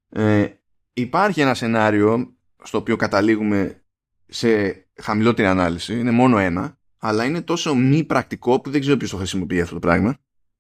Ε, 0.10 0.48
υπάρχει 0.94 1.42
ένα 1.42 1.54
σενάριο 1.54 2.36
στο 2.64 2.78
οποίο 2.78 2.96
καταλήγουμε 2.96 3.84
σε 4.26 4.84
χαμηλότερη 4.96 5.48
ανάλυση, 5.48 6.00
είναι 6.00 6.12
μόνο 6.12 6.38
ένα, 6.38 6.78
αλλά 7.08 7.24
είναι 7.26 7.42
τόσο 7.42 7.76
μη 7.76 8.04
πρακτικό 8.04 8.62
που 8.62 8.70
δεν 8.70 8.82
ξέρω 8.82 8.98
ποιος 8.98 9.10
το 9.10 9.18
χρησιμοποιεί 9.18 9.62
αυτό 9.62 9.74
το 9.74 9.80
πράγμα. 9.80 10.18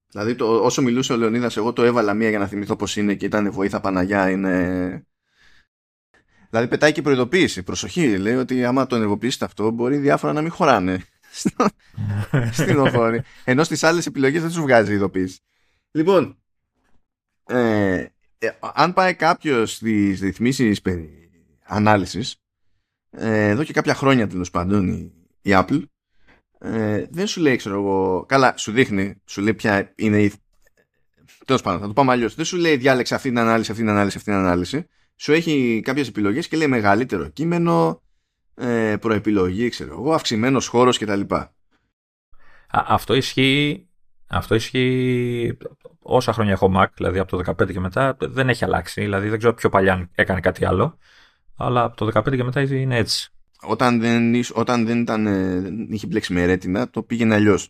Δηλαδή 0.08 0.36
το, 0.36 0.64
όσο 0.64 0.82
μιλούσε 0.82 1.14
ο 1.14 1.18
Λεωνίδας 1.18 1.58
εγώ 1.58 1.74
το 1.74 1.84
έβαλα 1.84 2.14
μία 2.14 2.30
για 2.30 2.40
να 2.40 2.48
θυμηθώ 2.48 2.76
πως 2.76 2.96
είναι 2.98 3.16
και 3.16 3.26
ήταν 3.26 3.52
βοήθα 3.52 3.80
Παναγιά 3.80 4.30
είναι... 4.30 5.06
Δηλαδή 6.50 6.68
πετάει 6.68 6.92
και 6.92 7.02
προειδοποίηση, 7.02 7.64
προσοχή, 7.64 8.18
λέει 8.18 8.36
ότι 8.36 8.66
άμα 8.66 8.88
το 8.88 8.96
ενεργοποιήσετε 8.96 9.46
αυτό 9.46 9.72
μπορεί 9.72 9.98
διάφορα 9.98 10.34
να 10.34 10.42
μην 10.42 10.52
χωράνε 10.52 11.04
στην 12.52 12.80
οθόνη. 12.80 13.22
Ενώ 13.44 13.64
στις 13.64 13.84
άλλες 13.84 14.06
επιλογές 14.06 14.42
δεν 14.42 14.52
σου 14.52 14.62
βγάζει 14.62 14.94
ειδοποίηση. 14.94 15.40
Λοιπόν, 15.92 16.38
ε, 17.46 18.06
ε, 18.38 18.50
αν 18.74 18.94
πάει 18.94 19.14
κάποιος 19.14 19.72
στις 19.72 20.20
ρυθμίσεις 20.20 20.82
περί 20.82 21.30
ανάλυσης, 21.64 22.36
ε, 23.10 23.48
εδώ 23.48 23.64
και 23.64 23.74
κάποια 23.74 23.94
χρόνια 23.94 24.28
τέλος 24.28 24.52
πάντων 24.52 24.88
η, 24.88 25.12
η 25.42 25.52
Apple, 25.54 25.82
ε, 26.60 27.06
δεν 27.10 27.28
σου 27.28 27.42
λέει, 27.42 27.56
ξέρω 27.56 27.76
εγώ, 27.76 28.26
καλά, 28.28 28.54
σου 28.58 28.72
δείχνει, 28.72 29.22
σου 29.26 29.42
λέει 29.42 29.54
ποια 29.54 29.94
είναι 29.96 30.22
η. 30.22 30.34
Τέλος 31.46 31.62
πάντων, 31.62 31.80
θα 31.80 31.88
το 31.88 31.94
πάμε 31.94 32.12
αλλιώς. 32.12 32.36
Δεν 32.36 32.46
σου 32.46 32.58
λέει 32.58 32.78
διάλεξε 32.78 33.16
αυτή 33.16 33.30
την 33.30 33.40
ανάλυση, 33.40 33.72
αυτή 33.72 33.84
την 33.84 33.92
ανάλυση, 33.92 34.18
αυτή 34.18 34.32
την 34.32 34.40
ανάλυση. 34.40 34.88
Σου 35.16 35.34
έχει 35.34 35.82
κάποιες 35.84 36.08
επιλογές 36.08 36.48
και 36.48 36.58
λέει 36.58 36.68
μεγαλύτερο 36.68 37.28
κείμενο, 37.28 38.02
ε, 38.56 38.96
προεπιλογή, 39.00 39.70
ξέρω 39.70 39.92
εγώ, 39.92 40.14
αυξημένος 40.14 40.68
χώρος 40.68 40.98
κτλ. 40.98 41.22
Αυτό 42.68 43.14
ισχύει, 43.14 43.88
αυτό 44.28 44.56
ισχύει 44.56 45.58
όσα 46.00 46.34
χρόνια 46.34 46.52
έχω 46.52 46.72
Mac, 46.76 46.88
δηλαδή 46.96 47.20
από 47.20 47.38
το 47.38 47.54
15 47.64 47.72
και 47.72 47.80
μετά 47.80 48.18
δεν 48.20 48.50
έχει 48.50 48.64
αλλάξει. 48.64 49.02
Δηλαδή 49.02 49.30
δεν 49.30 49.38
ξέρω 49.38 49.54
πιο 49.54 49.70
παλιά 49.70 50.10
έκανε 50.16 50.40
κάτι 50.40 50.66
άλλο, 50.66 50.98
αλλά 51.58 51.84
από 51.84 51.96
το 51.96 52.20
15 52.20 52.36
και 52.36 52.44
μετά 52.44 52.62
είναι 52.62 52.98
έτσι. 52.98 53.35
Όταν 53.62 54.00
δεν, 54.00 54.44
όταν 54.54 54.86
δεν 54.86 55.02
ήταν, 55.02 55.28
ε, 55.28 55.86
είχε 55.90 56.08
μπλέξει 56.08 56.34
με 56.34 56.46
ρέτινα, 56.46 56.90
το 56.90 57.04
πήγαινε 57.04 57.34
αλλιώς. 57.34 57.70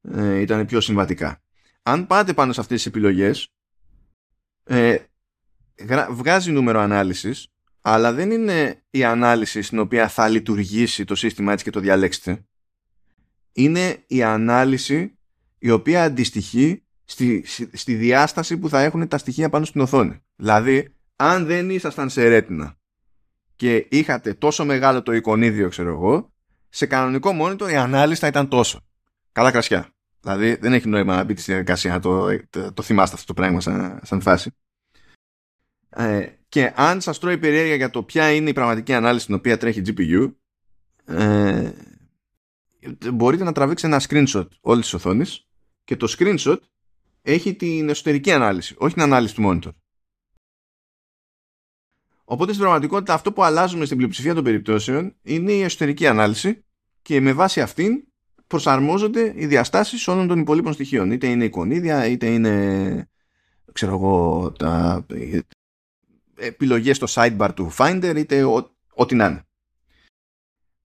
Ε, 0.00 0.40
ήταν 0.40 0.66
πιο 0.66 0.80
συμβατικά. 0.80 1.42
Αν 1.82 2.06
πάτε 2.06 2.34
πάνω 2.34 2.52
σε 2.52 2.60
αυτές 2.60 2.76
τις 2.76 2.86
επιλογές, 2.86 3.48
ε, 4.64 4.98
βγάζει 6.10 6.52
νούμερο 6.52 6.80
ανάλυσης 6.80 7.52
αλλά 7.82 8.12
δεν 8.12 8.30
είναι 8.30 8.82
η 8.90 9.04
ανάλυση 9.04 9.62
στην 9.62 9.78
οποία 9.78 10.08
θα 10.08 10.28
λειτουργήσει 10.28 11.04
το 11.04 11.14
σύστημα 11.14 11.52
έτσι 11.52 11.64
και 11.64 11.70
το 11.70 11.80
διαλέξετε. 11.80 12.44
Είναι 13.52 14.04
η 14.06 14.22
ανάλυση 14.22 15.18
η 15.58 15.70
οποία 15.70 16.04
αντιστοιχεί 16.04 16.82
στη, 17.04 17.44
στη 17.72 17.94
διάσταση 17.94 18.58
που 18.58 18.68
θα 18.68 18.80
έχουν 18.80 19.08
τα 19.08 19.18
στοιχεία 19.18 19.48
πάνω 19.48 19.64
στην 19.64 19.80
οθόνη. 19.80 20.22
Δηλαδή, 20.36 20.94
αν 21.16 21.46
δεν 21.46 21.70
ήσασταν 21.70 22.10
σε 22.10 22.28
ρέτινα 22.28 22.76
και 23.62 23.86
είχατε 23.88 24.34
τόσο 24.34 24.64
μεγάλο 24.64 25.02
το 25.02 25.12
εικονίδιο, 25.12 25.68
ξέρω 25.68 25.88
εγώ, 25.88 26.32
σε 26.68 26.86
κανονικό 26.86 27.30
monitor 27.40 27.70
η 27.70 27.76
ανάλυση 27.76 28.20
θα 28.20 28.26
ήταν 28.26 28.48
τόσο. 28.48 28.80
Καλά 29.32 29.50
κρασιά. 29.50 29.88
Δηλαδή, 30.20 30.54
δεν 30.54 30.72
έχει 30.72 30.88
νόημα 30.88 31.16
να 31.16 31.24
μπείτε 31.24 31.40
στη 31.40 31.50
διαδικασία 31.50 31.92
να 31.92 32.00
το, 32.00 32.26
το, 32.50 32.72
το 32.72 32.82
θυμάστε 32.82 33.14
αυτό 33.14 33.26
το 33.26 33.34
πράγμα 33.34 33.60
σαν, 33.60 34.00
σαν 34.02 34.20
φάση. 34.20 34.50
Ε, 35.88 36.26
και 36.48 36.72
αν 36.76 37.00
σας 37.00 37.18
τρώει 37.18 37.38
περιέργεια 37.38 37.74
για 37.74 37.90
το 37.90 38.02
ποια 38.02 38.32
είναι 38.32 38.50
η 38.50 38.52
πραγματική 38.52 38.92
ανάλυση 38.92 39.22
στην 39.22 39.34
οποία 39.34 39.58
τρέχει 39.58 39.82
GPU 39.86 40.32
ε, 41.04 41.70
μπορείτε 43.12 43.44
να 43.44 43.52
τραβήξετε 43.52 43.94
ένα 43.94 44.02
screenshot 44.08 44.48
όλης 44.60 44.84
της 44.84 44.94
οθόνης 44.94 45.46
και 45.84 45.96
το 45.96 46.14
screenshot 46.18 46.58
έχει 47.22 47.54
την 47.54 47.88
εσωτερική 47.88 48.32
ανάλυση, 48.32 48.74
όχι 48.78 48.94
την 48.94 49.02
ανάλυση 49.02 49.34
του 49.34 49.42
monitor. 49.46 49.72
Οπότε 52.24 52.50
στην 52.50 52.62
πραγματικότητα 52.62 53.14
αυτό 53.14 53.32
που 53.32 53.44
αλλάζουμε 53.44 53.84
στην 53.84 53.96
πλειοψηφία 53.96 54.34
των 54.34 54.44
περιπτώσεων 54.44 55.14
είναι 55.22 55.52
η 55.52 55.62
εσωτερική 55.62 56.06
ανάλυση 56.06 56.64
και 57.02 57.20
με 57.20 57.32
βάση 57.32 57.60
αυτήν 57.60 58.04
προσαρμόζονται 58.46 59.32
οι 59.36 59.46
διαστάσεις 59.46 60.08
όλων 60.08 60.28
των 60.28 60.38
υπολείπων 60.38 60.72
στοιχείων. 60.72 61.10
Είτε 61.10 61.26
είναι 61.26 61.44
εικονίδια, 61.44 62.06
είτε 62.06 62.26
είναι 62.26 63.06
ξέρω 63.72 63.92
εγώ, 63.92 64.52
τα, 64.58 65.06
επιλογές 66.36 66.96
στο 66.96 67.06
sidebar 67.10 67.48
του 67.54 67.72
Finder 67.76 68.14
είτε 68.16 68.44
ό,τι 68.94 69.14
να 69.14 69.26
είναι. 69.26 69.46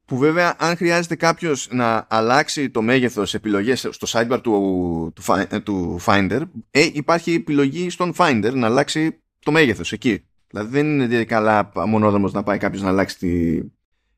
Που 0.06 0.18
βέβαια 0.18 0.56
αν 0.60 0.76
χρειάζεται 0.76 1.16
κάποιος 1.16 1.68
να 1.72 2.08
αλλάξει 2.10 2.70
το 2.70 2.82
μέγεθος 2.82 3.34
επιλογές 3.34 3.88
στο 3.90 4.08
sidebar 4.10 4.40
του, 4.44 5.14
του, 5.16 5.24
του 5.64 6.00
Finder 6.06 6.42
ε, 6.72 6.90
υπάρχει 6.94 7.34
επιλογή 7.34 7.90
στον 7.90 8.14
Finder 8.18 8.52
να 8.54 8.68
αλλάξει 8.68 9.24
το 9.40 9.52
μέγεθος 9.52 9.92
εκεί. 9.92 10.27
Δηλαδή 10.48 10.70
δεν 10.70 11.00
είναι 11.00 11.24
καλά 11.24 11.72
μονόδρομος 11.88 12.34
να 12.34 12.43
πάει 12.43 12.58
κάποιος 12.58 12.82
να 12.82 12.89
αλλάξει 12.89 13.18
τη, 13.18 13.62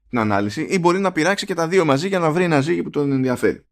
την 0.10 0.20
ανάλυση 0.20 0.62
ή 0.62 0.80
μπορεί 0.80 1.00
να 1.00 1.12
πειράξει 1.12 1.46
και 1.46 1.54
τα 1.54 1.68
δύο 1.68 1.86
μαζί 1.86 2.08
για 2.08 2.20
να 2.20 2.32
βρει 2.32 2.44
ένα 2.44 2.62
ζύγι 2.62 2.84
που 2.84 2.90
τον 2.90 3.12
ενδιαφέρει. 3.12 3.64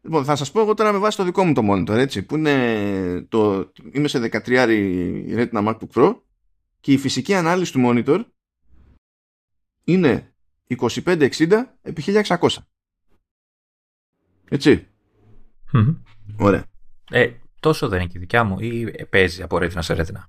Λοιπόν, 0.00 0.24
θα 0.24 0.36
σας 0.36 0.50
πω 0.50 0.60
εγώ 0.60 0.74
τώρα 0.74 0.92
με 0.92 0.98
βάση 0.98 1.16
το 1.16 1.24
δικό 1.24 1.44
μου 1.44 1.52
το 1.52 1.62
monitor, 1.70 1.96
έτσι, 1.96 2.22
που 2.22 2.36
είναι 2.36 3.26
το, 3.28 3.72
είμαι 3.92 4.08
σε 4.08 4.28
13 4.32 4.40
Retina 5.36 5.68
MacBook 5.68 5.88
Pro 5.94 6.16
και 6.80 6.92
η 6.92 6.98
φυσική 6.98 7.34
ανάλυση 7.34 7.72
του 7.72 7.80
monitor 7.84 8.24
είναι 9.84 10.34
2560 10.78 11.62
επί 11.82 12.02
1600. 12.06 12.48
ετσι 14.48 14.86
Ωραία. 16.36 16.64
Ε, 17.10 17.30
τόσο 17.60 17.88
δεν 17.88 18.00
είναι 18.00 18.08
και 18.08 18.18
η 18.18 18.20
δικιά 18.20 18.44
μου 18.44 18.58
ή 18.60 19.06
παίζει 19.10 19.42
από 19.42 19.56
Retina 19.60 19.78
σε 19.78 19.94
Retina; 19.98 20.24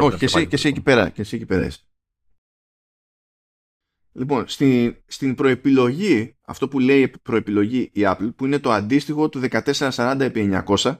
Όχι, 0.00 0.18
και 0.18 0.24
εσύ, 0.24 0.46
και 0.46 0.54
εσύ 0.54 0.68
εκεί 0.68 0.80
πέρα. 0.80 1.08
Και 1.08 1.20
εσύ 1.20 1.36
εκεί 1.36 1.46
πέρα 1.46 1.70
Λοιπόν, 4.12 4.48
στην, 4.48 4.96
στην 5.06 5.34
προεπιλογή, 5.34 6.36
αυτό 6.40 6.68
που 6.68 6.78
λέει 6.78 7.08
προεπιλογή 7.22 7.90
η 7.92 8.00
Apple, 8.04 8.34
που 8.36 8.46
είναι 8.46 8.58
το 8.58 8.70
αντίστοιχο 8.72 9.28
του 9.28 9.40
1440x900, 9.50 10.96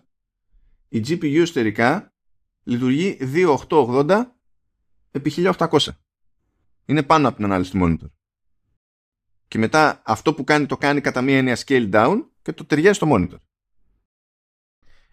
η 0.88 0.98
GPU 1.06 1.40
εσωτερικά 1.40 2.14
λειτουργεί 2.62 3.18
2880 3.68 4.22
επί 5.10 5.32
1800. 5.36 5.78
Είναι 6.84 7.02
πάνω 7.02 7.28
από 7.28 7.36
την 7.36 7.44
ανάλυση 7.44 7.70
του 7.70 7.78
monitor. 7.82 8.10
Και 9.48 9.58
μετά 9.58 10.02
αυτό 10.04 10.34
που 10.34 10.44
κάνει 10.44 10.66
το 10.66 10.76
κάνει 10.76 11.00
κατά 11.00 11.22
μία 11.22 11.36
έννοια 11.36 11.56
scale 11.66 11.90
down 11.90 12.26
και 12.42 12.52
το 12.52 12.64
ταιριάζει 12.64 12.96
στο 12.96 13.08
monitor. 13.10 13.38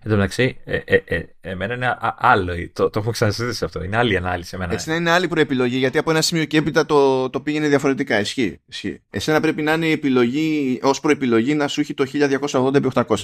Εν 0.03 0.11
τω 0.11 0.15
μεταξύ, 0.15 0.57
ε, 0.63 0.75
ε, 0.85 1.01
ε, 1.05 1.23
εμένα 1.41 1.73
είναι 1.73 1.97
άλλο. 2.17 2.53
Το, 2.73 2.89
το 2.89 2.99
έχω 2.99 3.11
ξανασυζητήσει 3.11 3.65
αυτό. 3.65 3.83
Είναι 3.83 3.97
άλλη 3.97 4.17
ανάλυση. 4.17 4.55
Εμένα. 4.55 4.73
Έτσι 4.73 4.89
να 4.89 4.95
είναι 4.95 5.11
άλλη 5.11 5.27
προεπιλογή, 5.27 5.77
γιατί 5.77 5.97
από 5.97 6.11
ένα 6.11 6.21
σημείο 6.21 6.45
και 6.45 6.57
έπειτα 6.57 6.85
το, 6.85 7.29
το 7.29 7.41
πήγαινε 7.41 7.67
διαφορετικά. 7.67 8.19
Ισχύει, 8.19 8.61
ισχύει. 8.65 9.01
Εσένα 9.09 9.39
πρέπει 9.39 9.61
να 9.61 9.73
είναι 9.73 9.85
η 9.85 9.91
επιλογή, 9.91 10.79
ως 10.83 10.99
προεπιλογή 10.99 11.53
να 11.53 11.67
σου 11.67 11.81
έχει 11.81 11.93
το 11.93 12.05
1280x800. 12.13 13.15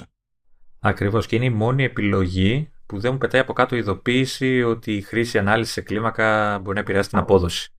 Ακριβώς. 0.80 1.26
Και 1.26 1.36
είναι 1.36 1.46
η 1.46 1.50
μόνη 1.50 1.84
επιλογή 1.84 2.70
που 2.86 3.00
δεν 3.00 3.12
μου 3.12 3.18
πετάει 3.18 3.42
από 3.42 3.54
κάτω 3.54 3.76
ειδοποίηση 3.76 4.64
ότι 4.64 4.96
η 4.96 5.02
χρήση 5.02 5.38
ανάλυση 5.38 5.72
σε 5.72 5.82
κλίμακα 5.82 6.60
μπορεί 6.60 6.76
να 6.76 6.82
επηρεάσει 6.82 7.10
την 7.10 7.18
απόδοση. 7.18 7.74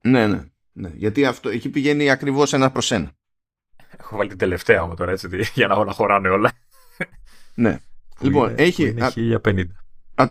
Ναι, 0.00 0.26
ναι. 0.26 0.44
ναι. 0.72 0.90
Γιατί 0.94 1.24
αυτό, 1.24 1.48
εκεί 1.48 1.68
πηγαίνει 1.68 2.10
ακριβώς 2.10 2.52
ένα 2.52 2.70
προς 2.70 2.90
ένα. 2.90 3.12
Έχω 3.98 4.16
βάλει 4.16 4.28
την 4.28 4.38
τελευταία 4.38 4.86
μου 4.86 4.94
τώρα 4.94 5.10
έτσι 5.10 5.28
για 5.54 5.66
να 5.66 5.74
όλα 5.74 5.92
χωράνε 5.92 6.28
όλα. 6.28 6.52
Ναι. 7.54 7.78
Λοιπόν, 8.20 8.50
είναι, 8.50 8.62
έχει. 8.62 8.88
Είναι 8.88 9.40
1050. 9.44 9.64
Α, 10.14 10.26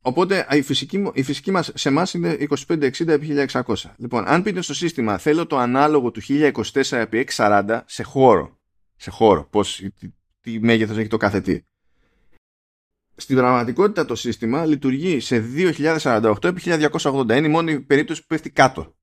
οπότε 0.00 0.46
η 0.50 0.62
φυσική, 0.62 1.10
η 1.12 1.22
φυσική 1.22 1.50
μας 1.50 1.70
σε 1.74 1.88
εμάς 1.88 2.14
είναι 2.14 2.36
2560 2.66 3.08
επί 3.08 3.46
1600. 3.52 3.74
Λοιπόν, 3.96 4.24
αν 4.26 4.42
πείτε 4.42 4.60
στο 4.60 4.74
σύστημα 4.74 5.18
θέλω 5.18 5.46
το 5.46 5.58
ανάλογο 5.58 6.10
του 6.10 6.20
1024 6.28 6.52
επί 6.90 7.28
640 7.36 7.80
σε 7.86 8.02
χώρο. 8.02 8.58
Σε 8.96 9.10
χώρο. 9.10 9.48
Πώς, 9.50 9.76
τι, 9.98 10.08
τι 10.40 10.60
μέγεθος 10.60 10.96
έχει 10.96 11.08
το 11.08 11.16
κάθε 11.16 11.40
τι. 11.40 11.62
Στην 13.16 13.36
πραγματικότητα 13.36 14.04
το 14.04 14.14
σύστημα 14.14 14.64
λειτουργεί 14.64 15.20
σε 15.20 15.44
2048 15.56 16.44
επί 16.44 16.62
1280. 16.64 17.30
Είναι 17.30 17.46
η 17.46 17.48
μόνη 17.48 17.80
περίπτωση 17.80 18.20
που 18.20 18.26
πέφτει 18.26 18.50
κάτω. 18.50 18.96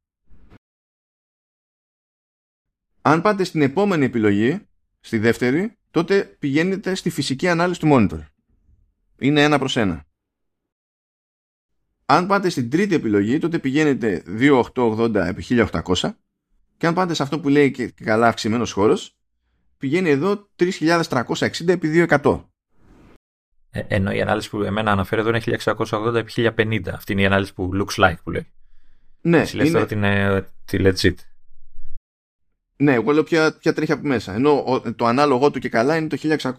Αν 3.01 3.21
πάτε 3.21 3.43
στην 3.43 3.61
επόμενη 3.61 4.05
επιλογή, 4.05 4.67
στη 4.99 5.17
δεύτερη, 5.17 5.77
τότε 5.95 6.35
πηγαίνετε 6.39 6.95
στη 6.95 7.09
φυσική 7.09 7.47
ανάλυση 7.47 7.79
του 7.79 7.87
monitor. 7.91 8.19
Είναι 9.19 9.43
ένα 9.43 9.59
προς 9.59 9.77
ένα. 9.77 10.05
Αν 12.05 12.27
πάτε 12.27 12.49
στην 12.49 12.69
τρίτη 12.69 12.95
επιλογή, 12.95 13.37
τότε 13.37 13.59
πηγαίνετε 13.59 14.23
2880 14.39 15.15
επί 15.15 15.45
1800 15.49 16.11
και 16.77 16.87
αν 16.87 16.93
πάτε 16.93 17.13
σε 17.13 17.23
αυτό 17.23 17.39
που 17.39 17.49
λέει 17.49 17.71
και 17.71 17.87
καλά 17.87 18.27
αυξημένος 18.27 18.71
χώρος, 18.71 19.15
πηγαίνει 19.77 20.09
εδώ 20.09 20.49
3360 20.55 21.67
επί 21.67 22.07
2100. 22.09 22.43
Ε, 23.69 23.81
ενώ 23.87 24.11
η 24.11 24.21
ανάλυση 24.21 24.49
που 24.49 24.61
εμένα 24.61 24.91
αναφέρει 24.91 25.21
εδώ 25.21 25.29
είναι 25.29 25.41
1680 25.65 26.13
επί 26.15 26.53
1050. 26.57 26.81
Αυτή 26.93 27.11
είναι 27.11 27.21
η 27.21 27.25
ανάλυση 27.25 27.53
που 27.53 27.69
looks 27.73 28.03
like 28.03 28.17
που 28.23 28.31
λέει. 28.31 28.47
Ναι, 29.21 29.39
Εσύ 29.39 29.57
είναι... 29.57 29.69
τώρα 29.69 29.85
την, 29.85 30.03
τη 30.65 30.77
legit. 30.81 31.15
Ναι, 32.77 32.93
εγώ 32.93 33.11
λέω 33.11 33.23
ποια, 33.23 33.55
ποια 33.59 33.73
τρέχει 33.73 33.91
από 33.91 34.07
μέσα. 34.07 34.33
Ενώ 34.33 34.81
το 34.95 35.05
ανάλογο 35.05 35.51
του 35.51 35.59
και 35.59 35.69
καλά 35.69 35.95
είναι 35.95 36.07
το 36.07 36.17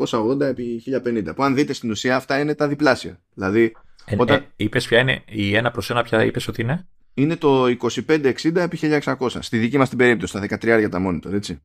1680 0.09 0.41
επί 0.41 0.83
1050. 1.05 1.35
Που 1.35 1.43
αν 1.43 1.55
δείτε 1.55 1.73
στην 1.73 1.91
ουσία 1.91 2.17
αυτά 2.17 2.39
είναι 2.41 2.55
τα 2.55 2.69
διπλάσια. 2.69 3.21
Δηλαδή. 3.35 3.73
Ε, 4.05 4.17
όταν... 4.19 4.37
ε, 4.37 4.47
είπες 4.57 4.87
ποια 4.87 4.99
είναι 4.99 5.23
η 5.29 5.57
ένα 5.57 5.71
προς 5.71 5.91
ένα, 5.91 6.03
ποια 6.03 6.25
είπες 6.25 6.49
ότι 6.49 6.63
είναι; 6.63 6.89
Είναι 7.15 7.37
το 7.37 7.65
2560 7.65 8.57
επί 8.57 8.79
1600. 9.05 9.17
Στη 9.41 9.59
δική 9.59 9.79
μας 9.79 9.89
την 9.89 9.99
περίπτωση, 9.99 10.39
στα 10.39 10.59
13 10.59 10.79
για 10.79 10.89
τα 10.89 11.01
monitor, 11.07 11.33
έτσι. 11.33 11.61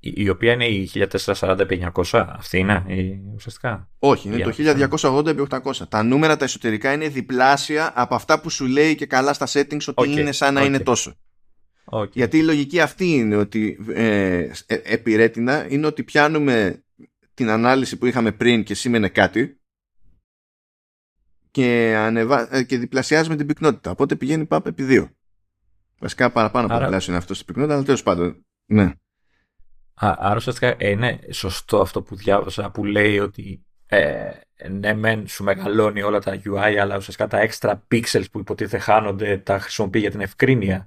Η, 0.00 0.12
η 0.16 0.28
οποία 0.28 0.52
είναι 0.52 0.66
η 0.66 0.90
1440 1.34 1.58
επί 1.58 1.90
900, 1.94 2.24
αυτή 2.28 2.58
είναι 2.58 2.84
η, 2.86 3.22
ουσιαστικά; 3.34 3.88
Όχι, 3.98 4.28
είναι 4.28 4.38
το 4.38 4.52
1280 5.00 5.26
επί 5.26 5.46
800. 5.50 5.72
Τα 5.88 6.02
νούμερα 6.02 6.36
τα 6.36 6.44
εσωτερικά 6.44 6.92
είναι 6.92 7.08
διπλάσια 7.08 7.92
από 7.94 8.14
αυτά 8.14 8.40
που 8.40 8.50
σου 8.50 8.66
λέει 8.66 8.94
και 8.94 9.06
καλά 9.06 9.32
στα 9.32 9.46
settings 9.46 9.84
ότι 9.86 10.02
okay. 10.02 10.18
είναι 10.18 10.32
σαν 10.32 10.54
να 10.54 10.62
okay. 10.62 10.66
είναι 10.66 10.78
τόσο. 10.78 11.14
Okay. 11.90 12.10
Γιατί 12.12 12.38
η 12.38 12.42
λογική 12.42 12.80
αυτή 12.80 13.06
είναι 13.06 13.36
ότι 13.36 13.78
ε, 13.88 14.50
ε, 14.66 14.80
επί 14.82 15.16
ρέτινα 15.16 15.66
είναι 15.70 15.86
ότι 15.86 16.02
πιάνουμε 16.02 16.84
την 17.34 17.48
ανάλυση 17.48 17.98
που 17.98 18.06
είχαμε 18.06 18.32
πριν 18.32 18.64
και 18.64 18.74
σήμαινε 18.74 19.08
κάτι 19.08 19.60
και, 21.50 21.94
ανεβα... 21.96 22.56
Ε, 22.56 22.62
και 22.62 22.78
διπλασιάζουμε 22.78 23.36
την 23.36 23.46
πυκνότητα. 23.46 23.90
Οπότε 23.90 24.16
πηγαίνει 24.16 24.46
πάπ 24.46 24.66
επί 24.66 24.82
δύο. 24.82 25.10
Βασικά 25.98 26.30
παραπάνω 26.30 26.66
από 26.66 26.74
Άρα... 26.74 27.00
είναι 27.08 27.16
αυτός 27.16 27.36
στην 27.36 27.46
πυκνότητα, 27.46 27.74
αλλά 27.74 27.84
τέλος 27.84 28.02
πάντων. 28.02 28.46
Ναι. 28.66 28.92
Α, 29.94 30.14
άρα 30.18 30.36
ουσιαστικά 30.36 30.74
ε, 30.78 30.90
είναι 30.90 31.18
σωστό 31.30 31.80
αυτό 31.80 32.02
που 32.02 32.16
διάβασα 32.16 32.70
που 32.70 32.84
λέει 32.84 33.18
ότι 33.18 33.66
ε, 33.86 34.30
ναι 34.70 34.94
μεν 34.94 35.28
σου 35.28 35.44
μεγαλώνει 35.44 36.02
όλα 36.02 36.20
τα 36.20 36.40
UI 36.44 36.76
αλλά 36.80 36.96
ουσιαστικά 36.96 37.26
τα 37.26 37.48
extra 37.48 37.74
pixels 37.92 38.24
που 38.32 38.38
υποτίθεται 38.38 38.78
χάνονται 38.78 39.38
τα 39.38 39.58
χρησιμοποιεί 39.58 39.98
για 39.98 40.10
την 40.10 40.20
ευκρίνεια 40.20 40.86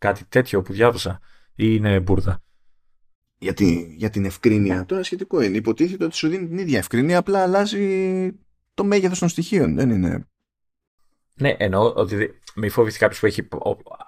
Κάτι 0.00 0.24
τέτοιο 0.28 0.62
που 0.62 0.72
διάβασα 0.72 1.20
ή 1.54 1.64
είναι 1.76 2.00
μπουρδα; 2.00 2.42
Για, 3.38 3.54
για 3.96 4.10
την 4.10 4.24
ευκρίνεια. 4.24 4.84
Τώρα 4.86 5.02
σχετικό 5.02 5.40
είναι. 5.40 5.56
Υποτίθεται 5.56 6.04
ότι 6.04 6.16
σου 6.16 6.28
δίνει 6.28 6.48
την 6.48 6.58
ίδια 6.58 6.78
ευκρίνεια, 6.78 7.18
απλά 7.18 7.42
αλλάζει 7.42 8.30
το 8.74 8.84
μέγεθος 8.84 9.18
των 9.18 9.28
στοιχείων. 9.28 9.74
Δεν 9.74 9.90
είναι. 9.90 10.26
Ναι, 11.34 11.54
εννοώ 11.58 11.92
ότι 11.94 12.40
μη 12.54 12.68
φοβηθεί 12.68 12.98
κάποιος 12.98 13.20
που 13.20 13.26
έχει. 13.26 13.48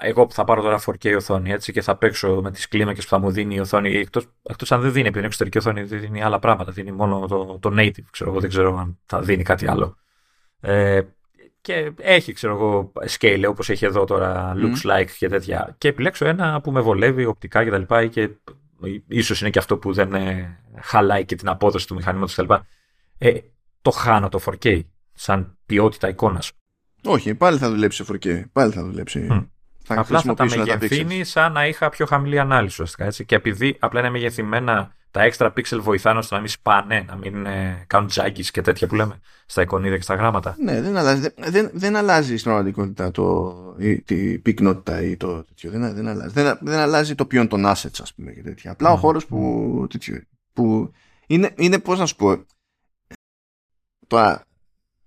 Εγώ 0.00 0.26
που 0.26 0.32
θα 0.32 0.44
πάρω 0.44 0.62
τώρα 0.62 0.80
4K 0.86 1.16
οθόνη 1.16 1.50
έτσι, 1.50 1.72
και 1.72 1.82
θα 1.82 1.96
παίξω 1.96 2.40
με 2.42 2.50
τις 2.50 2.68
κλίμακες 2.68 3.04
που 3.04 3.10
θα 3.10 3.18
μου 3.18 3.30
δίνει 3.30 3.54
η 3.54 3.60
οθόνη. 3.60 4.06
Εκτός 4.42 4.72
αν 4.72 4.80
δεν 4.80 4.92
δίνει, 4.92 5.00
επειδή 5.00 5.18
είναι 5.18 5.26
εξωτερική 5.26 5.58
οθόνη, 5.58 5.82
δεν 5.82 6.00
δίνει 6.00 6.22
άλλα 6.22 6.38
πράγματα. 6.38 6.72
Δίνει 6.72 6.92
μόνο 6.92 7.26
το, 7.26 7.58
το 7.58 7.70
native. 7.78 8.04
Ξέρω, 8.10 8.30
εγώ 8.30 8.40
δεν 8.40 8.48
ξέρω 8.48 8.78
αν 8.78 8.98
θα 9.06 9.20
δίνει 9.20 9.42
κάτι 9.42 9.66
άλλο. 9.66 9.96
Ε, 10.60 11.00
και 11.62 11.92
έχει, 11.98 12.32
ξέρω 12.32 12.54
εγώ, 12.54 12.92
scale 13.18 13.44
όπως 13.48 13.70
έχει 13.70 13.84
εδώ 13.84 14.04
τώρα, 14.04 14.54
looks 14.56 14.90
like 14.90 15.10
και 15.18 15.28
τέτοια. 15.28 15.74
Και 15.78 15.88
επιλέξω 15.88 16.26
ένα 16.26 16.60
που 16.60 16.72
με 16.72 16.80
βολεύει 16.80 17.24
οπτικά 17.24 17.64
και 17.64 17.70
τα 17.70 17.78
λοιπά 17.78 18.06
και 18.06 18.30
ίσως 19.08 19.40
είναι 19.40 19.50
και 19.50 19.58
αυτό 19.58 19.76
που 19.76 19.92
δεν 19.92 20.14
ε, 20.14 20.58
χαλάει 20.80 21.24
και 21.24 21.36
την 21.36 21.48
απόδοση 21.48 21.86
του 21.86 21.94
μηχανήματος 21.94 22.34
κτλ. 22.34 22.52
Ε, 23.18 23.38
το 23.82 23.90
χάνω 23.90 24.28
το 24.28 24.40
4K 24.44 24.80
σαν 25.12 25.58
ποιότητα 25.66 26.08
εικόνας. 26.08 26.52
Όχι, 27.04 27.34
πάλι 27.34 27.58
θα 27.58 27.70
δουλέψει 27.70 28.04
4K. 28.08 28.42
Πάλι 28.52 28.72
θα 28.72 28.82
δουλέψει. 28.84 29.28
Mm. 29.30 29.46
Θα 29.84 30.00
απλά 30.00 30.20
θα 30.20 30.34
τα 30.34 30.44
μεγεθύνει 30.44 31.24
σαν 31.24 31.52
να 31.52 31.66
είχα 31.66 31.88
πιο 31.88 32.06
χαμηλή 32.06 32.38
ανάλυση 32.38 32.82
Έτσι. 32.96 33.24
Και 33.24 33.34
επειδή 33.34 33.76
απλά 33.78 34.00
είναι 34.00 34.10
μεγεθυμένα 34.10 34.94
τα 35.12 35.30
extra 35.30 35.52
pixel 35.52 35.78
βοηθάνε 35.80 36.18
ώστε 36.18 36.34
να 36.34 36.40
μην 36.40 36.50
σπάνε, 36.50 37.04
να 37.08 37.16
μην 37.16 37.46
ε, 37.46 37.84
κάνουν 37.86 38.08
τζάγκis 38.08 38.46
και 38.50 38.60
τέτοια 38.60 38.86
που 38.86 38.94
λέμε 38.94 39.20
στα 39.46 39.62
εικονίδια 39.62 39.96
και 39.96 40.02
στα 40.02 40.14
γράμματα. 40.14 40.56
Ναι, 40.58 40.80
δεν 40.80 40.96
αλλάζει, 40.96 41.28
δεν, 41.36 41.70
δεν 41.72 41.96
αλλάζει 41.96 42.36
στην 42.36 42.50
πραγματικότητα 42.50 43.10
το, 43.10 43.54
η, 43.78 44.04
η 44.08 44.38
πυκνότητα 44.38 45.02
ή 45.02 45.16
το 45.16 45.44
τέτοιο. 45.44 45.70
Δεν, 45.70 45.94
δεν, 45.94 46.08
αλλάζει, 46.08 46.32
δεν, 46.32 46.58
δεν 46.60 46.78
αλλάζει 46.78 47.14
το 47.14 47.26
ποιόν 47.26 47.48
των 47.48 47.64
assets, 47.66 48.00
ας 48.00 48.14
πούμε 48.14 48.32
και 48.32 48.42
τέτοια. 48.42 48.70
Απλά 48.70 48.90
mm. 48.90 48.94
ο 48.94 48.96
χώρος 48.96 49.26
που, 49.26 49.86
τέτοιο, 49.90 50.20
που 50.52 50.92
είναι, 51.26 51.54
είναι 51.56 51.78
πώς 51.78 51.98
να 51.98 52.06
σου 52.06 52.16
πω. 52.16 52.46
Τώρα, 54.06 54.46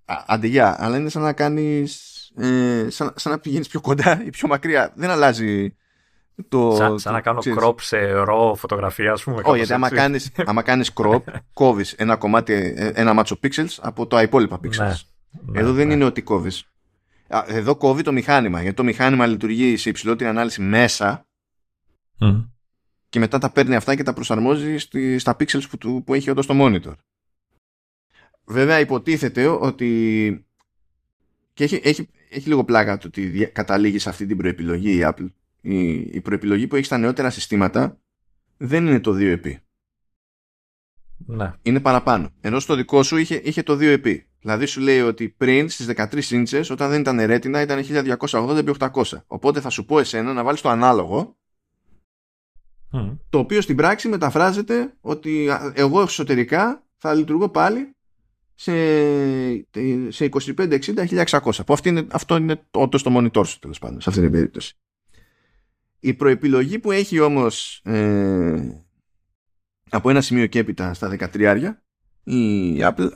αντιγιά, 0.06 0.76
αλλά 0.84 0.98
είναι 0.98 1.10
σαν 1.10 1.22
να 1.22 1.34
κάνεις. 1.34 2.14
Ε, 2.38 2.88
σαν, 2.90 3.14
σαν 3.16 3.32
να 3.32 3.40
πηγαίνεις 3.40 3.68
πιο 3.68 3.82
κοντά 3.82 4.26
ή 4.26 4.30
πιο 4.30 4.48
μακριά. 4.48 4.94
Δεν 4.96 5.10
αλλάζει 5.10 5.76
το, 6.50 6.76
σαν, 6.78 7.00
σαν 7.00 7.14
να 7.14 7.22
κάνω 7.22 7.40
ξέρεις. 7.40 7.60
crop 7.62 7.82
σε 7.82 8.12
ρο 8.12 8.56
φωτογραφία, 8.56 9.12
ας 9.12 9.24
πούμε. 9.24 9.42
Όχι, 9.44 9.58
γιατί 9.58 9.74
άμα 9.74 9.90
κάνει 9.90 10.20
κάνεις 10.64 10.92
crop, 10.96 11.22
κόβεις 11.54 11.94
ένα 11.94 12.16
κομμάτι, 12.16 12.74
ένα 12.96 13.14
μάτσο 13.14 13.40
pixels 13.44 13.78
από 13.80 14.08
τα 14.08 14.22
υπόλοιπα 14.22 14.60
pixels. 14.64 14.78
Ναι, 14.78 14.94
ναι 15.46 15.60
Εδώ 15.60 15.74
δεν 15.74 15.88
ναι. 15.88 15.94
είναι 15.94 16.04
ότι 16.04 16.22
κόβεις. 16.22 16.64
Εδώ 17.48 17.76
κόβει 17.76 18.02
το 18.02 18.12
μηχάνημα, 18.12 18.62
γιατί 18.62 18.76
το 18.76 18.84
μηχάνημα 18.84 19.26
λειτουργεί 19.26 19.78
σε 19.78 19.90
υψηλότερη 19.90 20.30
ανάλυση 20.30 20.62
μέσα 20.62 21.28
mm. 22.20 22.46
και 23.10 23.20
μετά 23.20 23.38
τα 23.38 23.52
παίρνει 23.52 23.76
αυτά 23.76 23.96
και 23.96 24.04
τα 24.04 24.14
προσαρμόζει 24.14 24.78
στη, 24.78 25.20
στα 25.20 25.36
pixels 25.40 25.64
που, 25.70 26.04
που 26.04 26.14
έχει 26.14 26.30
όντως 26.30 26.46
το 26.46 26.54
monitor. 26.58 26.94
Βέβαια 28.46 28.80
υποτίθεται 28.80 29.48
ότι 29.48 30.46
και 31.54 31.64
έχει, 31.64 31.82
έχει, 31.84 32.10
έχει 32.30 32.48
λίγο 32.48 32.64
πλάκα 32.64 32.98
το 32.98 33.08
ότι 33.08 33.50
καταλήγει 33.54 34.00
σε 34.00 34.10
αυτή 34.10 34.26
την 34.26 34.38
προεπιλογή 34.38 34.98
η 34.98 35.02
Apple. 35.04 35.28
Η, 35.66 35.90
η 35.96 36.22
προεπιλογή 36.22 36.68
που 36.68 36.76
έχεις 36.76 36.88
στα 36.88 36.98
νεότερα 36.98 37.30
συστήματα 37.30 38.00
δεν 38.58 38.88
είναι 38.88 39.00
το 39.00 39.16
2EP. 39.18 39.56
Ναι. 41.18 41.54
Είναι 41.62 41.80
παραπάνω. 41.80 42.30
Ενώ 42.42 42.60
στο 42.60 42.76
δικό 42.76 43.04
σου 43.04 43.18
είχε, 43.18 43.36
είχε 43.44 43.64
το 43.64 43.78
2EP. 43.82 44.18
Δηλαδή 44.40 44.66
σου 44.66 44.82
λέει 44.82 45.00
ότι 45.00 45.30
πριν 45.30 45.70
στις 45.70 45.88
13 45.96 46.24
ίντσες 46.32 46.70
όταν 46.70 46.90
δεν 46.90 47.00
ήταν 47.00 47.26
ρέτινα 47.26 47.62
ήταν 47.62 47.84
1280x800. 48.20 49.04
Οπότε 49.28 49.62
θα 49.62 49.70
σου 49.70 49.86
πω 49.86 50.00
εσένα 50.00 50.34
να 50.34 50.44
βάλεις 50.44 50.62
το 50.62 50.70
ανάλογο 50.70 51.38
το 53.30 53.38
οποίο 53.38 53.62
στην 53.62 53.76
πράξη 53.76 54.08
μεταφράζεται 54.08 54.94
ότι 55.02 55.50
εγώ 55.74 56.02
εσωτερικά 56.02 56.84
θα 56.98 57.14
λειτουργώ 57.14 57.50
πάλι 57.50 57.96
σε, 58.56 58.72
σε 60.10 60.30
25-60-1600 60.32 61.40
που 61.66 61.74
αυτό 61.74 61.90
είναι, 61.90 62.08
αυτό 62.12 62.36
είναι 62.36 62.66
όντως 62.72 63.04
το 63.04 63.18
monitor 63.18 63.48
σου 63.48 63.60
τέλος 63.60 63.80
πάντων 63.80 64.02
σε 64.02 64.10
αυτή 64.10 64.22
την 64.22 64.32
περίπτωση 64.32 64.78
η 66.06 66.14
προεπιλογή 66.14 66.80
που 66.80 66.92
έχει 66.92 67.20
όμως 67.20 67.82
ε, 67.84 68.86
από 69.90 70.10
ένα 70.10 70.22
σημείο 70.22 70.48
και 70.48 70.60
έπειτα 70.60 70.94
στα 70.94 71.18
13 71.20 71.74
η 72.24 72.78
Apple 72.80 73.12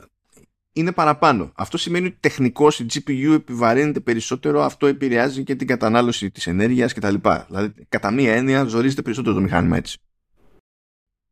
είναι 0.72 0.92
παραπάνω. 0.92 1.52
Αυτό 1.54 1.78
σημαίνει 1.78 2.06
ότι 2.06 2.16
τεχνικώς 2.20 2.80
η 2.80 2.86
GPU 2.92 3.32
επιβαρύνεται 3.34 4.00
περισσότερο, 4.00 4.62
αυτό 4.62 4.86
επηρεάζει 4.86 5.42
και 5.42 5.56
την 5.56 5.66
κατανάλωση 5.66 6.30
της 6.30 6.46
ενέργειας 6.46 6.92
κτλ. 6.92 7.14
Δηλαδή, 7.46 7.86
κατά 7.88 8.10
μία 8.10 8.34
έννοια, 8.34 8.64
ζορίζεται 8.64 9.02
περισσότερο 9.02 9.34
το 9.34 9.40
μηχάνημα 9.40 9.76
έτσι. 9.76 9.98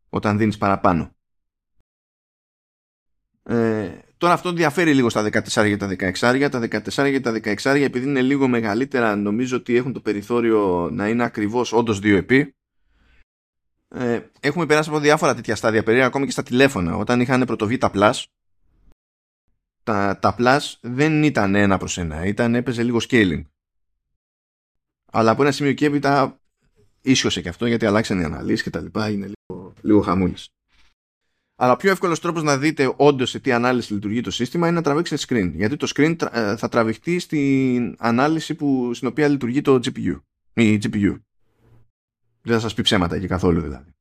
Όταν 0.08 0.38
δίνεις 0.38 0.58
παραπάνω. 0.58 1.16
Ε, 3.42 3.98
τώρα 4.18 4.32
αυτό 4.32 4.52
διαφέρει 4.52 4.94
λίγο 4.94 5.10
στα 5.10 5.24
14 5.24 5.40
και 5.48 5.76
τα 5.76 5.88
16. 5.88 6.48
Τα 6.50 6.60
14 6.60 7.10
και 7.10 7.20
τα 7.20 7.40
16 7.62 7.64
επειδή 7.64 8.06
είναι 8.06 8.22
λίγο 8.22 8.48
μεγαλύτερα, 8.48 9.16
νομίζω 9.16 9.56
ότι 9.56 9.76
έχουν 9.76 9.92
το 9.92 10.00
περιθώριο 10.00 10.88
να 10.92 11.08
είναι 11.08 11.24
ακριβώς 11.24 11.72
όντως 11.72 11.98
2 11.98 12.04
επί. 12.04 12.52
Ε, 13.88 14.20
έχουμε 14.40 14.66
περάσει 14.66 14.88
από 14.88 14.98
διάφορα 14.98 15.34
τέτοια 15.34 15.56
στάδια 15.56 15.82
περίεργα 15.82 16.06
ακόμη 16.06 16.24
και 16.24 16.30
στα 16.30 16.42
τηλέφωνα. 16.42 16.96
Όταν 16.96 17.20
είχαν 17.20 17.44
πρωτοβεί 17.44 17.78
τα 17.78 17.90
Plus, 17.94 18.22
τα, 19.82 20.18
τα 20.18 20.34
Plus 20.38 20.60
δεν 20.80 21.22
ήταν 21.22 21.54
ένα 21.54 21.78
προς 21.78 21.98
ένα, 21.98 22.24
ήταν, 22.24 22.54
έπαιζε 22.54 22.82
λίγο 22.82 22.98
scaling. 23.08 23.42
Αλλά 25.12 25.30
από 25.30 25.42
ένα 25.42 25.52
σημείο 25.52 25.72
και 25.72 25.86
έπειτα 25.86 26.40
ίσιοσε 27.02 27.40
και 27.40 27.48
αυτό 27.48 27.66
γιατί 27.66 27.86
αλλάξαν 27.86 28.20
οι 28.20 28.24
αναλύσεις 28.24 28.62
και 28.62 28.70
τα 28.70 28.80
λοιπά, 28.80 29.10
είναι 29.10 29.26
λίγο, 29.26 29.72
λίγο 29.80 30.00
χαμούλης. 30.00 30.48
Αλλά 31.60 31.72
ο 31.72 31.76
πιο 31.76 31.90
εύκολος 31.90 32.20
τρόπος 32.20 32.42
να 32.42 32.56
δείτε 32.56 32.92
όντως 32.96 33.30
σε 33.30 33.38
τι 33.38 33.52
ανάλυση 33.52 33.92
λειτουργεί 33.92 34.20
το 34.20 34.30
σύστημα 34.30 34.66
είναι 34.66 34.76
να 34.76 34.82
τραβήξετε 34.82 35.22
screen. 35.28 35.50
Γιατί 35.54 35.76
το 35.76 35.90
screen 35.94 36.14
ε, 36.32 36.56
θα 36.56 36.68
τραβηχτεί 36.68 37.18
στην 37.18 37.96
ανάλυση 37.98 38.54
που, 38.54 38.90
στην 38.94 39.08
οποία 39.08 39.28
λειτουργεί 39.28 39.60
το 39.60 39.74
GPU. 39.74 40.20
Η 40.52 40.78
GPU. 40.82 41.20
Δεν 42.42 42.54
θα 42.54 42.58
σας 42.58 42.74
πει 42.74 42.82
ψέματα 42.82 43.16
εκεί 43.16 43.26
καθόλου 43.26 43.60
δηλαδή. 43.60 43.94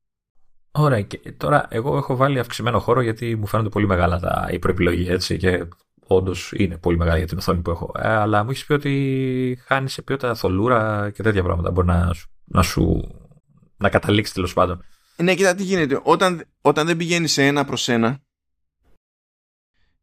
Ωραία. 0.71 1.01
Και 1.01 1.31
τώρα 1.37 1.67
εγώ 1.69 1.97
έχω 1.97 2.15
βάλει 2.15 2.39
αυξημένο 2.39 2.79
χώρο 2.79 3.01
γιατί 3.01 3.35
μου 3.35 3.47
φαίνονται 3.47 3.69
πολύ 3.69 3.87
μεγάλα 3.87 4.19
τα, 4.19 4.49
η 4.51 4.59
προεπιλογή 4.59 5.09
έτσι 5.09 5.37
και 5.37 5.67
όντως 6.07 6.53
είναι 6.55 6.77
πολύ 6.77 6.97
μεγάλη 6.97 7.17
για 7.17 7.27
την 7.27 7.37
οθόνη 7.37 7.61
που 7.61 7.69
έχω. 7.69 7.91
Ε, 7.97 8.07
αλλά 8.07 8.43
μου 8.43 8.49
έχεις 8.49 8.65
πει 8.65 8.73
ότι 8.73 9.59
χάνεις 9.65 9.93
σε 9.93 10.01
ποιότητα 10.01 10.35
θολούρα 10.35 11.11
και 11.13 11.23
τέτοια 11.23 11.43
πράγματα. 11.43 11.71
Μπορεί 11.71 11.87
να, 11.87 12.11
να 12.45 12.61
σου 12.61 13.11
να 13.77 13.89
καταλήξεις 13.89 14.33
τέλος 14.33 14.53
πάντων. 14.53 14.83
Ναι, 15.21 15.35
κοίτα 15.35 15.55
τι 15.55 15.63
γίνεται. 15.63 15.99
Όταν, 16.03 16.43
όταν 16.61 16.85
δεν 16.85 16.97
πηγαίνει 16.97 17.27
σε 17.27 17.45
ένα 17.45 17.65
προς 17.65 17.87
ένα, 17.87 18.19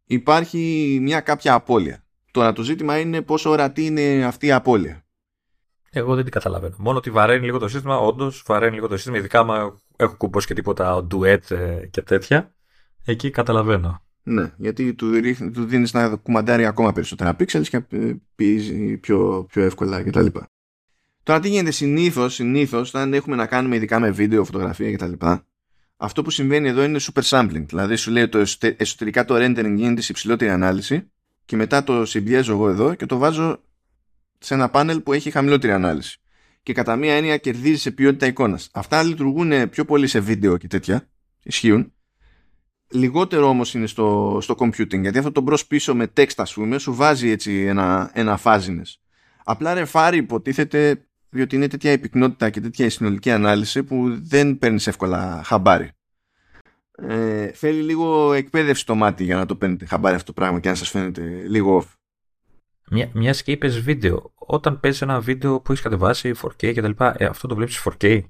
υπάρχει 0.05 0.99
μια 1.01 1.20
κάποια 1.20 1.55
απώλεια. 1.55 2.05
Τώρα 2.31 2.53
το 2.53 2.62
ζήτημα 2.62 2.99
είναι 2.99 3.23
πόσο 3.23 3.51
ορατή 3.51 3.86
είναι 3.86 4.24
αυτή 4.24 4.47
η 4.47 4.53
απώλεια. 4.53 5.05
Εγώ 5.91 6.15
δεν 6.15 6.24
την 6.24 6.32
καταλαβαίνω. 6.32 6.74
Μόνο 6.78 6.99
ότι 6.99 7.11
βαραίνει 7.11 7.45
λίγο 7.45 7.59
το 7.59 7.69
σύστημα, 7.69 7.99
όντως 7.99 8.43
βαραίνει 8.47 8.74
λίγο 8.74 8.89
το 8.89 8.97
σύστημα. 8.97 9.16
Ειδικά 9.16 9.45
μα 9.45 9.78
έχω 9.97 10.16
κουμπώσει 10.16 10.47
και 10.47 10.55
τίποτα 10.55 11.07
duet 11.11 11.51
ε, 11.51 11.86
και 11.86 12.03
τέτοια. 12.03 12.55
Εκεί 13.05 13.31
καταλαβαίνω. 13.31 14.03
Ναι, 14.23 14.53
γιατί 14.57 14.95
του, 14.95 15.20
του 15.53 15.65
δίνεις 15.65 15.93
να 15.93 16.16
κουμαντάρει 16.16 16.66
ακόμα 16.66 16.93
περισσότερα 16.93 17.35
πίξελς 17.35 17.69
και 17.69 17.85
πιέζει 18.35 18.97
πιο, 18.97 19.47
πιο 19.49 19.62
εύκολα 19.62 20.03
κτλ. 20.03 20.27
Τώρα 21.25 21.41
τι 21.41 21.49
γίνεται 21.49 21.71
συνήθως, 21.71 22.35
συνήθως, 22.35 22.89
όταν 22.89 23.15
έχουμε 23.15 23.37
να 23.37 23.47
κάνουμε 23.47 23.77
ειδικά 23.77 23.99
με 23.99 24.11
βίντεο, 24.11 24.45
φωτογραφία 24.45 24.93
κτλ. 24.93 25.13
Αυτό 25.97 26.23
που 26.23 26.31
συμβαίνει 26.31 26.69
εδώ 26.69 26.83
είναι 26.85 26.99
super 27.01 27.23
sampling. 27.23 27.65
Δηλαδή 27.67 27.97
σου 27.97 28.11
λέει 28.11 28.29
το 28.29 28.45
εσωτερικά 28.77 29.25
το 29.25 29.35
rendering 29.35 29.75
γίνεται 29.77 30.01
σε 30.01 30.13
υψηλότερη 30.13 30.51
ανάλυση 30.51 31.11
και 31.45 31.57
μετά 31.57 31.85
το 31.85 32.05
συμπιέζω 32.05 32.53
εγώ 32.53 32.69
εδώ 32.69 32.95
και 32.95 33.07
το 33.07 33.19
βάζω 33.19 33.61
σε 34.39 34.55
ένα 34.55 34.69
πάνελ 34.69 35.01
που 35.01 35.13
έχει 35.13 35.31
χαμηλότερη 35.31 35.73
ανάλυση. 35.73 36.19
Και 36.63 36.73
κατά 36.73 36.97
μία 36.97 37.15
έννοια 37.15 37.37
κερδίζει 37.37 37.81
σε 37.81 37.91
ποιότητα 37.91 38.27
εικόνας. 38.27 38.69
Αυτά 38.73 39.03
λειτουργούν 39.03 39.69
πιο 39.69 39.85
πολύ 39.85 40.07
σε 40.07 40.21
βίντεο 40.21 40.57
και 40.57 40.67
τέτοια. 40.67 41.09
Ισχύουν. 41.43 41.93
Λιγότερο 42.91 43.49
όμως 43.49 43.75
είναι 43.75 43.87
στο, 43.87 44.39
στο 44.41 44.55
computing. 44.59 45.01
Γιατί 45.01 45.19
αυτό 45.19 45.33
το 45.33 45.41
μπρος 45.41 45.67
πίσω 45.67 45.95
με 45.95 46.13
text, 46.17 46.35
ας 46.37 46.53
πούμε, 46.55 46.79
σου 46.79 46.95
βάζει 46.95 47.29
έτσι 47.31 47.65
ένα, 47.65 48.11
ένα 48.15 48.37
φάζινες. 48.37 49.01
Απλά 49.45 49.75
ρεφάρι 49.75 50.17
υποτίθεται 50.17 51.07
διότι 51.35 51.56
είναι 51.56 51.69
τέτοια 51.69 51.93
η 51.93 51.98
πυκνότητα 51.98 52.51
και 52.51 52.61
τέτοια 52.61 52.86
η 52.86 52.89
συνολική 52.89 53.31
ανάλυση 53.31 53.82
που 53.82 54.19
δεν 54.23 54.59
παίρνεις 54.59 54.86
εύκολα 54.86 55.43
χαμπάρι. 55.44 55.90
Ε, 56.97 57.47
θέλει 57.47 57.82
λίγο 57.82 58.32
εκπαίδευση 58.32 58.86
το 58.86 58.94
μάτι 58.94 59.24
για 59.24 59.36
να 59.36 59.47
το 59.47 59.56
παίρνετε 59.56 59.86
χαμπάρι 59.86 60.15
αυτό 60.15 60.27
το 60.27 60.40
πράγμα 60.40 60.61
και 60.61 60.69
να 60.69 60.74
σας 60.74 60.90
φαίνεται 60.90 61.23
λίγο 61.48 61.82
off. 61.82 61.93
Μια, 62.90 63.11
μιας 63.12 63.43
και 63.43 63.52
είπες 63.52 63.81
βίντεο. 63.81 64.32
Όταν 64.35 64.81
παίζεις 64.81 65.02
ένα 65.02 65.20
βίντεο 65.20 65.61
που 65.61 65.73
έχεις 65.73 65.85
κατεβάσει 65.85 66.32
4K 66.43 66.74
κτλ., 66.74 67.05
ε, 67.15 67.24
αυτό 67.24 67.48
το 67.48 67.55
βλέπεις 67.55 67.82
4K 67.85 68.20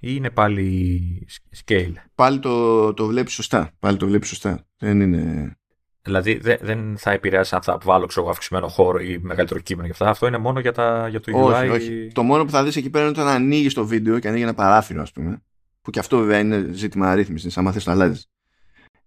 ή 0.00 0.14
είναι 0.16 0.30
πάλι 0.30 1.26
scale; 1.64 1.92
Πάλι 2.14 2.38
το, 2.38 2.94
το 2.94 3.06
βλέπεις 3.06 3.32
σωστά. 3.32 3.72
Πάλι 3.78 3.96
το 3.96 4.06
βλέπεις 4.06 4.28
σωστά. 4.28 4.66
Δεν 4.78 5.00
είναι. 5.00 5.56
Δηλαδή 6.02 6.40
δεν 6.60 6.96
θα 6.98 7.10
επηρεάσει 7.10 7.54
αν 7.54 7.62
θα 7.62 7.78
βάλω 7.82 8.06
ξέρω, 8.06 8.28
αυξημένο 8.28 8.68
χώρο 8.68 8.98
ή 8.98 9.18
μεγαλύτερο 9.18 9.60
κείμενο 9.60 9.86
και 9.86 9.92
αυτά. 9.92 10.08
Αυτό 10.08 10.26
είναι 10.26 10.38
μόνο 10.38 10.60
για, 10.60 10.72
τα, 10.72 11.08
για 11.08 11.20
το 11.20 11.38
όχι, 11.38 11.68
UI. 11.68 11.72
Όχι. 11.72 12.10
Το 12.14 12.22
μόνο 12.22 12.44
που 12.44 12.50
θα 12.50 12.64
δεις 12.64 12.76
εκεί 12.76 12.90
πέρα 12.90 13.04
είναι 13.04 13.12
όταν 13.20 13.28
ανοίγεις 13.28 13.74
το 13.74 13.86
βίντεο 13.86 14.18
και 14.18 14.28
ανοίγει 14.28 14.42
ένα 14.42 14.54
παράθυρο, 14.54 15.02
ας 15.02 15.12
πούμε. 15.12 15.42
Που 15.82 15.90
και 15.90 15.98
αυτό 15.98 16.18
βέβαια 16.18 16.38
είναι 16.38 16.68
ζήτημα 16.72 17.10
αρρύθμισης. 17.10 17.58
Αν 17.58 17.72
θες 17.72 17.84
το 17.84 17.90
αλλάζεις. 17.90 18.26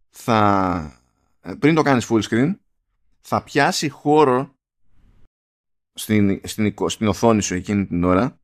Θα. 0.09 1.01
Πριν 1.59 1.75
το 1.75 1.81
κάνεις 1.81 2.07
full 2.09 2.21
screen, 2.21 2.55
θα 3.21 3.43
πιάσει 3.43 3.89
χώρο 3.89 4.55
στην, 5.93 6.41
στην, 6.43 6.73
στην 6.85 7.07
οθόνη 7.07 7.41
σου 7.41 7.53
εκείνη 7.53 7.85
την 7.85 8.03
ώρα 8.03 8.39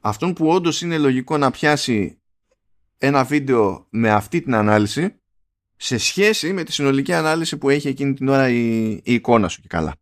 αυτόν 0.00 0.32
που 0.32 0.48
όντως 0.48 0.82
είναι 0.82 0.98
λογικό 0.98 1.38
να 1.38 1.50
πιάσει 1.50 2.20
ένα 2.98 3.24
βίντεο 3.24 3.86
με 3.90 4.10
αυτή 4.10 4.40
την 4.40 4.54
ανάλυση 4.54 5.19
σε 5.82 5.98
σχέση 5.98 6.52
με 6.52 6.62
τη 6.62 6.72
συνολική 6.72 7.12
ανάλυση 7.12 7.56
που 7.56 7.68
έχει 7.70 7.88
εκείνη 7.88 8.14
την 8.14 8.28
ώρα 8.28 8.48
η, 8.48 8.90
η 8.90 9.02
εικόνα 9.04 9.48
σου 9.48 9.60
και 9.60 9.68
καλά. 9.68 9.94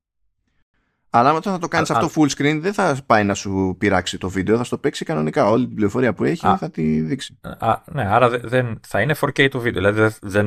Αλλά 1.11 1.33
όταν 1.33 1.53
θα 1.53 1.59
το 1.59 1.69
κάνεις 1.69 1.91
αυτό 1.91 2.11
full 2.15 2.29
screen 2.29 2.59
δεν 2.61 2.73
θα 2.73 2.99
πάει 3.07 3.25
να 3.25 3.35
σου 3.35 3.77
πειράξει 3.79 4.19
το 4.19 4.29
βίντεο, 4.29 4.57
θα 4.57 4.65
στο 4.65 4.79
παίξει 4.79 5.05
κανονικά. 5.05 5.51
Όλη 5.51 5.67
την 5.67 5.75
πληροφορία 5.75 6.15
που 6.15 6.25
έχει 6.25 6.57
θα 6.59 6.71
τη 6.71 7.01
δείξει. 7.01 7.39
Α, 7.59 7.83
ναι, 7.93 8.07
άρα 8.09 8.29
δεν, 8.29 8.81
θα 8.87 9.01
είναι 9.01 9.15
4K 9.21 9.49
το 9.51 9.61
βίντεο. 9.61 9.83
Δηλαδή 9.83 10.17
δεν, 10.23 10.47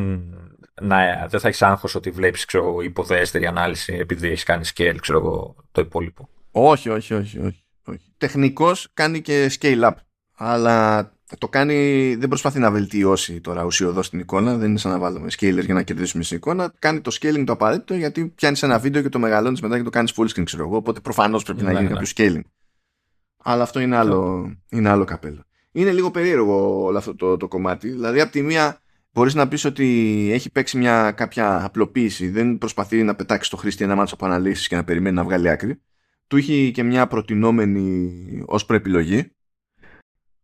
να, 0.82 1.28
δεν 1.30 1.40
θα 1.40 1.48
έχεις 1.48 1.62
άγχος 1.62 1.96
ότι 1.96 2.10
βλέπεις 2.10 2.46
υποδέστερη 2.84 3.46
ανάλυση 3.46 3.94
επειδή 3.94 4.28
έχεις 4.28 4.44
κάνει 4.44 4.66
scale 4.76 4.96
ξέρω, 5.00 5.56
το 5.72 5.82
υπόλοιπο. 5.82 6.30
Όχι, 6.52 6.90
όχι, 6.90 7.14
όχι. 7.14 7.40
όχι, 7.40 7.66
όχι. 7.86 8.14
Τεχνικώς 8.18 8.90
κάνει 8.94 9.22
και 9.22 9.52
scale 9.60 9.84
up. 9.84 9.94
Αλλά 10.36 11.12
το 11.38 11.48
κάνει, 11.48 12.16
δεν 12.16 12.30
προσπαθεί 12.30 12.60
να 12.60 12.72
βελτιώσει 12.72 13.42
τώρα 13.42 13.64
ουσιοδός 13.64 14.10
την 14.10 14.20
εικόνα. 14.20 14.58
Δεν 14.58 14.70
είναι 14.70 14.78
σαν 14.78 14.92
να 14.92 15.00
βάλουμε 15.00 15.28
scaler 15.40 15.66
για 15.66 15.74
να 15.74 15.84
κερδίσουμε 15.84 16.24
στην 16.24 16.38
εικόνα. 16.38 16.74
Κάνει 16.80 17.02
το 17.02 17.18
scaling 17.22 17.44
το 17.46 17.52
απαραίτητο 17.52 17.96
γιατί 17.96 18.26
πιάνεις 18.26 18.64
ένα 18.64 18.80
βίντεο 18.80 19.02
και 19.02 19.10
το 19.10 19.20
μεγαλώνεις 19.20 19.62
μετά 19.62 19.78
και 19.78 19.84
το 19.84 19.90
κάνεις 19.90 20.14
full 20.16 20.28
screen, 20.28 20.44
ξέρω 20.44 20.64
εγώ. 20.64 20.76
Οπότε 20.76 21.00
προφανώς 21.00 21.44
πρέπει 21.44 21.62
να 21.62 21.72
ναι, 21.72 21.80
γίνει 21.80 21.94
ναι. 21.94 21.94
κάποιο 21.94 22.12
scaling. 22.16 22.42
Αλλά 23.44 23.64
αυτό 23.64 23.80
είναι 23.80 23.96
άλλο, 23.96 24.52
είναι 24.70 24.90
άλλο 24.90 25.04
καπέλο. 25.04 25.44
Είναι 25.72 25.92
λίγο 25.92 26.12
περίεργο 26.12 26.84
όλο 26.84 26.98
αυτό 26.98 27.16
το, 27.16 27.38
το 27.38 27.48
κομμάτι. 27.48 27.90
Δηλαδή, 27.90 28.22
από 28.22 28.32
τη 28.32 28.42
μία 28.42 28.82
μπορείς 29.12 29.34
να 29.34 29.48
πεις 29.48 29.66
ότι 29.66 30.30
έχει 30.32 30.52
παίξει 30.52 30.78
μια 30.78 31.12
κάποια 31.12 31.66
απλοποίηση. 31.66 32.30
Δεν 32.30 32.58
προσπαθεί 32.58 33.04
να 33.04 33.16
πετάξει 33.16 33.50
το 33.50 33.58
χρήστη 33.58 33.84
ένα 33.84 33.96
μάτσο 33.96 34.16
από 34.16 34.26
αναλύσεις 34.26 34.68
και 34.68 34.76
να 34.76 34.84
περιμένει 34.84 35.16
να 35.16 35.24
βγάλει 35.24 35.50
άκρη 35.50 35.82
του 36.32 36.38
έχει 36.38 36.72
και 36.74 36.84
μια 36.84 37.08
προτινόμενη 37.08 38.44
ως 38.46 38.66
προεπιλογή 38.66 39.36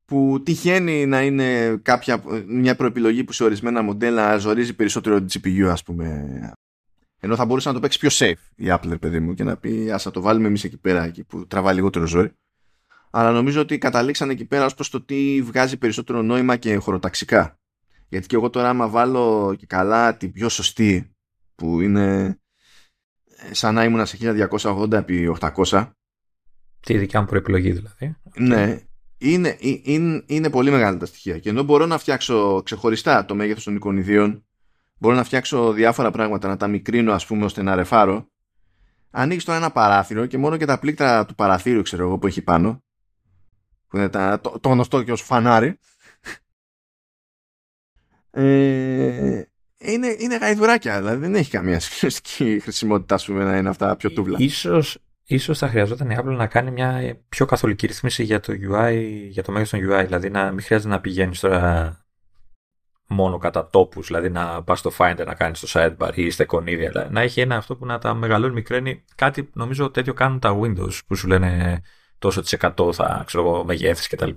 που 0.07 0.41
τυχαίνει 0.45 1.05
να 1.05 1.21
είναι 1.21 1.77
κάποια, 1.81 2.23
μια 2.47 2.75
προεπιλογή 2.75 3.23
που 3.23 3.31
σε 3.31 3.43
ορισμένα 3.43 3.81
μοντέλα 3.81 4.37
ζορίζει 4.37 4.73
περισσότερο 4.73 5.19
το 5.21 5.25
GPU 5.33 5.63
ας 5.71 5.83
πούμε 5.83 6.25
ενώ 7.19 7.35
θα 7.35 7.45
μπορούσε 7.45 7.67
να 7.67 7.73
το 7.73 7.79
παίξει 7.79 7.99
πιο 7.99 8.09
safe 8.11 8.51
η 8.55 8.65
Apple 8.67 8.99
παιδί 8.99 9.19
μου 9.19 9.33
και 9.33 9.43
να 9.43 9.57
πει 9.57 9.91
ας 9.91 10.03
το 10.03 10.21
βάλουμε 10.21 10.47
εμείς 10.47 10.63
εκεί 10.63 10.77
πέρα 10.77 11.03
εκεί 11.03 11.23
που 11.23 11.47
τραβάει 11.47 11.75
λιγότερο 11.75 12.05
ζόρι 12.05 12.31
αλλά 13.09 13.31
νομίζω 13.31 13.61
ότι 13.61 13.77
καταλήξαν 13.77 14.29
εκεί 14.29 14.45
πέρα 14.45 14.65
ως 14.65 14.73
προς 14.73 14.89
το 14.89 15.01
τι 15.01 15.41
βγάζει 15.41 15.77
περισσότερο 15.77 16.21
νόημα 16.21 16.55
και 16.57 16.75
χωροταξικά 16.75 17.59
γιατί 18.09 18.27
και 18.27 18.35
εγώ 18.35 18.49
τώρα 18.49 18.69
άμα 18.69 18.87
βάλω 18.87 19.55
και 19.57 19.65
καλά 19.65 20.17
την 20.17 20.31
πιο 20.31 20.49
σωστή 20.49 21.11
που 21.55 21.81
είναι 21.81 22.37
σαν 23.51 23.73
να 23.73 23.83
ήμουν 23.83 24.05
σε 24.05 24.17
1280 24.47 24.91
επί 24.91 25.35
800. 25.39 25.91
Τη 26.79 26.97
δικιά 26.97 27.19
μου 27.19 27.25
προεπιλογή 27.25 27.71
δηλαδή. 27.71 28.15
Ναι, 28.35 28.79
είναι, 29.17 29.57
είναι, 29.59 30.23
είναι 30.25 30.49
πολύ 30.49 30.71
μεγάλα 30.71 30.97
τα 30.97 31.05
στοιχεία. 31.05 31.39
Και 31.39 31.49
ενώ 31.49 31.63
μπορώ 31.63 31.85
να 31.85 31.97
φτιάξω 31.97 32.61
ξεχωριστά 32.65 33.25
το 33.25 33.35
μέγεθος 33.35 33.63
των 33.63 33.75
εικονιδίων, 33.75 34.45
μπορώ 34.97 35.15
να 35.15 35.23
φτιάξω 35.23 35.71
διάφορα 35.71 36.11
πράγματα, 36.11 36.47
να 36.47 36.57
τα 36.57 36.67
μικρύνω 36.67 37.13
ας 37.13 37.25
πούμε 37.25 37.45
ώστε 37.45 37.61
να 37.61 37.75
ρεφάρω, 37.75 38.27
ανοίγεις 39.11 39.43
τώρα 39.43 39.57
ένα 39.57 39.71
παράθυρο 39.71 40.25
και 40.25 40.37
μόνο 40.37 40.57
και 40.57 40.65
τα 40.65 40.79
πλήκτρα 40.79 41.25
του 41.25 41.35
παραθύρου 41.35 41.81
ξέρω 41.81 42.03
εγώ 42.03 42.17
που 42.17 42.27
έχει 42.27 42.41
πάνω, 42.41 42.83
που 43.87 43.97
είναι 43.97 44.09
τα, 44.09 44.39
το, 44.39 44.59
το 44.61 44.69
γνωστό 44.69 45.03
και 45.03 45.11
ως 45.11 45.21
φανάρι, 45.21 45.77
ε, 48.31 49.41
είναι, 49.77 50.15
είναι 50.17 50.37
γαϊδουράκια, 50.37 50.97
δηλαδή 50.97 51.17
δεν 51.17 51.35
έχει 51.35 51.49
καμία 51.49 51.79
συγκεκριμένη 51.85 52.59
χρησιμότητα 52.59 53.15
ας 53.15 53.25
πούμε, 53.25 53.43
να 53.43 53.57
είναι 53.57 53.69
αυτά 53.69 53.95
πιο 53.95 54.11
τούβλα. 54.11 54.37
Ίσως, 54.39 54.97
ίσως 55.27 55.57
θα 55.57 55.67
χρειαζόταν 55.67 56.09
η 56.09 56.15
Apple 56.19 56.35
να 56.35 56.47
κάνει 56.47 56.71
μια 56.71 57.17
πιο 57.29 57.45
καθολική 57.45 57.87
ρυθμίση 57.87 58.23
για 58.23 58.39
το 58.39 58.53
UI, 58.53 59.27
για 59.29 59.43
το 59.43 59.51
μέγεθος 59.51 59.79
των 59.79 59.89
UI, 59.89 60.03
δηλαδή 60.05 60.29
να 60.29 60.51
μην 60.51 60.61
χρειάζεται 60.61 60.89
να 60.89 61.01
πηγαίνεις 61.01 61.39
τώρα 61.39 61.97
μόνο 63.07 63.37
κατά 63.37 63.67
τόπους, 63.67 64.07
δηλαδή 64.07 64.29
να 64.29 64.63
πας 64.63 64.79
στο 64.79 64.91
Finder 64.97 65.23
να 65.25 65.33
κάνεις 65.33 65.59
το 65.59 65.67
sidebar 65.73 66.11
ή 66.13 66.29
στα 66.29 66.43
εικονίδια, 66.43 67.07
να 67.11 67.21
έχει 67.21 67.41
ένα 67.41 67.55
αυτό 67.55 67.75
που 67.75 67.85
να 67.85 67.97
τα 67.97 68.13
μεγαλώνει, 68.13 68.53
μικραίνει. 68.53 69.03
Κάτι 69.15 69.49
νομίζω 69.53 69.91
τέτοιο 69.91 70.13
κάνουν 70.13 70.39
τα 70.39 70.59
Windows 70.61 70.99
που 71.07 71.15
σου 71.15 71.27
λένε 71.27 71.81
τόσο 72.19 72.41
της 72.41 72.53
εκατό 72.53 72.93
θα 72.93 73.23
ξέρω 73.25 73.63
μεγέθη 73.63 74.15
κτλ. 74.15 74.29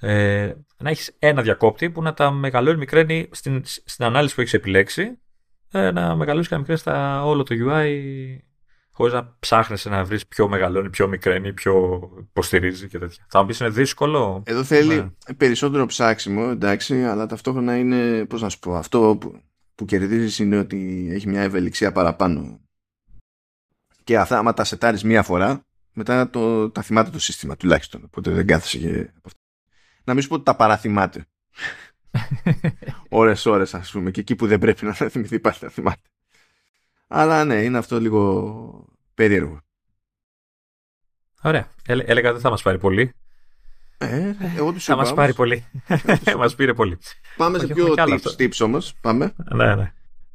Ε, 0.00 0.52
να 0.76 0.90
έχεις 0.90 1.16
ένα 1.18 1.42
διακόπτη 1.42 1.90
που 1.90 2.02
να 2.02 2.14
τα 2.14 2.30
μεγαλώνει, 2.30 2.76
μικραίνει 2.76 3.28
στην, 3.32 3.62
στην 3.64 4.04
ανάλυση 4.04 4.34
που 4.34 4.40
έχεις 4.40 4.54
επιλέξει, 4.54 5.18
ε, 5.70 5.90
να 5.90 6.16
μεγαλώσεις 6.16 6.48
και 6.48 6.54
να 6.54 6.60
μικραίνεις 6.60 6.82
στα 6.82 7.24
όλο 7.24 7.42
το 7.42 7.54
UI 7.68 7.98
χωρίς 8.92 9.12
να 9.12 9.36
ψάχνεσαι 9.38 9.88
να 9.88 10.04
βρεις 10.04 10.26
πιο 10.26 10.48
μεγαλώνει, 10.48 10.90
πιο 10.90 11.08
μικραίνει, 11.08 11.52
πιο 11.52 12.00
υποστηρίζει 12.20 12.88
και 12.88 12.98
τέτοια. 12.98 13.26
Θα 13.28 13.40
μου 13.40 13.46
πεις 13.46 13.60
είναι 13.60 13.68
δύσκολο. 13.68 14.42
Εδώ 14.46 14.64
θέλει 14.64 14.94
ναι. 14.94 15.34
περισσότερο 15.34 15.86
ψάξιμο, 15.86 16.48
εντάξει, 16.50 17.04
αλλά 17.04 17.26
ταυτόχρονα 17.26 17.76
είναι, 17.76 18.24
πώς 18.24 18.42
να 18.42 18.48
σου 18.48 18.58
πω, 18.58 18.74
αυτό 18.74 19.16
που, 19.20 19.42
που 19.74 19.84
κερδίζεις 19.84 20.38
είναι 20.38 20.58
ότι 20.58 21.08
έχει 21.12 21.28
μια 21.28 21.42
ευελιξία 21.42 21.92
παραπάνω. 21.92 22.60
Και 24.04 24.18
αυτά, 24.18 24.38
άμα 24.38 24.54
τα 24.54 24.64
σετάρεις 24.64 25.04
μία 25.04 25.22
φορά, 25.22 25.64
μετά 25.92 26.30
το, 26.30 26.70
τα 26.70 26.82
θυμάται 26.82 27.10
το 27.10 27.18
σύστημα 27.18 27.56
τουλάχιστον. 27.56 28.04
Οπότε 28.04 28.30
δεν 28.30 28.46
κάθεσαι 28.46 28.78
και 28.78 29.10
Να 30.04 30.12
μην 30.14 30.22
σου 30.22 30.28
πω 30.28 30.34
ότι 30.34 30.44
τα 30.44 30.56
παραθυμάται. 30.56 31.26
ώρες 33.08 33.46
ώρες 33.46 33.74
ας 33.74 33.90
πούμε 33.90 34.10
και 34.10 34.20
εκεί 34.20 34.36
που 34.36 34.46
δεν 34.46 34.58
πρέπει 34.58 34.84
να 34.84 34.92
θυμηθεί 34.92 35.40
πάλι 35.40 35.56
τα 35.60 35.68
θυμάται. 35.68 36.09
Αλλά 37.12 37.44
ναι, 37.44 37.62
είναι 37.62 37.78
αυτό 37.78 38.00
λίγο 38.00 38.84
περίεργο. 39.14 39.60
Ωραία. 41.42 41.68
έλεγα 41.86 42.32
δεν 42.32 42.40
θα 42.40 42.50
μας 42.50 42.62
πάρει 42.62 42.78
πολύ. 42.78 43.12
Ε, 43.98 44.34
εγώ 44.56 44.72
τους 44.72 44.84
θα 44.84 44.96
μας 44.96 45.14
πάρει 45.14 45.34
πολύ. 45.34 45.64
μας 46.38 46.54
πήρε 46.54 46.74
πολύ. 46.74 46.98
Πάμε 47.36 47.58
σε 47.58 47.66
πιο 47.66 47.94
tips, 47.96 48.36
tips 48.38 48.60
όμως. 48.60 48.94
Πάμε. 49.00 49.32
Ναι, 49.54 49.74
ναι. 49.74 49.92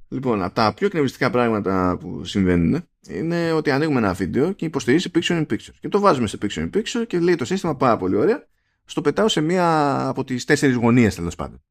Λοιπόν, 0.08 0.44
από 0.44 0.56
τα 0.56 0.74
πιο 0.74 0.88
εκνευριστικά 0.88 1.30
πράγματα 1.30 1.98
που 2.00 2.26
συμβαίνουν 2.26 2.88
είναι 3.08 3.52
ότι 3.52 3.72
ανοίγουμε 3.72 4.00
ένα 4.00 4.14
βίντεο 4.14 4.52
και 4.52 4.66
υποστηρίζει 4.66 5.10
picture 5.14 5.46
in 5.46 5.46
picture. 5.52 5.74
Και 5.80 5.90
το 5.90 6.00
βάζουμε 6.00 6.28
σε 6.28 6.38
picture 6.42 6.70
in 6.70 6.70
picture 6.78 7.08
και 7.08 7.20
λέει 7.20 7.36
το 7.36 7.46
σύστημα 7.46 7.76
πάρα 7.76 7.98
πολύ 7.98 8.16
ωραία. 8.16 8.48
Στο 8.86 9.02
πετάω 9.02 9.28
σε 9.28 9.42
μία 9.42 10.00
από 10.08 10.24
τις 10.24 10.46
τέσσερις 10.46 10.76
γωνίες 10.76 11.16
τέλος 11.16 11.36
πάντων. 11.36 11.62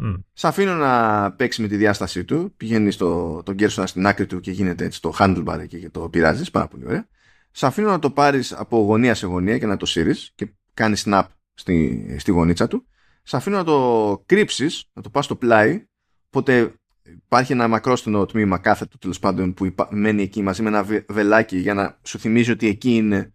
Mm. 0.00 0.22
Σε 0.32 0.46
αφήνω 0.46 0.74
να 0.74 1.32
παίξει 1.32 1.62
με 1.62 1.68
τη 1.68 1.76
διάστασή 1.76 2.24
του. 2.24 2.54
Πηγαίνει 2.56 2.90
στο, 2.90 3.42
τον 3.44 3.56
κέρσονα 3.56 3.86
στην 3.86 4.06
άκρη 4.06 4.26
του 4.26 4.40
και 4.40 4.50
γίνεται 4.50 4.84
έτσι 4.84 5.00
το 5.00 5.14
handlebar 5.18 5.58
εκεί 5.60 5.78
και 5.78 5.90
το 5.90 6.08
πειράζεις. 6.08 6.50
Πάρα 6.50 6.68
πολύ 6.68 6.84
ωραία. 6.86 7.08
Σε 7.50 7.66
αφήνω 7.66 7.88
να 7.88 7.98
το 7.98 8.10
πάρεις 8.10 8.52
από 8.52 8.78
γωνία 8.78 9.14
σε 9.14 9.26
γωνία 9.26 9.58
και 9.58 9.66
να 9.66 9.76
το 9.76 9.86
σύρεις 9.86 10.32
και 10.34 10.52
κάνεις 10.74 11.04
snap 11.06 11.22
στη, 11.54 12.06
στη 12.18 12.30
γωνίτσα 12.30 12.68
του. 12.68 12.86
Σε 13.22 13.36
αφήνω 13.36 13.56
να 13.56 13.64
το 13.64 14.22
κρύψεις, 14.26 14.90
να 14.92 15.02
το 15.02 15.10
πας 15.10 15.24
στο 15.24 15.36
πλάι. 15.36 15.86
Οπότε 16.26 16.74
υπάρχει 17.02 17.52
ένα 17.52 17.68
μακρόστενο 17.68 18.26
τμήμα 18.26 18.58
κάθετο 18.58 18.98
τέλος 18.98 19.18
πάντων 19.18 19.54
που 19.54 19.74
μένει 19.90 20.22
εκεί 20.22 20.42
μαζί 20.42 20.62
με 20.62 20.68
ένα 20.68 20.86
βελάκι 21.08 21.56
για 21.56 21.74
να 21.74 21.98
σου 22.02 22.18
θυμίζει 22.18 22.50
ότι 22.50 22.66
εκεί 22.66 22.94
είναι 22.94 23.34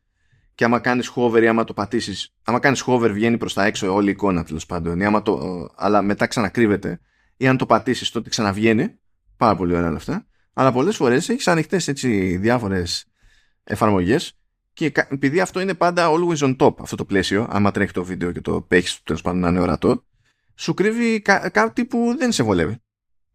και 0.57 0.63
άμα 0.63 0.79
κάνεις 0.79 1.11
hover 1.15 1.41
ή 1.41 1.47
άμα 1.47 1.63
το 1.63 1.73
πατήσεις, 1.73 2.33
άμα 2.43 2.59
κάνεις 2.59 2.83
hover 2.87 3.09
βγαίνει 3.11 3.37
προς 3.37 3.53
τα 3.53 3.65
έξω 3.65 3.93
όλη 3.93 4.07
η 4.07 4.09
εικόνα 4.11 4.43
τέλος 4.43 4.65
πάντων, 4.65 4.99
ή 4.99 5.05
άμα 5.05 5.21
το, 5.21 5.67
αλλά 5.75 6.01
μετά 6.01 6.27
ξανακρύβεται, 6.27 6.99
ή 7.37 7.47
αν 7.47 7.57
το 7.57 7.65
πατήσεις 7.65 8.09
τότε 8.09 8.29
ξαναβγαίνει. 8.29 8.99
Πάρα 9.37 9.55
πολύ 9.55 9.73
ωραία 9.73 9.87
όλα 9.87 9.97
αυτά. 9.97 10.25
Αλλά 10.53 10.71
πολλές 10.71 10.95
φορές 10.95 11.29
έχεις 11.29 11.47
ανοιχτές 11.47 11.87
έτσι 11.87 12.37
διάφορες 12.37 13.05
εφαρμογές 13.63 14.37
και 14.73 14.91
επειδή 15.09 15.39
αυτό 15.39 15.59
είναι 15.59 15.73
πάντα 15.73 16.09
always 16.09 16.37
on 16.37 16.55
top 16.57 16.73
αυτό 16.79 16.95
το 16.95 17.05
πλαίσιο, 17.05 17.47
άμα 17.49 17.71
τρέχει 17.71 17.91
το 17.91 18.03
βίντεο 18.03 18.31
και 18.31 18.41
το 18.41 18.61
παίξει 18.61 19.03
τέλος 19.03 19.21
πάντων 19.21 19.39
να 19.39 19.49
είναι 19.49 19.59
ορατό, 19.59 20.05
σου 20.55 20.73
κρύβει 20.73 21.21
κάτι 21.51 21.85
που 21.85 22.15
δεν 22.17 22.31
σε 22.31 22.43
βολεύει 22.43 22.77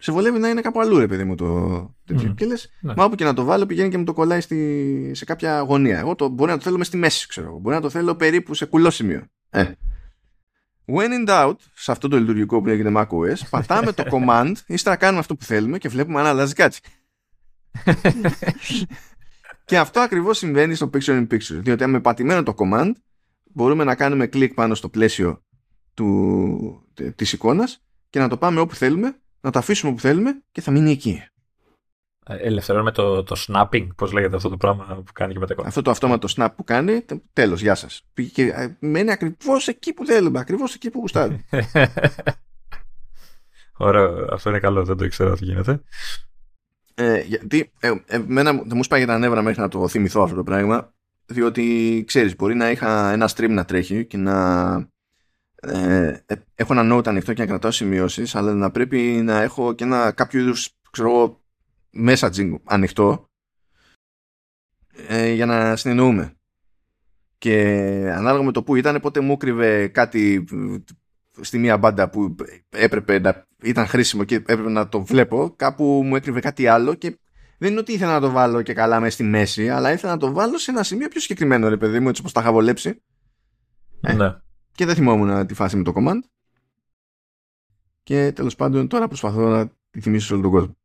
σε 0.02 0.12
βολεύει 0.12 0.38
να 0.38 0.48
είναι 0.48 0.60
κάπου 0.60 0.80
αλλού, 0.80 0.98
ρε 0.98 1.06
παιδί 1.06 1.24
μου 1.24 1.34
το 1.34 1.94
τέτοιο. 2.04 2.30
Mm. 2.30 2.34
Και 2.34 2.44
λες, 2.44 2.70
ναι. 2.80 2.94
μα 2.96 3.04
όπου 3.04 3.14
και 3.14 3.24
να 3.24 3.34
το 3.34 3.44
βάλω, 3.44 3.66
πηγαίνει 3.66 3.88
και 3.88 3.98
μου 3.98 4.04
το 4.04 4.12
κολλάει 4.12 4.40
στη, 4.40 5.10
σε 5.14 5.24
κάποια 5.24 5.60
γωνία. 5.60 5.98
Εγώ 5.98 6.14
το, 6.14 6.28
μπορεί 6.28 6.50
να 6.50 6.56
το 6.56 6.62
θέλω 6.62 6.76
μες 6.78 6.86
στη 6.86 6.96
μέση, 6.96 7.28
ξέρω 7.28 7.58
Μπορεί 7.58 7.74
να 7.74 7.80
το 7.80 7.90
θέλω 7.90 8.14
περίπου 8.14 8.54
σε 8.54 8.64
κουλό 8.64 8.90
σημείο. 8.90 9.26
Ε. 9.50 9.64
When 10.86 11.26
in 11.26 11.28
doubt, 11.28 11.54
σε 11.74 11.92
αυτό 11.92 12.08
το 12.08 12.18
λειτουργικό 12.18 12.60
που 12.60 12.66
λέγεται 12.66 12.92
macOS, 12.94 13.46
πατάμε 13.50 13.92
το 13.92 14.04
command, 14.10 14.52
ύστερα 14.66 14.96
κάνουμε 14.96 15.18
αυτό 15.18 15.36
που 15.36 15.44
θέλουμε 15.44 15.78
και 15.78 15.88
βλέπουμε 15.88 16.20
αν 16.20 16.26
αλλάζει 16.26 16.54
κάτι. 16.54 16.80
και 19.64 19.78
αυτό 19.78 20.00
ακριβώς 20.00 20.38
συμβαίνει 20.38 20.74
στο 20.74 20.90
Picture 20.94 21.18
in 21.18 21.26
Picture. 21.32 21.60
Διότι 21.60 21.86
με 21.86 22.00
πατημένο 22.00 22.42
το 22.42 22.54
command, 22.56 22.92
μπορούμε 23.44 23.84
να 23.84 23.94
κάνουμε 23.94 24.26
κλικ 24.26 24.54
πάνω 24.54 24.74
στο 24.74 24.88
πλαίσιο 24.88 25.42
του, 25.94 26.86
της 27.16 27.32
εικόνας 27.32 27.82
και 28.10 28.18
να 28.18 28.28
το 28.28 28.36
πάμε 28.36 28.60
όπου 28.60 28.74
θέλουμε 28.74 29.16
να 29.42 29.50
το 29.50 29.58
αφήσουμε 29.58 29.92
που 29.92 30.00
θέλουμε 30.00 30.42
και 30.52 30.60
θα 30.60 30.70
μείνει 30.70 30.90
εκεί. 30.90 31.22
Ε, 32.26 32.36
ελευθερώνουμε 32.36 32.90
το, 32.90 33.22
το 33.22 33.44
snapping, 33.46 33.88
πώς 33.96 34.12
λέγεται 34.12 34.36
αυτό 34.36 34.48
το 34.48 34.56
πράγμα 34.56 34.84
που 34.84 35.12
κάνει 35.12 35.32
και 35.32 35.38
με 35.38 35.46
τα 35.46 35.54
Αυτό 35.64 35.82
το 35.82 35.90
αυτόματο 35.90 36.28
snap 36.36 36.48
που 36.56 36.64
κάνει, 36.64 37.04
τέλος, 37.32 37.60
γεια 37.60 37.74
σας. 37.74 38.06
Και 38.32 38.42
ε, 38.42 38.76
μένει 38.80 39.10
ακριβώς 39.10 39.68
εκεί 39.68 39.92
που 39.92 40.06
θέλουμε, 40.06 40.38
ακριβώς 40.38 40.74
εκεί 40.74 40.90
που 40.90 40.98
γουστάρουμε. 40.98 41.44
Ωραία, 43.76 44.26
αυτό 44.30 44.50
είναι 44.50 44.58
καλό, 44.58 44.84
δεν 44.84 44.96
το 44.96 45.04
ήξερα 45.04 45.36
τι 45.36 45.44
γίνεται. 45.44 45.82
Ε, 46.94 47.20
γιατί 47.20 47.72
ε, 47.80 47.92
εμένα 48.06 48.52
δεν 48.52 48.72
μου 48.74 48.84
σπάει 48.84 49.04
τα 49.04 49.18
νεύρα 49.18 49.42
μέχρι 49.42 49.60
να 49.60 49.68
το 49.68 49.88
θυμηθώ 49.88 50.22
αυτό 50.22 50.36
το 50.36 50.42
πράγμα, 50.42 50.92
διότι 51.26 52.04
ξέρεις, 52.06 52.36
μπορεί 52.36 52.54
να 52.54 52.70
είχα 52.70 53.12
ένα 53.12 53.30
stream 53.34 53.50
να 53.50 53.64
τρέχει 53.64 54.06
και 54.06 54.16
να 54.16 54.91
ε, 55.66 56.22
ε, 56.26 56.34
έχω 56.54 56.78
ένα 56.78 56.96
note 56.96 57.06
ανοιχτό 57.06 57.32
και 57.32 57.40
να 57.40 57.46
κρατάω 57.48 57.70
σημειώσεις, 57.70 58.34
αλλά 58.34 58.54
να 58.54 58.70
πρέπει 58.70 58.98
να 58.98 59.40
έχω 59.40 59.72
και 59.72 59.84
ένα 59.84 60.12
κάποιο 60.12 60.40
είδους 60.40 60.68
messaging 62.06 62.54
ανοιχτό 62.64 63.28
ε, 65.08 65.32
για 65.32 65.46
να 65.46 65.76
συνεννοούμε. 65.76 66.36
Και 67.38 67.60
ανάλογα 68.14 68.44
με 68.44 68.52
το 68.52 68.62
που 68.62 68.76
ήταν, 68.76 69.00
πότε 69.00 69.20
μου 69.20 69.36
κρύβε 69.36 69.88
κάτι 69.88 70.44
στη 71.40 71.58
μία 71.58 71.76
μπάντα 71.76 72.10
που 72.10 72.36
έπρεπε 72.70 73.18
να 73.18 73.46
ήταν 73.62 73.86
χρήσιμο 73.86 74.24
και 74.24 74.34
έπρεπε 74.34 74.70
να 74.70 74.88
το 74.88 75.04
βλέπω, 75.04 75.54
κάπου 75.56 75.84
μου 76.04 76.16
έκρυβε 76.16 76.40
κάτι 76.40 76.66
άλλο 76.66 76.94
και 76.94 77.18
δεν 77.58 77.70
είναι 77.70 77.80
ότι 77.80 77.92
ήθελα 77.92 78.12
να 78.12 78.20
το 78.20 78.30
βάλω 78.30 78.62
και 78.62 78.74
καλά 78.74 79.00
μέσα 79.00 79.12
στη 79.12 79.22
μέση, 79.22 79.68
αλλά 79.68 79.92
ήθελα 79.92 80.12
να 80.12 80.18
το 80.18 80.32
βάλω 80.32 80.58
σε 80.58 80.70
ένα 80.70 80.82
σημείο 80.82 81.08
πιο 81.08 81.20
συγκεκριμένο, 81.20 81.68
ρε 81.68 81.76
παιδί 81.76 82.00
μου, 82.00 82.08
έτσι 82.08 82.20
όπως 82.20 82.32
τα 82.32 82.40
είχα 82.40 82.52
βολέψει. 82.52 83.02
Ναι 84.00 84.36
και 84.74 84.86
δεν 84.86 84.94
θυμόμουν 84.94 85.46
τη 85.46 85.54
φάση 85.54 85.76
με 85.76 85.82
το 85.82 85.92
command. 85.96 86.20
Και 88.02 88.32
τέλος 88.32 88.56
πάντων 88.56 88.88
τώρα 88.88 89.08
προσπαθώ 89.08 89.48
να 89.48 89.68
τη 89.90 90.00
θυμίσω 90.00 90.26
σε 90.26 90.32
όλο 90.32 90.42
τον 90.42 90.50
κόσμο. 90.50 90.76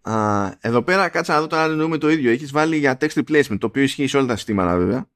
Α, 0.00 0.52
εδώ 0.60 0.82
πέρα 0.82 1.08
κάτσα 1.08 1.34
να 1.34 1.40
δω 1.40 1.46
τώρα 1.46 1.62
αν 1.62 1.70
εννοούμε 1.70 1.98
το 1.98 2.10
ίδιο. 2.10 2.30
Έχεις 2.30 2.50
βάλει 2.50 2.76
για 2.76 2.96
text 3.00 3.24
replacement, 3.24 3.58
το 3.58 3.66
οποίο 3.66 3.82
ισχύει 3.82 4.06
σε 4.06 4.16
όλα 4.16 4.26
τα 4.26 4.36
συστήματα 4.36 4.76
βέβαια. 4.76 5.06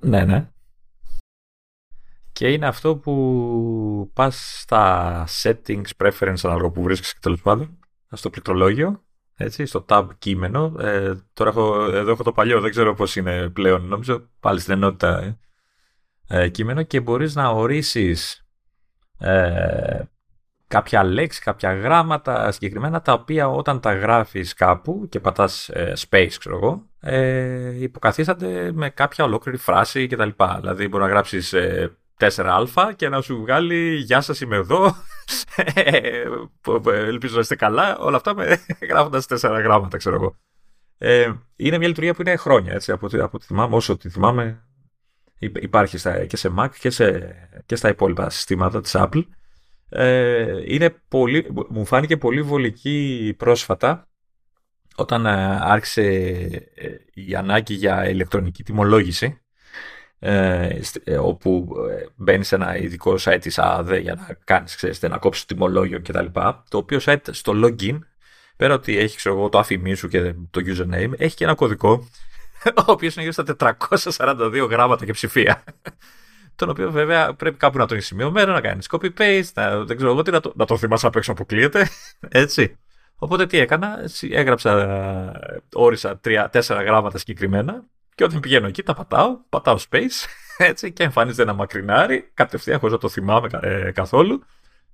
Ναι, 0.00 0.24
ναι. 0.24 0.50
Και 2.32 2.52
είναι 2.52 2.66
αυτό 2.66 2.96
που 2.96 4.10
πας 4.14 4.60
στα 4.60 5.24
settings, 5.42 5.90
preference, 5.96 6.40
ανάλογα 6.42 6.70
που 6.70 6.82
βρίσκεις 6.82 7.12
και 7.12 7.18
τέλος 7.22 7.42
πάντων, 7.42 7.78
στο 8.10 8.30
πληκτρολόγιο, 8.30 9.04
έτσι, 9.34 9.66
στο 9.66 9.84
tab 9.88 10.08
κείμενο. 10.18 10.74
Ε, 10.78 11.14
τώρα 11.32 11.50
έχω, 11.50 11.84
εδώ 11.84 12.10
έχω 12.10 12.22
το 12.22 12.32
παλιό, 12.32 12.60
δεν 12.60 12.70
ξέρω 12.70 12.94
πώς 12.94 13.16
είναι 13.16 13.48
πλέον. 13.48 13.86
Νομίζω 13.86 14.28
πάλι 14.40 14.60
στην 14.60 14.72
ενότητα 14.72 15.38
ε 16.28 16.42
ε, 16.42 16.48
κείμενο 16.48 16.82
και 16.82 17.00
μπορείς 17.00 17.34
να 17.34 17.48
ορίσεις 17.48 18.46
ε, 19.18 20.02
κάποια 20.68 21.04
λέξη, 21.04 21.40
κάποια 21.40 21.74
γράμματα 21.74 22.50
συγκεκριμένα 22.52 23.00
τα 23.00 23.12
οποία 23.12 23.48
όταν 23.48 23.80
τα 23.80 23.94
γράφεις 23.94 24.54
κάπου 24.54 25.06
και 25.08 25.20
πατάς 25.20 25.68
ε, 25.68 25.92
space 26.08 26.32
ξέρω 26.38 26.56
εγώ 26.56 26.82
ε, 27.00 27.82
υποκαθίστανται 27.82 28.72
με 28.72 28.90
κάποια 28.90 29.24
ολόκληρη 29.24 29.58
φράση 29.58 30.06
κτλ. 30.06 30.28
Δηλαδή 30.58 30.88
μπορεί 30.88 31.02
να 31.02 31.08
γράψεις 31.08 31.54
4α 32.18 32.92
και 32.96 33.08
να 33.08 33.20
σου 33.20 33.40
βγάλει 33.40 33.94
«Γεια 33.94 34.20
σας 34.20 34.40
είμαι 34.40 34.56
εδώ, 34.56 34.94
ελπίζω 36.86 37.34
να 37.34 37.40
είστε 37.40 37.56
καλά», 37.56 37.98
όλα 37.98 38.16
αυτά 38.16 38.34
με, 38.34 38.60
γράφοντας 38.90 39.26
τέσσερα 39.26 39.60
γράμματα 39.60 39.96
ξέρω 39.96 40.14
εγώ. 40.14 40.36
Ε, 40.98 41.32
είναι 41.56 41.78
μια 41.78 41.88
λειτουργία 41.88 42.14
που 42.14 42.22
είναι 42.22 42.36
χρόνια, 42.36 42.72
έτσι, 42.72 42.92
από, 42.92 43.06
από 43.06 43.30
ό,τι 43.32 43.46
θυμάμαι, 43.46 43.76
όσο 43.76 43.96
τη 43.96 44.08
θυμάμαι, 44.08 44.67
υπάρχει 45.38 45.98
στα, 45.98 46.24
και 46.24 46.36
σε 46.36 46.54
Mac 46.58 46.68
και, 46.80 46.90
σε, 46.90 47.34
και 47.66 47.76
στα 47.76 47.88
υπόλοιπα 47.88 48.30
συστήματα 48.30 48.80
της 48.80 48.94
Apple. 48.96 49.22
Ε, 49.88 50.74
είναι 50.74 51.02
πολύ, 51.08 51.46
μου 51.68 51.84
φάνηκε 51.84 52.16
πολύ 52.16 52.42
βολική 52.42 53.34
πρόσφατα 53.38 54.08
όταν 54.96 55.26
ε, 55.26 55.58
άρχισε 55.60 56.02
ε, 56.74 56.88
η 57.14 57.34
ανάγκη 57.34 57.74
για 57.74 58.08
ηλεκτρονική 58.08 58.62
τιμολόγηση 58.62 59.40
ε, 60.18 60.80
όπου 61.20 61.68
μπαίνει 62.16 62.44
σε 62.44 62.54
ένα 62.54 62.76
ειδικό 62.76 63.14
site 63.18 63.38
της 63.40 63.58
ΑΔΕ 63.58 63.98
για 63.98 64.14
να 64.14 64.38
κάνεις, 64.44 64.76
ξέρετε, 64.76 65.08
να 65.08 65.18
κόψεις 65.18 65.44
το 65.44 65.54
τιμολόγιο 65.54 66.00
κτλ. 66.00 66.26
Το 66.68 66.78
οποίο 66.78 66.98
site 67.02 67.20
στο 67.30 67.52
login, 67.64 67.98
πέρα 68.56 68.74
ότι 68.74 68.98
έχει 68.98 69.16
ξέρω 69.16 69.34
εγώ, 69.36 69.48
το 69.48 69.58
αφημί 69.58 69.94
σου 69.94 70.08
και 70.08 70.34
το 70.50 70.60
username, 70.66 71.10
έχει 71.16 71.36
και 71.36 71.44
ένα 71.44 71.54
κωδικό 71.54 72.08
ο 72.76 72.82
οποίος 72.86 73.16
είναι 73.16 73.24
γύρω 73.28 73.44
στα 73.56 73.76
442 73.88 74.66
γράμματα 74.70 75.04
και 75.04 75.12
ψηφία. 75.12 75.64
Τον 76.54 76.68
οποίο 76.68 76.90
βέβαια 76.90 77.34
πρέπει 77.34 77.56
κάπου 77.56 77.78
να 77.78 77.86
τον 77.86 77.96
έχει 77.96 78.06
σημειωμένο, 78.06 78.52
να 78.52 78.60
κάνει 78.60 78.82
copy-paste, 78.90 79.52
να, 79.54 79.84
δεν 79.84 79.96
ξέρω 79.96 80.10
εγώ 80.12 80.22
τι, 80.22 80.30
να 80.30 80.40
το, 80.40 80.52
να 80.56 80.64
το 80.64 80.76
θυμάσαι 80.76 81.06
απ' 81.06 81.16
έξω 81.16 81.32
αποκλείεται. 81.32 81.88
Έτσι. 82.28 82.78
Οπότε 83.16 83.46
τι 83.46 83.58
έκανα, 83.58 83.98
έγραψα, 84.30 85.32
όρισα 85.72 86.18
τρία-τέσσερα 86.18 86.82
γράμματα 86.82 87.18
συγκεκριμένα 87.18 87.84
και 88.14 88.24
όταν 88.24 88.40
πηγαίνω 88.40 88.66
εκεί 88.66 88.82
τα 88.82 88.94
πατάω, 88.94 89.38
πατάω 89.48 89.78
space 89.90 90.26
έτσι, 90.56 90.92
και 90.92 91.02
εμφανίζεται 91.02 91.42
ένα 91.42 91.52
μακρινάρι 91.52 92.30
κατευθείαν 92.34 92.78
χωρίς 92.78 92.94
να 92.94 93.00
το 93.00 93.08
θυμάμαι 93.08 93.48
ε, 93.60 93.90
καθόλου 93.90 94.44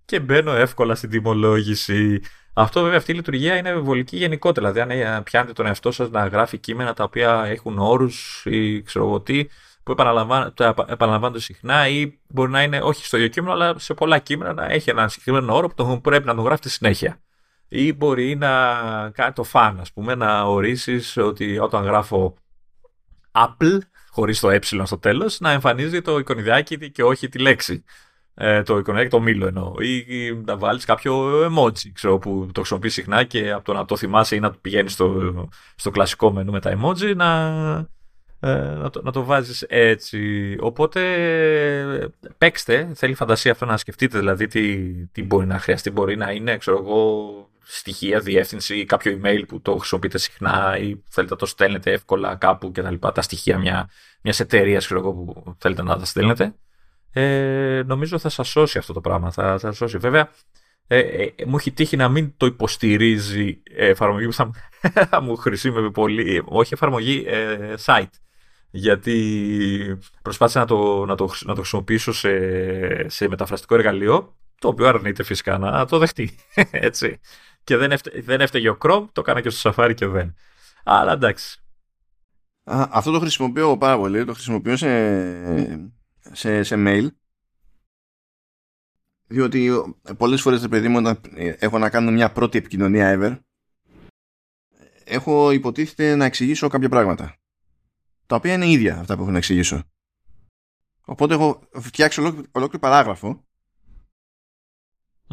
και 0.04 0.20
μπαίνω 0.20 0.52
εύκολα 0.52 0.94
στην 0.94 1.10
τιμολόγηση. 1.10 2.22
Αυτό 2.54 2.82
βέβαια 2.82 2.98
αυτή 2.98 3.12
η 3.12 3.14
λειτουργία 3.14 3.56
είναι 3.56 3.74
βολική 3.74 4.16
γενικότερα. 4.16 4.72
Δηλαδή, 4.72 4.92
αν 5.02 5.16
ε, 5.16 5.22
πιάνετε 5.24 5.52
τον 5.52 5.66
εαυτό 5.66 5.90
σας 5.90 6.10
να 6.10 6.26
γράφει 6.26 6.58
κείμενα 6.58 6.94
τα 6.94 7.04
οποία 7.04 7.44
έχουν 7.46 7.78
όρους 7.78 8.42
ή 8.46 8.82
ξέρω 8.82 9.04
εγώ 9.04 9.20
τι, 9.20 9.46
που 9.82 9.92
επαναλαμβάνονται 10.86 11.40
συχνά 11.40 11.88
ή 11.88 12.18
μπορεί 12.28 12.50
να 12.50 12.62
είναι 12.62 12.80
όχι 12.82 13.04
στο 13.04 13.16
ίδιο 13.16 13.28
κείμενο, 13.28 13.52
αλλά 13.52 13.78
σε 13.78 13.94
πολλά 13.94 14.18
κείμενα 14.18 14.52
να 14.52 14.64
έχει 14.64 14.90
ένα 14.90 15.08
συγκεκριμένο 15.08 15.56
όρο 15.56 15.68
που 15.68 16.00
πρέπει 16.00 16.26
να 16.26 16.34
τον 16.34 16.44
γράφετε 16.44 16.68
συνέχεια. 16.68 17.20
Ή 17.68 17.92
μπορεί 17.92 18.36
να 18.36 18.50
κάνει 19.10 19.32
το 19.32 19.42
φαν, 19.42 19.80
ας 19.80 19.92
πούμε, 19.92 20.14
να 20.14 20.42
ορίσεις 20.42 21.16
ότι 21.16 21.58
όταν 21.58 21.84
γράφω 21.84 22.36
Apple, 23.32 23.78
χωρίς 24.10 24.40
το 24.40 24.50
ε 24.50 24.58
στο 24.62 24.98
τέλος, 24.98 25.40
να 25.40 25.50
εμφανίζει 25.50 26.02
το 26.02 26.18
εικονιδιάκι 26.18 26.90
και 26.90 27.02
όχι 27.02 27.28
τη 27.28 27.38
λέξη. 27.38 27.84
Ε, 28.36 28.62
το 28.62 28.78
εικονιδιάκι, 28.78 29.10
το 29.10 29.20
μήλο 29.20 29.46
εννοώ. 29.46 29.74
Ή, 29.80 30.42
να 30.44 30.56
βάλεις 30.56 30.84
κάποιο 30.84 31.44
emoji, 31.46 31.90
ξέρω, 31.92 32.18
που 32.18 32.46
το 32.46 32.60
χρησιμοποιείς 32.60 32.92
συχνά 32.92 33.24
και 33.24 33.52
από 33.52 33.64
το 33.64 33.72
να 33.72 33.84
το 33.84 33.96
θυμάσαι 33.96 34.36
ή 34.36 34.40
να 34.40 34.50
πηγαίνεις 34.50 34.92
στο, 34.92 35.48
στο 35.76 35.90
κλασικό 35.90 36.32
μενού 36.32 36.52
με 36.52 36.60
τα 36.60 36.78
emoji 36.78 37.16
να, 37.16 37.28
ε, 38.40 38.52
να, 38.54 38.90
το, 38.90 39.02
να 39.02 39.12
το 39.12 39.24
βάζεις 39.24 39.62
έτσι. 39.68 40.56
Οπότε 40.60 41.00
παίξτε, 42.38 42.90
θέλει 42.94 43.14
φαντασία 43.14 43.52
αυτό 43.52 43.64
να 43.64 43.76
σκεφτείτε 43.76 44.18
δηλαδή 44.18 44.46
τι, 44.46 44.92
τι 45.06 45.22
μπορεί 45.22 45.46
να 45.46 45.58
χρειαστεί. 45.58 45.90
Μπορεί 45.90 46.16
να 46.16 46.30
είναι, 46.30 46.56
ξέρω 46.56 46.78
εγώ, 46.78 47.30
στοιχεία, 47.62 48.20
διεύθυνση 48.20 48.76
ή 48.76 48.84
κάποιο 48.84 49.20
email 49.22 49.42
που 49.48 49.60
το 49.60 49.76
χρησιμοποιείτε 49.76 50.18
συχνά 50.18 50.78
ή 50.78 51.02
θέλετε 51.08 51.32
να 51.32 51.40
το 51.40 51.46
στέλνετε 51.46 51.92
εύκολα 51.92 52.36
κάπου 52.36 52.72
και 52.72 52.82
τα 52.82 52.90
λοιπά. 52.90 53.12
Τα 53.12 53.22
στοιχεία 53.22 53.58
μια, 53.58 53.88
μιας 54.20 54.40
εταιρείας 54.40 54.84
ξέρω 54.84 55.00
εγώ, 55.00 55.12
που 55.12 55.54
θέλετε 55.58 55.82
να 55.82 55.98
τα 55.98 56.04
στέλνετε. 56.04 56.54
Ε, 57.14 57.82
νομίζω 57.86 58.18
θα 58.18 58.28
σας 58.28 58.48
σώσει 58.48 58.78
αυτό 58.78 58.92
το 58.92 59.00
πράγμα. 59.00 59.30
Θα, 59.30 59.42
θα 59.42 59.58
σας 59.58 59.76
σώσει. 59.76 59.98
Βέβαια, 59.98 60.30
ε, 60.86 60.98
ε, 60.98 61.32
μου 61.46 61.56
έχει 61.56 61.72
τύχει 61.72 61.96
να 61.96 62.08
μην 62.08 62.34
το 62.36 62.46
υποστηρίζει 62.46 63.62
εφαρμογή 63.76 64.26
που 64.26 64.32
θα, 64.32 64.50
θα 65.10 65.20
μου 65.20 65.36
χρησιμεύει 65.36 65.90
πολύ. 65.90 66.42
Όχι 66.44 66.74
εφαρμογή, 66.74 67.24
ε, 67.26 67.74
site 67.84 68.10
γιατί 68.76 69.98
προσπάθησα 70.22 70.58
να 70.58 70.66
το, 70.66 71.04
να 71.04 71.14
το, 71.14 71.30
να 71.44 71.54
το 71.54 71.60
χρησιμοποιήσω 71.60 72.12
σε, 72.12 73.08
σε 73.08 73.28
μεταφραστικό 73.28 73.74
εργαλείο, 73.74 74.36
το 74.58 74.68
οποίο 74.68 74.86
αρνείται 74.86 75.22
φυσικά 75.22 75.58
να 75.58 75.86
το 75.86 75.98
δεχτεί. 75.98 76.38
Έτσι. 76.70 77.20
Και 77.64 77.76
δεν, 77.76 77.92
έφτε, 77.92 78.10
δεν 78.20 78.40
έφταιγε 78.40 78.68
ο 78.68 78.78
Chrome, 78.80 79.04
το 79.12 79.20
έκανα 79.20 79.40
και 79.40 79.50
στο 79.50 79.72
Safari 79.76 79.94
και 79.94 80.06
δεν. 80.06 80.34
Αλλά 80.84 81.12
εντάξει. 81.12 81.62
Α, 82.64 82.86
αυτό 82.90 83.10
το 83.10 83.20
χρησιμοποιώ 83.20 83.78
πάρα 83.78 83.96
πολύ. 83.96 84.24
Το 84.24 84.32
χρησιμοποιώ 84.32 84.76
σε, 84.76 84.88
σε, 86.32 86.62
σε 86.62 86.74
mail. 86.78 87.08
Διότι 89.26 89.70
πολλές 90.16 90.40
φορές, 90.40 90.68
παιδί 90.68 90.88
μου, 90.88 90.96
όταν 90.96 91.20
έχω 91.58 91.78
να 91.78 91.90
κάνω 91.90 92.10
μια 92.10 92.32
πρώτη 92.32 92.58
επικοινωνία 92.58 93.18
ever, 93.18 93.38
έχω 95.04 95.50
υποτίθεται 95.50 96.14
να 96.14 96.24
εξηγήσω 96.24 96.68
κάποια 96.68 96.88
πράγματα 96.88 97.38
τα 98.26 98.36
οποία 98.36 98.52
είναι 98.52 98.68
ίδια 98.68 98.98
αυτά 98.98 99.16
που 99.16 99.22
έχω 99.22 99.30
να 99.30 99.36
εξηγήσω. 99.36 99.82
Οπότε 101.04 101.34
έχω 101.34 101.68
φτιάξει 101.72 102.20
ολόκληρο, 102.20 102.78
παράγραφο 102.78 103.44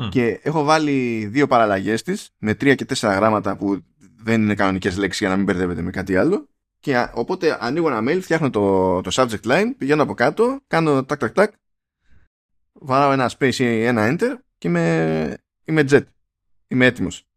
και 0.09 0.39
έχω 0.43 0.63
βάλει 0.63 1.26
δύο 1.26 1.47
παραλλαγές 1.47 2.03
της 2.03 2.30
με 2.38 2.55
τρία 2.55 2.76
και 2.76 2.85
τέσσερα 2.85 3.15
γράμματα 3.15 3.57
που 3.57 3.85
δεν 4.23 4.41
είναι 4.41 4.55
κανονικές 4.55 4.97
λέξεις 4.97 5.19
για 5.19 5.30
να 5.30 5.35
μην 5.35 5.45
μπερδεύετε 5.45 5.81
με 5.81 5.91
κάτι 5.91 6.18
άλλο 6.18 6.49
και 6.81 7.09
οπότε 7.13 7.57
ανοίγω 7.59 7.89
ένα 7.89 8.11
mail, 8.11 8.21
φτιάχνω 8.21 8.49
το, 8.49 9.01
το 9.01 9.09
subject 9.13 9.43
line, 9.43 9.71
πηγαίνω 9.77 10.03
από 10.03 10.13
κάτω, 10.13 10.59
κάνω 10.67 11.05
τάκ 11.05 11.19
τάκ 11.19 11.33
τάκ, 11.33 11.53
βαράω 12.73 13.11
ένα 13.11 13.31
space 13.37 13.55
ή 13.55 13.83
ένα 13.85 14.07
enter 14.09 14.35
και 14.57 14.67
είμαι, 14.67 15.37
είμαι 15.63 15.83
jet. 15.89 16.03
Είμαι 16.67 16.85
έτοιμος. 16.85 17.27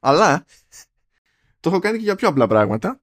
Αλλά 0.00 0.44
το 1.60 1.70
έχω 1.70 1.78
κάνει 1.78 1.96
και 1.96 2.04
για 2.04 2.14
πιο 2.14 2.28
απλά 2.28 2.46
πράγματα 2.46 3.00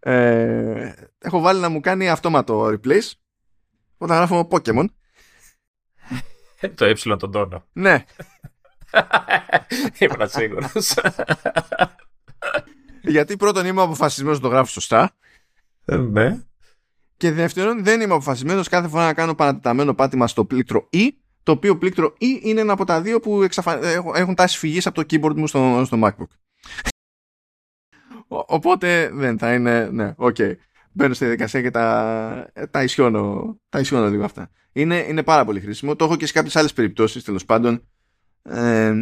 ε, 0.00 0.92
έχω 1.18 1.40
βάλει 1.40 1.60
να 1.60 1.68
μου 1.68 1.80
κάνει 1.80 2.08
αυτόματο 2.08 2.66
replace 2.66 3.10
όταν 3.98 4.16
γράφω 4.16 4.48
Pokemon. 4.50 4.84
το 6.74 6.84
ε 6.84 6.94
τον 7.18 7.32
τόνο. 7.32 7.64
Ναι. 7.72 8.04
Ήμουν 9.98 10.28
σίγουρος. 10.28 10.94
Γιατί 13.08 13.36
πρώτον 13.36 13.66
είμαι 13.66 13.82
αποφασισμένος 13.82 14.36
να 14.36 14.42
το 14.42 14.48
γράφω 14.48 14.70
σωστά. 14.70 15.10
Ε, 15.84 15.96
ναι. 15.96 16.42
Και 17.16 17.32
δεύτερον, 17.32 17.84
δεν 17.84 18.00
είμαι 18.00 18.12
αποφασισμένος 18.14 18.68
κάθε 18.68 18.88
φορά 18.88 19.04
να 19.04 19.14
κάνω 19.14 19.34
παρατεταμένο 19.34 19.94
πάτημα 19.94 20.26
στο 20.26 20.44
πλήκτρο 20.44 20.88
E, 20.92 21.08
το 21.42 21.52
οποίο 21.52 21.78
πλήκτρο 21.78 22.14
E 22.20 22.42
είναι 22.42 22.60
ένα 22.60 22.72
από 22.72 22.84
τα 22.84 23.00
δύο 23.00 23.20
που 23.20 23.42
εξαφα... 23.42 23.86
έχουν 24.14 24.34
τάσει 24.34 24.58
φυγής 24.58 24.86
από 24.86 25.04
το 25.04 25.06
keyboard 25.10 25.34
μου 25.36 25.46
στο, 25.46 25.82
στο 25.84 25.98
MacBook. 26.02 26.28
Οπότε 28.28 29.10
δεν 29.12 29.38
θα 29.38 29.54
είναι. 29.54 29.88
Ναι, 29.90 30.12
οκ. 30.16 30.36
Okay. 30.38 30.54
Μπαίνω 30.92 31.14
στη 31.14 31.24
διαδικασία 31.24 31.62
και 31.62 31.70
τα, 31.70 32.50
τα, 32.70 32.82
ισιώνω, 32.82 33.56
τα 33.68 33.80
ισιώνω 33.80 34.08
λίγο 34.10 34.24
αυτά. 34.24 34.50
Είναι, 34.72 35.04
είναι 35.08 35.22
πάρα 35.22 35.44
πολύ 35.44 35.60
χρήσιμο. 35.60 35.96
Το 35.96 36.04
έχω 36.04 36.16
και 36.16 36.26
σε 36.26 36.32
κάποιες 36.32 36.56
άλλες 36.56 36.72
περιπτώσεις 36.72 37.24
τέλος 37.24 37.44
πάντων. 37.44 37.88
Ε, 38.42 38.94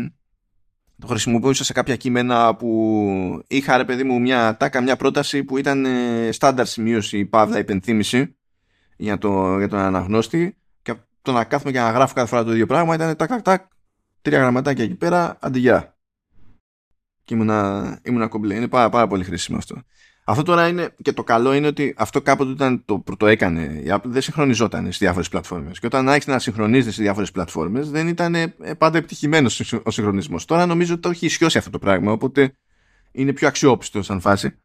το 1.00 1.06
χρησιμοποιούσα 1.06 1.64
σε 1.64 1.72
κάποια 1.72 1.96
κείμενα 1.96 2.54
που 2.54 3.42
είχα 3.46 3.76
ρε 3.76 3.84
παιδί 3.84 4.04
μου 4.04 4.20
μια 4.20 4.56
τάκα, 4.56 4.80
μια 4.80 4.96
πρόταση 4.96 5.44
που 5.44 5.58
ήταν 5.58 5.84
ε, 5.84 6.32
στάνταρ 6.32 6.66
σημείωση, 6.66 7.24
παύλα, 7.24 7.58
υπενθύμηση 7.58 8.36
για, 8.96 9.18
το, 9.18 9.58
για 9.58 9.68
τον 9.68 9.78
αναγνώστη 9.78 10.56
και 10.82 10.94
το 11.22 11.32
να 11.32 11.44
κάθομαι 11.44 11.72
και 11.72 11.78
να 11.78 11.90
γράφω 11.90 12.14
κάθε 12.14 12.28
φορά 12.28 12.44
το 12.44 12.52
ίδιο 12.52 12.66
πράγμα 12.66 12.94
ήταν 12.94 13.16
τάκ 13.16 13.28
τάκ 13.28 13.42
τάκ 13.42 13.66
τρία 14.22 14.38
γραμματάκια 14.38 14.84
εκεί 14.84 14.94
πέρα, 14.94 15.38
αντιγεια 15.40 15.96
και 17.26 17.34
ήμουνα, 17.34 17.98
ήμουνα 18.02 18.28
κομπλέ. 18.28 18.54
Είναι 18.54 18.68
πάρα, 18.68 18.88
πάρα 18.88 19.06
πολύ 19.06 19.24
χρήσιμο 19.24 19.58
αυτό. 19.58 19.82
Αυτό 20.28 20.42
τώρα 20.42 20.68
είναι 20.68 20.94
και 21.02 21.12
το 21.12 21.24
καλό 21.24 21.52
είναι 21.52 21.66
ότι 21.66 21.94
αυτό 21.96 22.22
κάποτε 22.22 22.50
όταν 22.50 22.82
το 22.84 22.98
πρώτο 22.98 23.26
έκανε 23.26 23.62
η 23.62 23.86
Apple 23.88 24.04
δεν 24.04 24.22
συγχρονιζόταν 24.22 24.84
στις 24.84 24.98
διάφορες 24.98 25.28
πλατφόρμες. 25.28 25.78
Και 25.78 25.86
όταν 25.86 26.08
άρχισε 26.08 26.30
να 26.30 26.38
συγχρονίζεται 26.38 26.90
στις 26.90 27.02
διάφορες 27.04 27.30
πλατφόρμες 27.30 27.90
δεν 27.90 28.08
ήταν 28.08 28.34
ε, 28.34 28.54
πάντα 28.78 28.98
επιτυχημένος 28.98 29.60
ο 29.84 29.90
συγχρονισμός. 29.90 30.44
Τώρα 30.44 30.66
νομίζω 30.66 30.92
ότι 30.92 31.02
το 31.02 31.08
έχει 31.08 31.26
ισιώσει 31.26 31.58
αυτό 31.58 31.70
το 31.70 31.78
πράγμα. 31.78 32.12
Οπότε 32.12 32.56
είναι 33.12 33.32
πιο 33.32 33.48
αξιόπιστο 33.48 34.02
σαν 34.02 34.20
φάση. 34.20 34.58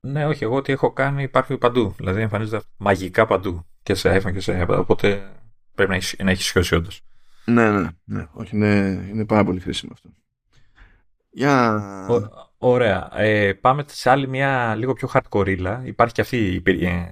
Ναι, 0.00 0.26
όχι. 0.26 0.44
Εγώ 0.44 0.62
τι 0.62 0.72
έχω 0.72 0.92
κάνει 0.92 1.22
υπάρχει 1.22 1.56
παντού. 1.56 1.94
Δηλαδή 1.96 2.20
εμφανίζεται 2.20 2.62
μαγικά 2.76 3.26
παντού. 3.26 3.66
Και 3.82 3.94
σε 3.94 4.16
iPhone 4.16 4.32
και 4.32 4.40
σε 4.40 4.66
iPad. 4.68 4.78
Οπότε 4.78 5.32
πρέπει 5.74 5.90
να 5.90 5.96
έχει, 5.96 6.22
να 6.24 6.30
έχει 6.30 6.40
ισιώσει 6.40 6.74
όντως. 6.74 7.00
Ναι, 7.44 7.70
ναι, 7.70 7.88
ναι. 8.04 8.26
Όχι, 8.32 8.56
είναι, 8.56 9.06
είναι 9.10 9.24
πάρα 9.24 9.44
πολύ 9.44 9.60
χρήσιμο 9.60 9.92
αυτό. 9.94 10.08
Για... 11.30 11.82
ωραία. 12.60 13.10
Ε, 13.14 13.52
πάμε 13.52 13.84
σε 13.86 14.10
άλλη 14.10 14.28
μια 14.28 14.74
λίγο 14.76 14.92
πιο 14.92 15.10
hardcore. 15.12 15.80
Υπάρχει 15.84 16.14
και 16.14 16.20
αυτή 16.20 16.36
η, 16.36 16.62
ε, 16.66 17.06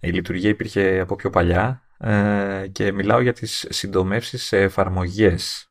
η 0.00 0.10
λειτουργία 0.10 0.48
υπήρχε 0.48 1.00
από 1.00 1.16
πιο 1.16 1.30
παλιά 1.30 1.82
ε, 1.98 2.66
και 2.72 2.92
μιλάω 2.92 3.20
για 3.20 3.32
τις 3.32 3.66
συντομεύσεις 3.68 4.44
σε 4.44 4.58
εφαρμογές. 4.58 5.70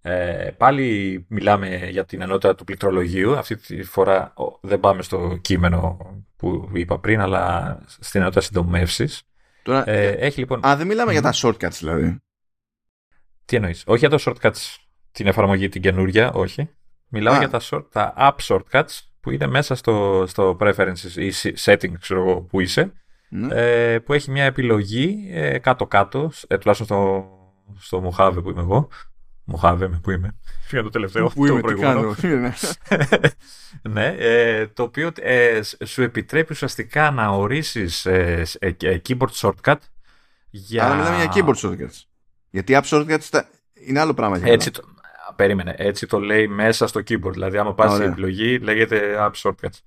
Ε, 0.00 0.50
πάλι 0.56 1.24
μιλάμε 1.28 1.88
για 1.90 2.04
την 2.04 2.20
ενότητα 2.20 2.54
του 2.54 2.64
πληκτρολογίου. 2.64 3.36
Αυτή 3.36 3.56
τη 3.56 3.82
φορά 3.82 4.34
δεν 4.60 4.80
πάμε 4.80 5.02
στο 5.02 5.38
κείμενο 5.40 5.98
που 6.36 6.70
είπα 6.72 6.98
πριν, 7.00 7.20
αλλά 7.20 7.78
στην 7.86 8.20
ενότητα 8.20 8.40
συντομεύσεις. 8.40 9.22
Τώρα, 9.62 9.88
ε, 9.88 10.08
έχει 10.08 10.38
λοιπόν... 10.38 10.66
Α, 10.66 10.76
δεν 10.76 10.86
μιλάμε 10.86 11.12
για 11.12 11.22
τα 11.22 11.32
shortcuts 11.34 11.76
δηλαδή. 11.78 12.18
Τι 13.44 13.56
εννοείς; 13.56 13.82
Όχι 13.86 14.06
για 14.06 14.18
τα 14.18 14.18
shortcuts 14.20 14.76
την 15.12 15.26
εφαρμογή 15.26 15.68
την 15.68 15.82
καινούρια, 15.82 16.32
όχι. 16.32 16.70
Μιλάω 17.18 17.38
για 17.38 17.48
τα, 17.48 17.60
short, 17.62 17.84
τα 17.92 18.14
app 18.18 18.36
shortcuts 18.46 18.98
που 19.20 19.30
είναι 19.30 19.46
μέσα 19.46 19.74
στο, 19.74 20.24
στο 20.26 20.56
preferences 20.60 21.14
ή 21.16 21.32
settings 21.64 21.94
ξέρω 22.00 22.40
που 22.50 22.60
είσαι, 22.60 22.92
Ναι. 23.28 23.54
ε, 23.54 23.98
που 23.98 24.12
έχει 24.12 24.30
μια 24.30 24.44
επιλογή 24.44 25.30
ε, 25.32 25.58
κάτω-κάτω, 25.58 26.30
ε, 26.48 26.58
τουλάχιστον 26.58 26.86
στο, 26.86 27.28
στο 27.78 28.10
Mojave 28.18 28.42
που 28.42 28.50
είμαι 28.50 28.60
εγώ. 28.60 28.88
Mojave 29.52 29.76
με 29.78 30.00
που 30.02 30.10
είμαι. 30.10 30.34
Φύγα 30.66 30.82
το 30.82 30.88
τελευταίο. 30.90 31.26
Πού 31.28 31.46
το 31.46 31.52
είμαι, 31.52 31.56
τι 31.56 31.62
προηγούμενο. 31.74 32.14
κάνω. 32.20 32.52
ναι, 33.82 34.06
ε, 34.18 34.66
το 34.66 34.82
οποίο 34.82 35.10
ε, 35.20 35.62
σ- 35.62 35.84
σου 35.86 36.02
επιτρέπει 36.02 36.52
ουσιαστικά 36.52 37.10
να 37.10 37.28
ορίσεις 37.28 38.06
ε, 38.06 38.44
σ- 38.44 38.56
ε, 38.64 38.76
ε, 38.82 39.00
keyboard 39.08 39.30
shortcut 39.40 39.76
για... 40.50 40.84
Αλλά 40.84 40.94
μιλάμε 40.96 41.16
για 41.24 41.32
keyboard 41.34 41.56
shortcuts. 41.68 42.02
Γιατί 42.50 42.78
app 42.82 42.84
shortcuts 42.84 43.24
τα- 43.30 43.48
είναι 43.86 44.00
άλλο 44.00 44.14
πράγμα. 44.14 44.38
για 44.38 44.52
Έτσι 44.52 44.70
το, 44.70 44.82
α, 44.86 44.93
περίμενε, 45.36 45.74
έτσι 45.78 46.06
το 46.06 46.20
λέει 46.20 46.48
μέσα 46.48 46.86
στο 46.86 47.00
keyboard. 47.00 47.32
Δηλαδή, 47.32 47.58
άμα 47.58 47.74
πας 47.74 47.90
στην 47.90 48.02
Ωραία. 48.02 48.12
επιλογή, 48.12 48.58
λέγεται 48.58 49.16
app 49.18 49.30
shortcuts. 49.42 49.78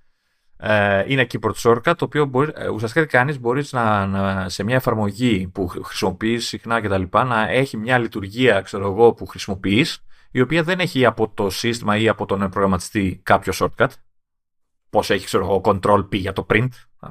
Ε, 0.59 1.03
είναι 1.07 1.27
keyboard 1.31 1.53
shortcut, 1.63 1.93
το 1.97 2.05
οποίο 2.05 2.25
μπορεί, 2.25 2.51
ε, 2.55 2.67
ουσιαστικά 2.67 3.05
τι 3.05 3.11
κάνεις, 3.11 3.39
μπορείς 3.39 3.71
να, 3.71 4.05
να, 4.05 4.49
σε 4.49 4.63
μια 4.63 4.75
εφαρμογή 4.75 5.47
που 5.53 5.67
χρ- 5.67 5.85
χρησιμοποιείς 5.85 6.47
συχνά 6.47 6.81
κτλ. 6.81 7.03
να 7.11 7.49
έχει 7.49 7.77
μια 7.77 7.97
λειτουργία, 7.97 8.61
ξέρω 8.61 8.85
εγώ, 8.87 9.13
που 9.13 9.25
χρησιμοποιείς, 9.25 10.05
η 10.31 10.41
οποία 10.41 10.63
δεν 10.63 10.79
έχει 10.79 11.05
από 11.05 11.29
το 11.33 11.49
σύστημα 11.49 11.97
ή 11.97 12.07
από 12.07 12.25
τον 12.25 12.39
προγραμματιστή 12.39 13.19
κάποιο 13.23 13.53
shortcut. 13.55 13.87
Πώς 14.89 15.09
έχει, 15.09 15.25
ξέρω 15.25 15.43
εγώ, 15.43 15.61
control 15.63 15.99
P 15.99 16.15
για 16.15 16.33
το 16.33 16.45
print, 16.49 16.67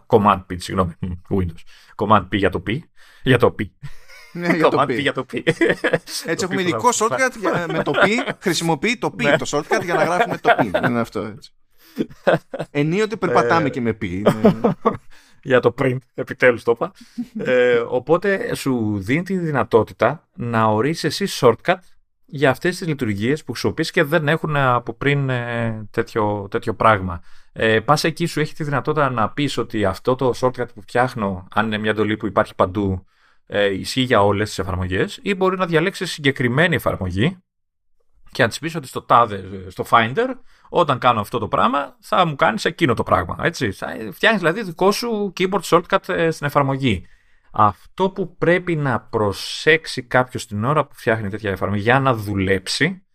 command 0.07 0.45
P, 0.51 0.55
συγγνώμη, 0.57 0.93
μ, 1.01 1.13
Windows. 1.39 1.63
Command 1.97 2.23
P 2.23 2.37
για 2.37 2.51
το 2.51 2.63
P, 2.67 2.79
για 3.23 3.39
το 3.39 3.55
P. 3.59 3.63
Ναι, 4.37 4.53
για 4.57 4.69
το 4.69 4.81
Command 4.81 4.91
P. 4.91 5.01
για 5.01 5.13
το 5.13 5.27
P. 5.33 5.41
Έτσι 6.25 6.45
έχουμε 6.45 6.63
ειδικό 6.63 6.89
shortcut 6.95 7.31
για- 7.41 7.67
με 7.77 7.83
το 7.83 7.93
P. 7.95 8.09
Χρησιμοποιεί 8.39 8.97
το 8.99 9.15
P 9.19 9.23
Ναι. 9.23 9.37
το 9.37 9.47
shortcut 9.49 9.85
για 9.85 9.95
να 9.95 10.05
γράφουμε 10.05 10.39
το 10.39 10.51
P. 10.59 10.65
Είναι 10.89 11.01
αυτό 11.01 11.21
έτσι. 11.21 11.53
Ενίοτε 12.71 13.17
περπατάμε 13.17 13.67
Ε, 13.67 13.71
και 13.71 13.81
με 13.81 13.91
P. 14.01 14.05
Είναι- 14.05 14.75
για 15.43 15.61
το 15.61 15.75
print, 15.79 15.97
επιτέλους 16.15 16.63
το 16.63 16.71
είπα. 16.75 16.93
ε, 17.51 17.77
οπότε 17.89 18.55
σου 18.55 18.99
δίνει 18.99 19.23
τη 19.23 19.39
δυνατότητα 19.39 20.29
να 20.35 20.65
ορίσεις 20.65 21.21
εσύ 21.21 21.39
shortcut 21.47 21.77
για 22.25 22.51
αυτές 22.51 22.77
τις 22.79 22.87
λειτουργίες 22.87 23.45
που 23.45 23.51
χρησιμοποιείς 23.53 23.91
και 23.91 24.03
δεν 24.03 24.29
έχουν 24.29 24.57
από 24.57 24.93
πριν 24.93 25.29
ε, 25.31 25.87
τέτοιο, 25.91 26.47
τέτοιο 26.51 26.75
πράγμα. 26.75 27.23
Ε, 27.53 27.81
πας 27.81 28.05
εκεί 28.05 28.27
σου 28.27 28.41
έχει 28.41 28.55
τη 28.55 28.65
δυνατότητα 28.65 29.11
να 29.11 29.31
πεις 29.31 29.57
ότι 29.59 29.85
αυτό 29.85 30.15
το 30.15 30.33
shortcut 30.41 30.67
που 30.75 30.81
φτιάχνω, 30.83 31.49
αν 31.55 31.67
είναι 31.67 31.79
μια 31.79 31.91
εντολή 31.91 32.17
που 32.17 32.27
υπάρχει 32.27 32.55
παντού, 32.55 33.05
ε, 33.47 33.64
ισχύει 33.66 34.01
για 34.01 34.23
όλες 34.23 34.48
τις 34.48 34.59
εφαρμογές 34.59 35.18
ή 35.23 35.35
μπορεί 35.35 35.56
να 35.56 35.66
διαλέξεις 35.66 36.12
συγκεκριμένη 36.12 36.74
εφαρμογή 36.74 37.39
και 38.32 38.43
να 38.43 38.48
της 38.48 38.59
πεις 38.59 38.74
ότι 38.74 38.86
στο 38.86 39.02
τάδε, 39.02 39.44
στο 39.70 39.85
Finder, 39.90 40.27
όταν 40.68 40.98
κάνω 40.98 41.20
αυτό 41.20 41.39
το 41.39 41.48
πράγμα, 41.48 41.97
θα 42.01 42.27
μου 42.27 42.36
κάνεις 42.36 42.64
εκείνο 42.64 42.94
το 42.94 43.02
πράγμα. 43.02 43.36
Έτσι. 43.43 43.73
Θα 43.73 43.86
φτιάχνεις 44.12 44.40
δηλαδή 44.40 44.62
δικό 44.62 44.93
σου 44.93 45.32
keyboard 45.36 45.60
shortcut 45.60 46.09
ε, 46.09 46.31
στην 46.31 46.47
εφαρμογή. 46.47 47.06
Αυτό 47.52 48.10
που 48.10 48.36
πρέπει 48.36 48.77
να 48.77 49.01
προσέξει 49.01 50.02
κάποιος 50.02 50.47
την 50.47 50.64
ώρα 50.64 50.86
που 50.86 50.94
φτιάχνει 50.94 51.28
τέτοια 51.28 51.51
εφαρμογή 51.51 51.82
για 51.82 52.01
να 52.01 52.14
δουλέψει 52.14 53.06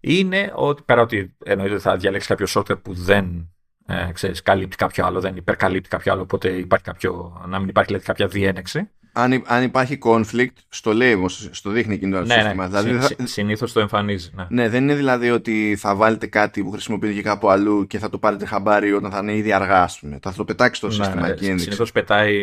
είναι 0.00 0.52
ότι 0.54 0.82
πέρα 0.82 1.02
ότι 1.02 1.36
εννοείται 1.44 1.74
ότι 1.74 1.82
θα 1.82 1.96
διαλέξει 1.96 2.28
κάποιο 2.28 2.46
shortcut 2.48 2.82
που 2.82 2.94
δεν 2.94 3.54
ε, 3.86 4.10
ξέρεις, 4.12 4.42
καλύπτει 4.42 4.76
κάποιο 4.76 5.06
άλλο, 5.06 5.20
δεν 5.20 5.36
υπερκαλύπτει 5.36 5.88
κάποιο 5.88 6.12
άλλο, 6.12 6.22
οπότε 6.22 6.48
υπάρχει 6.48 6.84
κάποιο, 6.84 7.42
να 7.46 7.58
μην 7.58 7.68
υπάρχει 7.68 7.88
δηλαδή, 7.88 8.06
κάποια 8.06 8.26
διένεξη. 8.26 8.90
Αν, 9.16 9.32
υ- 9.32 9.44
αν 9.50 9.62
υπάρχει 9.62 9.98
conflict, 10.02 10.52
στο 10.68 10.92
λέει 10.94 11.14
όμως, 11.14 11.48
στο 11.52 11.70
δείχνει 11.70 11.94
εκείνο 11.94 12.18
το 12.18 12.24
Ναι, 12.26 12.34
σύστημα. 12.34 12.68
ναι, 12.68 12.80
Δηλαδή, 12.80 13.06
συ- 13.06 13.16
θα- 13.18 13.26
συνήθως 13.26 13.72
το 13.72 13.80
εμφανίζει. 13.80 14.30
Ναι. 14.34 14.46
ναι, 14.50 14.68
δεν 14.68 14.82
είναι 14.82 14.94
δηλαδή 14.94 15.30
ότι 15.30 15.76
θα 15.78 15.94
βάλετε 15.94 16.26
κάτι 16.26 16.62
που 16.62 16.70
χρησιμοποιείται 16.70 17.14
και 17.14 17.22
κάπου 17.22 17.50
αλλού 17.50 17.86
και 17.86 17.98
θα 17.98 18.08
το 18.08 18.18
πάρετε 18.18 18.44
χαμπάρι 18.46 18.92
όταν 18.92 19.10
θα 19.10 19.18
είναι 19.18 19.36
ήδη 19.36 19.52
αργά, 19.52 19.82
ας 19.82 19.98
πούμε. 19.98 20.18
Θα 20.22 20.32
το 20.32 20.44
πετάξει 20.44 20.78
στο 20.80 20.90
σύστημα 20.90 21.20
ναι, 21.22 21.28
εκεί 21.28 21.44
ένδειξη. 21.44 21.64
Συνήθως 21.64 21.92
πετάει, 21.92 22.36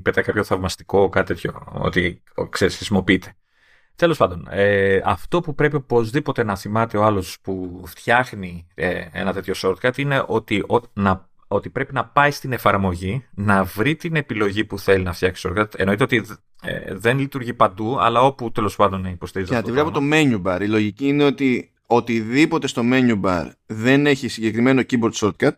πετάει 0.00 0.24
κάποιο 0.24 0.44
θαυμαστικό, 0.44 1.08
κάτι 1.08 1.26
τέτοιο, 1.26 1.64
ότι 1.72 2.22
ξέρεις, 2.50 2.76
χρησιμοποιείται. 2.76 3.34
Τέλος 3.96 4.16
πάντων, 4.16 4.46
ε, 4.50 5.00
αυτό 5.04 5.40
που 5.40 5.54
πρέπει 5.54 5.76
οπωσδήποτε 5.76 6.44
να 6.44 6.56
θυμάται 6.56 6.96
ο 6.98 7.04
άλλος 7.04 7.38
που 7.42 7.82
φτιάχνει 7.86 8.66
ε, 8.74 9.04
ένα 9.12 9.32
τέτοιο 9.32 9.54
shortcut 9.56 9.96
είναι 9.98 10.24
ότι, 10.26 10.64
ο- 10.68 10.80
να, 10.92 11.28
ότι 11.54 11.70
πρέπει 11.70 11.92
να 11.92 12.04
πάει 12.04 12.30
στην 12.30 12.52
εφαρμογή, 12.52 13.24
να 13.34 13.64
βρει 13.64 13.96
την 13.96 14.16
επιλογή 14.16 14.64
που 14.64 14.78
θέλει 14.78 15.04
να 15.04 15.12
φτιάξει 15.12 15.48
shortcut. 15.48 15.74
Εννοείται 15.76 16.02
ότι 16.02 16.26
ε, 16.62 16.94
δεν 16.94 17.18
λειτουργεί 17.18 17.54
παντού, 17.54 18.00
αλλά 18.00 18.20
όπου 18.20 18.52
τέλος 18.52 18.76
πάντων 18.76 19.04
υποστηρίζει 19.04 19.50
Και 19.50 19.56
να 19.56 19.60
αυτό 19.60 19.72
τη 19.72 19.76
το 19.78 19.84
βρει 19.84 19.98
από 19.98 20.06
πράγμα. 20.08 20.40
το 20.40 20.50
menu 20.50 20.56
bar. 20.56 20.62
Η 20.62 20.68
λογική 20.68 21.06
είναι 21.06 21.24
ότι 21.24 21.72
οτιδήποτε 21.86 22.66
στο 22.66 22.82
menu 22.84 23.20
bar 23.24 23.50
δεν 23.66 24.06
έχει 24.06 24.28
συγκεκριμένο 24.28 24.82
keyboard 24.90 25.12
shortcut. 25.12 25.52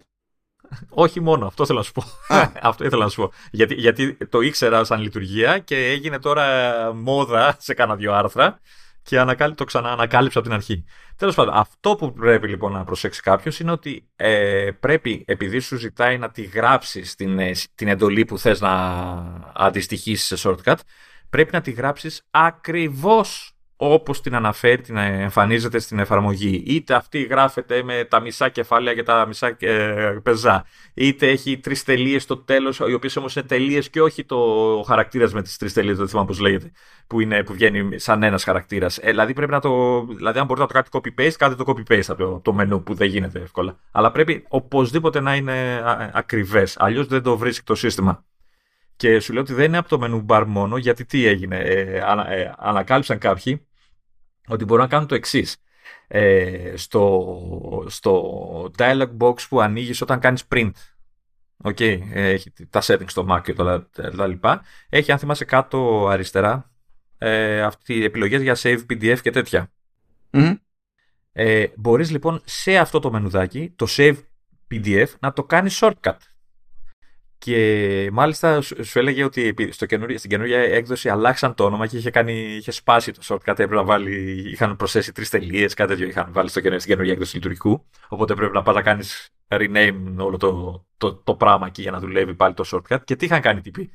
Όχι 0.88 1.20
μόνο, 1.20 1.46
αυτό 1.46 1.66
θέλω 1.66 1.78
να 1.78 1.84
σου 1.84 1.92
πω. 1.92 2.02
Α. 2.28 2.50
αυτό 2.68 2.84
ήθελα 2.84 3.04
να 3.04 3.10
σου 3.10 3.20
πω. 3.20 3.32
Γιατί, 3.50 3.74
γιατί 3.74 4.16
το 4.30 4.40
ήξερα 4.40 4.84
σαν 4.84 5.00
λειτουργία 5.00 5.58
και 5.58 5.76
έγινε 5.76 6.18
τώρα 6.18 6.46
μόδα 6.94 7.56
σε 7.58 7.74
κάνα 7.74 7.96
δύο 7.96 8.12
άρθρα 8.12 8.60
και 9.06 9.18
ανακάλυ, 9.18 9.54
το 9.54 9.64
ξανά 9.64 9.90
ανακάλυψα 9.90 10.38
από 10.38 10.48
την 10.48 10.56
αρχή. 10.56 10.84
Τέλος 11.16 11.34
πάντων, 11.34 11.54
αυτό 11.54 11.94
που 11.94 12.12
πρέπει 12.12 12.48
λοιπόν 12.48 12.72
να 12.72 12.84
προσέξει 12.84 13.20
κάποιος 13.20 13.60
είναι 13.60 13.70
ότι 13.70 14.08
ε, 14.16 14.70
πρέπει, 14.80 15.24
επειδή 15.26 15.58
σου 15.58 15.76
ζητάει 15.76 16.18
να 16.18 16.30
τη 16.30 16.42
γράψεις 16.42 17.14
την, 17.14 17.38
ε, 17.38 17.52
την 17.74 17.88
εντολή 17.88 18.24
που 18.24 18.38
θες 18.38 18.60
να 18.60 18.72
αντιστοιχίσεις 19.54 20.40
σε 20.40 20.48
shortcut, 20.48 20.76
πρέπει 21.30 21.52
να 21.52 21.60
τη 21.60 21.70
γράψεις 21.70 22.22
ακριβώς 22.30 23.55
όπως 23.76 24.20
την 24.20 24.34
αναφέρει, 24.34 24.82
την 24.82 24.96
εμφανίζεται 24.96 25.78
στην 25.78 25.98
εφαρμογή. 25.98 26.62
Είτε 26.66 26.94
αυτή 26.94 27.22
γράφεται 27.22 27.82
με 27.82 28.04
τα 28.04 28.20
μισά 28.20 28.48
κεφάλαια 28.48 28.94
και 28.94 29.02
τα 29.02 29.26
μισά 29.26 29.56
ε, 29.58 30.18
πεζά. 30.22 30.64
Είτε 30.94 31.28
έχει 31.28 31.58
τρεις 31.58 31.84
τελείες 31.84 32.22
στο 32.22 32.36
τέλος, 32.36 32.78
οι 32.78 32.92
οποίες 32.92 33.16
όμως 33.16 33.36
είναι 33.36 33.46
τελείες 33.46 33.90
και 33.90 34.02
όχι 34.02 34.24
το 34.24 34.38
χαρακτήρας 34.86 35.32
με 35.32 35.42
τις 35.42 35.56
τρεις 35.56 35.72
τελείες, 35.72 35.96
δεν 35.96 36.08
θυμάμαι 36.08 36.26
πώς 36.26 36.38
λέγεται, 36.38 36.72
που, 37.06 37.20
είναι, 37.20 37.42
που 37.42 37.52
βγαίνει 37.52 37.98
σαν 37.98 38.22
ένας 38.22 38.44
χαρακτήρας. 38.44 38.98
Ε, 38.98 39.10
δηλαδή 39.10 39.32
πρέπει 39.32 39.52
να 39.52 39.60
το. 39.60 40.04
Δηλαδή, 40.04 40.38
αν 40.38 40.46
μπορείτε 40.46 40.66
να 40.66 40.82
το 40.82 40.88
κάνετε 40.92 41.12
copy-paste, 41.22 41.36
κάντε 41.38 41.64
το 41.64 41.64
copy-paste 41.66 42.08
από 42.08 42.24
το, 42.24 42.40
το 42.40 42.52
μενού 42.52 42.82
που 42.82 42.94
δεν 42.94 43.08
γίνεται 43.08 43.38
εύκολα. 43.38 43.76
Αλλά 43.90 44.10
πρέπει 44.10 44.44
οπωσδήποτε 44.48 45.20
να 45.20 45.34
είναι 45.34 45.82
ακριβές. 46.12 46.76
Αλλιώς 46.78 47.06
δεν 47.06 47.22
το 47.22 47.36
βρίσκει 47.36 47.64
το 47.64 47.74
σύστημα. 47.74 48.24
Και 48.96 49.20
σου 49.20 49.32
λέω 49.32 49.42
ότι 49.42 49.54
δεν 49.54 49.64
είναι 49.64 49.76
από 49.76 49.88
το 49.88 49.98
menu 50.02 50.26
bar 50.26 50.44
μόνο, 50.46 50.76
γιατί 50.76 51.04
τι 51.04 51.26
έγινε. 51.26 51.58
Ε, 51.58 52.00
ανα, 52.00 52.30
ε, 52.30 52.54
ανακάλυψαν 52.58 53.18
κάποιοι 53.18 53.66
ότι 54.48 54.64
μπορούν 54.64 54.82
να 54.82 54.90
κάνουν 54.90 55.08
το 55.08 55.14
εξής. 55.14 55.56
Ε, 56.08 56.72
στο, 56.76 57.84
στο 57.86 58.70
dialog 58.78 59.16
box 59.18 59.34
που 59.48 59.60
ανοίγεις 59.60 60.00
όταν 60.00 60.20
κάνεις 60.20 60.44
print 60.54 60.70
Οκ, 61.62 61.76
okay, 61.78 62.00
έχει 62.12 62.52
τα 62.70 62.82
settings 62.82 63.06
στο 63.06 63.26
Mac 63.30 63.40
και 63.42 63.54
τα, 63.54 63.88
τα 64.16 64.26
λοιπά. 64.26 64.62
Έχει, 64.88 65.12
αν 65.12 65.18
θυμάσαι, 65.18 65.44
κάτω 65.44 66.08
αριστερά 66.08 66.70
ε, 67.18 67.62
αυτή 67.62 67.94
η 67.94 68.04
επιλογές 68.04 68.42
για 68.42 68.56
save 68.58 68.80
PDF 68.90 69.18
και 69.22 69.30
τέτοια. 69.30 69.72
Mm-hmm. 70.30 70.56
Ε, 71.32 71.66
μπορείς 71.76 72.10
λοιπόν 72.10 72.42
σε 72.44 72.76
αυτό 72.76 73.00
το 73.00 73.10
μενουδάκι, 73.10 73.72
το 73.76 73.86
save 73.88 74.16
PDF, 74.70 75.06
να 75.20 75.32
το 75.32 75.44
κάνεις 75.44 75.82
shortcut. 75.82 76.16
Και 77.38 78.08
μάλιστα 78.12 78.60
σου 78.60 78.98
έλεγε 78.98 79.24
ότι 79.24 79.54
στο 79.70 79.86
καινούργια, 79.86 80.18
στην 80.18 80.30
καινούργια 80.30 80.58
έκδοση 80.58 81.08
αλλάξαν 81.08 81.54
το 81.54 81.64
όνομα 81.64 81.86
και 81.86 81.96
είχε, 81.96 82.10
κάνει, 82.10 82.32
είχε 82.32 82.70
σπάσει 82.70 83.12
το 83.12 83.20
shortcut. 83.22 83.46
Έπρεπε 83.46 83.74
να 83.74 83.84
βάλει, 83.84 84.44
είχαν 84.50 84.76
προσθέσει 84.76 85.12
τρεις 85.12 85.30
τελείες, 85.30 85.74
κάτι 85.74 85.90
τέτοιο 85.90 86.06
είχαν 86.06 86.32
βάλει 86.32 86.48
στο 86.48 86.60
καινούργια, 86.60 86.80
στην 86.80 86.92
καινούργια 86.92 87.14
έκδοση 87.14 87.34
λειτουργικού. 87.34 87.86
Οπότε 88.08 88.34
πρέπει 88.34 88.52
να 88.52 88.62
πας 88.62 88.74
να 88.74 88.82
κάνεις 88.82 89.30
rename 89.48 90.14
όλο 90.18 90.36
το, 90.36 90.84
το, 90.96 91.14
το 91.14 91.34
πράγμα 91.34 91.66
εκεί 91.66 91.82
για 91.82 91.90
να 91.90 91.98
δουλεύει 91.98 92.34
πάλι 92.34 92.54
το 92.54 92.64
shortcut. 92.72 93.04
Και 93.04 93.16
τι 93.16 93.24
είχαν 93.24 93.40
κάνει 93.40 93.60
τύποι; 93.60 93.90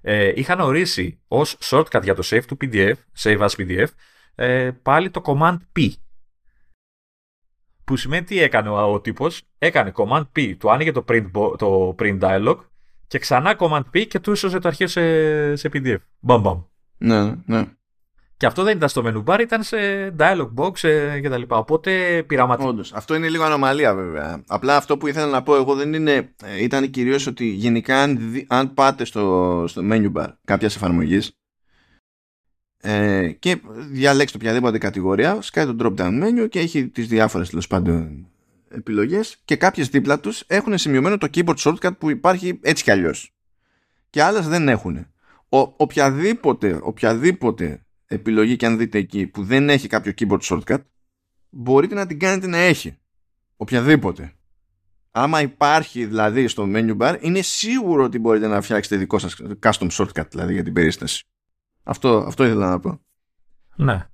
Ε, 0.00 0.32
είχαν 0.34 0.60
ορίσει 0.60 1.20
ως 1.28 1.58
shortcut 1.60 2.02
για 2.02 2.14
το 2.14 2.22
save 2.24 2.44
του 2.46 2.56
PDF, 2.60 2.94
save 3.18 3.38
as 3.38 3.48
PDF, 3.56 3.86
ε, 4.34 4.70
πάλι 4.82 5.10
το 5.10 5.22
command 5.24 5.56
P. 5.76 5.90
Που 7.84 7.96
σημαίνει 7.96 8.24
τι 8.24 8.40
έκανε 8.40 8.68
ο, 8.68 8.92
ο 8.92 9.00
τύπος, 9.00 9.42
έκανε 9.58 9.92
command 9.96 10.24
P, 10.36 10.56
του 10.58 10.70
άνοιγε 10.70 10.92
το 10.92 11.04
print, 11.08 11.30
το 11.58 11.94
print 11.98 12.18
dialog 12.20 12.56
και 13.06 13.18
ξανά 13.18 13.56
command 13.58 13.82
P 13.94 14.06
και 14.06 14.20
του 14.20 14.32
ίσως 14.32 14.52
το 14.52 14.68
αρχείο 14.68 14.86
σε, 14.86 15.56
σε 15.56 15.70
PDF. 15.72 15.96
Μπαμ 16.20 16.40
μπαμ. 16.40 16.62
Ναι, 16.98 17.34
ναι. 17.46 17.64
Και 18.36 18.46
αυτό 18.46 18.62
δεν 18.62 18.76
ήταν 18.76 18.88
στο 18.88 19.02
menu 19.06 19.24
bar, 19.24 19.40
ήταν 19.40 19.62
σε 19.62 19.76
dialog 20.18 20.48
box 20.56 20.84
ε, 20.84 21.20
και 21.20 21.28
τα 21.28 21.38
λοιπά. 21.38 21.56
Οπότε 21.56 22.22
πειραματικά. 22.26 22.68
Όντως. 22.68 22.92
Αυτό 22.92 23.14
είναι 23.14 23.28
λίγο 23.28 23.44
ανομαλία 23.44 23.94
βέβαια. 23.94 24.42
Απλά 24.46 24.76
αυτό 24.76 24.96
που 24.96 25.06
ήθελα 25.06 25.26
να 25.26 25.42
πω 25.42 25.56
εγώ 25.56 25.74
δεν 25.74 25.92
είναι. 25.94 26.34
ήταν 26.60 26.90
κυρίως 26.90 27.26
ότι 27.26 27.44
γενικά 27.44 28.02
αν, 28.02 28.32
δι, 28.32 28.46
αν 28.48 28.74
πάτε 28.74 29.04
στο, 29.04 29.64
στο 29.68 29.82
menu 29.90 30.12
bar 30.12 30.28
κάποιας 30.44 30.76
εφαρμογής 30.76 31.32
ε, 32.80 33.28
και 33.38 33.60
διαλέξετε 33.90 34.44
οποιαδήποτε 34.44 34.78
κατηγορία, 34.78 35.40
σκάει 35.40 35.66
το 35.66 35.76
drop 35.80 36.00
down 36.00 36.24
menu 36.24 36.48
και 36.48 36.58
έχει 36.58 36.88
τις 36.88 37.06
διάφορες 37.06 37.48
τέλος 37.48 37.66
πάντων 37.66 38.26
επιλογές 38.76 39.36
και 39.44 39.56
κάποιες 39.56 39.88
δίπλα 39.88 40.20
τους 40.20 40.44
έχουν 40.46 40.78
σημειωμένο 40.78 41.18
το 41.18 41.28
keyboard 41.34 41.56
shortcut 41.56 41.98
που 41.98 42.10
υπάρχει 42.10 42.58
έτσι 42.62 42.82
κι 42.84 42.90
αλλιώς. 42.90 43.34
Και 44.10 44.22
άλλες 44.22 44.48
δεν 44.48 44.68
έχουν. 44.68 44.96
Ο, 45.48 45.58
οποιαδήποτε, 45.58 46.78
οποιαδήποτε 46.82 47.86
επιλογή 48.06 48.56
και 48.56 48.66
αν 48.66 48.78
δείτε 48.78 48.98
εκεί 48.98 49.26
που 49.26 49.44
δεν 49.44 49.68
έχει 49.68 49.88
κάποιο 49.88 50.12
keyboard 50.18 50.40
shortcut 50.40 50.78
μπορείτε 51.50 51.94
να 51.94 52.06
την 52.06 52.18
κάνετε 52.18 52.46
να 52.46 52.56
έχει. 52.56 52.98
Οποιαδήποτε. 53.56 54.32
Άμα 55.10 55.40
υπάρχει 55.40 56.06
δηλαδή 56.06 56.48
στο 56.48 56.64
menu 56.66 56.96
bar, 56.96 57.16
είναι 57.20 57.42
σίγουρο 57.42 58.04
ότι 58.04 58.18
μπορείτε 58.18 58.46
να 58.46 58.60
φτιάξετε 58.60 58.96
δικό 58.96 59.18
σας 59.18 59.36
custom 59.62 59.88
shortcut 59.90 60.28
δηλαδή 60.30 60.52
για 60.52 60.62
την 60.62 60.72
περίσταση. 60.72 61.24
Αυτό, 61.82 62.18
αυτό 62.18 62.44
ήθελα 62.44 62.68
να 62.68 62.80
πω. 62.80 63.00
Ναι. 63.76 64.06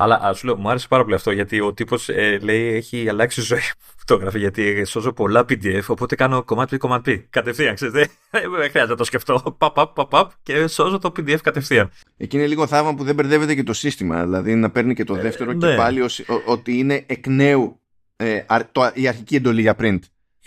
Αλλά 0.00 0.20
α, 0.26 0.34
σου 0.34 0.46
λέω, 0.46 0.56
μου 0.56 0.68
άρεσε 0.68 0.88
πάρα 0.88 1.02
πολύ 1.02 1.14
αυτό 1.14 1.30
γιατί 1.30 1.60
ο 1.60 1.72
τύπος 1.72 2.08
ε, 2.08 2.38
λέει 2.42 2.74
έχει 2.74 3.08
αλλάξει 3.08 3.40
ζωή 3.40 3.60
φωτογραφία 4.06 4.40
γιατί 4.40 4.84
σώζω 4.84 5.12
πολλά 5.12 5.40
PDF. 5.40 5.82
Οπότε 5.86 6.14
κάνω 6.14 6.42
κομμάτι 6.42 6.76
P, 6.76 6.78
κομμάτι 6.78 7.20
P. 7.22 7.26
Κατευθείαν, 7.30 7.74
ξέρετε. 7.74 8.08
Δεν 8.30 8.50
χρειάζεται 8.50 8.86
να 8.86 8.96
το 8.96 9.04
σκεφτώ. 9.04 9.56
Παπ, 9.58 9.74
παπ, 9.74 9.94
παπ, 9.94 10.08
παπ 10.08 10.30
και 10.42 10.66
σώζω 10.66 10.98
το 10.98 11.12
PDF 11.16 11.38
κατευθείαν. 11.42 11.90
Εκεί 12.16 12.36
είναι 12.36 12.46
λίγο 12.46 12.66
θαύμα 12.66 12.94
που 12.94 13.04
δεν 13.04 13.14
μπερδεύεται 13.14 13.54
και 13.54 13.62
το 13.62 13.72
σύστημα. 13.72 14.22
Δηλαδή 14.22 14.54
να 14.54 14.70
παίρνει 14.70 14.94
και 14.94 15.04
το 15.04 15.14
ε, 15.14 15.20
δεύτερο 15.20 15.52
και 15.52 15.66
ναι. 15.66 15.76
πάλι 15.76 16.00
ότι 16.46 16.78
είναι 16.78 17.04
εκ 17.06 17.26
νέου 17.26 17.80
ε, 18.16 18.40
το, 18.72 18.90
η 18.94 19.08
αρχική 19.08 19.36
εντολή 19.36 19.60
για 19.60 19.76
print. 19.80 19.98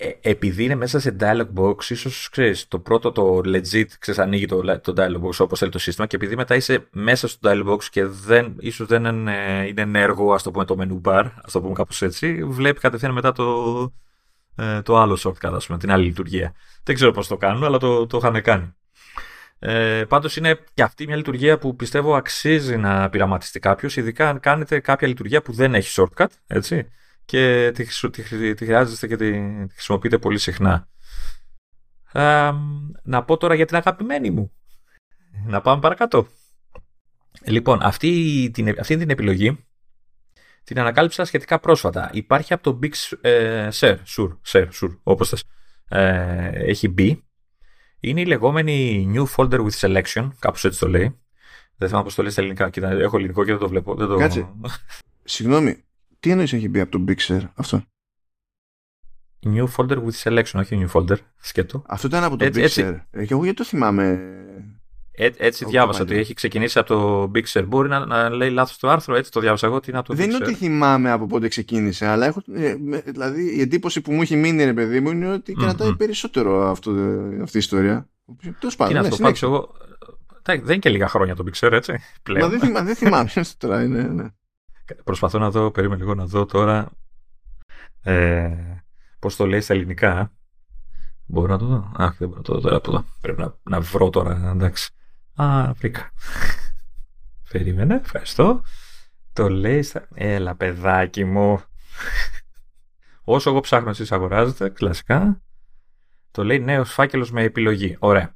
Ε, 0.03 0.29
επειδή 0.29 0.63
είναι 0.63 0.75
μέσα 0.75 0.99
σε 0.99 1.15
dialog 1.19 1.47
box, 1.55 1.89
ίσως 1.89 2.29
ξέρεις, 2.31 2.67
το 2.67 2.79
πρώτο 2.79 3.11
το 3.11 3.41
legit 3.45 3.85
ξέρεις, 3.99 4.19
ανοίγει 4.19 4.45
το, 4.45 4.79
το 4.81 4.93
dialog 4.97 5.27
box 5.27 5.33
όπως 5.39 5.59
θέλει 5.59 5.71
το 5.71 5.79
σύστημα 5.79 6.07
και 6.07 6.15
επειδή 6.15 6.35
μετά 6.35 6.55
είσαι 6.55 6.87
μέσα 6.91 7.27
στο 7.27 7.49
dialog 7.51 7.73
box 7.73 7.83
και 7.83 8.05
δεν, 8.05 8.55
ίσως 8.59 8.87
δεν 8.87 9.05
είναι, 9.05 9.65
είναι 9.67 9.81
ενέργο, 9.81 10.33
ας 10.33 10.43
το 10.43 10.51
πούμε 10.51 10.65
το 10.65 10.77
menu 10.79 11.11
bar, 11.11 11.25
ας 11.43 11.51
το 11.51 11.61
πούμε 11.61 11.73
κάπως 11.73 12.01
έτσι, 12.01 12.43
βλέπει 12.43 12.79
κατευθείαν 12.79 13.13
μετά 13.13 13.31
το, 13.31 13.93
ε, 14.55 14.81
το 14.81 14.97
άλλο 14.97 15.17
shortcut, 15.23 15.53
ας 15.53 15.65
πούμε, 15.65 15.77
την 15.77 15.91
άλλη 15.91 16.05
λειτουργία. 16.05 16.53
Δεν 16.83 16.95
ξέρω 16.95 17.11
πώς 17.11 17.27
το 17.27 17.37
κάνουν, 17.37 17.63
αλλά 17.63 17.77
το, 17.77 18.07
το 18.07 18.17
είχαν 18.17 18.41
κάνει. 18.41 18.75
Ε, 19.59 20.03
Πάντως 20.07 20.35
είναι 20.37 20.59
και 20.73 20.83
αυτή 20.83 21.05
μια 21.05 21.15
λειτουργία 21.15 21.57
που 21.57 21.75
πιστεύω 21.75 22.15
αξίζει 22.15 22.77
να 22.77 23.09
πειραματιστεί 23.09 23.59
κάποιος, 23.59 23.95
ειδικά 23.95 24.29
αν 24.29 24.39
κάνετε 24.39 24.79
κάποια 24.79 25.07
λειτουργία 25.07 25.41
που 25.41 25.53
δεν 25.53 25.75
έχει 25.75 26.01
shortcut, 26.01 26.27
έτσι 26.47 26.87
και 27.31 27.71
τη, 27.73 28.09
τη, 28.09 28.53
τη 28.53 28.65
χρειάζεστε 28.65 29.07
και 29.07 29.15
τη, 29.15 29.31
τη 29.67 29.73
χρησιμοποιείτε 29.73 30.17
πολύ 30.17 30.37
συχνά. 30.37 30.87
να 33.03 33.23
πω 33.25 33.37
τώρα 33.37 33.55
για 33.55 33.65
την 33.65 33.75
αγαπημένη 33.75 34.29
μου. 34.29 34.51
Να 35.45 35.61
πάμε 35.61 35.81
παρακάτω. 35.81 36.27
Λοιπόν, 37.45 37.79
αυτή 37.81 38.49
την, 38.53 38.75
αυτή 38.79 38.97
την 38.97 39.09
επιλογή 39.09 39.65
την 40.63 40.79
ανακάλυψα 40.79 41.25
σχετικά 41.25 41.59
πρόσφατα. 41.59 42.09
Υπάρχει 42.13 42.53
από 42.53 42.63
το 42.63 42.79
Big 42.83 43.17
ε, 43.21 43.69
Sur, 43.71 43.97
Sur, 44.15 44.37
Sur, 44.47 44.67
Sur 44.81 44.97
όπως 45.03 45.29
θες. 45.29 45.43
Ε, 45.87 46.49
έχει 46.53 46.87
μπει. 46.87 47.23
Είναι 47.99 48.21
η 48.21 48.25
λεγόμενη 48.25 49.07
New 49.15 49.25
Folder 49.35 49.65
with 49.65 49.79
Selection, 49.79 50.29
κάπως 50.39 50.65
έτσι 50.65 50.79
το 50.79 50.87
λέει. 50.87 51.19
Δεν 51.75 51.87
θυμάμαι 51.87 52.05
πώς 52.05 52.15
το 52.15 52.21
λέει 52.21 52.31
στα 52.31 52.41
ελληνικά. 52.41 52.69
Κοίτα, 52.69 52.89
έχω 52.89 53.17
ελληνικό 53.17 53.43
και 53.43 53.51
δεν 53.51 53.59
το 53.59 53.67
βλέπω. 53.67 53.95
Δεν 53.95 54.07
το... 54.07 54.17
Κάτσε. 54.17 54.49
Συγγνώμη, 55.23 55.83
τι 56.21 56.29
εννοείς 56.29 56.53
έχει 56.53 56.69
μπει 56.69 56.79
από 56.79 56.91
το 56.91 57.03
Big 57.07 57.39
αυτό; 57.55 57.83
New 59.45 59.65
folder 59.77 59.97
with 59.97 60.23
selection, 60.23 60.59
όχι 60.59 60.85
new 60.85 60.99
folder. 60.99 61.15
Σκέτο. 61.39 61.83
Αυτό 61.87 62.07
ήταν 62.07 62.23
από 62.23 62.37
το 62.37 62.45
έτσι, 62.45 62.59
Big 62.59 62.63
έτσι, 62.63 62.81
ε, 63.11 63.25
και 63.25 63.33
εγώ 63.33 63.43
γιατί 63.43 63.57
το 63.57 63.63
θυμάμαι; 63.63 64.19
Ε, 65.11 65.29
έτσι 65.37 65.65
διάβασα 65.65 66.01
ότι 66.01 66.15
έχει 66.15 66.33
ξεκινήσει 66.33 66.79
από 66.79 66.87
το 66.87 67.31
Big 67.35 67.65
Μπορεί 67.65 67.89
να, 67.89 68.05
να 68.05 68.29
λέει 68.29 68.49
λάθος 68.49 68.77
το 68.77 68.89
άρθρο, 68.89 69.15
έτσι 69.15 69.31
το 69.31 69.39
διάβασα 69.39 69.67
εγώ. 69.67 69.79
Τι 69.79 69.89
είναι 69.89 69.99
από 69.99 70.07
το 70.07 70.13
Δεν 70.13 70.25
είναι 70.29 70.37
ότι 70.41 70.53
θυμάμαι 70.53 71.11
από 71.11 71.25
πότε 71.25 71.47
ξεκίνησε, 71.47 72.05
αλλά 72.05 72.25
έχω, 72.25 72.41
ε, 72.53 72.75
δηλαδή 73.05 73.55
η 73.57 73.61
εντύπωση 73.61 74.01
που 74.01 74.13
μου 74.13 74.21
έχει 74.21 74.35
μείνει, 74.35 74.63
ρε 74.63 74.73
παιδί 74.73 74.99
μου, 74.99 75.09
είναι 75.09 75.31
ότι 75.31 75.53
mm-hmm. 75.55 75.61
κρατάει 75.61 75.95
περισσότερο 75.95 76.69
αυτό, 76.69 76.91
αυτή 77.41 77.57
η 77.57 77.59
ιστορία. 77.59 78.09
Τέλος 78.59 78.75
πάντων. 78.75 78.95
Είναι 78.95 79.07
ναι, 79.17 79.27
αυτό, 79.27 79.45
εγώ. 79.47 79.75
Δεν 80.43 80.61
είναι 80.65 80.77
και 80.77 80.89
λίγα 80.89 81.07
χρόνια 81.07 81.35
το 81.35 81.43
Big 81.47 81.71
έτσι. 81.71 81.93
Πλέον. 82.23 82.43
Μα 82.43 82.49
δεν, 82.49 82.59
θυμά, 82.59 82.83
δεν 82.83 82.95
θυμάμαι 82.95 83.29
τώρα. 83.57 83.83
Είναι, 83.83 84.01
ναι. 84.01 84.25
Προσπαθώ 85.03 85.39
να 85.39 85.51
δω, 85.51 85.71
περίμενε 85.71 86.01
λίγο 86.01 86.15
να 86.15 86.25
δω 86.25 86.45
τώρα 86.45 86.91
ε, 88.03 88.83
πώς 89.19 89.35
το 89.35 89.45
λέει 89.45 89.61
στα 89.61 89.73
ελληνικά. 89.73 90.31
Μπορώ 91.25 91.51
να 91.51 91.57
το 91.57 91.65
δω; 91.65 91.91
Αχ, 91.95 92.17
δεν 92.17 92.27
μπορώ 92.27 92.39
να 92.39 92.43
το 92.43 92.53
δω 92.53 92.59
τώρα 92.61 92.75
από 92.75 92.91
εδώ. 92.91 93.05
Πρέπει 93.21 93.41
να, 93.41 93.55
να 93.63 93.79
βρω 93.79 94.09
τώρα, 94.09 94.49
εντάξει. 94.51 94.91
Α, 95.35 95.73
βρήκα. 95.73 96.11
Περίμενε, 97.51 97.95
ευχαριστώ. 97.95 98.61
Το 99.33 99.49
λέει 99.49 99.81
στα... 99.81 100.07
Έλα, 100.13 100.55
παιδάκι 100.55 101.25
μου. 101.25 101.61
Όσο 103.23 103.49
εγώ 103.49 103.59
ψάχνω, 103.59 103.89
εσείς 103.89 104.11
αγοράζετε, 104.11 104.69
κλασικά. 104.69 105.41
Το 106.31 106.43
λέει 106.43 106.59
νέος 106.59 106.93
φάκελος 106.93 107.31
με 107.31 107.43
επιλογή. 107.43 107.95
Ωραία. 107.99 108.35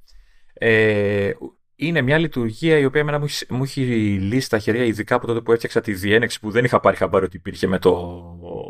Ε, 0.53 1.31
είναι 1.75 2.01
μια 2.01 2.17
λειτουργία 2.17 2.77
η 2.77 2.85
οποία 2.85 3.01
εμένα 3.01 3.19
μου, 3.19 3.25
έχει, 3.25 3.45
μου 3.49 3.63
έχει 3.63 3.81
λύσει 4.19 4.49
τα 4.49 4.59
χέρια, 4.59 4.83
ειδικά 4.83 5.15
από 5.15 5.27
τότε 5.27 5.41
που 5.41 5.51
έφτιαξα 5.51 5.81
τη 5.81 5.93
διένεξη 5.93 6.39
που 6.39 6.51
δεν 6.51 6.65
είχα 6.65 6.79
πάρει 6.79 6.97
χαμπάρι 6.97 7.25
ότι 7.25 7.37
υπήρχε 7.37 7.67
με 7.67 7.79
το, 7.79 8.23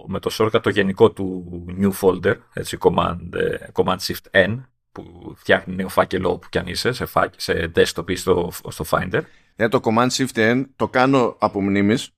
με 0.07 0.19
το 0.19 0.35
shortcut 0.39 0.61
το 0.61 0.69
γενικό 0.69 1.11
του 1.11 1.45
new 1.81 1.91
folder, 2.01 2.35
έτσι, 2.53 2.77
command, 2.79 3.33
ε, 3.33 3.57
command 3.73 3.97
shift 3.97 4.45
N, 4.47 4.61
που 4.91 5.33
φτιάχνει 5.35 5.75
νέο 5.75 5.89
φάκελο 5.89 6.31
όπου 6.31 6.47
κι 6.49 6.57
αν 6.57 6.67
είσαι, 6.67 6.91
σε, 6.91 7.05
σε 7.35 7.71
desktop 7.75 8.09
ή 8.09 8.15
στο, 8.15 8.51
στο 8.67 8.85
Finder. 8.89 9.21
Για 9.55 9.69
το 9.69 9.79
command 9.83 10.09
shift 10.09 10.35
N 10.35 10.63
το 10.75 10.87
κάνω 10.87 11.35
από 11.39 11.61
μνήμης. 11.61 12.09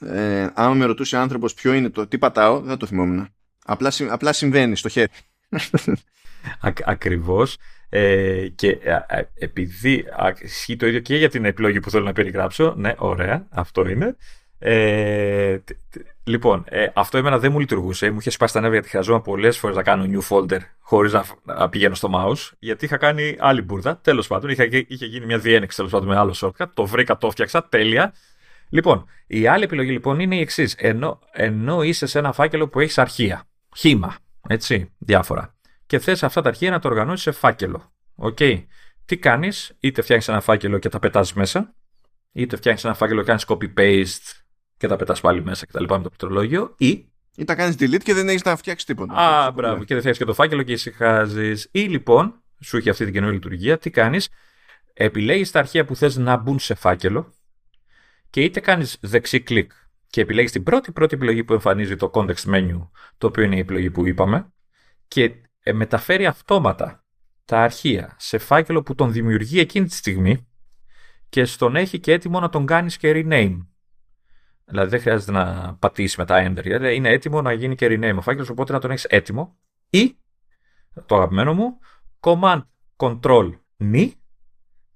Ε, 0.00 0.46
άμα 0.54 0.74
με 0.74 0.84
ρωτούσε 0.84 1.16
άνθρωπος 1.16 1.54
ποιο 1.54 1.72
είναι 1.72 1.90
το 1.90 2.06
τι 2.06 2.18
πατάω, 2.18 2.60
δεν 2.60 2.78
το 2.78 2.86
θυμόμουν. 2.86 3.28
Απλά, 3.64 3.92
απλά 4.08 4.32
συμβαίνει 4.32 4.76
στο 4.76 4.88
χέρι. 4.88 5.08
Ακριβώς. 6.84 7.56
Ε, 7.96 8.48
και 8.54 8.78
επειδή 9.34 10.04
ισχύει 10.40 10.76
το 10.76 10.86
ίδιο 10.86 11.00
και 11.00 11.16
για 11.16 11.28
την 11.28 11.44
επιλογή 11.44 11.80
που 11.80 11.90
θέλω 11.90 12.04
να 12.04 12.12
περιγράψω, 12.12 12.74
ναι, 12.76 12.94
ωραία, 12.96 13.46
αυτό 13.50 13.88
είναι. 13.88 14.16
Ε, 14.58 15.58
λοιπόν, 16.24 16.64
ε, 16.68 16.86
αυτό 16.94 17.18
εμένα 17.18 17.38
δεν 17.38 17.52
μου 17.52 17.58
λειτουργούσε. 17.58 18.10
Μου 18.10 18.18
είχε 18.20 18.30
σπάσει 18.30 18.52
τα 18.52 18.60
νεύρα 18.60 18.74
γιατί 18.74 18.90
χρειαζόμουν 18.90 19.22
πολλές 19.22 19.58
φορές 19.58 19.76
να 19.76 19.82
κάνω 19.82 20.06
new 20.08 20.28
folder 20.28 20.58
χωρίς 20.80 21.12
να, 21.12 21.24
να, 21.42 21.68
πηγαίνω 21.68 21.94
στο 21.94 22.10
mouse. 22.14 22.50
Γιατί 22.58 22.84
είχα 22.84 22.96
κάνει 22.96 23.36
άλλη 23.38 23.62
μπουρδα. 23.62 23.98
Τέλος 23.98 24.26
πάντων, 24.26 24.50
είχε, 24.50 24.84
είχε 24.88 25.06
γίνει 25.06 25.26
μια 25.26 25.38
διένεξη 25.38 25.76
τέλος 25.76 25.90
πάντων 25.90 26.08
με 26.08 26.16
άλλο 26.16 26.34
shortcut. 26.36 26.66
Το 26.74 26.86
βρήκα, 26.86 27.16
το 27.18 27.30
φτιάξα. 27.30 27.68
Τέλεια. 27.68 28.14
Λοιπόν, 28.68 29.04
η 29.26 29.46
άλλη 29.46 29.64
επιλογή 29.64 29.90
λοιπόν 29.90 30.20
είναι 30.20 30.36
η 30.36 30.40
εξής. 30.40 30.74
Ενώ, 30.78 31.18
ενώ 31.32 31.82
είσαι 31.82 32.06
σε 32.06 32.18
ένα 32.18 32.32
φάκελο 32.32 32.68
που 32.68 32.80
έχεις 32.80 32.98
αρχεία, 32.98 33.44
χύμα, 33.76 34.16
έτσι, 34.48 34.92
διάφορα 34.98 35.53
και 35.86 35.98
θες 35.98 36.22
αυτά 36.22 36.40
τα 36.40 36.48
αρχεία 36.48 36.70
να 36.70 36.78
το 36.78 36.88
οργανώσεις 36.88 37.22
σε 37.22 37.30
φάκελο. 37.30 37.92
Οκ. 38.14 38.38
Τι 39.06 39.16
κάνεις, 39.16 39.76
είτε 39.80 40.02
φτιάχνεις 40.02 40.28
ένα 40.28 40.40
φάκελο 40.40 40.78
και 40.78 40.88
τα 40.88 40.98
πετάς 40.98 41.32
μέσα, 41.32 41.74
είτε 42.32 42.56
φτιάχνεις 42.56 42.84
ένα 42.84 42.94
φάκελο 42.94 43.20
και 43.20 43.26
κάνεις 43.26 43.44
copy-paste 43.48 44.42
και 44.76 44.86
τα 44.86 44.96
πετάς 44.96 45.20
πάλι 45.20 45.42
μέσα 45.42 45.66
κτλ. 45.66 45.80
με 45.80 45.86
το 45.86 45.98
πληκτρολόγιο, 45.98 46.74
ή. 46.78 47.12
Ή 47.36 47.44
τα 47.44 47.54
κάνεις 47.54 47.74
delete 47.78 48.02
και 48.02 48.14
δεν 48.14 48.28
έχεις 48.28 48.42
να 48.42 48.56
φτιάξεις 48.56 48.86
τίποτα. 48.86 49.14
Α, 49.14 49.50
μπράβο. 49.50 49.78
Και 49.78 49.86
δεν 49.86 49.98
φτιάξει 49.98 50.20
και 50.20 50.26
το 50.26 50.34
φάκελο 50.34 50.62
και 50.62 50.72
ησυχάζεις. 50.72 51.68
Ή 51.70 51.80
λοιπόν, 51.80 52.42
σου 52.60 52.76
έχει 52.76 52.90
αυτή 52.90 53.04
την 53.04 53.12
καινούργια 53.12 53.38
λειτουργία, 53.38 53.78
τι 53.78 53.90
κάνεις, 53.90 54.28
επιλέγεις 54.92 55.50
τα 55.50 55.58
αρχεία 55.58 55.84
που 55.84 55.96
θες 55.96 56.16
να 56.16 56.36
μπουν 56.36 56.58
σε 56.58 56.74
φάκελο 56.74 57.34
και 58.30 58.40
είτε 58.40 58.60
κάνεις 58.60 58.96
δεξί 59.00 59.40
κλικ 59.40 59.72
και 60.06 60.20
επιλέγεις 60.20 60.52
την 60.52 60.62
πρώτη 60.62 60.92
πρώτη 60.92 61.14
επιλογή 61.14 61.44
που 61.44 61.52
εμφανίζει 61.52 61.96
το 61.96 62.10
context 62.14 62.44
menu, 62.54 62.88
το 63.18 63.26
οποίο 63.26 63.42
είναι 63.42 63.56
η 63.56 63.58
επιλογή 63.58 63.90
που 63.90 64.06
είπαμε, 64.06 64.52
και 65.08 65.22
ε, 65.24 65.30
μεταφέρει 65.72 66.26
αυτόματα 66.26 67.04
τα 67.44 67.58
αρχεία 67.58 68.16
σε 68.18 68.38
φάκελο 68.38 68.82
που 68.82 68.94
τον 68.94 69.12
δημιουργεί 69.12 69.60
εκείνη 69.60 69.86
τη 69.86 69.94
στιγμή 69.94 70.46
και 71.28 71.44
στον 71.44 71.76
έχει 71.76 72.00
και 72.00 72.12
έτοιμο 72.12 72.40
να 72.40 72.48
τον 72.48 72.66
κάνεις 72.66 72.96
και 72.96 73.12
rename. 73.14 73.66
Δηλαδή 74.64 74.90
δεν 74.90 75.00
χρειάζεται 75.00 75.32
να 75.32 75.74
πατήσεις 75.74 76.16
μετά 76.16 76.46
enter, 76.46 76.64
γιατί 76.64 76.94
είναι 76.94 77.08
έτοιμο 77.08 77.42
να 77.42 77.52
γίνει 77.52 77.74
και 77.74 77.86
rename 77.90 78.16
ο 78.16 78.20
φάκελος, 78.20 78.48
οπότε 78.48 78.72
να 78.72 78.78
τον 78.78 78.90
έχεις 78.90 79.04
έτοιμο 79.04 79.58
ή, 79.90 80.16
το 81.06 81.16
αγαπημένο 81.16 81.54
μου, 81.54 81.78
command 82.20 82.62
control 82.96 83.52
ni 83.78 84.10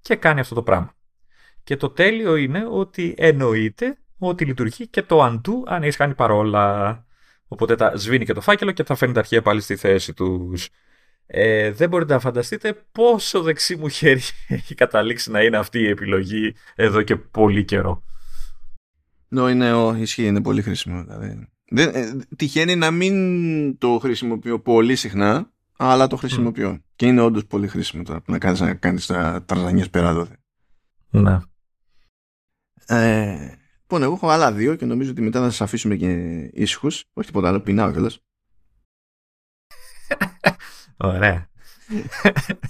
και 0.01 0.15
κάνει 0.15 0.39
αυτό 0.39 0.55
το 0.55 0.63
πράγμα. 0.63 0.93
Και 1.63 1.77
το 1.77 1.89
τέλειο 1.89 2.35
είναι 2.35 2.67
ότι 2.69 3.15
εννοείται 3.17 3.97
ότι 4.17 4.45
λειτουργεί 4.45 4.87
και 4.87 5.01
το 5.01 5.25
undo 5.25 5.53
αν 5.65 5.83
έχεις 5.83 5.95
κάνει 5.95 6.15
παρόλα. 6.15 7.05
Οπότε 7.51 7.75
τα 7.75 7.97
σβήνει 7.97 8.25
και 8.25 8.33
το 8.33 8.41
φάκελο 8.41 8.71
και 8.71 8.83
θα 8.83 8.95
φέρνει 8.95 9.13
τα 9.13 9.19
αρχεία 9.19 9.41
πάλι 9.41 9.61
στη 9.61 9.75
θέση 9.75 10.13
τους. 10.13 10.69
Ε, 11.25 11.71
δεν 11.71 11.89
μπορείτε 11.89 12.13
να 12.13 12.19
φανταστείτε 12.19 12.85
πόσο 12.91 13.41
δεξί 13.41 13.75
μου 13.75 13.87
χέρι 13.87 14.21
έχει 14.47 14.75
καταλήξει 14.75 15.31
να 15.31 15.41
είναι 15.43 15.57
αυτή 15.57 15.79
η 15.79 15.87
επιλογή 15.87 16.55
εδώ 16.75 17.01
και 17.01 17.15
πολύ 17.15 17.65
καιρό. 17.65 18.03
Ναι, 19.27 19.51
είναι, 19.51 19.73
ο, 19.73 19.95
ισχύει, 19.95 20.25
είναι 20.25 20.41
πολύ 20.41 20.61
χρήσιμο. 20.61 21.03
Δηλαδή. 21.03 21.47
Δεν, 21.71 21.95
ε, 21.95 22.17
τυχαίνει 22.35 22.75
να 22.75 22.91
μην 22.91 23.77
το 23.77 23.99
χρησιμοποιώ 23.99 24.59
πολύ 24.59 24.95
συχνά, 24.95 25.51
αλλά 25.77 26.07
το 26.07 26.15
χρησιμοποιώ. 26.15 26.79
Και 26.95 27.05
είναι 27.05 27.21
όντως 27.21 27.45
πολύ 27.45 27.67
χρήσιμο 27.67 28.03
τώρα 28.03 28.21
να 28.25 28.37
κάνεις, 28.37 28.59
να 28.59 28.73
κάνεις 28.73 29.05
τα 29.05 29.43
τραζανιές 29.45 29.89
πέρα 29.89 30.09
εδώ. 30.09 30.27
Ναι. 31.09 31.39
Ε, 32.85 33.58
Λοιπόν, 33.91 34.07
εγώ 34.07 34.13
έχω 34.13 34.29
άλλα 34.29 34.51
δύο 34.51 34.75
και 34.75 34.85
νομίζω 34.85 35.11
ότι 35.11 35.21
μετά 35.21 35.39
θα 35.39 35.49
σας 35.49 35.61
αφήσουμε 35.61 35.95
και 35.95 36.11
ήσυχους. 36.53 37.05
Όχι 37.13 37.27
τίποτα 37.27 37.47
άλλο, 37.47 37.59
πεινάω 37.59 37.91
κιόλας. 37.91 38.19
Ωραία. 40.97 41.49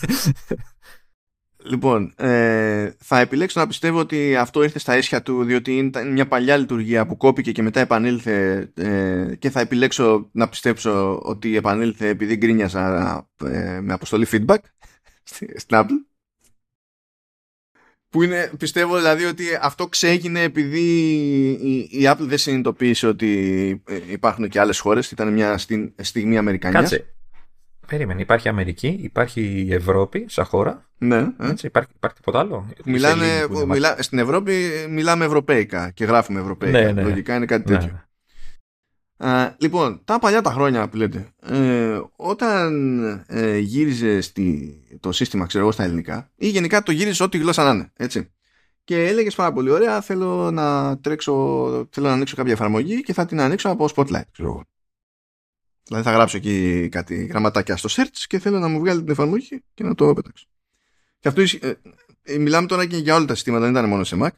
Λοιπόν, 1.63 2.13
ε, 2.15 2.91
θα 2.99 3.19
επιλέξω 3.19 3.59
να 3.59 3.67
πιστεύω 3.67 3.99
ότι 3.99 4.35
αυτό 4.35 4.63
ήρθε 4.63 4.79
στα 4.79 4.93
αίσια 4.93 5.21
του 5.21 5.43
διότι 5.43 5.77
ήταν 5.77 6.11
μια 6.11 6.27
παλιά 6.27 6.57
λειτουργία 6.57 7.05
που 7.05 7.17
κόπηκε 7.17 7.51
και 7.51 7.61
μετά 7.61 7.79
επανήλθε 7.79 8.71
ε, 8.75 9.35
και 9.35 9.49
θα 9.49 9.59
επιλέξω 9.59 10.29
να 10.31 10.49
πιστέψω 10.49 11.19
ότι 11.23 11.55
επανήλθε 11.55 12.07
επειδή 12.07 12.35
γκρίνιασα 12.35 13.27
ε, 13.43 13.79
με 13.81 13.93
αποστολή 13.93 14.27
feedback 14.31 14.57
στην 15.63 15.69
Apple. 15.69 16.08
Που 18.09 18.23
είναι, 18.23 18.51
πιστεύω 18.57 18.95
δηλαδή 18.95 19.25
ότι 19.25 19.43
αυτό 19.61 19.87
ξέγινε 19.87 20.41
επειδή 20.41 20.79
η, 21.61 21.77
η 21.91 22.03
Apple 22.05 22.17
δεν 22.19 22.37
συνειδητοποίησε 22.37 23.07
ότι 23.07 23.81
ε, 23.87 23.99
υπάρχουν 24.11 24.49
και 24.49 24.59
άλλες 24.59 24.79
χώρες. 24.79 25.11
Ήταν 25.11 25.33
μια 25.33 25.57
στιγμή 26.01 26.37
Αμερικανίας. 26.37 26.81
Κάτσε. 26.81 27.13
Περίμενε, 27.87 28.21
υπάρχει 28.21 28.47
Αμερική, 28.47 28.99
υπάρχει 29.01 29.41
η 29.67 29.73
Ευρώπη 29.73 30.25
σαν 30.27 30.45
χώρα. 30.45 30.89
Ναι. 30.97 31.17
Ε. 31.17 31.49
Έτσι, 31.49 31.67
υπάρχει, 31.67 31.91
υπάρχει 31.95 32.17
τίποτα 32.17 32.39
άλλο; 32.39 32.65
Μιλάνε, 32.85 33.25
μιλά, 33.67 33.95
στην 33.99 34.19
Ευρώπη 34.19 34.53
μιλάμε 34.89 35.25
ευρωπαϊκά 35.25 35.89
και 35.89 36.05
γράφουμε 36.05 36.39
ευρωπαϊκά. 36.39 36.81
Ναι, 36.81 36.91
ναι. 36.91 37.01
Λογικά 37.01 37.35
είναι 37.35 37.45
κάτι 37.45 37.71
ναι. 37.71 38.03
Τέτοιο. 39.19 39.37
Α, 39.37 39.55
λοιπόν, 39.57 40.01
τα 40.05 40.19
παλιά 40.19 40.41
τα 40.41 40.51
χρόνια 40.51 40.89
που 40.89 40.97
λέτε, 40.97 41.33
ε, 41.41 41.99
όταν 42.15 42.99
ε, 43.27 43.57
γύριζε 43.57 44.21
στη, 44.21 44.77
το 44.99 45.11
σύστημα, 45.11 45.45
ξέρω 45.45 45.63
εγώ, 45.63 45.71
στα 45.71 45.83
ελληνικά, 45.83 46.31
ή 46.35 46.47
γενικά 46.47 46.83
το 46.83 46.91
γύριζε 46.91 47.23
ό,τι 47.23 47.37
γλώσσα 47.37 47.63
να 47.63 47.69
είναι, 47.69 47.91
έτσι. 47.95 48.31
Και 48.83 49.07
έλεγες 49.07 49.35
πάρα 49.35 49.53
πολύ 49.53 49.69
ωραία, 49.69 50.01
θέλω 50.01 50.51
να 50.51 50.97
τρέξω, 50.99 51.33
θέλω 51.91 52.07
να 52.07 52.13
ανοίξω 52.13 52.35
κάποια 52.35 52.53
εφαρμογή 52.53 53.01
και 53.01 53.13
θα 53.13 53.25
την 53.25 53.39
ανοίξω 53.39 53.69
από 53.69 53.89
Spotlight, 53.95 54.27
ξέρω 54.31 54.49
εγώ. 54.49 54.63
Δηλαδή 55.83 56.07
θα 56.07 56.11
γράψω 56.11 56.37
εκεί 56.37 56.89
κάτι 56.91 57.25
γραμματάκια 57.25 57.77
στο 57.77 57.89
search 57.91 58.23
και 58.27 58.39
θέλω 58.39 58.59
να 58.59 58.67
μου 58.67 58.79
βγάλει 58.79 59.01
την 59.01 59.11
εφαρμογή 59.11 59.63
και 59.73 59.83
να 59.83 59.95
το 59.95 60.13
πετάξω. 60.13 60.45
Και 61.19 61.27
αυτό 61.27 61.41
ε, 61.41 61.79
ε, 62.23 62.37
μιλάμε 62.37 62.67
τώρα 62.67 62.85
και 62.85 62.97
για 62.97 63.15
όλα 63.15 63.25
τα 63.25 63.33
συστήματα, 63.33 63.63
δεν 63.63 63.71
ήταν 63.71 63.89
μόνο 63.89 64.03
σε 64.03 64.17
Mac. 64.21 64.29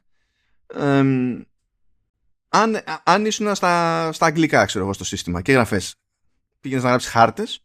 Ε, 0.82 1.04
αν, 2.54 2.84
αν 3.04 3.26
ήσουν 3.26 3.56
στα, 3.56 4.12
στα 4.12 4.26
αγγλικά, 4.26 4.66
ξέρω 4.66 4.84
εγώ, 4.84 4.94
στο 4.94 5.04
σύστημα 5.04 5.42
και 5.42 5.52
έγραφες, 5.52 5.96
πήγαινες 6.60 6.84
να 6.84 6.90
γράψεις 6.90 7.12
χάρτες, 7.12 7.64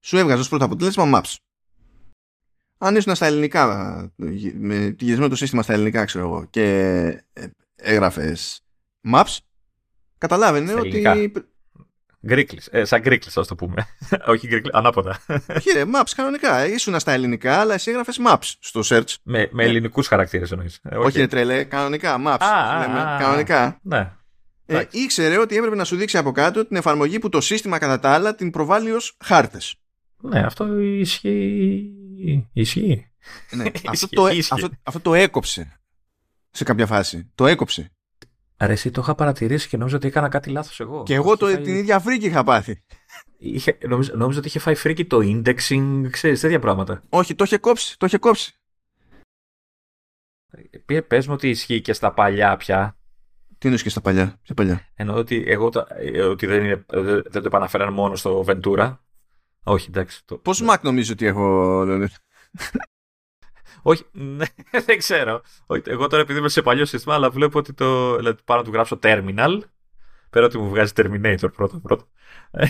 σου 0.00 0.16
έβγαζε 0.16 0.40
ως 0.40 0.48
πρώτο 0.48 0.64
αποτέλεσμα 0.64 1.10
maps. 1.14 1.34
Αν 2.78 2.96
ήσουν 2.96 3.14
στα 3.14 3.26
ελληνικά, 3.26 3.66
με 4.54 4.94
γυρισμένο 4.98 5.28
το 5.28 5.36
σύστημα 5.36 5.62
στα 5.62 5.72
ελληνικά, 5.72 6.04
ξέρω 6.04 6.24
εγώ, 6.24 6.44
και 6.44 6.64
ε, 7.32 7.46
έγραφες 7.76 8.64
maps, 9.12 9.36
καταλάβαινε 10.18 10.74
ότι 10.74 11.32
Γκρίκλις. 12.26 12.68
Ε, 12.70 12.84
σαν 12.84 13.00
γκρίκλις, 13.00 13.36
ας 13.36 13.46
το 13.46 13.54
πούμε. 13.54 13.86
Όχι 14.32 14.46
γκρίκλι, 14.46 14.70
ανάποδα. 14.72 15.20
Κύριε, 15.60 15.84
maps 15.94 16.10
κανονικά. 16.16 16.66
Ήσουν 16.66 17.00
στα 17.00 17.12
ελληνικά, 17.12 17.60
αλλά 17.60 17.74
εσύ 17.74 17.90
έγραφες 17.90 18.20
maps 18.26 18.52
στο 18.60 18.80
search. 18.84 19.14
Με, 19.22 19.48
με 19.52 19.64
ελληνικούς 19.64 20.06
χαρακτήρες 20.06 20.50
εννοείς. 20.50 20.80
Ε, 20.82 20.96
όχι, 20.96 21.18
είναι 21.18 21.28
τρελέ, 21.28 21.64
κανονικά. 21.64 22.16
Maps. 22.26 22.40
Α, 22.40 22.78
λέμε, 22.78 23.00
α, 23.00 23.16
κανονικά. 23.20 23.78
Ναι. 23.82 24.12
Ε, 24.66 24.84
ήξερε 24.90 25.38
ότι 25.38 25.56
έπρεπε 25.56 25.76
να 25.76 25.84
σου 25.84 25.96
δείξει 25.96 26.18
από 26.18 26.32
κάτω 26.32 26.66
την 26.66 26.76
εφαρμογή 26.76 27.18
που 27.18 27.28
το 27.28 27.40
σύστημα 27.40 27.78
κατά 27.78 27.98
τα 27.98 28.10
άλλα 28.10 28.34
την 28.34 28.50
προβάλλει 28.50 28.92
ως 28.92 29.16
χάρτες. 29.24 29.74
Ναι, 30.20 30.40
αυτό 30.40 30.78
ισχύει. 30.78 31.92
Ισχύει. 32.52 33.10
Ναι, 33.50 33.64
αυτό, 33.88 34.08
το, 34.08 34.24
αυτό, 34.50 34.68
αυτό 34.82 35.00
το 35.00 35.14
έκοψε 35.14 35.80
σε 36.50 36.64
κάποια 36.64 36.86
φάση. 36.86 37.30
Το 37.34 37.46
έκοψε. 37.46 37.92
Ρε, 38.66 38.72
εσύ 38.72 38.90
το 38.90 39.00
είχα 39.00 39.14
παρατηρήσει 39.14 39.68
και 39.68 39.76
νόμιζα 39.76 39.96
ότι 39.96 40.06
έκανα 40.06 40.28
κάτι 40.28 40.50
λάθος 40.50 40.80
εγώ. 40.80 41.02
Και 41.02 41.14
εγώ 41.14 41.36
το, 41.36 41.46
φάει... 41.46 41.60
την 41.60 41.74
ίδια 41.74 42.00
φρίκη 42.00 42.26
είχα 42.26 42.44
πάθει. 42.44 42.82
Είχε, 43.38 43.78
νόμιζα, 43.88 44.16
νόμιζα 44.16 44.38
ότι 44.38 44.48
είχε 44.48 44.58
φάει 44.58 44.74
φρίκη 44.74 45.04
το 45.04 45.18
indexing, 45.22 46.06
ξέρεις, 46.10 46.40
τέτοια 46.40 46.58
πράγματα. 46.58 47.02
Όχι, 47.08 47.34
το 47.34 47.44
είχε 47.44 47.58
κόψει, 47.58 47.98
το 47.98 48.06
είχε 48.06 48.18
κόψει. 48.18 48.56
Πε 50.84 51.02
πες 51.02 51.26
μου 51.26 51.32
ότι 51.32 51.48
ισχύει 51.48 51.80
και 51.80 51.92
στα 51.92 52.12
παλιά 52.12 52.56
πια. 52.56 52.96
Τι 53.58 53.68
είναι 53.68 53.76
και 53.76 53.88
στα 53.88 54.00
παλιά, 54.00 54.38
ποια 54.42 54.54
παλιά; 54.54 54.88
Εννοώ 54.94 55.16
ότι, 55.16 55.44
εγώ, 55.46 55.70
ε, 55.98 56.22
ότι 56.22 56.46
δεν, 56.46 56.64
είναι, 56.64 56.84
δεν 57.22 57.32
το 57.32 57.42
επαναφέραν 57.44 57.92
μόνο 57.92 58.16
στο 58.16 58.44
Ventura. 58.46 58.96
Όχι, 59.64 59.86
εντάξει. 59.88 60.22
Το... 60.24 60.38
Πώς 60.38 60.62
Mac 60.68 60.78
νομίζω 60.82 61.12
ότι 61.12 61.26
έχω, 61.26 61.84
όχι, 63.82 64.04
ναι, 64.12 64.44
δεν 64.86 64.98
ξέρω. 64.98 65.42
Εγώ 65.84 66.06
τώρα 66.06 66.22
επειδή 66.22 66.38
είμαι 66.38 66.48
σε 66.48 66.62
παλιό 66.62 66.84
σύστημα, 66.84 67.14
αλλά 67.14 67.30
βλέπω 67.30 67.58
ότι 67.58 67.72
το. 67.72 68.16
Δηλαδή, 68.16 68.38
πάνω 68.44 68.60
να 68.60 68.66
του 68.66 68.72
γράψω 68.72 68.98
terminal. 69.02 69.58
Πέρα 70.32 70.46
ότι 70.46 70.58
μου 70.58 70.68
βγάζει 70.68 70.92
Terminator 70.96 71.52
πρώτο 71.56 71.78
πρώτο. 71.78 72.08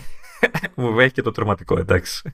μου 0.76 0.92
βγαίνει 0.92 1.10
και 1.10 1.22
το 1.22 1.30
τροματικό, 1.30 1.78
εντάξει. 1.78 2.32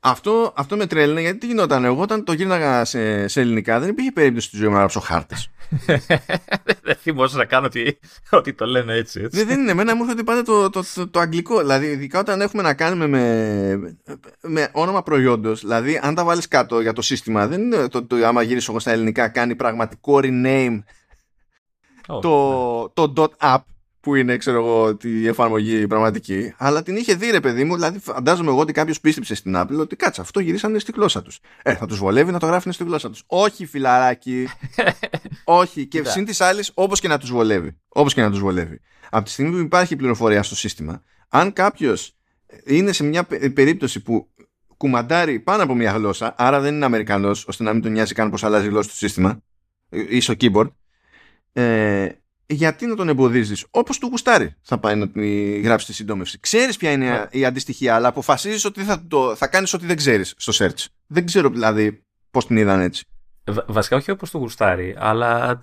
Αυτό, 0.00 0.52
αυτό 0.56 0.76
με 0.76 0.86
τρέλνε 0.86 1.20
γιατί 1.20 1.38
τι 1.38 1.46
γινόταν. 1.46 1.84
Εγώ 1.84 2.02
όταν 2.02 2.24
το 2.24 2.32
γύρναγα 2.32 2.84
σε, 2.84 3.28
σε 3.28 3.40
ελληνικά 3.40 3.80
δεν 3.80 3.88
υπήρχε 3.88 4.12
περίπτωση 4.12 4.46
στη 4.46 4.56
ζωή 4.56 4.66
μου 4.66 4.72
να 4.72 4.78
γράψω 4.78 5.00
χάρτες. 5.00 5.50
δεν 6.82 6.96
θυμόσαι 6.96 7.36
να 7.36 7.44
κάνω 7.44 7.66
ότι, 7.66 7.98
ότι 8.30 8.52
το 8.52 8.66
λένε 8.66 8.94
έτσι. 8.94 9.20
έτσι. 9.20 9.44
δεν 9.44 9.60
είναι. 9.60 9.70
Εμένα 9.70 9.96
μου 9.96 10.02
έρχεται 10.02 10.22
πάντα 10.22 10.42
το, 10.42 10.70
το, 10.70 10.84
το, 10.94 11.08
το, 11.08 11.20
αγγλικό. 11.20 11.58
Δηλαδή, 11.58 11.86
ειδικά 11.86 12.18
όταν 12.18 12.40
έχουμε 12.40 12.62
να 12.62 12.74
κάνουμε 12.74 13.06
με, 13.06 13.96
με 14.40 14.68
όνομα 14.72 15.02
προϊόντος. 15.02 15.60
Δηλαδή, 15.60 16.00
αν 16.02 16.14
τα 16.14 16.24
βάλεις 16.24 16.48
κάτω 16.48 16.80
για 16.80 16.92
το 16.92 17.02
σύστημα, 17.02 17.46
δεν 17.46 17.60
είναι 17.60 17.88
το, 17.88 18.04
το, 18.04 18.16
άμα 18.26 18.42
γυρίσω 18.42 18.70
εγώ 18.70 18.80
στα 18.80 18.90
ελληνικά, 18.90 19.28
κάνει 19.28 19.54
πραγματικό 19.54 20.20
rename 20.22 20.82
oh, 22.06 22.20
το, 22.20 23.06
ναι. 23.06 23.12
το 23.12 23.32
.app 23.40 23.60
που 24.00 24.14
είναι, 24.14 24.36
ξέρω 24.36 24.56
εγώ, 24.56 24.96
τη 24.96 25.26
εφαρμογή 25.26 25.86
πραγματική, 25.86 26.54
αλλά 26.56 26.82
την 26.82 26.96
είχε 26.96 27.14
δει 27.14 27.30
ρε 27.30 27.40
παιδί 27.40 27.64
μου, 27.64 27.74
δηλαδή 27.74 27.98
φαντάζομαι 27.98 28.50
εγώ 28.50 28.60
ότι 28.60 28.72
κάποιος 28.72 29.00
πίστεψε 29.00 29.34
στην 29.34 29.54
Apple 29.56 29.78
ότι 29.78 29.96
κάτσε, 29.96 30.20
αυτό 30.20 30.40
γυρίσανε 30.40 30.78
στη 30.78 30.92
γλώσσα 30.92 31.22
τους. 31.22 31.40
Ε, 31.62 31.74
θα 31.74 31.86
τους 31.86 31.98
βολεύει 31.98 32.32
να 32.32 32.38
το 32.38 32.46
γράφουν 32.46 32.72
στη 32.72 32.84
γλώσσα 32.84 33.10
τους. 33.10 33.22
Όχι, 33.26 33.66
φιλαράκι. 33.66 34.48
όχι. 35.44 35.86
Και 35.86 36.04
συν 36.04 36.24
της 36.24 36.40
άλλης, 36.40 36.70
όπως 36.74 37.00
και 37.00 37.08
να 37.08 37.18
τους 37.18 37.30
βολεύει. 37.30 37.76
Όπως 37.88 38.14
και 38.14 38.22
να 38.22 38.30
τους 38.30 38.40
βολεύει. 38.40 38.80
Από 39.10 39.24
τη 39.24 39.30
στιγμή 39.30 39.50
που 39.50 39.58
υπάρχει 39.58 39.96
πληροφορία 39.96 40.42
στο 40.42 40.56
σύστημα, 40.56 41.02
αν 41.28 41.52
κάποιος 41.52 42.16
είναι 42.64 42.92
σε 42.92 43.04
μια 43.04 43.24
περίπτωση 43.54 44.00
που 44.00 44.28
κουμαντάρει 44.76 45.40
πάνω 45.40 45.62
από 45.62 45.74
μια 45.74 45.90
γλώσσα, 45.90 46.34
άρα 46.38 46.60
δεν 46.60 46.74
είναι 46.74 46.84
Αμερικανός, 46.84 47.46
ώστε 47.46 47.62
να 47.62 47.72
μην 47.72 47.82
τον 47.82 47.92
νοιάζει 47.92 48.14
καν 48.14 48.30
πώς 48.30 48.44
αλλάζει 48.44 48.66
η 48.66 48.68
γλώσσα 48.68 48.90
του 48.90 48.96
σύστημα, 48.96 49.42
ή 49.90 50.20
στο 50.20 50.34
keyboard, 50.40 50.68
ε, 51.52 52.08
γιατί 52.50 52.86
να 52.86 52.94
τον 52.94 53.08
εμποδίζεις; 53.08 53.66
Όπως 53.70 53.98
του 53.98 54.06
γουστάρει 54.06 54.54
θα 54.62 54.78
πάει 54.78 54.94
να 54.94 55.08
γράψει 55.62 55.86
τη 55.86 55.92
συντόμευση. 55.92 56.40
Ξέρεις 56.40 56.76
ποια 56.76 56.90
είναι 56.90 57.08
ναι. 57.08 57.26
η 57.30 57.44
αντιστοιχεία, 57.44 57.94
αλλά 57.94 58.08
αποφασίζεις 58.08 58.64
ότι 58.64 58.82
θα, 58.82 59.06
το, 59.08 59.34
θα 59.34 59.46
κάνεις 59.46 59.72
ό,τι 59.72 59.86
δεν 59.86 59.96
ξέρεις 59.96 60.34
στο 60.36 60.52
search. 60.64 60.84
Δεν 61.06 61.26
ξέρω 61.26 61.48
δηλαδή 61.48 62.02
πώς 62.30 62.46
την 62.46 62.56
είδαν 62.56 62.80
έτσι. 62.80 63.04
Βασικά 63.66 63.96
όχι 63.96 64.10
όπως 64.10 64.30
το 64.30 64.38
γουστάρει, 64.38 64.94
αλλά 64.98 65.60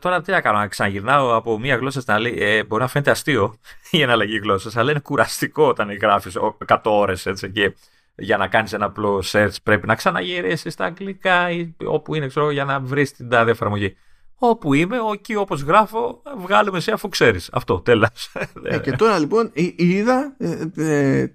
τώρα 0.00 0.20
τι 0.20 0.30
να 0.30 0.40
κάνω, 0.40 0.58
να 0.58 0.66
ξαναγυρνάω 0.66 1.34
από 1.34 1.58
μία 1.58 1.76
γλώσσα 1.76 2.00
στην 2.00 2.12
άλλη. 2.12 2.34
Ε, 2.38 2.64
μπορεί 2.64 2.82
να 2.82 2.88
φαίνεται 2.88 3.10
αστείο 3.10 3.54
η 3.90 4.02
εναλλαγή 4.02 4.38
γλώσσας, 4.42 4.76
αλλά 4.76 4.90
είναι 4.90 5.00
κουραστικό 5.00 5.66
όταν 5.66 5.96
γράφεις 5.96 6.36
100 6.66 6.78
ώρες 6.82 7.26
έτσι 7.26 7.50
και 7.50 7.74
για 8.14 8.36
να 8.36 8.48
κάνεις 8.48 8.72
ένα 8.72 8.84
απλό 8.84 9.24
search 9.32 9.54
πρέπει 9.62 9.86
να 9.86 9.94
ξαναγυρίσεις 9.94 10.72
στα 10.72 10.84
αγγλικά 10.84 11.50
ή 11.50 11.74
όπου 11.84 12.14
είναι, 12.14 12.26
ξέρω, 12.26 12.50
για 12.50 12.64
να 12.64 12.80
βρεις 12.80 13.12
την 13.12 13.28
τάδε 13.28 13.50
εφαρμογή 13.50 13.96
όπου 14.42 14.74
είμαι, 14.74 14.96
εκεί 15.12 15.34
όπως 15.34 15.62
γράφω, 15.62 16.22
βγάλε 16.38 16.70
με 16.70 16.80
σε 16.80 16.92
αφού 16.92 17.08
ξέρεις. 17.08 17.48
Αυτό, 17.52 17.80
τέλος. 17.80 18.32
Ε, 18.64 18.78
και 18.78 18.92
τώρα 18.92 19.18
λοιπόν 19.18 19.50
είδα 19.76 20.36
ε, 20.38 20.66
ε, 20.76 21.26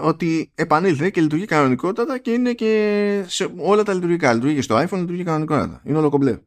ότι 0.00 0.52
επανήλθε 0.54 1.10
και 1.10 1.20
λειτουργεί 1.20 1.44
κανονικότατα 1.44 2.18
και 2.18 2.30
είναι 2.30 2.52
και 2.52 3.24
σε 3.26 3.48
όλα 3.56 3.82
τα 3.82 3.94
λειτουργικά. 3.94 4.32
Λειτουργεί 4.32 4.54
και 4.54 4.62
στο 4.62 4.76
iPhone, 4.76 4.98
λειτουργεί 4.98 5.22
κανονικότατα. 5.22 5.80
Είναι 5.84 5.98
όλο 5.98 6.08
κομπλέ. 6.08 6.38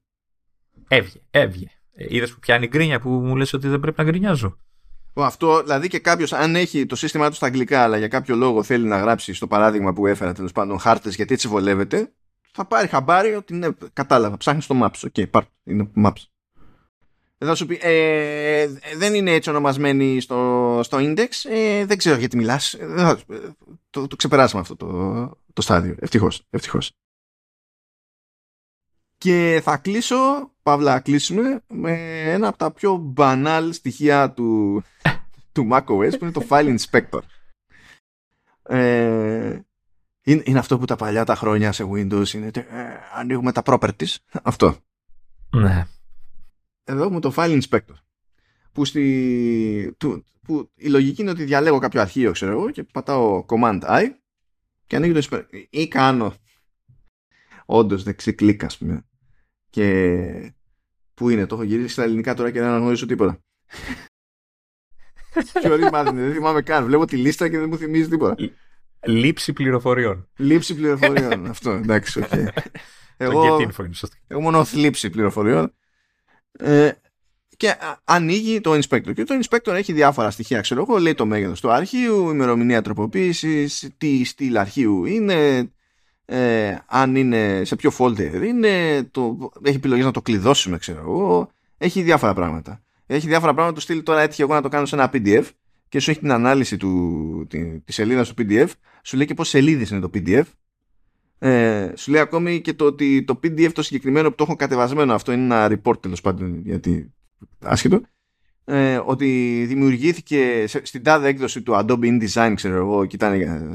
Έβγε, 0.88 1.22
έβγε. 1.32 1.68
Είδες 1.94 2.34
που 2.34 2.40
πιάνει 2.40 2.68
γκρίνια 2.68 3.00
που 3.00 3.10
μου 3.10 3.36
λες 3.36 3.54
ότι 3.54 3.68
δεν 3.68 3.80
πρέπει 3.80 4.04
να 4.04 4.10
γκρινιάζω. 4.10 4.58
Αυτό, 5.14 5.62
δηλαδή 5.62 5.88
και 5.88 6.00
κάποιος, 6.00 6.34
αν 6.34 6.56
έχει 6.56 6.86
το 6.86 6.96
σύστημά 6.96 7.30
του 7.30 7.36
στα 7.36 7.46
αγγλικά, 7.46 7.82
αλλά 7.82 7.98
για 7.98 8.08
κάποιο 8.08 8.36
λόγο 8.36 8.64
θέλει 8.64 8.88
να 8.88 8.98
γράψει 8.98 9.34
στο 9.34 9.48
παράδειγμα 9.48 9.94
που 9.94 10.08
έφερα 10.08 10.34
τέλος 10.34 10.52
πάντων 10.52 10.80
χάρτες 10.80 11.16
γιατί 11.16 11.34
έτσι 11.34 11.48
βολεύεται, 11.48 12.12
θα 12.52 12.66
πάρει 12.66 12.88
χαμπάρι 12.88 13.34
ότι 13.36 13.54
ναι, 13.54 13.68
κατάλαβα, 13.94 14.38
ψάχνεις 14.38 14.68
το 14.68 14.80
Maps. 14.84 15.00
Οκ, 15.04 15.14
okay, 15.18 15.42
είναι 15.64 15.92
Maps. 15.96 16.24
Δεν 17.38 17.50
θα 17.50 17.56
σου 17.56 17.66
πει, 17.66 17.80
ε, 17.82 18.68
δεν 18.96 19.14
είναι 19.14 19.32
έτσι 19.32 19.50
ονομασμένη 19.50 20.20
στο, 20.20 20.80
στο 20.84 20.98
index, 21.02 21.30
ε, 21.44 21.86
δεν 21.86 21.98
ξέρω 21.98 22.18
γιατί 22.18 22.38
μιλάς. 22.38 22.74
Ε, 22.74 23.18
το, 23.90 24.08
το 24.08 24.16
ξεπεράσαμε 24.16 24.62
αυτό 24.62 24.76
το, 24.76 25.38
το 25.54 25.62
στάδιο. 25.62 25.96
Ευτυχώς, 26.00 26.48
ευτυχώς. 26.50 26.92
Και 29.18 29.62
θα 29.64 29.78
κλείσω, 29.78 30.52
παύλα 30.64 31.00
κλείσουμε, 31.00 31.64
με 31.68 32.22
ένα 32.32 32.48
από 32.48 32.58
τα 32.58 32.72
πιο 32.72 32.96
μπανάλ 32.96 33.74
στοιχεία 33.74 34.32
του, 34.32 34.84
του 35.54 35.68
macOS 35.72 35.86
που 36.18 36.24
είναι 36.26 36.32
το 36.32 36.46
File 36.50 36.78
Inspector. 36.78 37.22
Ε, 38.64 39.60
είναι, 40.24 40.42
είναι 40.46 40.60
αυτό 40.60 40.78
που 40.78 40.86
τα 40.86 40.96
παλιά 40.96 41.26
τα 41.26 41.36
χρόνια 41.36 41.72
σε 41.72 41.84
Windows 41.92 42.34
είναι 42.34 42.52
ε, 42.54 42.64
ανοίγουμε 43.16 43.52
τα 43.52 43.62
properties. 43.66 44.16
Αυτό. 44.44 44.78
Ναι. 45.50 45.88
Εδώ 46.84 47.04
έχουμε 47.04 47.20
το 47.20 47.34
File 47.36 47.62
Inspector. 47.62 47.96
Που, 48.72 48.86
στη, 48.86 49.96
του, 49.98 50.26
που 50.42 50.72
η 50.76 50.88
λογική 50.90 51.22
είναι 51.22 51.32
ότι 51.32 51.44
διαλέγω 51.44 51.80
κάποιο 51.80 52.02
αρχείο, 52.02 52.32
ξέρω 52.32 52.52
εγώ, 52.52 52.70
και 52.70 52.84
πατάω 52.84 53.46
Command 53.48 53.82
I 53.82 54.06
και 54.88 54.96
ανοίγει 54.96 55.14
το 55.14 55.28
Inspector. 55.30 55.66
Ή 55.70 55.88
κάνω 55.88 56.34
όντως 57.66 58.04
δεξί 58.04 58.34
κλικ, 58.34 58.64
ας 58.64 58.78
πούμε. 58.78 59.06
Και. 59.70 60.54
Πού 61.14 61.30
είναι, 61.30 61.46
το 61.46 61.56
έχω 61.56 61.64
γυρίσει 61.64 61.94
στα 61.94 62.04
ελληνικά 62.04 62.34
τώρα 62.34 62.52
και 62.52 62.60
δεν 62.60 62.68
αναγνωρίζω 62.68 63.06
τίποτα. 63.06 63.40
Ποιο 65.62 65.76
ρήμα 65.76 66.04
δεν 66.04 66.34
θυμάμαι 66.34 66.62
καν. 66.62 66.86
Βλέπω 66.86 67.06
τη 67.06 67.18
λίστα 67.18 67.50
και 67.50 67.60
δεν 67.60 67.70
μου 67.70 67.78
θυμίζει 67.78 68.10
τίποτα. 68.10 68.36
Λήψη 69.06 69.54
πληροφοριών. 69.54 70.28
Λήψη 70.36 70.76
πληροφοριών. 70.76 71.46
Αυτό, 71.50 71.72
εντάξει, 71.72 72.20
OK. 72.20 72.26
Okay. 72.32 72.48
Εγώ, 73.18 73.58
info, 73.58 73.86
εγώ 74.28 74.42
μόνο 74.42 74.64
θλίψη 74.64 75.10
πληροφοριών. 75.10 75.74
Ε, 76.52 76.92
και 77.58 77.76
ανοίγει 78.04 78.62
το 78.62 78.74
inspector. 78.74 79.14
Και 79.14 79.24
το 79.24 79.40
inspector 79.42 79.74
έχει 79.74 79.94
διάφορα 79.94 80.32
στοιχεία. 80.32 80.62
Ξέρω 80.62 80.86
εγώ, 80.88 80.98
λέει 80.98 81.14
το 81.14 81.26
μέγεθος 81.26 81.62
του 81.62 81.72
αρχείου, 81.72 82.30
ημερομηνία 82.30 82.82
τροποποίησης, 82.82 83.90
τι 83.98 84.24
στυλ 84.24 84.58
αρχείου 84.58 85.06
είναι, 85.06 85.72
ε, 86.26 86.76
αν 86.86 87.16
είναι, 87.16 87.62
σε 87.66 87.76
ποιο 87.76 87.92
folder 87.98 88.42
είναι, 88.44 89.04
το, 89.04 89.52
έχει 89.64 89.76
επιλογές 89.76 90.06
να 90.06 90.12
το 90.12 90.22
κλειδώσουμε, 90.22 90.78
ξέρω 90.78 91.00
εγώ. 91.00 91.52
Έχει 91.78 92.02
διάφορα 92.02 92.34
πράγματα. 92.34 92.84
Έχει 93.06 93.28
διάφορα 93.28 93.54
πράγματα. 93.54 93.76
Το 93.76 93.82
στυλ 93.82 94.04
τώρα 94.04 94.22
έτυχε 94.22 94.42
εγώ 94.42 94.54
να 94.54 94.62
το 94.62 94.70
κάνω 94.70 94.86
σε 94.86 94.96
ένα 94.96 95.10
PDF 95.14 95.44
και 95.92 96.00
σου 96.00 96.10
έχει 96.12 96.20
την 96.20 96.32
ανάλυση 96.32 96.78
του, 96.78 97.46
τη, 97.50 97.80
της 97.80 97.96
σελίδα 97.96 98.24
του 98.24 98.34
PDF. 98.38 98.68
Σου 99.04 99.18
λέει 99.18 99.26
και 99.26 99.34
πόσες 99.34 99.52
σελίδες 99.52 99.90
είναι 99.90 100.00
το 100.00 100.10
PDF. 100.14 100.44
Ε, 101.40 101.92
σου 101.96 102.12
λέει 102.12 102.22
ακόμη 102.22 102.62
και 102.62 102.74
το 102.74 102.86
ότι 102.86 103.24
το 103.24 103.40
PDF 103.44 103.72
το 103.74 103.82
συγκεκριμένο 103.82 104.30
που 104.30 104.36
το 104.36 104.44
έχω 104.44 104.56
κατεβασμένο, 104.56 105.14
αυτό 105.14 105.32
είναι 105.32 105.44
ένα 105.44 105.80
report 105.84 106.02
τέλος 106.02 106.22
πάντων, 106.22 106.62
γιατί 106.66 107.14
άσχετο, 107.60 108.02
ε, 108.66 109.02
ότι 109.06 109.64
δημιουργήθηκε 109.68 110.66
στην 110.68 111.04
τάδε 111.04 111.28
έκδοση 111.28 111.62
του 111.62 111.74
Adobe 111.76 112.04
InDesign, 112.04 112.54
ξέρω 112.56 112.76
εγώ, 112.76 113.06
και 113.06 113.16
ήταν, 113.16 113.34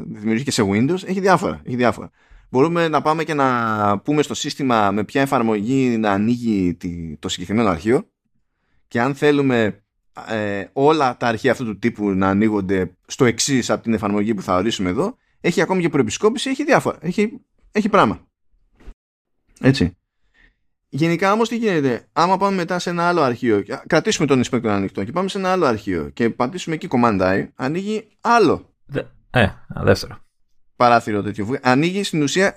δημιουργήθηκε 0.08 0.50
σε 0.50 0.62
Windows, 0.62 1.06
έχει 1.06 1.20
διάφορα, 1.20 1.60
έχει 1.64 1.76
διάφορα. 1.76 2.10
Μπορούμε 2.50 2.88
να 2.88 3.02
πάμε 3.02 3.24
και 3.24 3.34
να 3.34 3.98
πούμε 3.98 4.22
στο 4.22 4.34
σύστημα 4.34 4.90
με 4.90 5.04
ποια 5.04 5.20
εφαρμογή 5.20 5.96
να 5.96 6.10
ανοίγει 6.10 6.76
το 7.18 7.28
συγκεκριμένο 7.28 7.68
αρχείο 7.68 8.10
και 8.88 9.00
αν 9.00 9.14
θέλουμε 9.14 9.85
ε, 10.28 10.64
όλα 10.72 11.16
τα 11.16 11.26
αρχεία 11.26 11.52
αυτού 11.52 11.64
του 11.64 11.78
τύπου 11.78 12.10
να 12.10 12.28
ανοίγονται 12.28 12.90
στο 13.06 13.24
εξής 13.24 13.70
από 13.70 13.82
την 13.82 13.94
εφαρμογή 13.94 14.34
που 14.34 14.42
θα 14.42 14.56
ορίσουμε 14.56 14.90
εδώ, 14.90 15.16
έχει 15.40 15.60
ακόμη 15.60 15.80
και 15.80 15.88
προεπισκόπηση, 15.88 16.50
έχει 16.50 16.64
διάφορα, 16.64 16.98
έχει, 17.00 17.40
έχει 17.72 17.88
πράγμα. 17.88 18.26
Έτσι. 19.60 19.96
Γενικά 20.88 21.32
όμως 21.32 21.48
τι 21.48 21.56
γίνεται, 21.56 22.08
άμα 22.12 22.36
πάμε 22.36 22.56
μετά 22.56 22.78
σε 22.78 22.90
ένα 22.90 23.08
άλλο 23.08 23.20
αρχείο, 23.20 23.64
κρατήσουμε 23.86 24.26
τον 24.26 24.42
inspector 24.44 24.66
ανοιχτό 24.66 25.04
και 25.04 25.12
πάμε 25.12 25.28
σε 25.28 25.38
ένα 25.38 25.52
άλλο 25.52 25.66
αρχείο 25.66 26.08
και 26.08 26.30
πατήσουμε 26.30 26.74
εκεί 26.74 26.88
command 26.90 27.20
I, 27.20 27.48
ανοίγει 27.54 28.08
άλλο. 28.20 28.74
Δε, 28.86 29.02
ε, 29.30 29.46
δεύτερο. 29.68 30.18
Παράθυρο 30.76 31.22
τέτοιο. 31.22 31.58
Ανοίγει 31.62 32.02
στην 32.02 32.22
ουσία 32.22 32.54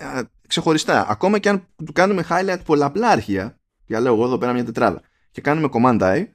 ξεχωριστά. 0.48 1.06
Ακόμα 1.10 1.40
και 1.40 1.50
αν 1.50 1.68
του 1.86 1.94
κάνουμε 1.94 2.26
highlight 2.30 2.60
πολλαπλά 2.66 3.08
αρχεία, 3.08 3.60
για 3.86 4.00
λέω 4.00 4.14
εγώ 4.14 4.24
εδώ 4.24 4.38
πέρα 4.38 4.54
μια 4.54 4.66
τετράδα, 4.66 5.02
και 5.32 5.42
κάνουμε 5.42 5.70
command 5.72 6.02
I, 6.02 6.26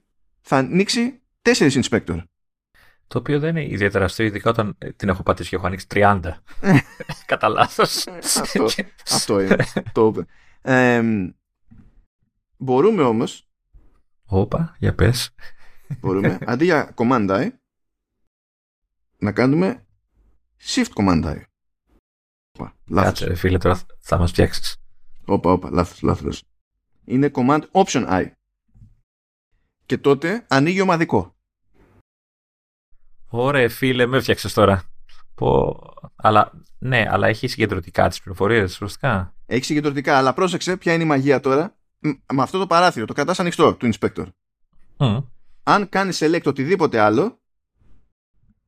θα 0.47 0.57
ανοίξει 0.57 1.23
τέσσερις 1.43 1.79
inspector. 1.83 2.23
Το 3.07 3.19
οποίο 3.19 3.39
δεν 3.41 3.57
είναι 3.57 3.73
ιδιαίτερα 3.73 4.05
αστείο, 4.05 4.27
ειδικά 4.27 4.51
όταν 4.51 4.79
την 4.97 5.09
έχω 5.09 5.23
πατήσει 5.23 5.49
και 5.49 5.57
έχω 5.57 5.67
ανοίξει 5.67 5.87
30. 5.91 6.21
Κατά 7.27 7.49
λάθος. 7.49 8.07
αυτό, 8.07 8.67
αυτό 9.11 9.41
είναι. 9.41 9.65
το 9.93 10.25
ε, 10.63 11.03
Μπορούμε 12.57 13.03
όμως 13.03 13.49
Όπα, 14.27 14.77
για 14.79 14.95
πες 14.95 15.35
Μπορούμε 16.01 16.39
αντί 16.47 16.65
για 16.65 16.95
command 16.97 17.31
I 17.31 17.49
να 19.19 19.33
κάνουμε 19.33 19.87
shift 20.63 20.93
command 20.95 21.25
I 21.25 21.43
Όπα, 22.53 22.77
λάθος. 22.87 23.09
Κάτσε 23.09 23.27
ρε 23.27 23.35
φίλε 23.35 23.59
τώρα 23.59 23.81
θα 23.99 24.19
μας 24.19 24.31
φτιάξεις 24.31 24.77
Όπα, 25.25 25.53
όπα, 25.53 25.71
λάθος, 25.71 26.03
λάθος 26.03 26.43
Είναι 27.05 27.31
command 27.35 27.63
option 27.73 28.09
I 28.09 28.31
και 29.87 29.99
τότε 29.99 30.45
ανοίγει 30.49 30.81
ομαδικό 30.81 31.35
Ωραία 33.29 33.69
φίλε 33.69 34.07
με 34.07 34.21
φτιάξες 34.21 34.53
τώρα 34.53 34.85
Πω... 35.35 35.81
Αλλά, 36.17 36.53
ναι, 36.79 37.07
αλλά 37.09 37.27
έχει 37.27 37.49
συγκεντρωτικά 37.49 38.09
τις 38.09 38.21
πληροφορίες, 38.21 38.75
σωστά; 38.75 39.35
Έχει 39.47 39.65
συγκεντρωτικά, 39.65 40.17
αλλά 40.17 40.33
πρόσεξε 40.33 40.77
ποια 40.77 40.93
είναι 40.93 41.03
η 41.03 41.07
μαγεία 41.07 41.41
τώρα 41.41 41.77
με 42.33 42.43
αυτό 42.43 42.59
το 42.59 42.67
παράθυρο, 42.67 43.07
το 43.07 43.13
κρατάς 43.13 43.41
ανοιχτό 43.41 43.75
του 43.75 43.89
inspector. 43.93 44.27
Αν 45.63 45.89
κάνει 45.89 46.13
select 46.15 46.43
οτιδήποτε 46.45 46.99
άλλο, 46.99 47.41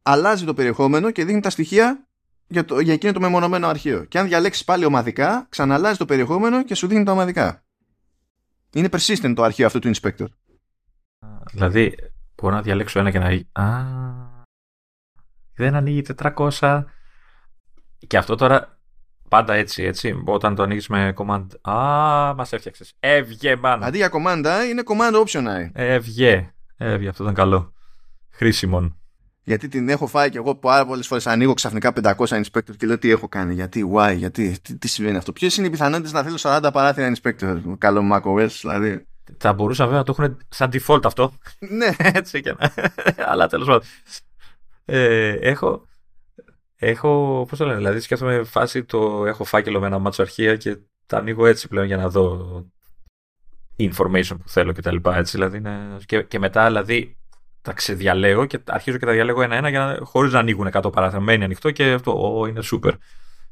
αλλάζει 0.02 0.44
το 0.44 0.54
περιεχόμενο 0.54 1.10
και 1.10 1.24
δείχνει 1.24 1.40
τα 1.40 1.50
στοιχεία 1.50 2.08
για, 2.46 2.64
το, 2.64 2.80
για 2.80 2.92
εκείνο 2.92 3.12
το 3.12 3.20
μεμονωμένο 3.20 3.66
αρχείο. 3.66 4.04
Και 4.04 4.18
αν 4.18 4.26
διαλέξεις 4.26 4.64
πάλι 4.64 4.84
ομαδικά, 4.84 5.46
ξαναλάζει 5.48 5.98
το 5.98 6.04
περιεχόμενο 6.04 6.64
και 6.64 6.74
σου 6.74 6.86
δείχνει 6.86 7.04
τα 7.04 7.12
ομαδικά. 7.12 7.64
Είναι 8.72 8.88
persistent 8.92 9.32
το 9.36 9.42
αρχείο 9.42 9.66
αυτού 9.66 9.78
του 9.78 9.90
inspector. 9.94 10.26
Δηλαδή, 11.52 11.94
μπορώ 12.34 12.54
να 12.54 12.62
διαλέξω 12.62 12.98
ένα 12.98 13.10
και 13.10 13.18
να. 13.18 13.62
Α, 13.64 13.84
δεν 15.54 15.74
ανοίγει 15.74 16.02
400. 16.16 16.84
Και 18.06 18.16
αυτό 18.16 18.34
τώρα 18.34 18.76
Πάντα 19.28 19.54
έτσι, 19.54 19.82
έτσι. 19.82 20.22
Όταν 20.24 20.54
το 20.54 20.62
ανοίγεις 20.62 20.88
με 20.88 21.14
command. 21.16 21.46
Α, 21.70 21.74
μας 22.34 22.52
έφτιαξες. 22.52 22.92
Έβγε, 23.00 23.56
man. 23.64 23.78
Αντί 23.82 23.96
για 23.96 24.10
command 24.12 24.44
είναι 24.70 24.82
command 24.86 25.24
option 25.24 25.46
I. 25.46 25.70
Έβγε. 25.72 26.54
Έβγε, 26.76 27.08
αυτό 27.08 27.22
ήταν 27.22 27.34
καλό. 27.34 27.72
Χρήσιμο. 28.30 28.96
Γιατί 29.42 29.68
την 29.68 29.88
έχω 29.88 30.06
φάει 30.06 30.30
και 30.30 30.38
εγώ 30.38 30.54
πάρα 30.54 30.86
πολλές 30.86 31.06
φορές 31.06 31.26
ανοίγω 31.26 31.54
ξαφνικά 31.54 31.92
500 32.02 32.14
inspector 32.16 32.76
και 32.76 32.86
λέω 32.86 32.98
τι 32.98 33.10
έχω 33.10 33.28
κάνει, 33.28 33.54
γιατί, 33.54 33.90
why, 33.94 34.14
γιατί, 34.16 34.60
τι, 34.60 34.78
τι 34.78 34.88
συμβαίνει 34.88 35.16
αυτό. 35.16 35.32
Ποιες 35.32 35.56
είναι 35.56 35.66
οι 35.66 35.70
πιθανότητες 35.70 36.12
να 36.12 36.22
θέλω 36.22 36.36
40 36.40 36.70
παράθυρα 36.72 37.12
inspector, 37.14 37.60
καλό 37.78 38.02
macOS, 38.12 38.48
δηλαδή. 38.60 39.06
Θα 39.38 39.52
μπορούσα 39.52 39.84
βέβαια 39.84 39.98
να 39.98 40.04
το 40.04 40.14
έχουν 40.18 40.36
σαν 40.48 40.70
default 40.72 41.04
αυτό. 41.04 41.32
ναι. 41.58 41.90
Έτσι 42.18 42.40
και 42.40 42.54
να. 42.58 42.72
Αλλά 43.16 43.46
τέλος 43.46 43.66
πάντων. 43.66 43.82
Ε, 44.84 45.28
έχω, 45.28 45.86
Έχω, 46.78 47.44
πώς 47.48 47.58
το 47.58 47.64
λένε, 47.64 47.76
δηλαδή 47.76 48.00
σκέφτομαι 48.00 48.44
φάση 48.44 48.84
το 48.84 49.26
έχω 49.26 49.44
φάκελο 49.44 49.80
με 49.80 49.86
ένα 49.86 49.98
μάτσο 49.98 50.22
αρχεία 50.22 50.56
και 50.56 50.78
τα 51.06 51.18
ανοίγω 51.18 51.46
έτσι 51.46 51.68
πλέον 51.68 51.86
για 51.86 51.96
να 51.96 52.08
δω 52.08 52.64
information 53.78 54.36
που 54.42 54.48
θέλω 54.48 54.72
και 54.72 54.82
τα 54.82 54.92
λοιπά, 54.92 55.16
έτσι, 55.16 55.36
δηλαδή 55.36 55.56
είναι... 55.56 55.96
και, 56.06 56.22
και 56.22 56.38
μετά 56.38 56.66
δηλαδή 56.66 57.16
τα 57.62 57.72
ξεδιαλέγω 57.72 58.46
και 58.46 58.60
αρχίζω 58.66 58.98
και 58.98 59.06
τα 59.06 59.12
διαλέγω 59.12 59.42
ένα-ένα 59.42 59.68
για 59.68 59.84
να, 59.84 60.04
χωρίς 60.04 60.32
να 60.32 60.38
ανοίγουν 60.38 60.68
100 60.72 60.92
παράθυρα. 60.92 61.20
Μένει 61.20 61.44
ανοιχτό 61.44 61.70
και 61.70 61.92
αυτό 61.92 62.38
ο, 62.38 62.46
είναι 62.46 62.60
super. 62.72 62.92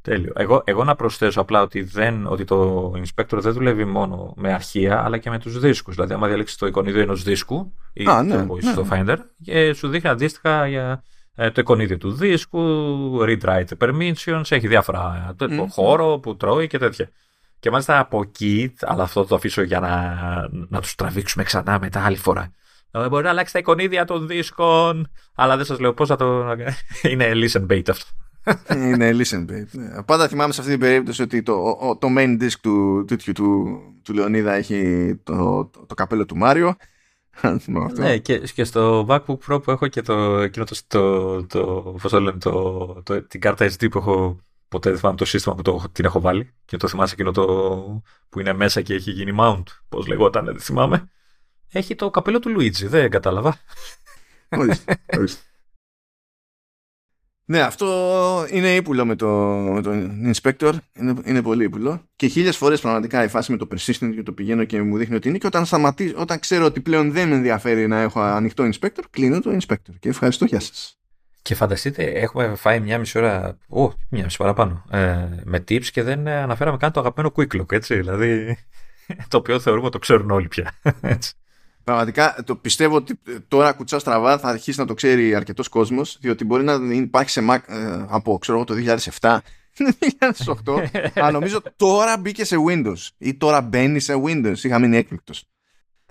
Τέλειο. 0.04 0.32
Εγώ, 0.36 0.62
εγώ 0.64 0.84
να 0.84 0.94
προσθέσω 0.94 1.40
απλά 1.40 1.62
ότι, 1.62 1.82
δεν, 1.82 2.26
ότι 2.26 2.44
το 2.44 2.92
inspector 2.96 3.38
δεν 3.38 3.52
δουλεύει 3.52 3.84
μόνο 3.84 4.34
με 4.36 4.52
αρχεία 4.52 5.04
αλλά 5.04 5.18
και 5.18 5.30
με 5.30 5.38
τους 5.38 5.58
δίσκους. 5.58 5.94
Δηλαδή, 5.94 6.12
άμα 6.14 6.26
διαλέξεις 6.26 6.56
το 6.56 6.66
εικονίδιο 6.66 7.00
ενός 7.00 7.22
δίσκου 7.22 7.72
ή 7.92 8.06
Α, 8.06 8.22
ναι, 8.22 8.46
το, 8.46 8.54
ναι, 8.54 8.60
στο 8.60 8.84
ναι. 8.84 8.88
Finder, 8.92 9.16
και 9.42 9.72
σου 9.72 9.88
δείχνει 9.88 10.10
αντίστοιχα 10.10 10.66
για 10.66 11.02
ε, 11.34 11.50
το 11.50 11.60
εικονίδιο 11.60 11.98
του 11.98 12.12
δίσκου, 12.12 12.60
read 13.20 13.40
write 13.40 13.64
permissions, 13.78 14.42
έχει 14.48 14.68
διάφορα 14.68 15.30
mm. 15.30 15.36
το 15.36 15.66
χώρο 15.70 16.18
που 16.18 16.36
τρώει 16.36 16.66
και 16.66 16.78
τέτοια. 16.78 17.10
Και 17.60 17.70
μάλιστα 17.70 17.98
από 17.98 18.20
εκεί, 18.20 18.74
αλλά 18.80 19.02
αυτό 19.02 19.24
το 19.24 19.34
αφήσω 19.34 19.62
για 19.62 19.80
να, 19.80 20.14
να 20.68 20.80
τους 20.80 20.94
τραβήξουμε 20.94 21.44
ξανά 21.44 21.78
μετά 21.78 22.04
άλλη 22.04 22.16
φορά. 22.16 22.52
Ε, 22.90 23.08
μπορεί 23.08 23.24
να 23.24 23.30
αλλάξει 23.30 23.52
τα 23.52 23.58
εικονίδια 23.58 24.04
των 24.04 24.26
δίσκων, 24.26 25.10
αλλά 25.34 25.56
δεν 25.56 25.64
σας 25.64 25.78
λέω 25.78 25.94
πώς 25.94 26.08
θα 26.08 26.16
το... 26.16 26.56
Είναι 27.02 27.30
listen 27.34 27.66
bait 27.66 27.88
αυτό. 27.90 28.10
Είναι 28.76 29.10
listen 29.12 29.50
bait. 29.50 29.66
Ναι. 29.70 30.02
Πάντα 30.02 30.28
θυμάμαι 30.28 30.52
σε 30.52 30.60
αυτή 30.60 30.72
την 30.72 30.80
περίπτωση 30.80 31.22
ότι 31.22 31.42
το, 31.42 31.78
το 32.00 32.08
main 32.16 32.42
disk 32.42 32.58
του, 32.60 33.04
του, 33.04 33.32
του, 33.32 33.80
του 34.02 34.12
Λεωνίδα 34.12 34.52
έχει 34.52 35.14
το, 35.22 35.64
το, 35.64 35.84
το 35.86 35.94
καπέλο 35.94 36.26
του 36.26 36.36
Μάριο 36.36 36.76
ναι, 37.96 38.18
και, 38.18 38.38
και 38.38 38.64
στο 38.64 39.06
MacBook 39.08 39.38
Pro 39.48 39.62
που 39.62 39.70
έχω 39.70 39.88
και 39.88 40.02
το, 40.02 40.38
εκείνο 40.38 40.64
το, 40.64 40.76
το, 40.86 41.46
το, 41.46 41.96
πώς 42.02 42.10
το 42.10 42.20
λένε, 42.20 42.38
το, 42.38 43.02
το, 43.02 43.22
την 43.22 43.40
κάρτα 43.40 43.70
SD 43.70 43.90
που 43.90 43.98
έχω 43.98 44.40
ποτέ 44.68 44.90
δεν 44.90 44.98
θυμάμαι 44.98 45.16
το 45.16 45.24
σύστημα 45.24 45.54
που 45.54 45.62
το, 45.62 45.84
την 45.92 46.04
έχω 46.04 46.20
βάλει 46.20 46.54
και 46.64 46.76
το 46.76 46.88
θυμάσαι 46.88 47.14
εκείνο 47.14 47.30
το 47.30 47.44
που 48.28 48.40
είναι 48.40 48.52
μέσα 48.52 48.80
και 48.80 48.94
έχει 48.94 49.10
γίνει 49.10 49.36
mount, 49.40 49.62
πώς 49.88 50.06
λεγόταν, 50.06 50.44
δεν 50.44 50.58
θυμάμαι. 50.58 51.08
Έχει 51.72 51.94
το 51.94 52.10
καπέλο 52.10 52.38
του 52.38 52.54
Luigi, 52.58 52.86
δεν 52.86 53.10
κατάλαβα. 53.10 53.56
Ορίστε, 54.48 54.98
ορίστε. 55.16 55.42
Ναι, 57.46 57.60
αυτό 57.60 58.46
είναι 58.50 58.74
ύπουλο 58.74 59.04
με, 59.04 59.14
το, 59.16 59.28
με 59.72 59.82
τον 59.82 60.20
inspector. 60.34 60.72
Είναι, 60.92 61.14
είναι 61.24 61.42
πολύ 61.42 61.64
ύπουλο. 61.64 62.02
Και 62.16 62.26
χίλιες 62.26 62.56
φορές 62.56 62.80
πραγματικά 62.80 63.24
η 63.24 63.28
φάση 63.28 63.50
με 63.50 63.56
το 63.56 63.68
persistent 63.70 64.12
και 64.14 64.22
το 64.22 64.32
πηγαίνω 64.32 64.64
και 64.64 64.82
μου 64.82 64.96
δείχνει 64.96 65.14
ότι 65.14 65.28
είναι. 65.28 65.38
Και 65.38 65.46
όταν, 65.46 65.66
σταματήσω, 65.66 66.14
όταν 66.18 66.38
ξέρω 66.38 66.64
ότι 66.64 66.80
πλέον 66.80 67.12
δεν 67.12 67.28
με 67.28 67.34
ενδιαφέρει 67.34 67.86
να 67.86 68.00
έχω 68.00 68.20
ανοιχτό 68.20 68.68
inspector, 68.72 69.02
κλείνω 69.10 69.40
το 69.40 69.56
inspector. 69.60 69.94
Και 70.00 70.08
ευχαριστώ, 70.08 70.44
γεια 70.44 70.60
σας. 70.60 70.98
Και 71.42 71.54
φανταστείτε, 71.54 72.04
έχουμε 72.04 72.54
φάει 72.56 72.80
μια 72.80 72.98
μισή 72.98 73.18
ώρα, 73.18 73.58
ω, 73.68 73.92
μια 74.08 74.24
μισή 74.24 74.36
παραπάνω, 74.36 74.84
ε, 74.90 75.28
με 75.44 75.58
tips 75.58 75.84
και 75.84 76.02
δεν 76.02 76.28
αναφέραμε 76.28 76.76
καν 76.76 76.92
το 76.92 77.00
αγαπημένο 77.00 77.34
quick 77.36 77.60
look, 77.60 77.72
έτσι. 77.72 77.94
Δηλαδή, 77.94 78.58
το 79.28 79.36
οποίο 79.36 79.60
θεωρούμε 79.60 79.90
το 79.90 79.98
ξέρουν 79.98 80.30
όλοι 80.30 80.48
πια. 80.48 80.72
Έτσι. 81.00 81.34
Πραγματικά 81.84 82.42
το 82.46 82.56
πιστεύω 82.56 82.96
ότι 82.96 83.18
τώρα 83.48 83.72
κουτσά 83.72 83.98
στραβά 83.98 84.38
θα 84.38 84.48
αρχίσει 84.48 84.80
να 84.80 84.86
το 84.86 84.94
ξέρει 84.94 85.34
αρκετός 85.34 85.68
κόσμος, 85.68 86.18
διότι 86.20 86.44
μπορεί 86.44 86.64
να 86.64 86.94
υπάρχει 86.94 87.30
σε 87.30 87.42
Mac 87.50 87.58
ε, 87.66 88.04
από 88.08 88.38
ξέρω, 88.38 88.64
το 88.64 88.74
2007 89.20 89.38
2008, 89.76 90.88
αλλά 91.14 91.30
νομίζω 91.30 91.62
τώρα 91.76 92.18
μπήκε 92.18 92.44
σε 92.44 92.56
Windows 92.68 93.08
ή 93.18 93.34
τώρα 93.34 93.60
μπαίνει 93.60 94.00
σε 94.00 94.14
Windows. 94.24 94.56
Είχα 94.62 94.78
μείνει 94.78 94.96
έκπληκτος. 94.96 95.44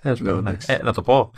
Ναι. 0.02 0.56
Ε, 0.66 0.78
να 0.82 0.92
το 0.92 1.02
πω. 1.02 1.32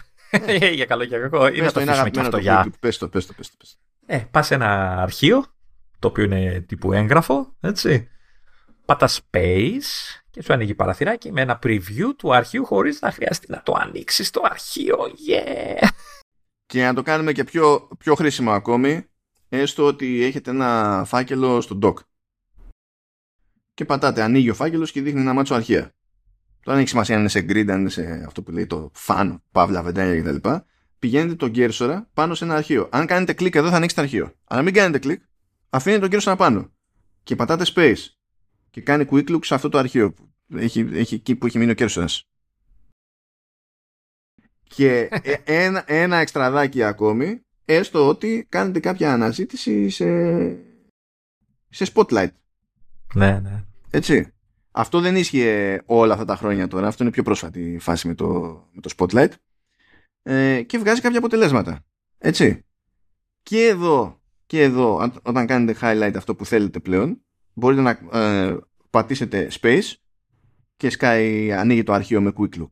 για 0.72 0.84
καλό 0.84 1.04
και 1.04 1.18
κακό. 1.18 1.48
Ή 1.48 1.60
να 1.60 1.72
το 1.72 1.80
αφήσουμε 1.80 2.10
και 2.10 2.20
αυτό 2.20 2.38
για... 2.38 2.72
Πες 2.80 2.98
το, 2.98 3.08
πες 3.08 3.26
το, 3.26 3.32
πες 3.36 3.50
το. 3.56 3.66
Ε, 4.06 4.18
πας 4.30 4.46
σε 4.46 4.54
ένα 4.54 5.02
αρχείο, 5.02 5.44
το 5.98 6.08
οποίο 6.08 6.24
είναι 6.24 6.60
τύπου 6.60 6.92
έγγραφο, 6.92 7.54
έτσι. 7.60 8.08
Πάτα 8.84 9.08
space 9.08 10.20
και 10.36 10.42
σου 10.42 10.52
ανοίγει 10.52 10.74
παραθυράκι 10.74 11.32
με 11.32 11.40
ένα 11.40 11.58
preview 11.62 12.14
του 12.16 12.34
αρχείου 12.34 12.64
χωρίς 12.64 13.00
να 13.00 13.10
χρειαστεί 13.10 13.46
να 13.50 13.62
το 13.62 13.74
ανοίξεις 13.78 14.30
το 14.30 14.42
αρχείο. 14.44 14.96
Yeah! 15.28 15.88
Και 16.66 16.82
να 16.82 16.94
το 16.94 17.02
κάνουμε 17.02 17.32
και 17.32 17.44
πιο, 17.44 17.88
πιο 17.98 18.14
χρήσιμο 18.14 18.52
ακόμη, 18.52 19.06
έστω 19.48 19.86
ότι 19.86 20.22
έχετε 20.24 20.50
ένα 20.50 21.02
φάκελο 21.06 21.60
στο 21.60 21.78
dock. 21.82 21.94
Και 23.74 23.84
πατάτε, 23.84 24.22
ανοίγει 24.22 24.50
ο 24.50 24.54
φάκελος 24.54 24.92
και 24.92 25.02
δείχνει 25.02 25.20
ένα 25.20 25.32
μάτσο 25.32 25.54
αρχεία. 25.54 25.80
Τώρα 25.80 26.76
δεν 26.76 26.78
έχει 26.78 26.88
σημασία 26.88 27.14
αν 27.14 27.20
είναι 27.20 27.30
σε 27.30 27.38
grid, 27.38 27.68
αν 27.68 27.80
είναι 27.80 27.88
σε 27.88 28.24
αυτό 28.26 28.42
που 28.42 28.50
λέει 28.50 28.66
το 28.66 28.90
fan, 29.06 29.36
παύλα, 29.52 29.82
βεντέλια 29.82 30.22
κτλ. 30.22 30.48
Πηγαίνετε 30.98 31.34
τον 31.34 31.50
κέρσορα 31.50 32.08
πάνω 32.14 32.34
σε 32.34 32.44
ένα 32.44 32.54
αρχείο. 32.54 32.88
Αν 32.92 33.06
κάνετε 33.06 33.32
κλικ 33.32 33.54
εδώ 33.54 33.70
θα 33.70 33.76
ανοίξει 33.76 33.96
το 33.96 34.02
αρχείο. 34.02 34.32
Αλλά 34.44 34.62
μην 34.62 34.74
κάνετε 34.74 34.98
κλικ, 34.98 35.22
αφήνετε 35.70 36.00
τον 36.00 36.10
κέρσορα 36.10 36.36
πάνω. 36.36 36.72
Και 37.22 37.36
πατάτε 37.36 37.64
space. 37.74 38.15
Και 38.76 38.82
κάνει 38.82 39.06
quick 39.10 39.30
look 39.30 39.44
σε 39.44 39.54
αυτό 39.54 39.68
το 39.68 39.78
αρχείο. 39.78 40.14
Έχει, 40.54 40.80
έχει 40.92 41.14
εκεί 41.14 41.36
που 41.36 41.46
έχει 41.46 41.58
μείνει 41.58 41.70
ο 41.70 41.74
κέρσορα. 41.74 42.06
Και 44.62 44.98
ε, 45.22 45.34
ένα, 45.44 45.84
ένα 45.86 46.16
εξτραδάκι 46.16 46.82
ακόμη, 46.82 47.40
έστω 47.64 48.08
ότι 48.08 48.46
κάνετε 48.48 48.80
κάποια 48.80 49.12
αναζήτηση 49.12 49.88
σε, 49.88 50.06
σε 51.68 51.92
spotlight. 51.94 52.30
Ναι, 53.14 53.40
ναι. 53.40 53.64
Έτσι. 53.90 54.32
Αυτό 54.70 55.00
δεν 55.00 55.16
ίσχυε 55.16 55.82
όλα 55.86 56.12
αυτά 56.12 56.24
τα 56.24 56.36
χρόνια 56.36 56.68
τώρα. 56.68 56.86
Αυτό 56.86 57.02
είναι 57.02 57.12
πιο 57.12 57.22
πρόσφατη 57.22 57.78
φάση 57.80 58.08
με 58.08 58.14
το, 58.14 58.26
με 58.72 58.80
το 58.80 58.90
Spotlight. 58.96 59.32
Ε, 60.22 60.62
και 60.62 60.78
βγάζει 60.78 61.00
κάποια 61.00 61.18
αποτελέσματα. 61.18 61.84
Έτσι. 62.18 62.64
Και 63.42 63.66
εδώ, 63.66 64.20
και 64.46 64.62
εδώ, 64.62 65.12
όταν 65.22 65.46
κάνετε 65.46 65.78
highlight 65.80 66.14
αυτό 66.16 66.34
που 66.34 66.44
θέλετε 66.44 66.80
πλέον, 66.80 67.25
μπορείτε 67.56 67.82
να 67.82 68.20
ε, 68.20 68.56
πατήσετε 68.90 69.50
space 69.60 69.94
και 70.76 70.90
σκάει, 70.90 71.52
ανοίγει 71.52 71.82
το 71.82 71.92
αρχείο 71.92 72.20
με 72.20 72.32
quick 72.36 72.60
look. 72.60 72.70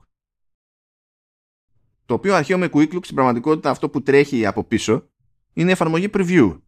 Το 2.07 2.15
οποίο 2.15 2.35
αρχείο 2.35 2.59
με 2.59 2.69
quick 2.73 2.95
look 2.95 3.03
στην 3.03 3.15
πραγματικότητα 3.15 3.71
αυτό 3.71 3.91
που 3.91 4.03
τρέχει 4.03 4.47
από 4.47 4.65
πίσω 4.65 5.09
είναι 5.53 5.73
εφαρμογή 5.73 6.11
preview. 6.13 6.61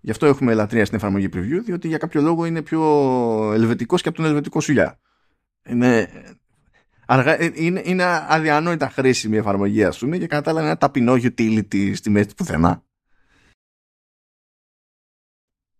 Γι' 0.00 0.10
αυτό 0.10 0.26
έχουμε 0.26 0.54
λατρεία 0.54 0.84
στην 0.84 0.96
εφαρμογή 0.96 1.28
preview, 1.32 1.60
διότι 1.64 1.88
για 1.88 1.98
κάποιο 1.98 2.20
λόγο 2.20 2.44
είναι 2.44 2.62
πιο 2.62 2.82
ελβετικός 3.52 4.02
και 4.02 4.08
από 4.08 4.16
τον 4.16 4.26
ελβετικό 4.26 4.60
σουλιά. 4.60 5.00
Είναι, 5.66 6.08
αργά, 7.06 7.42
είναι, 7.54 7.82
είναι 7.84 8.04
αδιανόητα 8.04 8.90
χρήσιμη 8.90 9.34
η 9.34 9.38
εφαρμογή, 9.38 9.84
ας 9.84 9.98
πούμε, 9.98 10.18
και 10.18 10.26
κατά 10.26 10.50
άλλα 10.50 10.60
ένα 10.60 10.76
ταπεινό 10.76 11.12
utility 11.12 11.94
στη 11.94 12.10
μέση 12.10 12.28
του 12.28 12.34
πουθενά. 12.34 12.84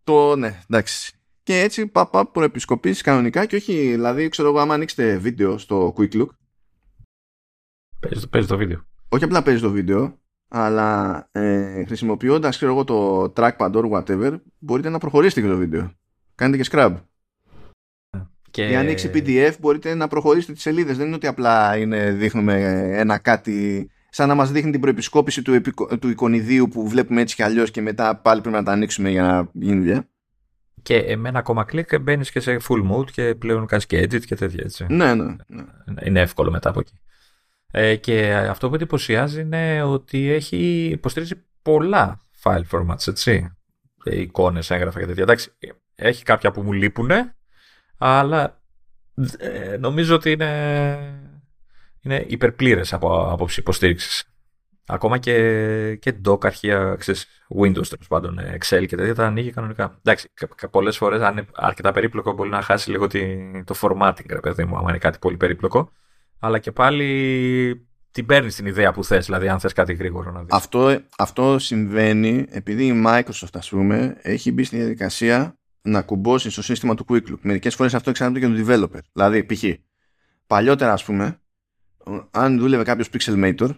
Το, 0.04 0.36
ναι, 0.36 0.62
εντάξει. 0.68 1.18
Και 1.44 1.60
έτσι 1.60 1.86
παπα 1.86 2.26
προεπισκοπήσεις 2.26 3.02
κανονικά 3.02 3.46
και 3.46 3.56
όχι, 3.56 3.72
δηλαδή, 3.72 4.28
ξέρω 4.28 4.48
εγώ, 4.48 4.58
άμα 4.58 4.74
ανοίξετε 4.74 5.16
βίντεο 5.16 5.58
στο 5.58 5.94
Quick 5.96 6.14
Look. 6.14 6.28
Παίζει, 8.00 8.28
παίζεις 8.28 8.50
το 8.50 8.56
βίντεο. 8.56 8.84
Όχι 9.08 9.24
απλά 9.24 9.42
παίζεις 9.42 9.62
το 9.62 9.70
βίντεο, 9.70 10.18
αλλά 10.48 11.28
ε, 11.32 11.84
χρησιμοποιώντας 11.84 12.58
το 12.58 13.22
trackpad 13.36 13.72
or 13.72 13.90
whatever 13.90 14.36
μπορείτε 14.58 14.88
να 14.88 14.98
προχωρήσετε 14.98 15.40
και 15.40 15.46
το 15.46 15.56
βίντεο. 15.56 15.92
Κάνετε 16.34 16.62
και 16.62 16.68
scrub. 16.72 16.94
Και... 18.50 18.64
Για 18.64 18.80
ανοίξει 18.80 19.10
PDF 19.14 19.52
μπορείτε 19.60 19.94
να 19.94 20.08
προχωρήσετε 20.08 20.52
τις 20.52 20.62
σελίδες. 20.62 20.96
Δεν 20.96 21.06
είναι 21.06 21.14
ότι 21.14 21.26
απλά 21.26 21.76
είναι, 21.76 22.10
δείχνουμε 22.10 22.54
ένα 22.92 23.18
κάτι 23.18 23.90
σαν 24.10 24.28
να 24.28 24.34
μας 24.34 24.50
δείχνει 24.50 24.70
την 24.70 24.80
προεπισκόπηση 24.80 25.42
του, 25.42 25.60
του 26.00 26.08
εικονιδίου 26.08 26.68
που 26.68 26.88
βλέπουμε 26.88 27.20
έτσι 27.20 27.34
κι 27.34 27.42
αλλιώς 27.42 27.70
και 27.70 27.80
μετά 27.80 28.16
πάλι 28.16 28.40
πρέπει 28.40 28.56
να 28.56 28.62
τα 28.62 28.72
ανοίξουμε 28.72 29.10
για 29.10 29.22
να 29.22 29.50
γίνει 29.52 29.78
δουλειά. 29.78 30.08
Και 30.84 31.16
με 31.16 31.28
ένα 31.28 31.38
ακόμα 31.38 31.64
κλικ 31.64 32.00
μπαίνεις 32.00 32.30
και 32.30 32.40
σε 32.40 32.56
full 32.68 32.90
mode 32.90 33.10
και 33.10 33.34
πλέον 33.34 33.66
κάνεις 33.66 33.86
και 33.86 34.02
edit 34.02 34.24
και 34.24 34.34
τέτοια 34.34 34.62
έτσι. 34.64 34.86
Ναι, 34.88 35.14
ναι, 35.14 35.24
ναι. 35.24 35.64
Είναι 36.02 36.20
εύκολο 36.20 36.50
μετά 36.50 36.68
από 36.68 36.80
εκεί. 36.80 36.98
Ε, 37.70 37.96
και 37.96 38.34
αυτό 38.34 38.68
που 38.68 38.74
εντυπωσιάζει 38.74 39.40
είναι 39.40 39.82
ότι 39.82 40.30
έχει 40.30 40.88
υποστηρίζει 40.92 41.34
πολλά 41.62 42.20
file 42.42 42.62
formats, 42.70 43.06
έτσι. 43.06 43.56
Ε, 44.04 44.20
εικόνες, 44.20 44.70
έγγραφα 44.70 45.00
και 45.00 45.06
τέτοια. 45.06 45.22
Εντάξει, 45.22 45.52
έχει 45.94 46.24
κάποια 46.24 46.50
που 46.50 46.62
μου 46.62 46.72
λείπουν, 46.72 47.10
αλλά 47.98 48.62
ε, 49.38 49.76
νομίζω 49.76 50.14
ότι 50.14 50.30
είναι, 50.30 50.50
είναι 52.00 52.24
υπερπλήρες 52.28 52.92
από 52.92 53.30
άποψη 53.30 53.60
υποστήριξης. 53.60 54.33
Ακόμα 54.86 55.18
και, 55.18 55.96
και 55.96 56.14
doc 56.28 56.46
αρχεία, 56.46 56.96
ξέρεις, 56.98 57.26
Windows 57.60 57.86
τέλος 57.86 58.06
πάντων, 58.08 58.38
Excel 58.58 58.84
και 58.86 58.96
τέτοια 58.96 59.14
τα 59.14 59.26
ανοίγει 59.26 59.50
κανονικά. 59.50 59.98
Εντάξει, 60.02 60.28
πολλές 60.70 60.96
φορές 60.96 61.20
αν 61.20 61.32
είναι 61.32 61.46
αρκετά 61.54 61.92
περίπλοκο 61.92 62.32
μπορεί 62.32 62.50
να 62.50 62.62
χάσει 62.62 62.90
λίγο 62.90 63.06
το 63.64 63.74
formatting, 63.80 64.26
ρε 64.28 64.40
παιδί 64.40 64.64
μου, 64.64 64.76
αν 64.76 64.88
είναι 64.88 64.98
κάτι 64.98 65.18
πολύ 65.18 65.36
περίπλοκο 65.36 65.92
αλλά 66.38 66.58
και 66.58 66.72
πάλι 66.72 67.86
την 68.10 68.26
παίρνεις 68.26 68.54
την 68.54 68.66
ιδέα 68.66 68.92
που 68.92 69.04
θες, 69.04 69.24
δηλαδή 69.24 69.48
αν 69.48 69.60
θες 69.60 69.72
κάτι 69.72 69.94
γρήγορο 69.94 70.30
να 70.30 70.40
δεις. 70.40 70.48
Αυτό, 70.50 71.00
αυτό 71.18 71.58
συμβαίνει 71.58 72.46
επειδή 72.48 72.86
η 72.86 73.02
Microsoft, 73.06 73.52
ας 73.52 73.68
πούμε, 73.68 74.16
έχει 74.22 74.52
μπει 74.52 74.64
στη 74.64 74.76
διαδικασία 74.76 75.58
να 75.82 76.02
κουμπώσει 76.02 76.50
στο 76.50 76.62
σύστημα 76.62 76.94
του 76.94 77.04
Quick 77.08 77.30
Look. 77.30 77.38
Μερικές 77.40 77.74
φορές 77.74 77.94
αυτό 77.94 78.10
εξαρτάται 78.10 78.40
και 78.40 78.46
τον 78.46 78.64
developer. 78.66 79.00
Δηλαδή, 79.12 79.44
π.χ. 79.44 79.64
παλιότερα, 80.46 80.92
ας 80.92 81.04
πούμε, 81.04 81.40
αν 82.30 82.58
δούλευε 82.58 82.82
κάποιος 82.82 83.08
Pixelmator, 83.12 83.70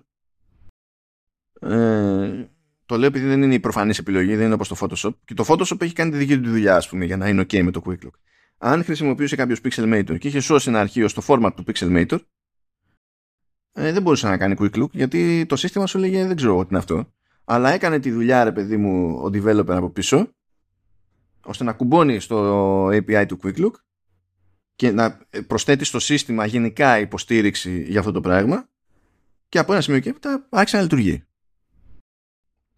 ε, 1.61 2.49
το 2.87 2.97
λέω 2.97 3.07
επειδή 3.07 3.27
δεν 3.27 3.43
είναι 3.43 3.55
η 3.55 3.61
προφανής 3.61 3.99
επιλογή, 3.99 4.37
δεν 4.37 4.45
είναι 4.45 4.55
όπως 4.55 4.69
το 4.69 4.77
Photoshop. 4.81 5.11
Και 5.25 5.35
το 5.35 5.45
Photoshop 5.49 5.81
έχει 5.81 5.93
κάνει 5.93 6.11
τη 6.11 6.17
δική 6.17 6.41
του 6.41 6.51
δουλειά, 6.51 6.77
ας 6.77 6.89
πούμε, 6.89 7.05
για 7.05 7.17
να 7.17 7.29
είναι 7.29 7.43
OK 7.43 7.63
με 7.63 7.71
το 7.71 7.83
Quick 7.87 8.05
Look. 8.05 8.15
Αν 8.59 8.85
χρησιμοποιούσε 8.85 9.37
κάποιος 9.37 9.61
Pixelmator 9.65 10.19
και 10.19 10.29
είχε 10.29 10.41
σώσει 10.41 10.69
ένα 10.69 10.81
αρχείο 10.81 11.09
στο 11.09 11.23
format 11.27 11.51
του 11.57 11.65
Pixelmator, 11.67 12.19
ε, 13.79 13.93
δεν 13.93 14.03
μπορούσε 14.03 14.29
να 14.29 14.37
κάνει 14.37 14.55
quick 14.59 14.83
look 14.83 14.91
γιατί 14.91 15.47
το 15.47 15.57
σύστημα 15.57 15.87
σου 15.87 15.99
λέγε 15.99 16.27
δεν 16.27 16.37
ξέρω 16.37 16.61
τι 16.61 16.67
είναι 16.69 16.79
αυτό. 16.79 17.13
Αλλά 17.45 17.73
έκανε 17.73 17.99
τη 17.99 18.11
δουλειά 18.11 18.45
ρε 18.45 18.53
παιδί 18.53 18.77
μου 18.77 19.15
ο 19.15 19.27
developer 19.27 19.69
από 19.69 19.91
πίσω 19.91 20.29
ώστε 21.45 21.65
να 21.65 21.73
κουμπώνει 21.73 22.21
στο 22.21 22.87
API 22.87 23.25
του 23.29 23.39
quick 23.43 23.59
look 23.59 23.73
και 24.77 24.91
να 24.91 25.19
προσθέτει 25.47 25.85
στο 25.85 25.99
σύστημα 25.99 26.47
γενικά 26.47 26.99
υποστήριξη 26.99 27.83
για 27.83 27.99
αυτό 27.99 28.13
το 28.13 28.21
πράγμα 28.21 28.69
και 29.49 29.59
από 29.59 29.73
ένα 29.73 29.81
σημείο 29.81 30.01
και 30.01 30.09
έπειτα 30.09 30.47
άρχισε 30.51 30.77
να 30.77 30.83
λειτουργεί. 30.83 31.26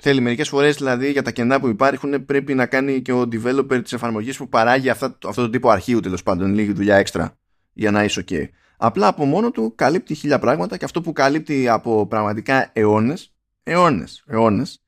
Θέλει 0.03 0.21
μερικές 0.21 0.49
φορές 0.49 0.77
δηλαδή 0.77 1.11
για 1.11 1.23
τα 1.23 1.31
κενά 1.31 1.61
που 1.61 1.69
υπάρχουν 1.69 2.25
πρέπει 2.25 2.55
να 2.55 2.67
κάνει 2.67 3.03
και 3.03 3.13
ο 3.13 3.21
developer 3.21 3.81
της 3.83 3.93
εφαρμογής 3.93 4.37
που 4.37 4.49
παράγει 4.49 4.91
αυτά, 4.91 5.19
αυτό 5.27 5.43
το 5.43 5.51
τύπο 5.51 5.71
αρχείου 5.71 6.01
τέλος 6.01 6.23
πάντων, 6.23 6.55
λίγη 6.55 6.73
δουλειά 6.73 6.97
έξτρα 6.97 7.39
για 7.73 7.91
να 7.91 8.05
είσαι 8.05 8.25
OK. 8.29 8.49
Απλά 8.77 9.07
από 9.07 9.25
μόνο 9.25 9.51
του 9.51 9.73
καλύπτει 9.75 10.15
χίλια 10.15 10.39
πράγματα 10.39 10.77
και 10.77 10.85
αυτό 10.85 11.01
που 11.01 11.13
καλύπτει 11.13 11.69
από 11.69 12.07
πραγματικά 12.07 12.71
αιώνες, 12.73 13.35
αιώνες, 13.63 14.25
αιώνες, 14.27 14.83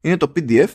είναι 0.00 0.16
το 0.16 0.32
PDF. 0.36 0.68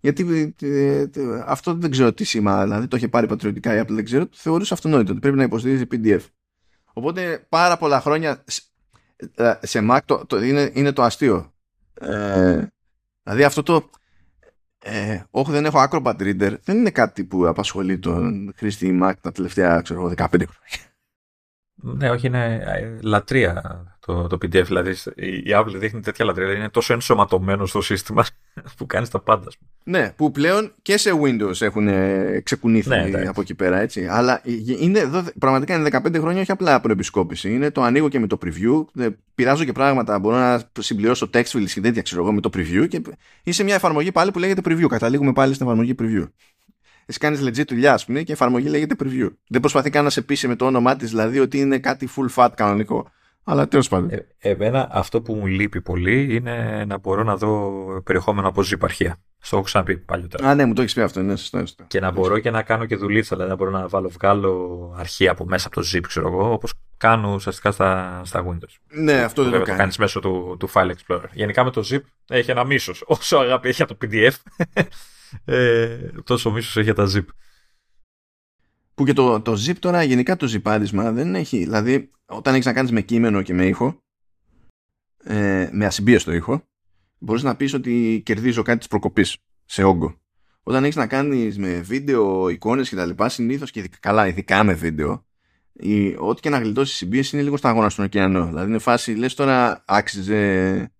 Γιατί 0.00 0.54
ε, 0.62 1.04
αυτό 1.44 1.74
δεν 1.74 1.90
ξέρω 1.90 2.12
τι 2.12 2.24
σήμα, 2.24 2.62
δηλαδή 2.62 2.86
το 2.86 2.96
είχε 2.96 3.08
πάρει 3.08 3.26
πατριωτικά 3.26 3.76
η 3.76 3.80
Apple, 3.82 3.92
δεν 3.92 4.04
ξέρω, 4.04 4.26
το 4.26 4.36
θεωρούσε 4.36 4.74
αυτονόητο 4.74 5.10
ότι 5.10 5.20
πρέπει 5.20 5.36
να 5.36 5.42
υποστηρίζει 5.42 5.84
PDF. 5.92 6.20
Οπότε 6.92 7.46
πάρα 7.48 7.76
πολλά 7.76 8.00
χρόνια 8.00 8.44
σε 9.60 9.78
ε, 9.78 9.86
Mac 9.90 9.98
το, 10.04 10.26
το 10.26 10.42
είναι, 10.42 10.70
είναι 10.74 10.92
το 10.92 11.02
αστείο. 11.02 11.52
Ε, 11.94 12.66
δηλαδή 13.22 13.44
αυτό 13.44 13.62
το 13.62 13.90
ε, 14.78 15.20
όχι 15.30 15.50
δεν 15.50 15.64
έχω 15.64 15.86
Acrobat 15.90 16.16
Reader 16.16 16.54
δεν 16.62 16.76
είναι 16.76 16.90
κάτι 16.90 17.24
που 17.24 17.46
απασχολεί 17.46 17.98
τον 17.98 18.52
χρήστη 18.56 18.98
Mac 19.02 19.12
τα 19.20 19.32
τελευταία 19.32 19.80
ξέρω, 19.80 20.12
15 20.16 20.26
χρόνια. 20.28 20.89
Ναι, 21.82 22.10
όχι, 22.10 22.26
είναι 22.26 22.62
ε, 22.66 22.98
λατρεία 23.02 23.84
το, 24.00 24.26
το 24.26 24.36
PDF. 24.42 24.64
Δηλαδή 24.64 24.90
η 25.14 25.50
Apple 25.54 25.74
δείχνει 25.74 26.00
τέτοια 26.00 26.24
λατρεία. 26.24 26.44
Δηλαδή 26.44 26.62
είναι 26.62 26.72
τόσο 26.72 26.92
ενσωματωμένο 26.92 27.66
στο 27.66 27.80
σύστημα 27.80 28.24
που 28.76 28.86
κάνεις 28.86 29.08
τα 29.08 29.20
πάντα. 29.20 29.50
Ναι, 29.84 30.12
που 30.16 30.30
πλέον 30.30 30.72
και 30.82 30.96
σε 30.96 31.10
Windows 31.22 31.60
έχουν 31.60 31.88
ε, 31.88 32.40
ξεκουνήθει 32.44 32.88
ναι, 32.88 33.28
από 33.28 33.40
εκεί 33.40 33.54
πέρα. 33.54 33.80
Έτσι. 33.80 34.06
Αλλά 34.06 34.40
είναι, 34.78 34.98
εδώ, 34.98 35.24
πραγματικά 35.38 35.74
είναι 35.74 35.88
15 35.92 36.16
χρόνια 36.18 36.40
όχι 36.40 36.50
απλά 36.50 36.80
προεπισκόπηση. 36.80 37.52
Είναι 37.54 37.70
το 37.70 37.82
ανοίγω 37.82 38.08
και 38.08 38.18
με 38.18 38.26
το 38.26 38.38
preview. 38.44 39.10
Πειράζω 39.34 39.64
και 39.64 39.72
πράγματα. 39.72 40.18
Μπορώ 40.18 40.36
να 40.36 40.62
συμπληρώσω 40.78 41.30
text 41.34 41.50
fields 41.52 41.70
και 41.74 41.80
τέτοια 41.80 42.02
ξέρω 42.02 42.22
εγώ 42.22 42.32
με 42.32 42.40
το 42.40 42.50
preview. 42.56 42.88
Και 42.88 43.02
είσαι 43.42 43.64
μια 43.64 43.74
εφαρμογή 43.74 44.12
πάλι 44.12 44.30
που 44.30 44.38
λέγεται 44.38 44.60
preview. 44.64 44.86
Καταλήγουμε 44.88 45.32
πάλι 45.32 45.54
στην 45.54 45.66
εφαρμογή 45.66 45.94
preview 45.98 46.24
εσύ 47.10 47.18
κάνεις 47.18 47.40
legit 47.42 47.68
δουλειά, 47.68 47.92
ας 47.92 48.04
πούμε, 48.04 48.18
και 48.18 48.30
η 48.30 48.34
εφαρμογή 48.34 48.68
λέγεται 48.68 48.94
preview. 49.04 49.28
Δεν 49.48 49.60
προσπαθεί 49.60 49.90
καν 49.90 50.04
να 50.04 50.10
σε 50.10 50.22
πείσει 50.22 50.48
με 50.48 50.56
το 50.56 50.66
όνομά 50.66 50.96
της, 50.96 51.10
δηλαδή 51.10 51.38
ότι 51.38 51.58
είναι 51.58 51.78
κάτι 51.78 52.08
full 52.16 52.34
fat 52.34 52.48
κανονικό. 52.54 53.10
Αλλά 53.44 53.68
τέλος 53.68 53.88
πάντων. 53.88 54.10
Ε, 54.10 54.26
εμένα 54.38 54.88
αυτό 54.90 55.22
που 55.22 55.34
μου 55.34 55.46
λείπει 55.46 55.80
πολύ 55.80 56.34
είναι 56.34 56.84
να 56.88 56.98
μπορώ 56.98 57.22
να 57.22 57.36
δω 57.36 57.72
περιεχόμενο 58.04 58.48
από 58.48 58.62
zip 58.70 58.78
αρχεία. 58.80 59.16
Στο 59.38 59.56
έχω 59.56 59.64
ξαναπεί 59.64 59.96
παλιότερα. 59.96 60.48
Α, 60.48 60.54
ναι, 60.54 60.64
μου 60.64 60.72
το 60.72 60.82
έχεις 60.82 60.94
πει 60.94 61.00
αυτό. 61.00 61.22
Ναι, 61.22 61.36
σωστό, 61.36 61.58
σωστό. 61.58 61.84
Και 61.86 62.00
να 62.00 62.10
μπορώ 62.10 62.38
και 62.38 62.50
να 62.50 62.62
κάνω 62.62 62.84
και 62.84 62.96
δουλίτσα. 62.96 63.36
Δηλαδή 63.36 63.50
να 63.50 63.56
μπορώ 63.56 63.70
να 63.70 63.88
βάλω, 63.88 64.08
βγάλω 64.08 64.94
αρχεία 64.98 65.30
από 65.30 65.44
μέσα 65.44 65.66
από 65.66 65.80
το 65.80 65.88
zip, 65.92 66.00
ξέρω 66.00 66.28
εγώ, 66.28 66.52
όπως 66.52 66.72
κάνω 66.96 67.34
ουσιαστικά 67.34 67.70
στα, 67.70 68.20
στα 68.24 68.44
Windows. 68.46 68.74
Ναι, 68.88 69.12
αυτό 69.12 69.42
δεν 69.42 69.52
το 69.52 69.58
κάνει. 69.58 69.70
Το 69.70 69.76
κάνει 69.76 69.92
μέσω 69.98 70.20
του, 70.20 70.56
του 70.58 70.70
File 70.72 70.90
Explorer. 70.90 71.28
Γενικά 71.32 71.64
με 71.64 71.70
το 71.70 71.84
zip 71.90 72.00
έχει 72.28 72.50
ένα 72.50 72.64
μίσος. 72.64 73.02
Όσο 73.06 73.36
αγάπη 73.36 73.68
έχει 73.68 73.82
από 73.82 73.94
το 73.94 74.06
PDF, 74.06 74.32
ε, 75.44 75.96
τόσο 76.24 76.50
μίσος 76.50 76.76
έχει 76.76 76.84
για 76.84 76.94
τα 76.94 77.08
zip. 77.14 77.24
Που 78.94 79.04
και 79.04 79.12
το, 79.12 79.40
το 79.40 79.52
zip 79.52 79.76
τώρα, 79.78 80.02
γενικά 80.02 80.36
το 80.36 80.46
zipάδισμα 80.52 81.12
δεν 81.12 81.34
έχει. 81.34 81.58
Δηλαδή, 81.58 82.10
όταν 82.26 82.54
έχεις 82.54 82.66
να 82.66 82.72
κάνεις 82.72 82.90
με 82.90 83.00
κείμενο 83.00 83.42
και 83.42 83.54
με 83.54 83.66
ήχο, 83.66 84.02
ε, 85.24 85.68
με 85.72 85.86
ασυμπίεστο 85.86 86.32
ήχο, 86.32 86.68
μπορείς 87.18 87.42
να 87.42 87.56
πεις 87.56 87.74
ότι 87.74 88.22
κερδίζω 88.24 88.62
κάτι 88.62 88.78
της 88.78 88.88
προκοπής 88.88 89.36
σε 89.64 89.82
όγκο. 89.82 90.20
Όταν 90.62 90.84
έχεις 90.84 90.96
να 90.96 91.06
κάνεις 91.06 91.58
με 91.58 91.80
βίντεο, 91.80 92.48
εικόνες 92.48 92.90
κτλ., 92.90 93.24
συνήθως 93.26 93.70
και 93.70 93.90
καλά, 94.00 94.26
ειδικά 94.26 94.64
με 94.64 94.74
βίντεο, 94.74 95.24
η, 95.72 96.16
ό,τι 96.18 96.40
και 96.40 96.50
να 96.50 96.58
γλιτώσεις 96.58 96.94
η 96.94 96.96
συμπίεση 96.96 97.36
είναι 97.36 97.44
λίγο 97.44 97.56
σταγόνα 97.56 97.88
στον 97.88 98.04
ωκεανό. 98.04 98.46
Δηλαδή 98.46 98.68
είναι 98.68 98.78
φάση, 98.78 99.14
λες 99.14 99.34
τώρα 99.34 99.84
άξιζε. 99.86 100.92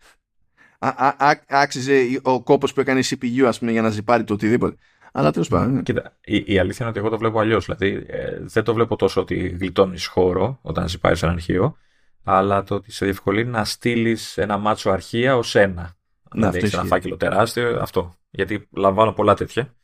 Άξιζε 1.48 2.20
ο 2.22 2.42
κόπος 2.42 2.72
που 2.72 2.80
έκανε 2.80 2.98
η 2.98 3.04
CPU 3.08 3.42
ας 3.42 3.58
πούμε, 3.58 3.70
για 3.70 3.82
να 3.82 3.90
ζυπάρει 3.90 4.24
το 4.24 4.34
οτιδήποτε. 4.34 4.76
Αλλά 5.12 5.30
τέλος 5.30 5.48
πάντων. 5.48 5.72
Ναι. 5.72 5.82
Κοίτα, 5.82 6.16
η, 6.20 6.42
η, 6.46 6.58
αλήθεια 6.58 6.76
είναι 6.80 6.88
ότι 6.88 6.98
εγώ 6.98 7.08
το 7.08 7.18
βλέπω 7.18 7.40
αλλιώς. 7.40 7.64
Δηλαδή, 7.64 8.04
ε, 8.06 8.38
δεν 8.40 8.64
το 8.64 8.74
βλέπω 8.74 8.96
τόσο 8.96 9.20
ότι 9.20 9.48
γλιτώνεις 9.48 10.06
χώρο 10.06 10.58
όταν 10.62 10.88
ζυπάρεις 10.88 11.22
ένα 11.22 11.32
αρχείο, 11.32 11.76
αλλά 12.24 12.62
το 12.62 12.74
ότι 12.74 12.92
σε 12.92 13.04
διευκολύνει 13.04 13.50
να 13.50 13.64
στείλεις 13.64 14.38
ένα 14.38 14.58
μάτσο 14.58 14.90
αρχεία 14.90 15.36
ως 15.36 15.54
ένα. 15.54 15.82
Ναι, 15.82 16.40
δηλαδή, 16.40 16.58
έχεις 16.58 16.72
ένα 16.72 16.84
φάκελο 16.84 17.16
τεράστιο, 17.16 17.80
αυτό. 17.80 18.14
Γιατί 18.30 18.68
λαμβάνω 18.70 19.12
πολλά 19.12 19.34
τέτοια. 19.34 19.74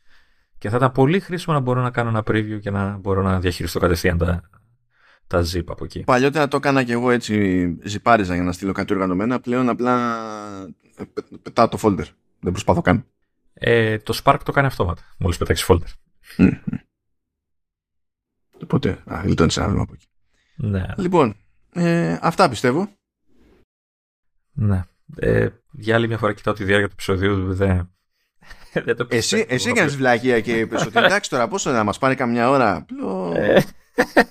Και 0.57 0.69
θα 0.69 0.77
ήταν 0.77 0.91
πολύ 0.91 1.19
χρήσιμο 1.19 1.55
να 1.55 1.61
μπορώ 1.61 1.81
να 1.81 1.89
κάνω 1.91 2.09
ένα 2.09 2.23
preview 2.27 2.59
και 2.61 2.71
να 2.71 2.97
μπορώ 2.97 3.21
να 3.21 3.39
διαχειριστώ 3.39 3.79
κατευθείαν 3.79 4.17
τα, 4.17 4.49
τα 5.27 5.43
zip 5.53 5.63
από 5.67 5.83
εκεί. 5.83 6.03
Παλιότερα 6.03 6.47
το 6.47 6.57
έκανα 6.57 6.83
και 6.83 6.93
εγώ 6.93 7.11
έτσι, 7.11 7.65
ζυπάριζα 7.83 8.33
για 8.33 8.43
να 8.43 8.51
στείλω 8.51 8.71
κάτι 8.71 8.93
οργανωμένα. 8.93 9.39
Πλέον 9.39 9.69
απλά 9.69 10.17
ε, 10.63 10.73
πετάω 11.41 11.67
το 11.67 11.79
folder. 11.81 12.05
Δεν 12.39 12.51
προσπαθώ 12.51 12.81
καν. 12.81 13.05
Ε, 13.53 13.97
το 13.97 14.21
Spark 14.23 14.39
το 14.45 14.51
κάνει 14.51 14.67
αυτόματα, 14.67 15.01
μόλις 15.17 15.37
πετάξει 15.37 15.65
folder. 15.67 15.91
Mm. 16.37 16.59
Οπότε, 18.63 19.03
α, 19.05 19.21
γλιτώνεις 19.23 19.57
ένα 19.57 19.67
βήμα 19.67 19.81
από 19.81 19.93
εκεί. 19.93 20.05
Ναι. 20.55 20.85
Λοιπόν, 20.97 21.35
ε, 21.73 22.17
αυτά 22.21 22.49
πιστεύω. 22.49 22.89
Ναι. 24.53 24.83
Ε, 25.15 25.49
για 25.71 25.95
άλλη 25.95 26.07
μια 26.07 26.17
φορά 26.17 26.33
κοιτάω 26.33 26.53
τη 26.53 26.63
διάρκεια 26.63 26.87
του 26.87 26.93
επεισοδίου. 26.93 27.53
Δεν, 27.53 27.91
δεν 28.85 28.95
το 28.95 29.07
εσύ 29.09 29.45
εσύ 29.49 29.69
έκανες 29.69 29.95
βλακία 29.95 30.41
και 30.41 30.59
είπες 30.59 30.85
ότι 30.85 30.97
εντάξει 30.99 31.29
τώρα 31.29 31.47
πόσο 31.47 31.71
να 31.71 31.83
μας 31.83 31.97
πάρει 31.97 32.15
καμιά 32.15 32.49
ώρα; 32.49 32.85
Ε, 33.33 33.61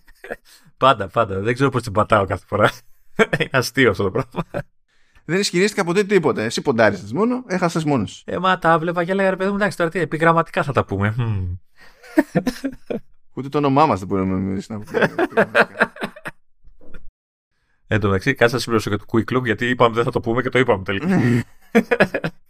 πάντα, 0.77 1.09
πάντα. 1.09 1.41
Δεν 1.41 1.55
ξέρω 1.55 1.71
πώς 1.71 1.83
την 1.83 1.93
πατάω 1.93 2.27
κάθε 2.27 2.45
φορά. 2.47 2.71
Είναι 3.39 3.51
αστείο 3.53 3.91
αυτό 3.91 4.03
το 4.03 4.11
πράγμα 4.11 4.65
δεν 5.27 5.41
ισχυρίστηκα 5.41 5.85
ποτέ 5.85 6.05
τίποτα. 6.05 6.43
Εσύ 6.43 6.63
ποντάρισες 6.63 7.13
μόνο, 7.13 7.45
έχασες 7.47 7.85
μόνος. 7.85 8.23
Ε, 8.27 8.39
μα 8.39 8.59
τα 8.59 8.79
βλέπα 8.79 9.05
και 9.05 9.11
έλεγα 9.11 9.31
ρε 9.31 9.37
παιδί 9.37 9.51
μου, 9.51 9.57
εντάξει 9.57 9.77
τώρα 9.77 9.91
τι, 9.91 9.99
επιγραμματικά 9.99 10.63
θα 10.63 10.73
τα 10.73 10.85
πούμε. 10.85 11.15
Ούτε 13.35 13.49
το 13.49 13.59
όνομά 13.59 13.87
μας 13.87 13.99
δεν 13.99 14.09
μπορούμε 14.09 14.63
να 14.69 14.81
πούμε. 14.81 15.11
Εν 17.87 18.01
τω 18.01 18.07
μεταξύ, 18.07 18.35
κάτσε 18.35 18.55
να 18.55 18.61
συμπληρώσω 18.61 18.91
και 18.91 18.97
το 18.97 19.05
Quick 19.13 19.37
Look 19.37 19.45
γιατί 19.45 19.67
είπαμε 19.69 19.95
δεν 19.95 20.05
θα 20.05 20.11
το 20.11 20.21
πούμε 20.21 20.43
και 20.43 20.49
το 20.49 20.59
είπαμε 20.59 20.85
τελικά. 20.85 21.21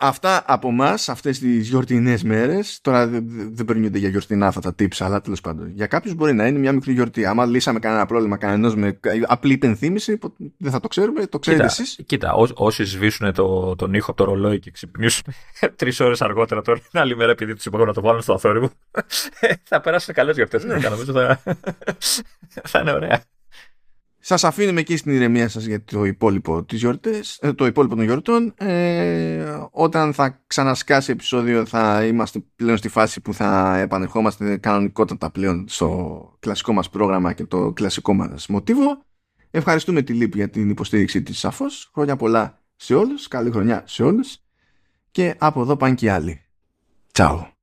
Αυτά 0.00 0.42
από 0.46 0.68
εμά, 0.68 0.90
αυτές 1.06 1.38
τις 1.38 1.68
γιορτινές 1.68 2.22
μέρες. 2.22 2.78
Τώρα 2.82 3.06
δεν 3.50 3.64
περνιούνται 3.64 3.98
για 3.98 4.08
γιορτινά 4.08 4.46
αυτά 4.46 4.60
τα 4.60 4.74
tips, 4.78 4.96
αλλά 4.98 5.20
τέλος 5.20 5.40
πάντων. 5.40 5.70
Για 5.74 5.86
κάποιους 5.86 6.14
μπορεί 6.14 6.32
να 6.32 6.46
είναι 6.46 6.58
μια 6.58 6.72
μικρή 6.72 6.92
γιορτή. 6.92 7.24
Άμα 7.24 7.46
λύσαμε 7.46 7.78
κανένα 7.78 8.06
πρόβλημα 8.06 8.36
κανένας 8.36 8.76
με 8.76 8.98
απλή 9.26 9.52
υπενθύμηση, 9.52 10.18
δεν 10.56 10.72
θα 10.72 10.80
το 10.80 10.88
ξέρουμε, 10.88 11.26
το 11.26 11.38
ξέρετε 11.38 11.64
εσείς. 11.64 11.98
Κοίτα, 12.06 12.32
ό, 12.34 12.46
όσοι 12.54 12.84
σβήσουν 12.84 13.32
το, 13.32 13.76
τον 13.76 13.94
ήχο 13.94 14.10
από 14.10 14.24
το 14.24 14.30
ρολόι 14.30 14.58
και 14.58 14.70
ξυπνήσουν 14.70 15.24
τρεις 15.76 16.00
ώρες 16.00 16.22
αργότερα 16.22 16.62
τώρα, 16.62 16.78
την 16.78 17.00
άλλη 17.00 17.16
μέρα 17.16 17.30
επειδή 17.30 17.54
τους 17.54 17.64
είπα 17.64 17.84
να 17.84 17.92
το 17.92 18.00
βάλουν 18.00 18.22
στο 18.22 18.32
αθόρυβο, 18.32 18.70
θα 19.70 19.80
περάσουν 19.80 20.14
καλές 20.14 20.36
γιορτές. 20.36 20.64
Νομίζω 20.90 21.12
θα, 21.12 21.42
θα 22.62 22.80
είναι 22.80 22.92
ωραία. 22.92 23.22
Σας 24.28 24.44
αφήνουμε 24.44 24.80
εκεί 24.80 24.96
στην 24.96 25.12
ηρεμία 25.12 25.48
σας 25.48 25.64
για 25.64 25.84
το 25.84 26.04
υπόλοιπο, 26.04 26.64
της 26.64 26.78
γιορτές, 26.78 27.38
ε, 27.40 27.52
το 27.52 27.66
υπόλοιπο 27.66 27.94
των 27.94 28.04
γιορτών. 28.04 28.54
Ε, 28.56 29.56
όταν 29.70 30.12
θα 30.12 30.42
ξανασκάσει 30.46 31.10
επεισόδιο 31.10 31.66
θα 31.66 32.04
είμαστε 32.04 32.44
πλέον 32.56 32.76
στη 32.76 32.88
φάση 32.88 33.20
που 33.20 33.34
θα 33.34 33.78
επανερχόμαστε 33.78 34.56
κανονικότατα 34.56 35.30
πλέον 35.30 35.64
στο 35.68 36.36
κλασικό 36.38 36.72
μας 36.72 36.90
πρόγραμμα 36.90 37.32
και 37.32 37.44
το 37.44 37.72
κλασικό 37.72 38.14
μας 38.14 38.46
μοτίβο. 38.46 39.04
Ευχαριστούμε 39.50 40.02
τη 40.02 40.12
ΛΥΠ 40.12 40.34
για 40.34 40.50
την 40.50 40.70
υποστήριξή 40.70 41.22
της 41.22 41.38
σαφώς. 41.38 41.90
Χρόνια 41.94 42.16
πολλά 42.16 42.62
σε 42.76 42.94
όλους, 42.94 43.28
καλή 43.28 43.50
χρονιά 43.50 43.82
σε 43.86 44.02
όλους 44.02 44.38
και 45.10 45.34
από 45.38 45.60
εδώ 45.60 45.76
πάνε 45.76 45.94
και 45.94 46.10
άλλοι. 46.10 46.40
Τσάου. 47.12 47.57